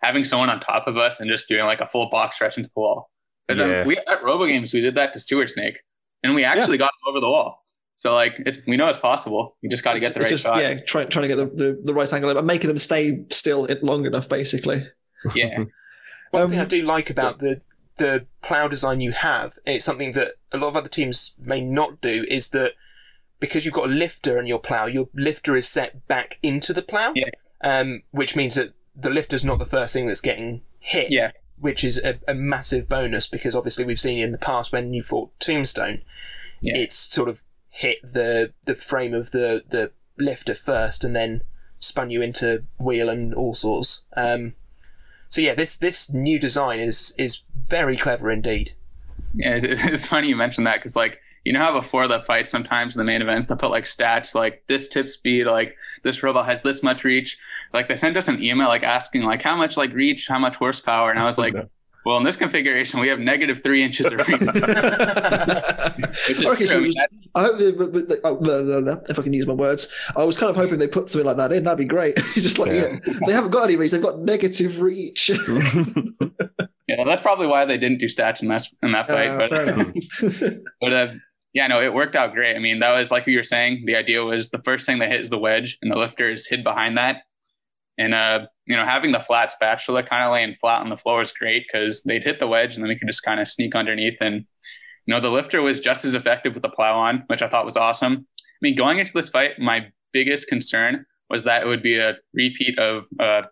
having 0.03 0.25
someone 0.25 0.51
on 0.51 0.61
top 0.61 0.87
of 0.89 0.97
us 0.97 1.21
and 1.21 1.31
just 1.31 1.49
doing 1.49 1.65
like 1.65 1.81
a 1.81 1.87
full 1.87 2.09
box 2.11 2.37
stretch 2.37 2.57
into 2.57 2.69
the 2.75 2.81
wall. 2.81 3.11
Because 3.47 3.59
Yeah. 3.61 3.87
we 3.87 3.97
at 3.99 4.23
RoboGames 4.23 4.73
we 4.73 4.81
did 4.81 4.95
that 4.97 5.13
to 5.15 5.21
Sewer 5.21 5.47
Snake, 5.49 5.81
and 6.23 6.35
we 6.35 6.45
actually 6.45 6.79
got 6.79 6.87
him 6.93 7.09
over 7.11 7.21
the 7.21 7.29
wall. 7.29 7.65
So 7.97 8.15
like 8.15 8.35
it's 8.47 8.59
we 8.67 8.77
know 8.77 8.89
it's 8.89 8.99
possible. 8.99 9.57
You 9.63 9.71
just 9.71 9.85
got 9.85 9.93
to 9.95 10.01
get 10.01 10.15
the 10.15 10.21
It's 10.21 10.25
right 10.25 10.31
just 10.31 10.45
shot. 10.45 10.59
yeah, 10.61 10.81
trying 10.81 11.09
trying 11.09 11.29
to 11.29 11.29
get 11.29 11.37
the, 11.37 11.47
the, 11.65 11.81
the 11.85 11.95
right 11.95 12.13
angle 12.13 12.37
and 12.37 12.47
making 12.47 12.69
them 12.69 12.79
stay 12.79 13.25
still 13.31 13.65
it 13.67 13.83
long 13.85 14.07
enough, 14.07 14.29
basically. 14.29 14.87
Yeah. 15.35 15.65
One 16.33 16.43
Um, 16.45 16.51
thing 16.51 16.59
I 16.61 16.65
do 16.65 16.83
like 16.83 17.11
about 17.11 17.39
the 17.39 17.61
the 17.97 18.27
plow 18.43 18.69
design 18.69 19.01
you 19.01 19.13
have, 19.13 19.59
it's 19.67 19.85
something 19.85 20.13
that 20.13 20.33
a 20.53 20.59
lot 20.59 20.69
of 20.69 20.77
other 20.77 20.89
teams 20.89 21.35
may 21.39 21.61
not 21.61 22.01
do, 22.01 22.25
is 22.29 22.49
that 22.51 22.73
because 23.41 23.65
you've 23.65 23.75
got 23.75 23.87
a 23.91 23.93
lifter 23.93 24.39
in 24.39 24.47
your 24.47 24.59
plow, 24.59 24.87
your 24.87 25.09
lifter 25.15 25.57
is 25.57 25.69
set 25.69 26.07
back 26.09 26.39
into 26.43 26.73
the 26.73 26.83
plow, 26.83 27.13
Yeah. 27.15 27.31
um, 27.63 28.03
which 28.11 28.37
means 28.37 28.55
that 28.55 28.73
the 28.95 29.11
lifter's 29.11 29.45
not 29.45 29.59
the 29.59 29.67
first 29.67 29.93
thing 29.93 30.07
that's 30.07 30.21
getting 30.21 30.63
hit. 30.79 31.11
Yeah. 31.11 31.33
Which 31.59 31.85
is 31.85 31.99
a, 31.99 32.19
a 32.27 32.35
massive 32.35 32.89
bonus 32.89 33.27
because 33.27 33.55
obviously 33.55 33.85
we've 33.85 34.01
seen 34.01 34.19
in 34.19 34.33
the 34.33 34.39
past 34.39 34.73
when 34.73 34.93
you 34.93 35.03
fought 35.03 35.31
Tombstone, 35.39 36.03
Yeah. 36.61 36.77
it's 36.77 36.97
sort 36.97 37.29
of 37.29 37.43
hit 37.69 37.99
the 38.03 38.53
the 38.67 38.75
frame 38.75 39.15
of 39.15 39.31
the 39.31 39.65
the 39.69 39.93
lifter 40.19 40.55
first 40.55 41.05
and 41.05 41.15
then 41.17 41.43
spun 41.79 42.11
you 42.11 42.21
into 42.21 42.65
wheel 42.79 43.09
and 43.09 43.33
all 43.35 43.55
sorts. 43.55 44.05
Um, 44.17 44.55
so 45.33 45.41
yeah, 45.41 45.55
this 45.55 45.79
this 45.79 46.13
new 46.13 46.39
design 46.39 46.79
is 46.79 47.15
is 47.17 47.43
very 47.71 47.97
clever 47.97 48.31
indeed. 48.31 48.73
Yeah, 49.35 49.59
it's 49.63 50.07
funny 50.07 50.29
you 50.29 50.37
mentioned 50.37 50.67
that 50.67 50.77
because 50.77 50.95
like 50.95 51.21
you 51.47 51.55
know 51.55 51.61
how 51.61 51.73
before 51.73 52.07
the 52.07 52.21
fight 52.21 52.47
sometimes 52.47 52.95
in 52.95 52.99
the 52.99 53.05
main 53.05 53.23
events 53.23 53.47
they 53.47 53.55
put 53.55 53.71
like 53.71 53.85
stats 53.85 54.35
like 54.35 54.63
this 54.69 54.91
tip 54.91 55.09
speed 55.09 55.47
like 55.47 55.75
this 56.03 56.23
robot 56.23 56.45
has 56.45 56.61
this 56.61 56.83
much 56.83 57.03
reach? 57.03 57.39
Like 57.73 57.89
they 57.89 57.97
sent 57.97 58.19
us 58.19 58.29
an 58.29 58.43
email 58.43 58.69
like 58.69 58.83
asking 58.83 59.23
like 59.23 59.41
how 59.41 59.57
much 59.57 59.79
like 59.79 59.95
reach 59.95 60.29
how 60.29 60.39
much 60.39 60.57
horsepower? 60.57 61.11
And 61.11 61.19
I 61.19 61.25
was 61.25 61.39
like 61.39 61.55
well 62.05 62.17
in 62.19 62.25
this 62.25 62.37
configuration 62.37 63.01
we 63.01 63.09
have 63.09 63.19
negative 63.19 63.63
three 63.63 63.83
inches 63.83 64.07
of 64.07 64.13
reach 64.13 64.29
Okay, 66.47 66.67
so 66.67 66.77
I 66.77 66.81
was- 66.81 66.97
I 67.35 67.43
hope 67.43 67.59
they, 67.59 67.73
but- 67.73 67.93
but- 67.93 68.19
oh, 68.25 68.37
blah, 68.37 68.63
blah, 68.63 68.81
blah, 68.81 68.97
if 69.09 69.19
I 69.19 69.23
can 69.23 69.33
use 69.33 69.47
my 69.47 69.53
words, 69.55 69.93
I 70.17 70.25
was 70.25 70.37
kind 70.37 70.51
of 70.51 70.57
hoping 70.57 70.79
they 70.79 70.89
put 70.89 71.09
something 71.09 71.27
like 71.27 71.37
that 71.39 71.53
in. 71.53 71.65
That'd 71.65 71.79
be 71.79 71.85
great. 71.85 72.15
It's 72.17 72.43
just 72.49 72.59
like, 72.59 72.73
Yeah. 72.73 72.99
yeah. 73.07 73.19
they 73.27 73.33
haven't 73.33 73.51
got 73.51 73.65
any 73.65 73.77
reach. 73.77 73.93
They've 73.93 74.03
got 74.03 74.19
negative 74.21 74.81
reach. 74.83 75.31
yeah 76.89 77.05
that's 77.07 77.21
probably 77.23 77.47
why 77.47 77.65
they 77.65 77.79
didn't 77.79 77.99
do 77.99 78.07
stats 78.07 78.43
in 78.43 78.49
that 78.49 78.65
in 78.83 78.93
that 78.93 79.09
fight 79.09 79.29
Uh, 79.29 79.49
but. 79.49 80.63
But 80.81 80.93
uh, 80.93 81.15
yeah, 81.55 81.67
no, 81.67 81.81
it 81.83 81.93
worked 81.95 82.17
out 82.17 82.33
great. 82.35 82.57
I 82.57 82.59
mean, 82.59 82.81
that 82.81 82.97
was 82.99 83.11
like 83.11 83.27
you 83.27 83.37
were 83.37 83.43
saying. 83.43 83.85
The 83.87 83.95
idea 83.97 84.25
was 84.25 84.51
the 84.51 84.61
first 84.65 84.87
thing 84.87 84.99
that 85.01 85.11
hit 85.11 85.21
is 85.21 85.31
the 85.31 85.39
wedge, 85.39 85.79
and 85.83 85.91
the 85.93 85.97
lifter 85.97 86.31
is 86.31 86.47
hid 86.47 86.65
behind 86.65 86.97
that. 86.99 87.23
And 87.99 88.15
uh, 88.15 88.47
you 88.67 88.77
know, 88.77 88.85
having 88.85 89.13
the 89.13 89.21
flat 89.21 89.53
spatula 89.53 90.03
kind 90.03 90.25
of 90.25 90.33
laying 90.33 90.57
flat 90.61 90.81
on 90.81 90.89
the 90.89 90.97
floor 90.97 91.21
is 91.21 91.33
great 91.33 91.65
because 91.71 92.03
they'd 92.03 92.25
hit 92.25 92.39
the 92.39 92.49
wedge, 92.49 92.75
and 92.75 92.83
then 92.83 92.89
we 92.89 92.99
could 92.99 93.09
just 93.09 93.23
kind 93.23 93.41
of 93.41 93.49
sneak 93.49 93.75
underneath. 93.75 94.17
And 94.21 94.47
you 95.07 95.15
know, 95.15 95.21
the 95.21 95.31
lifter 95.31 95.61
was 95.63 95.81
just 95.81 96.05
as 96.05 96.15
effective 96.15 96.55
with 96.55 96.63
the 96.63 96.69
plow 96.69 96.99
on, 96.99 97.25
which 97.27 97.43
I 97.43 97.49
thought 97.49 97.65
was 97.65 97.77
awesome. 97.77 98.27
I 98.39 98.61
mean, 98.61 98.77
going 98.77 98.99
into 98.99 99.13
this 99.13 99.29
fight, 99.29 99.59
my 99.59 99.89
biggest 100.13 100.49
concern 100.49 101.05
was 101.29 101.45
that 101.45 101.63
it 101.63 101.67
would 101.67 101.83
be 101.83 101.99
a 101.99 102.17
repeat 102.33 102.79
of 102.79 103.07
uh, 103.19 103.43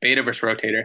beta 0.00 0.22
versus 0.22 0.42
rotator, 0.42 0.84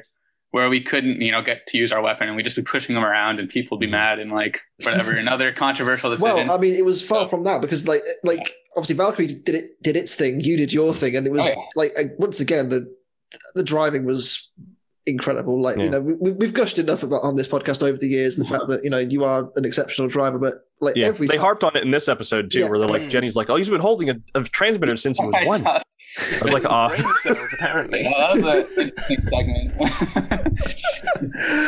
where 0.51 0.69
we 0.69 0.81
couldn't, 0.81 1.21
you 1.21 1.31
know, 1.31 1.41
get 1.41 1.67
to 1.67 1.77
use 1.77 1.91
our 1.91 2.01
weapon, 2.01 2.27
and 2.27 2.35
we'd 2.37 2.43
just 2.43 2.55
be 2.55 2.61
pushing 2.61 2.95
them 2.95 3.03
around, 3.03 3.39
and 3.39 3.49
people 3.49 3.77
would 3.77 3.81
be 3.85 3.91
mad 3.91 4.19
and 4.19 4.31
like 4.31 4.61
whatever. 4.83 5.11
Another 5.17 5.51
controversial 5.51 6.09
decision. 6.11 6.47
well, 6.47 6.57
I 6.57 6.59
mean, 6.59 6.73
it 6.75 6.85
was 6.85 7.01
far 7.01 7.25
So- 7.25 7.29
from 7.29 7.43
that 7.43 7.61
because, 7.61 7.87
like, 7.87 8.01
like 8.23 8.53
obviously 8.75 8.95
Valkyrie 8.95 9.27
did 9.27 9.55
it, 9.55 9.81
did 9.83 9.97
its 9.97 10.15
thing. 10.15 10.39
You 10.41 10.55
did 10.57 10.71
your 10.71 10.93
thing, 10.93 11.15
and 11.15 11.25
it 11.27 11.31
was 11.31 11.41
Oh, 11.41 11.49
yeah. 11.55 11.63
like 11.75 11.91
uh, 11.99 12.03
once 12.17 12.39
again 12.39 12.69
the 12.69 12.93
the 13.55 13.63
driving 13.63 14.05
was 14.05 14.49
incredible. 15.05 15.61
Like 15.61 15.77
Yeah. 15.77 15.83
you 15.83 15.89
know, 15.89 16.01
we, 16.01 16.31
we've 16.31 16.53
gushed 16.53 16.79
enough 16.79 17.03
about 17.03 17.23
on 17.23 17.35
this 17.35 17.47
podcast 17.47 17.83
over 17.83 17.97
the 17.97 18.07
years 18.07 18.35
the 18.37 18.45
fact 18.45 18.67
that 18.67 18.83
you 18.83 18.89
know 18.89 18.97
you 18.99 19.23
are 19.25 19.49
an 19.55 19.65
exceptional 19.65 20.07
driver, 20.07 20.37
but 20.37 20.55
like 20.79 20.95
yeah, 20.95 21.07
every 21.07 21.27
they 21.27 21.35
time- 21.35 21.41
harped 21.43 21.63
on 21.63 21.75
it 21.75 21.83
in 21.83 21.91
this 21.91 22.07
episode 22.07 22.51
too, 22.51 22.59
Yeah. 22.59 22.69
where 22.69 22.79
they're 22.79 22.87
like, 22.89 23.03
Mm. 23.03 23.09
Jenny's 23.09 23.35
like, 23.35 23.49
"Oh, 23.49 23.55
he's 23.57 23.69
been 23.69 23.81
holding 23.81 24.09
a, 24.09 24.15
a 24.35 24.43
transmitter 24.43 24.95
since 24.95 25.17
he 25.17 25.25
was 25.25 25.35
one." 25.45 25.65
Thought- 26.15 26.25
I 26.25 26.29
was 26.45 26.53
like, 26.53 26.65
"Ah." 26.65 26.89
brain 26.89 27.03
cells 27.21 27.53
apparently. 27.53 28.03
Well, 28.03 28.35
that 28.35 28.43
was 28.43 28.77
an 28.77 28.83
interesting 28.89 29.17
segment. 29.17 29.73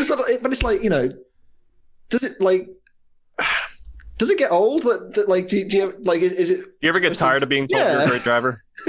but 0.08 0.20
but 0.42 0.52
it's 0.52 0.64
like 0.64 0.84
you 0.84 0.90
know, 0.90 1.10
does 2.10 2.24
it 2.24 2.40
like 2.42 2.68
does 4.18 4.30
it 4.30 4.38
get 4.38 4.52
old? 4.52 4.84
That, 4.84 5.14
that 5.16 5.30
like 5.30 5.48
do 5.48 5.58
you, 5.60 5.66
do 5.66 5.78
you 5.78 5.94
like 6.02 6.22
is, 6.22 6.34
is 6.34 6.50
it? 6.50 6.58
Do 6.58 6.64
you 6.82 6.90
ever 6.90 7.00
get 7.00 7.16
tired 7.16 7.42
of 7.44 7.50
being 7.50 7.68
told 7.68 7.82
you're 7.84 8.02
a 8.02 8.08
great 8.08 8.24
driver? 8.24 8.64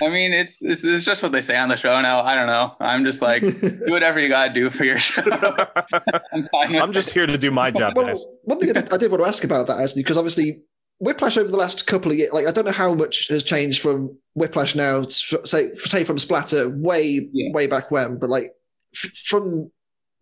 I 0.00 0.08
mean, 0.10 0.32
it's, 0.32 0.62
it's 0.62 0.84
it's 0.84 1.04
just 1.04 1.22
what 1.24 1.32
they 1.32 1.40
say 1.40 1.56
on 1.56 1.68
the 1.68 1.76
show 1.76 2.00
now. 2.00 2.20
I 2.20 2.34
don't 2.36 2.46
know. 2.46 2.76
I'm 2.80 3.04
just 3.04 3.20
like, 3.20 3.42
do 3.42 3.80
whatever 3.88 4.20
you 4.20 4.28
gotta 4.28 4.52
do 4.54 4.70
for 4.70 4.84
your 4.84 4.98
show. 4.98 5.22
I'm 6.32 6.48
I'm 6.54 6.92
just 6.92 7.10
here 7.12 7.26
to 7.26 7.36
do 7.36 7.50
my 7.50 7.70
job, 7.72 7.96
well, 7.96 8.06
guys. 8.06 8.24
one 8.44 8.60
thing 8.60 8.70
I 8.70 8.72
did, 8.74 8.92
I 8.92 8.96
did 8.96 9.10
want 9.10 9.22
to 9.24 9.28
ask 9.28 9.42
about 9.42 9.66
that 9.66 9.80
actually, 9.80 10.02
because 10.02 10.16
obviously 10.18 10.62
Whiplash 11.00 11.36
over 11.36 11.48
the 11.50 11.56
last 11.56 11.86
couple 11.86 12.10
of 12.10 12.18
years, 12.18 12.32
like 12.32 12.46
I 12.46 12.50
don't 12.50 12.64
know 12.64 12.72
how 12.72 12.92
much 12.94 13.28
has 13.28 13.44
changed 13.44 13.80
from 13.80 14.16
Whiplash 14.34 14.74
now, 14.74 15.02
to, 15.02 15.46
say 15.46 15.74
say 15.74 16.04
from 16.04 16.18
Splatter 16.18 16.68
way 16.70 17.28
Yeah. 17.32 17.52
way 17.52 17.66
back 17.66 17.90
when, 17.90 18.18
but 18.18 18.28
like 18.30 18.52
f- 18.94 19.12
from 19.16 19.70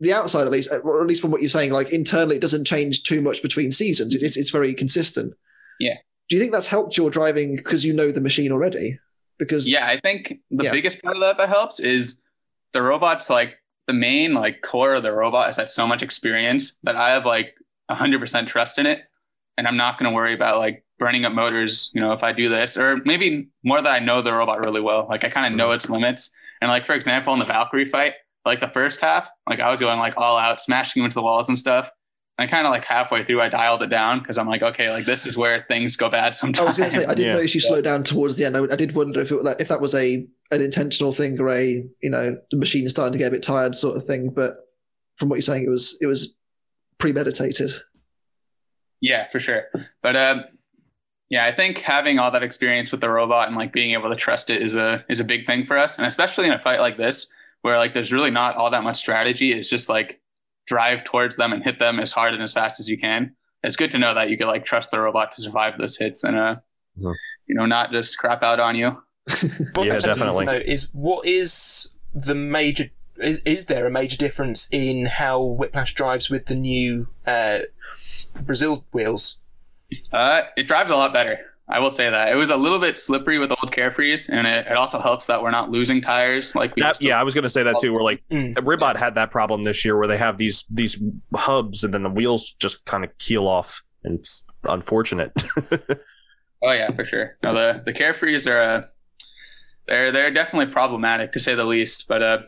the 0.01 0.13
outside 0.13 0.43
at 0.43 0.51
least, 0.53 0.71
uh, 0.71 0.79
or 0.79 1.01
at 1.01 1.07
least 1.07 1.23
from 1.23 1.31
what 1.31 1.41
you're 1.41 1.49
saying, 1.49 1.71
like 1.71 1.91
internally 1.91 2.37
it 2.37 2.43
doesn't 2.43 2.67
change 2.67 3.03
too 3.05 3.23
much 3.23 3.41
between 3.43 3.73
seasons. 3.73 4.15
It- 4.15 4.23
It's 4.23 4.37
it's 4.37 4.51
very 4.51 4.75
consistent. 4.75 5.33
Yeah. 5.81 5.95
Do 6.29 6.37
you 6.37 6.41
think 6.43 6.53
that's 6.53 6.67
helped 6.67 6.97
your 6.99 7.09
driving 7.11 7.57
because 7.57 7.85
you 7.85 7.95
know 7.95 8.11
the 8.11 8.21
machine 8.21 8.53
already? 8.53 8.99
Because 9.39 9.71
Yeah, 9.71 9.87
I 9.87 9.99
think 10.01 10.35
the 10.51 10.65
Yeah. 10.65 10.73
biggest 10.73 11.01
part 11.03 11.17
of 11.17 11.23
that 11.23 11.39
that 11.39 11.49
helps 11.49 11.81
is 11.81 12.21
the 12.73 12.83
robot's 12.83 13.31
like 13.31 13.55
the 13.87 13.93
main 13.95 14.35
like 14.35 14.61
core 14.63 14.95
of 14.95 15.03
the 15.05 15.13
robot 15.13 15.47
has 15.47 15.57
had 15.57 15.71
so 15.71 15.87
much 15.87 16.03
experience 16.03 16.79
that 16.83 16.97
I 16.97 17.11
have 17.11 17.25
like 17.25 17.55
hundred 17.91 18.21
percent 18.21 18.49
trust 18.49 18.79
in 18.79 18.85
it, 18.87 19.03
and 19.57 19.67
I'm 19.67 19.77
not 19.77 19.99
going 19.99 20.11
to 20.11 20.15
worry 20.15 20.35
about 20.35 20.59
like 20.59 20.85
burning 20.99 21.25
up 21.25 21.33
motors. 21.33 21.91
You 21.95 22.01
know, 22.01 22.13
if 22.13 22.23
I 22.23 22.33
do 22.33 22.49
this, 22.49 22.77
or 22.77 22.99
maybe 23.05 23.49
more 23.65 23.81
that 23.81 23.93
I 23.93 23.99
know 23.99 24.23
the 24.23 24.33
robot 24.33 24.65
really 24.65 24.81
well. 24.81 25.07
Like 25.09 25.25
I 25.25 25.31
kind 25.31 25.47
of 25.47 25.57
know 25.57 25.69
mm-hmm. 25.69 25.77
its 25.77 25.91
limits, 25.91 26.31
and 26.61 26.69
like 26.69 26.87
for 26.87 26.95
example, 26.95 27.33
in 27.33 27.39
the 27.39 27.45
Valkyrie 27.45 27.87
fight, 27.87 28.15
like 28.45 28.61
the 28.61 28.69
first 28.69 29.01
half, 29.01 29.29
like 29.49 29.61
I 29.61 29.71
was 29.71 29.81
going 29.81 29.99
like 29.99 30.15
all 30.17 30.39
out, 30.39 30.61
smashing 30.61 31.03
into 31.05 31.15
the 31.15 31.23
walls 31.23 31.49
and 31.49 31.59
stuff. 31.59 31.91
And 32.39 32.51
kind 32.51 32.67
of 32.67 32.71
like 32.71 32.85
halfway 32.85 33.25
through, 33.25 33.41
I 33.41 33.49
dialed 33.49 33.83
it 33.83 33.87
down 33.87 34.19
because 34.19 34.37
I'm 34.37 34.47
like, 34.47 34.61
okay, 34.61 34.91
like 34.91 35.07
this 35.07 35.27
is 35.27 35.39
where 35.39 35.65
things 35.69 35.97
go 35.97 36.11
bad 36.11 36.35
sometimes. 36.35 36.67
I 36.67 36.69
was 36.69 36.77
going 36.77 36.91
to 36.91 36.97
say 36.99 37.07
I 37.07 37.15
did 37.15 37.27
Yeah. 37.27 37.33
notice 37.33 37.55
you 37.55 37.63
slowed 37.63 37.85
down 37.85 38.03
towards 38.03 38.37
the 38.37 38.45
end. 38.45 38.59
I, 38.59 38.65
I 38.65 38.77
did 38.77 38.95
wonder 38.95 39.23
if 39.23 39.33
it, 39.33 39.43
like, 39.43 39.59
if 39.59 39.69
that 39.69 39.81
was 39.81 39.95
a 39.95 40.27
an 40.51 40.61
intentional 40.61 41.13
thing 41.13 41.41
or 41.41 41.49
a 41.49 41.83
you 42.03 42.11
know 42.11 42.37
the 42.51 42.59
machine's 42.59 42.91
starting 42.91 43.13
to 43.13 43.19
get 43.19 43.29
a 43.29 43.31
bit 43.31 43.43
tired 43.43 43.75
sort 43.75 43.97
of 43.97 44.05
thing. 44.05 44.29
But 44.29 44.53
from 45.17 45.31
what 45.31 45.37
you're 45.37 45.43
saying, 45.43 45.65
it 45.65 45.71
was 45.71 45.97
it 46.03 46.07
was 46.07 46.37
premeditated. 46.99 47.73
Yeah, 49.01 49.29
for 49.31 49.41
sure. 49.41 49.65
But 50.03 50.17
um, 50.17 50.45
yeah, 51.29 51.45
I 51.47 51.53
think 51.55 51.79
having 51.79 52.19
all 52.19 52.31
that 52.31 52.43
experience 52.43 52.93
with 52.93 53.01
the 53.01 53.11
robot 53.11 53.49
and 53.49 53.57
like 53.57 53.73
being 53.73 53.93
able 53.93 54.11
to 54.11 54.17
trust 54.17 54.51
it 54.51 54.63
is 54.63 54.77
a 54.77 55.05
is 55.09 55.21
a 55.21 55.25
big 55.25 55.47
thing 55.47 55.67
for 55.67 55.77
us, 55.79 55.99
and 55.99 56.07
especially 56.07 56.47
in 56.47 56.53
a 56.53 56.59
fight 56.59 56.81
like 56.81 56.97
this 56.97 57.31
where 57.63 57.79
like 57.79 57.95
there's 57.95 58.13
really 58.13 58.31
not 58.31 58.57
all 58.57 58.71
that 58.71 58.85
much 58.85 58.97
strategy. 58.97 59.53
It's 59.53 59.69
just 59.69 59.89
like 59.89 60.21
drive 60.67 61.05
towards 61.05 61.37
them 61.37 61.53
and 61.53 61.63
hit 61.65 61.79
them 61.79 61.99
as 62.01 62.13
hard 62.13 62.35
and 62.35 62.43
as 62.43 62.53
fast 62.53 62.81
as 62.81 62.89
you 62.89 62.99
can. 62.99 63.35
It's 63.63 63.77
good 63.77 63.91
to 63.93 63.99
know 63.99 64.15
that 64.15 64.31
you 64.31 64.39
can 64.39 64.47
like 64.47 64.65
trust 64.65 64.91
the 64.91 65.01
robot 65.01 65.33
to 65.33 65.43
survive 65.43 65.79
those 65.79 65.97
hits 65.97 66.23
and 66.25 66.37
uh, 66.37 66.57
Mhm. 66.99 67.15
you 67.47 67.55
know, 67.55 67.67
not 67.67 67.91
just 67.93 68.17
crap 68.19 68.43
out 68.43 68.59
on 68.61 68.75
you. 68.77 69.03
Yeah, 69.77 69.99
definitely. 69.99 70.45
know 70.47 70.53
is 70.65 70.89
what 70.93 71.27
is 71.27 71.91
the 72.15 72.35
major? 72.35 72.91
Is, 73.19 73.39
is 73.45 73.67
there 73.67 73.87
a 73.87 73.91
major 73.91 74.17
difference 74.17 74.69
in 74.71 75.07
how 75.07 75.43
Whiplash 75.43 75.95
drives 75.95 76.31
with 76.31 76.47
the 76.47 76.55
new 76.55 77.09
uh, 77.27 77.61
Brazil 78.43 78.85
wheels? 78.93 79.41
Uh, 80.13 80.43
it 80.57 80.65
drives 80.65 80.91
a 80.91 80.97
lot 80.97 81.13
better. 81.13 81.39
I 81.69 81.81
will 81.81 81.91
say 81.91 82.09
that 82.09 82.33
it 82.33 82.37
was 82.37 82.51
a 82.51 82.57
little 82.57 82.79
bit 82.79 82.97
slippery 82.97 83.39
with 83.41 83.51
old 83.51 83.73
carefrees, 83.73 84.29
and 84.29 84.47
it, 84.47 84.67
it 84.69 84.75
also 84.77 85.01
helps 85.01 85.27
that 85.27 85.43
we're 85.43 85.51
not 85.51 85.69
losing 85.69 86.01
tires 86.01 86.55
like 86.55 86.77
we. 86.77 86.83
That, 86.83 87.03
yeah, 87.03 87.19
I 87.19 87.25
was 87.25 87.35
going 87.35 87.43
to 87.43 87.49
say 87.49 87.65
that 87.65 87.79
too. 87.81 87.93
Where 87.93 88.03
like 88.05 88.23
Mm. 88.31 88.57
Ribbot 88.65 88.97
had 88.97 89.17
that 89.17 89.33
problem 89.33 89.65
this 89.65 89.85
year, 89.85 89.97
where 89.99 90.07
they 90.07 90.17
have 90.17 90.39
these 90.39 90.65
these 90.71 90.97
hubs, 91.35 91.83
and 91.83 91.93
then 91.93 92.05
the 92.05 92.09
wheels 92.11 92.55
just 92.61 92.85
kind 92.85 93.03
of 93.05 93.17
keel 93.19 93.49
off, 93.49 93.83
and 94.05 94.19
it's 94.21 94.47
unfortunate. 94.65 95.33
Oh 96.63 96.73
yeah, 96.73 96.91
for 96.91 97.05
sure. 97.05 97.37
No, 97.43 97.53
the 97.55 97.83
the 97.85 97.93
carefrees 97.93 98.47
are 98.47 98.61
uh, 98.61 98.83
they're 99.87 100.11
they're 100.11 100.31
definitely 100.33 100.73
problematic 100.73 101.33
to 101.33 101.39
say 101.39 101.55
the 101.55 101.67
least. 101.67 102.09
But 102.09 102.23
uh, 102.23 102.39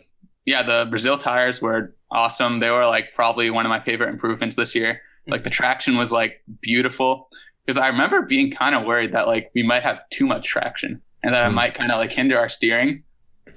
yeah, 0.49 0.63
the 0.63 0.87
Brazil 0.89 1.19
tires 1.19 1.61
were 1.61 1.95
awesome. 2.11 2.61
They 2.61 2.71
were 2.71 2.87
like 2.87 3.07
probably 3.15 3.51
one 3.51 3.67
of 3.67 3.71
my 3.71 3.81
favorite 3.81 4.09
improvements 4.09 4.57
this 4.57 4.75
year. 4.75 5.01
Like 5.27 5.45
the 5.45 5.51
traction 5.51 5.97
was 5.99 6.11
like 6.11 6.43
beautiful 6.63 7.29
because 7.67 7.79
I 7.79 7.89
remember 7.89 8.23
being 8.23 8.51
kind 8.51 8.75
of 8.75 8.85
worried 8.87 9.13
that 9.13 9.27
like 9.27 9.51
we 9.55 9.63
might 9.63 9.83
have 9.83 9.99
too 10.11 10.27
much 10.27 10.49
traction 10.49 11.03
and 11.23 11.35
that 11.35 11.45
it 11.45 11.49
Hmm. 11.51 11.55
might 11.57 11.75
kind 11.75 11.93
of 11.93 11.99
like 11.99 12.11
hinder 12.13 12.39
our 12.39 12.49
steering. 12.49 13.03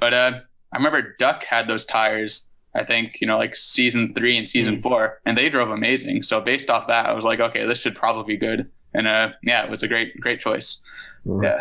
But 0.02 0.14
uh, 0.14 0.32
I 0.74 0.78
remember 0.78 1.16
Duck 1.18 1.46
had 1.46 1.68
those 1.68 1.86
tires. 1.86 2.50
I 2.76 2.84
think 2.86 3.18
you 3.22 3.28
know 3.28 3.38
like 3.38 3.56
season 3.56 4.14
three 4.14 4.38
and 4.38 4.48
season 4.48 4.82
four, 4.82 5.20
and 5.26 5.38
they 5.38 5.50
drove 5.50 5.70
amazing. 5.70 6.24
So 6.24 6.42
based 6.42 6.70
off 6.70 6.88
that, 6.88 7.06
I 7.06 7.14
was 7.14 7.24
like, 7.24 7.40
okay, 7.40 7.66
this 7.66 7.80
should 7.80 7.96
probably 7.96 8.34
be 8.36 8.38
good. 8.48 8.70
And 8.94 9.08
uh, 9.08 9.30
yeah, 9.44 9.64
it 9.64 9.70
was 9.70 9.82
a 9.84 9.88
great 9.88 10.20
great 10.20 10.40
choice. 10.42 10.82
Yeah. 11.26 11.60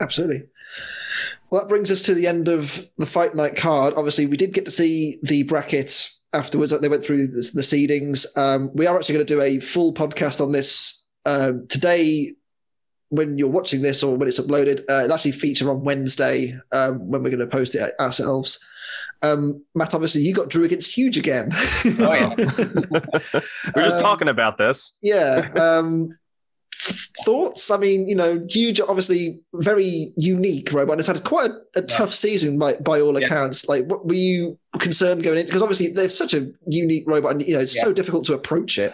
Absolutely. 0.00 0.42
Well, 1.50 1.60
that 1.62 1.68
brings 1.68 1.90
us 1.90 2.02
to 2.04 2.14
the 2.14 2.26
end 2.26 2.48
of 2.48 2.86
the 2.98 3.06
fight 3.06 3.34
night 3.34 3.56
card. 3.56 3.94
Obviously, 3.96 4.26
we 4.26 4.36
did 4.36 4.52
get 4.52 4.64
to 4.66 4.70
see 4.70 5.18
the 5.22 5.44
bracket 5.44 6.10
afterwards. 6.32 6.78
They 6.78 6.88
went 6.88 7.04
through 7.04 7.28
the, 7.28 7.50
the 7.54 7.62
seedings. 7.62 8.26
Um, 8.36 8.70
we 8.74 8.86
are 8.86 8.96
actually 8.96 9.14
going 9.14 9.26
to 9.26 9.34
do 9.34 9.40
a 9.40 9.58
full 9.60 9.94
podcast 9.94 10.40
on 10.44 10.52
this 10.52 11.06
um, 11.24 11.66
today. 11.68 12.32
When 13.10 13.38
you're 13.38 13.48
watching 13.48 13.80
this 13.80 14.02
or 14.02 14.18
when 14.18 14.28
it's 14.28 14.38
uploaded, 14.38 14.80
uh, 14.90 15.04
it'll 15.04 15.14
actually 15.14 15.32
feature 15.32 15.70
on 15.70 15.82
Wednesday 15.82 16.54
um, 16.72 17.08
when 17.08 17.22
we're 17.22 17.30
going 17.30 17.38
to 17.40 17.46
post 17.46 17.74
it 17.74 17.94
ourselves. 17.98 18.62
Um, 19.22 19.64
Matt, 19.74 19.94
obviously, 19.94 20.20
you 20.20 20.34
got 20.34 20.50
Drew 20.50 20.64
against 20.64 20.94
Huge 20.94 21.16
again. 21.16 21.48
Oh, 21.54 22.12
yeah. 22.12 22.34
We're 23.74 23.82
just 23.84 23.96
Um, 23.96 24.02
talking 24.02 24.28
about 24.28 24.58
this. 24.58 24.98
yeah. 25.00 25.48
Um, 25.56 26.18
thoughts? 27.24 27.70
I 27.70 27.76
mean, 27.76 28.06
you 28.06 28.14
know, 28.14 28.44
huge, 28.48 28.80
obviously 28.80 29.40
very 29.54 30.08
unique 30.16 30.72
robot. 30.72 30.92
And 30.92 31.00
it's 31.00 31.08
had 31.08 31.24
quite 31.24 31.50
a, 31.50 31.78
a 31.80 31.82
tough 31.82 32.14
season 32.14 32.58
by, 32.58 32.74
by 32.74 33.00
all 33.00 33.18
Yeah. 33.18 33.26
accounts. 33.26 33.68
Like, 33.68 33.84
what 33.86 34.06
were 34.06 34.14
you 34.14 34.58
concerned 34.78 35.22
going 35.22 35.38
in? 35.38 35.46
Because 35.46 35.62
obviously, 35.62 35.88
they're 35.88 36.08
such 36.08 36.34
a 36.34 36.50
unique 36.66 37.04
robot, 37.06 37.32
and 37.32 37.42
you 37.42 37.54
know, 37.54 37.60
it's 37.60 37.76
Yeah. 37.76 37.82
so 37.82 37.92
difficult 37.92 38.24
to 38.26 38.34
approach 38.34 38.78
it. 38.78 38.92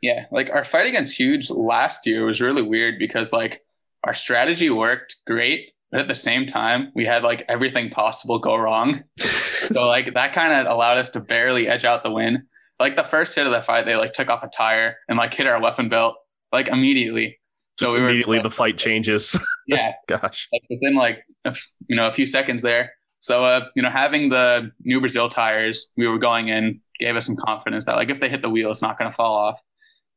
Yeah, 0.00 0.26
like 0.30 0.48
our 0.50 0.64
fight 0.64 0.86
against 0.86 1.18
Huge 1.18 1.50
last 1.50 2.06
year 2.06 2.24
was 2.24 2.40
really 2.40 2.62
weird 2.62 3.00
because 3.00 3.32
like 3.32 3.62
our 4.04 4.14
strategy 4.14 4.70
worked 4.70 5.16
great, 5.26 5.72
but 5.90 6.00
at 6.00 6.06
the 6.06 6.14
same 6.14 6.46
time 6.46 6.92
we 6.94 7.04
had 7.04 7.24
like 7.24 7.44
everything 7.48 7.90
possible 7.90 8.38
go 8.38 8.54
wrong. 8.56 9.02
so 9.18 9.88
like 9.88 10.14
that 10.14 10.34
kind 10.34 10.52
of 10.52 10.72
allowed 10.72 10.98
us 10.98 11.10
to 11.10 11.20
barely 11.20 11.66
edge 11.66 11.84
out 11.84 12.04
the 12.04 12.12
win. 12.12 12.46
Like 12.78 12.94
the 12.94 13.02
first 13.02 13.34
hit 13.34 13.44
of 13.44 13.52
the 13.52 13.60
fight, 13.60 13.86
they 13.86 13.96
like 13.96 14.12
took 14.12 14.28
off 14.30 14.44
a 14.44 14.50
tire 14.56 14.98
and 15.08 15.18
like 15.18 15.34
hit 15.34 15.48
our 15.48 15.60
weapon 15.60 15.88
belt 15.88 16.14
like 16.52 16.68
immediately. 16.68 17.38
Just 17.78 17.90
So 17.90 17.94
we 17.94 18.02
were 18.02 18.08
immediately 18.08 18.40
the 18.40 18.50
fight 18.50 18.78
changes. 18.78 19.38
yeah, 19.66 19.92
Gosh. 20.08 20.48
like 20.52 20.62
within 20.68 20.94
like 20.94 21.24
a 21.44 21.50
f- 21.50 21.68
you 21.88 21.96
know 21.96 22.08
a 22.08 22.12
few 22.12 22.26
seconds 22.26 22.62
there. 22.62 22.92
So 23.20 23.44
uh, 23.44 23.68
you 23.74 23.82
know 23.82 23.90
having 23.90 24.28
the 24.28 24.70
new 24.82 25.00
Brazil 25.00 25.28
tires, 25.28 25.90
we 25.96 26.06
were 26.06 26.18
going 26.18 26.48
in 26.48 26.80
gave 26.98 27.14
us 27.14 27.26
some 27.26 27.36
confidence 27.36 27.84
that 27.84 27.96
like 27.96 28.10
if 28.10 28.20
they 28.20 28.28
hit 28.28 28.42
the 28.42 28.50
wheel, 28.50 28.70
it's 28.70 28.82
not 28.82 28.98
going 28.98 29.10
to 29.10 29.14
fall 29.14 29.34
off. 29.34 29.60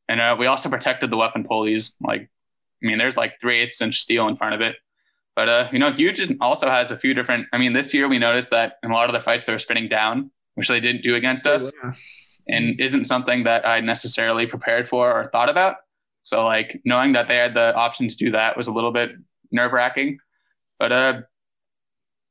And 0.09 0.19
uh, 0.19 0.35
we 0.37 0.47
also 0.47 0.69
protected 0.69 1.11
the 1.11 1.17
weapon 1.17 1.43
pulleys. 1.43 1.97
Like 2.01 2.29
I 2.83 2.87
mean, 2.87 2.97
there's 2.97 3.17
like 3.17 3.39
three 3.39 3.59
eighths 3.59 3.81
inch 3.81 3.99
steel 3.99 4.27
in 4.27 4.35
front 4.35 4.55
of 4.55 4.61
it. 4.61 4.77
But 5.35 5.49
uh, 5.49 5.69
you 5.71 5.79
know, 5.79 5.91
Huge 5.91 6.21
also 6.41 6.69
has 6.69 6.91
a 6.91 6.97
few 6.97 7.13
different. 7.13 7.47
I 7.53 7.57
mean, 7.57 7.73
this 7.73 7.93
year 7.93 8.07
we 8.07 8.19
noticed 8.19 8.49
that 8.49 8.73
in 8.83 8.91
a 8.91 8.93
lot 8.93 9.07
of 9.07 9.13
the 9.13 9.21
fights 9.21 9.45
they 9.45 9.53
were 9.53 9.59
spinning 9.59 9.87
down, 9.87 10.31
which 10.55 10.67
they 10.67 10.79
didn't 10.79 11.03
do 11.03 11.15
against 11.15 11.47
us 11.47 11.71
and 12.47 12.79
isn't 12.79 13.05
something 13.05 13.43
that 13.43 13.67
I 13.67 13.79
necessarily 13.79 14.45
prepared 14.45 14.89
for 14.89 15.11
or 15.11 15.25
thought 15.25 15.49
about. 15.49 15.77
So 16.23 16.45
like 16.45 16.81
knowing 16.85 17.13
that 17.13 17.27
they 17.27 17.35
had 17.35 17.53
the 17.53 17.75
option 17.75 18.07
to 18.07 18.15
do 18.15 18.31
that 18.31 18.57
was 18.57 18.67
a 18.67 18.71
little 18.71 18.91
bit 18.91 19.11
nerve 19.51 19.73
wracking. 19.73 20.19
But 20.79 20.91
uh 20.91 21.21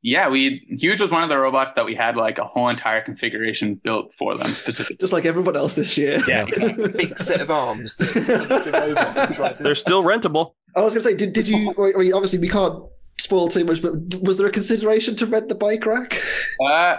yeah, 0.03 0.29
we 0.29 0.65
Huge 0.79 1.01
was 1.01 1.11
one 1.11 1.23
of 1.23 1.29
the 1.29 1.39
robots 1.39 1.73
that 1.75 1.85
we 1.85 1.95
had 1.95 2.17
like 2.17 2.39
a 2.39 2.45
whole 2.45 2.69
entire 2.69 3.03
configuration 3.03 3.75
built 3.75 4.15
for 4.15 4.35
them 4.35 4.47
specifically. 4.49 4.97
Just 4.97 5.13
like 5.13 5.27
everyone 5.27 5.57
else 5.57 5.75
this 5.75 5.99
year. 5.99 6.23
Yeah. 6.27 6.45
Big 6.97 7.19
set 7.19 7.41
of 7.43 7.51
arms. 7.51 7.97
That 7.97 8.09
the 8.15 8.73
robot 8.73 9.15
can 9.27 9.37
drive 9.37 9.59
They're 9.59 9.75
still 9.75 10.03
rentable. 10.03 10.55
I 10.75 10.81
was 10.81 10.95
going 10.95 11.03
to 11.03 11.11
say, 11.11 11.17
did, 11.17 11.33
did 11.33 11.49
you? 11.49 11.75
I 11.79 11.99
mean, 11.99 12.15
obviously, 12.15 12.39
we 12.39 12.49
can't 12.49 12.83
spoil 13.19 13.49
too 13.49 13.65
much, 13.65 13.83
but 13.83 13.93
was 14.23 14.39
there 14.39 14.47
a 14.47 14.53
consideration 14.53 15.15
to 15.17 15.27
rent 15.27 15.49
the 15.49 15.55
bike 15.55 15.85
rack? 15.85 16.23
Uh, 16.63 16.97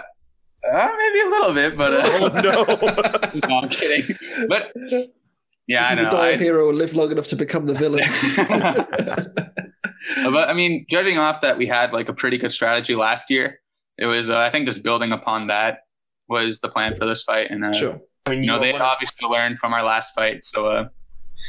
uh 0.72 0.88
maybe 0.98 1.20
a 1.20 1.30
little 1.30 1.54
bit, 1.54 1.76
but 1.76 1.92
uh, 1.92 2.02
Oh 2.04 2.28
no. 2.40 3.48
no, 3.48 3.58
I'm 3.58 3.68
kidding. 3.68 4.16
But 4.48 4.72
yeah, 5.72 5.88
I 5.90 5.94
the 5.94 6.02
know. 6.02 6.10
die 6.10 6.28
I- 6.30 6.36
hero 6.36 6.66
will 6.66 6.74
live 6.74 6.94
long 6.94 7.10
enough 7.12 7.28
to 7.28 7.36
become 7.36 7.64
the 7.66 7.74
villain. 7.74 8.04
but 10.32 10.48
I 10.48 10.52
mean, 10.52 10.86
judging 10.90 11.18
off 11.18 11.40
that 11.42 11.58
we 11.58 11.66
had 11.66 11.92
like 11.92 12.08
a 12.08 12.12
pretty 12.12 12.38
good 12.38 12.52
strategy 12.52 12.94
last 12.94 13.30
year, 13.30 13.60
it 13.98 14.06
was 14.06 14.30
uh, 14.30 14.38
I 14.38 14.50
think 14.50 14.66
just 14.66 14.82
building 14.82 15.12
upon 15.12 15.46
that 15.48 15.80
was 16.28 16.60
the 16.60 16.68
plan 16.68 16.96
for 16.96 17.06
this 17.06 17.22
fight, 17.22 17.50
and 17.50 17.64
uh, 17.64 17.72
sure. 17.72 18.00
I 18.26 18.30
mean, 18.30 18.42
you 18.44 18.46
know 18.50 18.60
they 18.60 18.72
one 18.72 18.80
of- 18.82 18.86
obviously 18.86 19.28
learned 19.28 19.58
from 19.58 19.72
our 19.74 19.82
last 19.84 20.14
fight, 20.14 20.44
so 20.44 20.66
uh, 20.66 20.88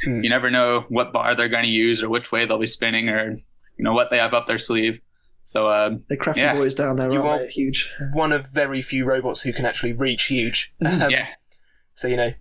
Hmm. 0.02 0.24
you 0.24 0.30
never 0.30 0.50
know 0.50 0.86
what 0.88 1.12
bar 1.12 1.36
they're 1.36 1.48
going 1.50 1.62
to 1.64 1.70
use 1.70 2.02
or 2.02 2.08
which 2.08 2.32
way 2.32 2.46
they'll 2.46 2.58
be 2.58 2.66
spinning 2.66 3.08
or 3.10 3.30
you 3.78 3.84
know 3.84 3.92
what 3.92 4.10
they 4.10 4.16
have 4.18 4.34
up 4.34 4.46
their 4.48 4.58
sleeve. 4.58 5.00
So 5.44 5.68
uh, 5.68 5.90
The 6.08 6.16
crafty 6.16 6.40
Yeah. 6.40 6.54
boys 6.54 6.74
down 6.74 6.96
there 6.96 7.12
You 7.12 7.22
aren't 7.22 7.42
are- 7.42 7.44
they? 7.44 7.50
huge. 7.50 7.92
one 8.12 8.32
of 8.32 8.48
very 8.48 8.80
few 8.82 9.04
robots 9.04 9.42
who 9.42 9.52
can 9.52 9.66
actually 9.66 9.92
reach 9.92 10.24
huge. 10.24 10.74
Um, 10.84 11.10
yeah, 11.10 11.26
So 11.94 12.08
you 12.08 12.16
know, 12.16 12.32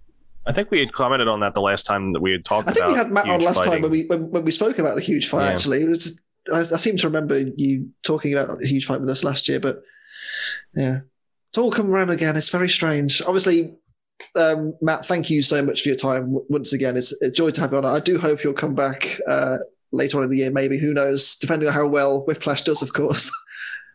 I 0.45 0.51
think 0.51 0.71
we 0.71 0.79
had 0.79 0.93
commented 0.93 1.27
on 1.27 1.39
that 1.39 1.53
the 1.53 1.61
last 1.61 1.85
time 1.85 2.13
that 2.13 2.21
we 2.21 2.31
had 2.31 2.43
talked 2.43 2.69
about. 2.69 2.71
I 2.71 2.73
think 2.73 2.85
about. 2.85 2.93
we 2.93 2.97
had 2.97 3.11
Matt 3.11 3.29
on 3.29 3.39
huge 3.39 3.45
last 3.45 3.63
time 3.63 3.81
when 3.81 3.91
we 3.91 4.05
when, 4.05 4.29
when 4.31 4.43
we 4.43 4.51
spoke 4.51 4.79
about 4.79 4.95
the 4.95 5.01
huge 5.01 5.29
fight. 5.29 5.45
Yeah. 5.45 5.53
Actually, 5.53 5.83
it 5.83 5.89
was 5.89 6.03
just, 6.03 6.21
I, 6.53 6.59
I 6.59 6.77
seem 6.77 6.97
to 6.97 7.07
remember 7.07 7.39
you 7.39 7.89
talking 8.03 8.33
about 8.33 8.57
the 8.57 8.67
huge 8.67 8.85
fight 8.85 8.99
with 8.99 9.09
us 9.09 9.23
last 9.23 9.47
year, 9.47 9.59
but 9.59 9.81
yeah, 10.75 10.99
it's 11.49 11.57
all 11.57 11.71
come 11.71 11.89
around 11.89 12.09
again. 12.09 12.35
It's 12.35 12.49
very 12.49 12.69
strange. 12.69 13.21
Obviously, 13.21 13.75
um, 14.35 14.73
Matt, 14.81 15.05
thank 15.05 15.29
you 15.29 15.41
so 15.41 15.61
much 15.61 15.81
for 15.81 15.89
your 15.89 15.97
time 15.97 16.37
once 16.49 16.73
again. 16.73 16.97
It's 16.97 17.13
a 17.21 17.31
joy 17.31 17.51
to 17.51 17.61
have 17.61 17.71
you 17.71 17.77
on. 17.77 17.85
I 17.85 17.99
do 17.99 18.19
hope 18.19 18.43
you'll 18.43 18.53
come 18.53 18.75
back 18.75 19.19
uh, 19.27 19.59
later 19.91 20.17
on 20.17 20.25
in 20.25 20.29
the 20.29 20.37
year. 20.37 20.51
Maybe 20.51 20.77
who 20.77 20.93
knows? 20.93 21.35
Depending 21.37 21.69
on 21.69 21.73
how 21.73 21.87
well 21.87 22.25
Whiplash 22.25 22.63
does, 22.63 22.81
of 22.81 22.93
course. 22.93 23.31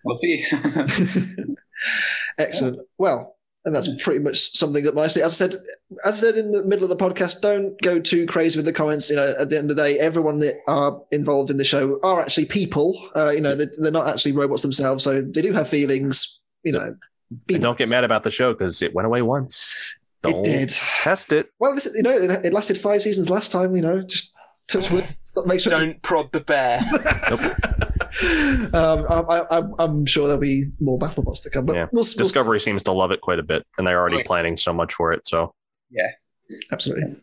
we'll 0.05 0.17
see. 0.17 0.45
Excellent. 2.39 2.81
Well, 2.97 3.38
and 3.69 3.77
that's 3.77 4.03
pretty 4.03 4.21
much 4.21 4.57
something 4.57 4.83
that 4.83 4.95
nicely. 4.95 5.23
As 5.23 5.41
I 5.41 5.47
said, 5.47 5.57
as 6.07 6.15
I 6.15 6.27
said 6.27 6.37
in 6.37 6.53
the 6.53 6.65
middle 6.65 6.83
of 6.83 6.89
the 6.89 6.97
podcast, 6.97 7.43
don't 7.43 7.79
go 7.83 8.01
too 8.01 8.25
crazy 8.25 8.59
with 8.59 8.65
the 8.65 8.73
comments. 8.73 9.11
You 9.11 9.17
know, 9.17 9.35
at 9.39 9.51
the 9.51 9.59
end 9.59 9.71
of 9.71 9.77
the 9.77 9.83
day, 9.83 9.99
everyone 9.99 10.39
that 10.39 10.55
are 10.67 10.99
involved 11.13 11.51
in 11.51 11.59
the 11.59 11.65
show 11.65 12.01
are 12.03 12.21
actually 12.21 12.47
people. 12.47 13.11
Uh, 13.15 13.29
you 13.31 13.43
know, 13.43 13.55
they're, 13.55 13.71
they're 13.79 13.93
not 13.93 14.09
actually 14.09 14.33
robots 14.33 14.63
themselves, 14.63 15.05
so 15.05 15.21
they 15.21 15.43
do 15.43 15.53
have 15.53 15.69
feelings. 15.69 16.41
You 16.65 16.73
know, 16.73 16.97
be 17.47 17.55
And 17.55 17.63
don't 17.63 17.77
get 17.77 17.89
mad 17.89 18.05
about 18.05 18.23
the 18.23 18.31
show 18.31 18.55
because 18.55 18.81
it 18.81 18.95
went 18.95 19.07
away 19.07 19.23
once. 19.23 19.97
It 20.25 20.33
Don't 20.33 20.45
did. 20.45 20.71
test 20.71 21.33
it. 21.33 21.51
Well, 21.61 21.75
listen, 21.75 21.93
you 21.95 22.03
know, 22.03 22.11
it, 22.11 22.47
it 22.47 22.53
lasted 22.53 22.79
five 22.79 23.03
seasons 23.03 23.31
last 23.31 23.53
time. 23.53 23.77
You 23.77 23.83
know, 23.83 24.03
just 24.03 24.33
touch 24.67 24.91
wood. 24.91 25.05
Make 25.47 25.61
sure. 25.61 25.73
don't 25.73 26.01
prod 26.03 26.33
the 26.33 26.41
bear. 26.41 26.81
Um, 28.75 29.07
I, 29.09 29.23
I, 29.29 29.57
I'm- 29.57 29.75
I'm 29.79 30.07
sure 30.07 30.27
there'll 30.27 30.41
be 30.41 30.67
more 30.81 30.99
battle 30.99 31.23
bots 31.23 31.41
to 31.41 31.51
come, 31.51 31.67
but 31.67 31.77
Yeah. 31.77 31.87
we'll, 31.93 32.03
we'll 32.05 32.25
Discovery 32.25 32.61
seems 32.61 32.83
to 32.85 32.93
love 32.93 33.11
it 33.11 33.21
quite 33.21 33.39
a 33.39 33.43
bit, 33.43 33.67
and 33.77 33.87
they're 33.87 33.99
already 33.99 34.19
yeah. 34.19 34.23
planning 34.27 34.57
so 34.57 34.73
much 34.73 34.95
for 34.95 35.13
it. 35.13 35.27
So 35.27 35.55
yeah, 35.91 36.11
absolutely. 36.73 37.17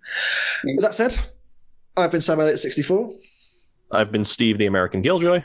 With 0.63 0.81
that 0.81 0.95
said, 0.95 1.17
I've 1.97 2.11
been 2.11 2.21
Sam 2.21 2.39
Elliott, 2.39 2.59
64. 2.59 3.09
I've 3.91 4.11
been 4.11 4.23
Steve, 4.23 4.57
the 4.57 4.65
American 4.65 5.01
Killjoy. 5.01 5.43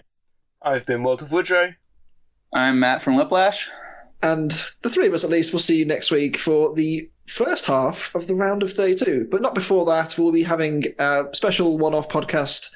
I've 0.63 0.87
been 0.87 1.03
World 1.03 1.23
of 1.23 1.33
Woodrow. 1.33 1.75
I'm 2.55 2.81
Matt 2.81 3.03
from 3.03 3.17
Whiplash. 3.17 3.69
And 4.23 4.51
the 4.83 4.91
three 4.91 5.07
of 5.07 5.15
us, 5.15 5.25
at 5.25 5.31
least, 5.31 5.53
will 5.53 5.61
see 5.61 5.79
you 5.79 5.85
next 5.87 6.11
week 6.11 6.37
for 6.37 6.75
the 6.75 7.11
first 7.27 7.65
half 7.67 8.15
of 8.15 8.27
the 8.27 8.35
round 8.35 8.63
of 8.63 8.73
32. 8.73 9.29
But 9.31 9.41
not 9.41 9.55
before 9.55 9.85
that, 9.87 10.19
we'll 10.19 10.33
be 10.33 10.43
having 10.43 10.85
a 10.99 11.27
special 11.33 11.79
one 11.79 11.95
off 11.95 12.09
podcast 12.09 12.69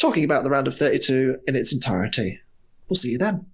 talking 0.00 0.24
about 0.24 0.42
the 0.42 0.50
round 0.50 0.66
of 0.66 0.76
32 0.76 1.40
in 1.46 1.54
its 1.54 1.72
entirety. 1.72 2.40
We'll 2.88 2.96
see 2.96 3.10
you 3.10 3.18
then. 3.18 3.46